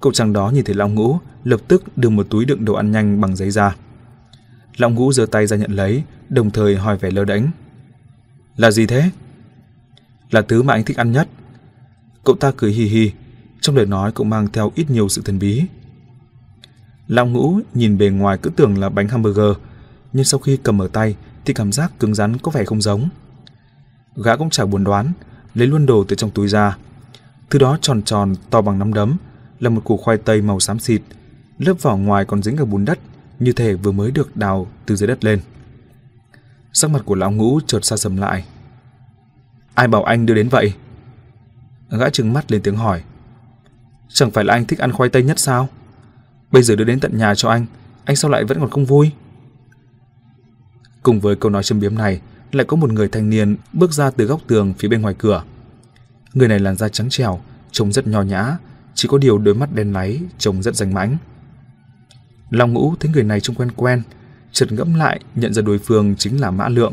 [0.00, 2.92] Cậu chàng đó nhìn thấy lão Ngũ, lập tức đưa một túi đựng đồ ăn
[2.92, 3.76] nhanh bằng giấy ra.
[4.76, 7.42] lão Ngũ giơ tay ra nhận lấy, đồng thời hỏi vẻ lơ đễnh.
[8.56, 9.10] Là gì thế?
[10.30, 11.28] Là thứ mà anh thích ăn nhất.
[12.24, 13.12] Cậu ta cười hì hì,
[13.60, 15.62] trong lời nói cũng mang theo ít nhiều sự thần bí.
[17.06, 19.56] lão Ngũ nhìn bề ngoài cứ tưởng là bánh hamburger,
[20.12, 23.08] nhưng sau khi cầm ở tay thì cảm giác cứng rắn có vẻ không giống.
[24.16, 25.12] Gã cũng chẳng buồn đoán,
[25.54, 26.76] lấy luôn đồ từ trong túi ra.
[27.50, 29.16] Thứ đó tròn tròn, to bằng nắm đấm,
[29.60, 31.02] là một củ khoai tây màu xám xịt,
[31.58, 32.98] lớp vỏ ngoài còn dính cả bùn đất,
[33.38, 35.40] như thể vừa mới được đào từ dưới đất lên.
[36.72, 38.44] Sắc mặt của lão ngũ chợt xa sầm lại.
[39.74, 40.72] Ai bảo anh đưa đến vậy?
[41.90, 43.02] Gã trừng mắt lên tiếng hỏi.
[44.08, 45.68] Chẳng phải là anh thích ăn khoai tây nhất sao?
[46.50, 47.66] Bây giờ đưa đến tận nhà cho anh,
[48.04, 49.10] anh sao lại vẫn còn không vui?
[51.02, 52.20] Cùng với câu nói châm biếm này,
[52.52, 55.42] lại có một người thanh niên bước ra từ góc tường phía bên ngoài cửa.
[56.34, 58.56] Người này làn da trắng trẻo, trông rất nho nhã,
[58.98, 61.16] chỉ có điều đôi mắt đen láy, trông rất danh mãnh.
[62.50, 64.02] Long Ngũ thấy người này trông quen quen,
[64.52, 66.92] chợt ngẫm lại nhận ra đối phương chính là Mã Lượng,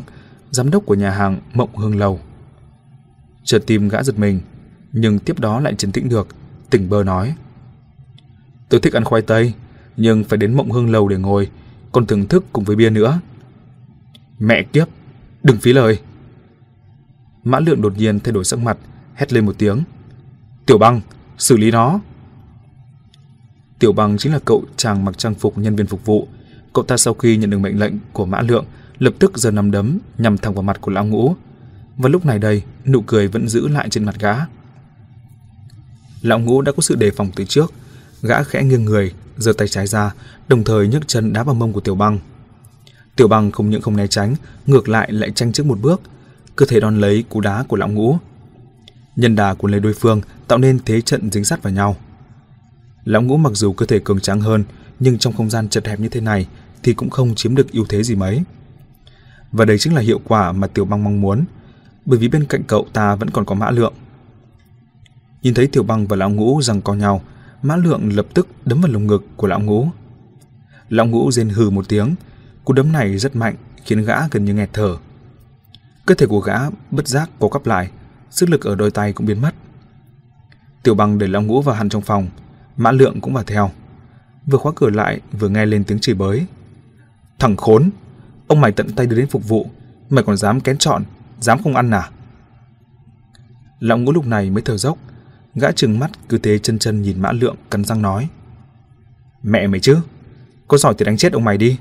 [0.50, 2.20] giám đốc của nhà hàng Mộng Hương Lầu.
[3.44, 4.40] Chợt tìm gã giật mình,
[4.92, 6.28] nhưng tiếp đó lại trấn tĩnh được,
[6.70, 7.34] tỉnh bơ nói.
[8.68, 9.52] Tôi thích ăn khoai tây,
[9.96, 11.50] nhưng phải đến Mộng Hương Lầu để ngồi,
[11.92, 13.20] còn thưởng thức cùng với bia nữa.
[14.38, 14.88] Mẹ kiếp,
[15.42, 16.00] đừng phí lời.
[17.44, 18.78] Mã Lượng đột nhiên thay đổi sắc mặt,
[19.14, 19.82] hét lên một tiếng.
[20.66, 21.00] Tiểu băng,
[21.38, 22.00] xử lý nó.
[23.78, 26.28] Tiểu Bằng chính là cậu chàng mặc trang phục nhân viên phục vụ.
[26.72, 28.64] Cậu ta sau khi nhận được mệnh lệnh của Mã Lượng,
[28.98, 31.34] lập tức giơ nắm đấm nhằm thẳng vào mặt của lão ngũ.
[31.96, 34.34] Và lúc này đây, nụ cười vẫn giữ lại trên mặt gã.
[36.22, 37.72] Lão ngũ đã có sự đề phòng từ trước,
[38.22, 40.14] gã khẽ nghiêng người, giơ tay trái ra,
[40.48, 42.18] đồng thời nhấc chân đá vào mông của Tiểu Băng.
[43.16, 44.34] Tiểu Băng không những không né tránh,
[44.66, 46.00] ngược lại lại tranh trước một bước,
[46.56, 48.18] cơ thể đòn lấy cú đá của lão ngũ.
[49.16, 51.96] Nhân đà cuốn lấy đối phương tạo nên thế trận dính sát vào nhau.
[53.04, 54.64] Lão ngũ mặc dù cơ thể cường tráng hơn,
[55.00, 56.46] nhưng trong không gian chật hẹp như thế này
[56.82, 58.42] thì cũng không chiếm được ưu thế gì mấy.
[59.52, 61.44] Và đây chính là hiệu quả mà Tiểu Băng mong muốn,
[62.04, 63.94] bởi vì bên cạnh cậu ta vẫn còn có Mã Lượng.
[65.42, 67.22] Nhìn thấy Tiểu Băng và Lão Ngũ rằng co nhau,
[67.62, 69.88] Mã Lượng lập tức đấm vào lồng ngực của Lão Ngũ.
[70.88, 72.14] Lão Ngũ rên hừ một tiếng,
[72.64, 73.54] cú đấm này rất mạnh
[73.84, 74.96] khiến gã gần như nghẹt thở.
[76.06, 76.58] Cơ thể của gã
[76.90, 77.90] bất giác co cắp lại,
[78.30, 79.54] sức lực ở đôi tay cũng biến mất.
[80.82, 82.28] Tiểu Bằng để Long Ngũ vào hẳn trong phòng,
[82.76, 83.70] Mã Lượng cũng vào theo.
[84.46, 86.46] Vừa khóa cửa lại, vừa nghe lên tiếng chửi bới.
[87.38, 87.90] Thằng khốn,
[88.46, 89.70] ông mày tận tay đưa đến phục vụ,
[90.10, 91.04] mày còn dám kén chọn,
[91.40, 92.10] dám không ăn à?
[93.80, 94.98] lão Ngũ lúc này mới thở dốc,
[95.54, 98.28] gã trừng mắt cứ thế chân chân nhìn Mã Lượng cắn răng nói:
[99.42, 99.98] "Mẹ mày chứ,
[100.68, 101.78] có giỏi thì đánh chết ông mày đi,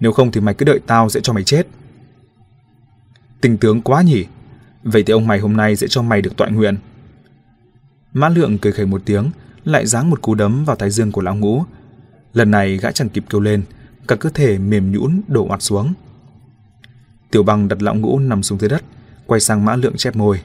[0.00, 1.66] nếu không thì mày cứ đợi tao sẽ cho mày chết."
[3.40, 4.26] Tình tướng quá nhỉ,
[4.82, 6.76] vậy thì ông mày hôm nay sẽ cho mày được tọa nguyện.
[8.12, 9.30] Mã Lượng cười khẩy một tiếng,
[9.64, 11.62] lại giáng một cú đấm vào thái dương của lão ngũ.
[12.32, 13.62] Lần này gã chẳng kịp kêu lên,
[14.08, 15.92] cả cơ thể mềm nhũn đổ oặt xuống.
[17.30, 18.82] Tiểu Bằng đặt lão ngũ nằm xuống dưới đất,
[19.26, 20.40] quay sang Mã Lượng chép môi.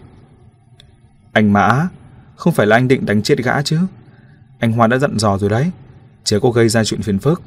[1.32, 1.88] Anh Mã,
[2.36, 3.80] không phải là anh định đánh chết gã chứ?
[4.60, 5.72] Anh Hoa đã dặn dò rồi đấy,
[6.24, 7.42] chớ có gây ra chuyện phiền phức.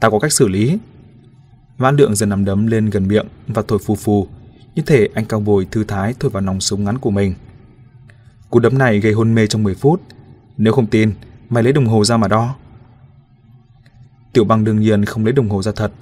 [0.00, 0.78] ta có cách xử lý.
[1.78, 4.28] Mã Lượng dần nằm đấm lên gần miệng và thổi phù phù,
[4.74, 7.34] như thể anh cao bồi thư thái thổi vào nòng súng ngắn của mình.
[8.50, 10.02] Cú đấm này gây hôn mê trong 10 phút.
[10.56, 11.12] Nếu không tin,
[11.48, 12.54] mày lấy đồng hồ ra mà đo.
[14.32, 15.92] Tiểu băng đương nhiên không lấy đồng hồ ra thật.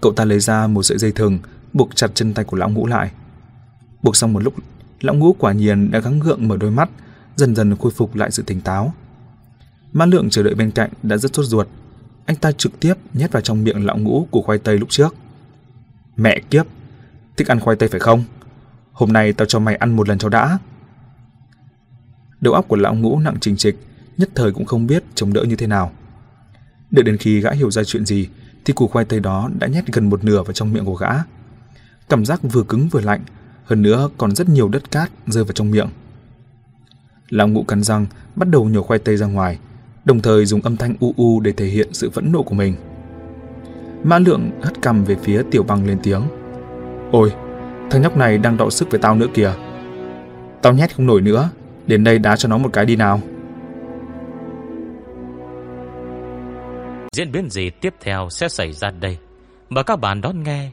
[0.00, 1.38] Cậu ta lấy ra một sợi dây thừng,
[1.72, 3.10] buộc chặt chân tay của lão ngũ lại.
[4.02, 4.54] Buộc xong một lúc,
[5.00, 6.90] lão ngũ quả nhiên đã gắng gượng mở đôi mắt,
[7.36, 8.94] dần dần khôi phục lại sự tỉnh táo.
[9.92, 11.68] Mã lượng chờ đợi bên cạnh đã rất sốt ruột.
[12.26, 15.14] Anh ta trực tiếp nhét vào trong miệng lão ngũ của khoai tây lúc trước.
[16.16, 16.66] Mẹ kiếp,
[17.40, 18.24] thích ăn khoai tây phải không?
[18.92, 20.58] Hôm nay tao cho mày ăn một lần cho đã.
[22.40, 23.78] Đầu óc của lão ngũ nặng trình trịch,
[24.16, 25.92] nhất thời cũng không biết chống đỡ như thế nào.
[26.90, 28.28] Đợi đến khi gã hiểu ra chuyện gì,
[28.64, 31.08] thì củ khoai tây đó đã nhét gần một nửa vào trong miệng của gã.
[32.08, 33.20] Cảm giác vừa cứng vừa lạnh,
[33.64, 35.88] hơn nữa còn rất nhiều đất cát rơi vào trong miệng.
[37.28, 39.58] Lão ngũ cắn răng, bắt đầu nhổ khoai tây ra ngoài,
[40.04, 42.76] đồng thời dùng âm thanh u u để thể hiện sự phẫn nộ của mình.
[44.04, 46.22] Mã lượng hất cằm về phía tiểu băng lên tiếng.
[47.12, 47.32] Ôi,
[47.90, 49.52] thằng nhóc này đang đọ sức với tao nữa kìa.
[50.62, 51.50] Tao nhét không nổi nữa,
[51.90, 53.20] Đến đây đá cho nó một cái đi nào.
[57.12, 59.18] Diễn biến gì tiếp theo sẽ xảy ra đây?
[59.70, 60.70] Mời các bạn đón nghe.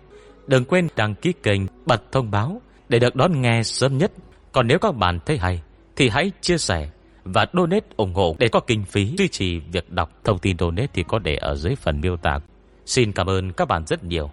[0.47, 4.11] Đừng quên đăng ký kênh, bật thông báo để được đón nghe sớm nhất.
[4.51, 5.61] Còn nếu các bạn thấy hay,
[5.95, 6.89] thì hãy chia sẻ
[7.23, 10.11] và donate ủng hộ để có kinh phí duy trì việc đọc.
[10.23, 12.39] Thông tin donate thì có để ở dưới phần miêu tả.
[12.85, 14.31] Xin cảm ơn các bạn rất nhiều.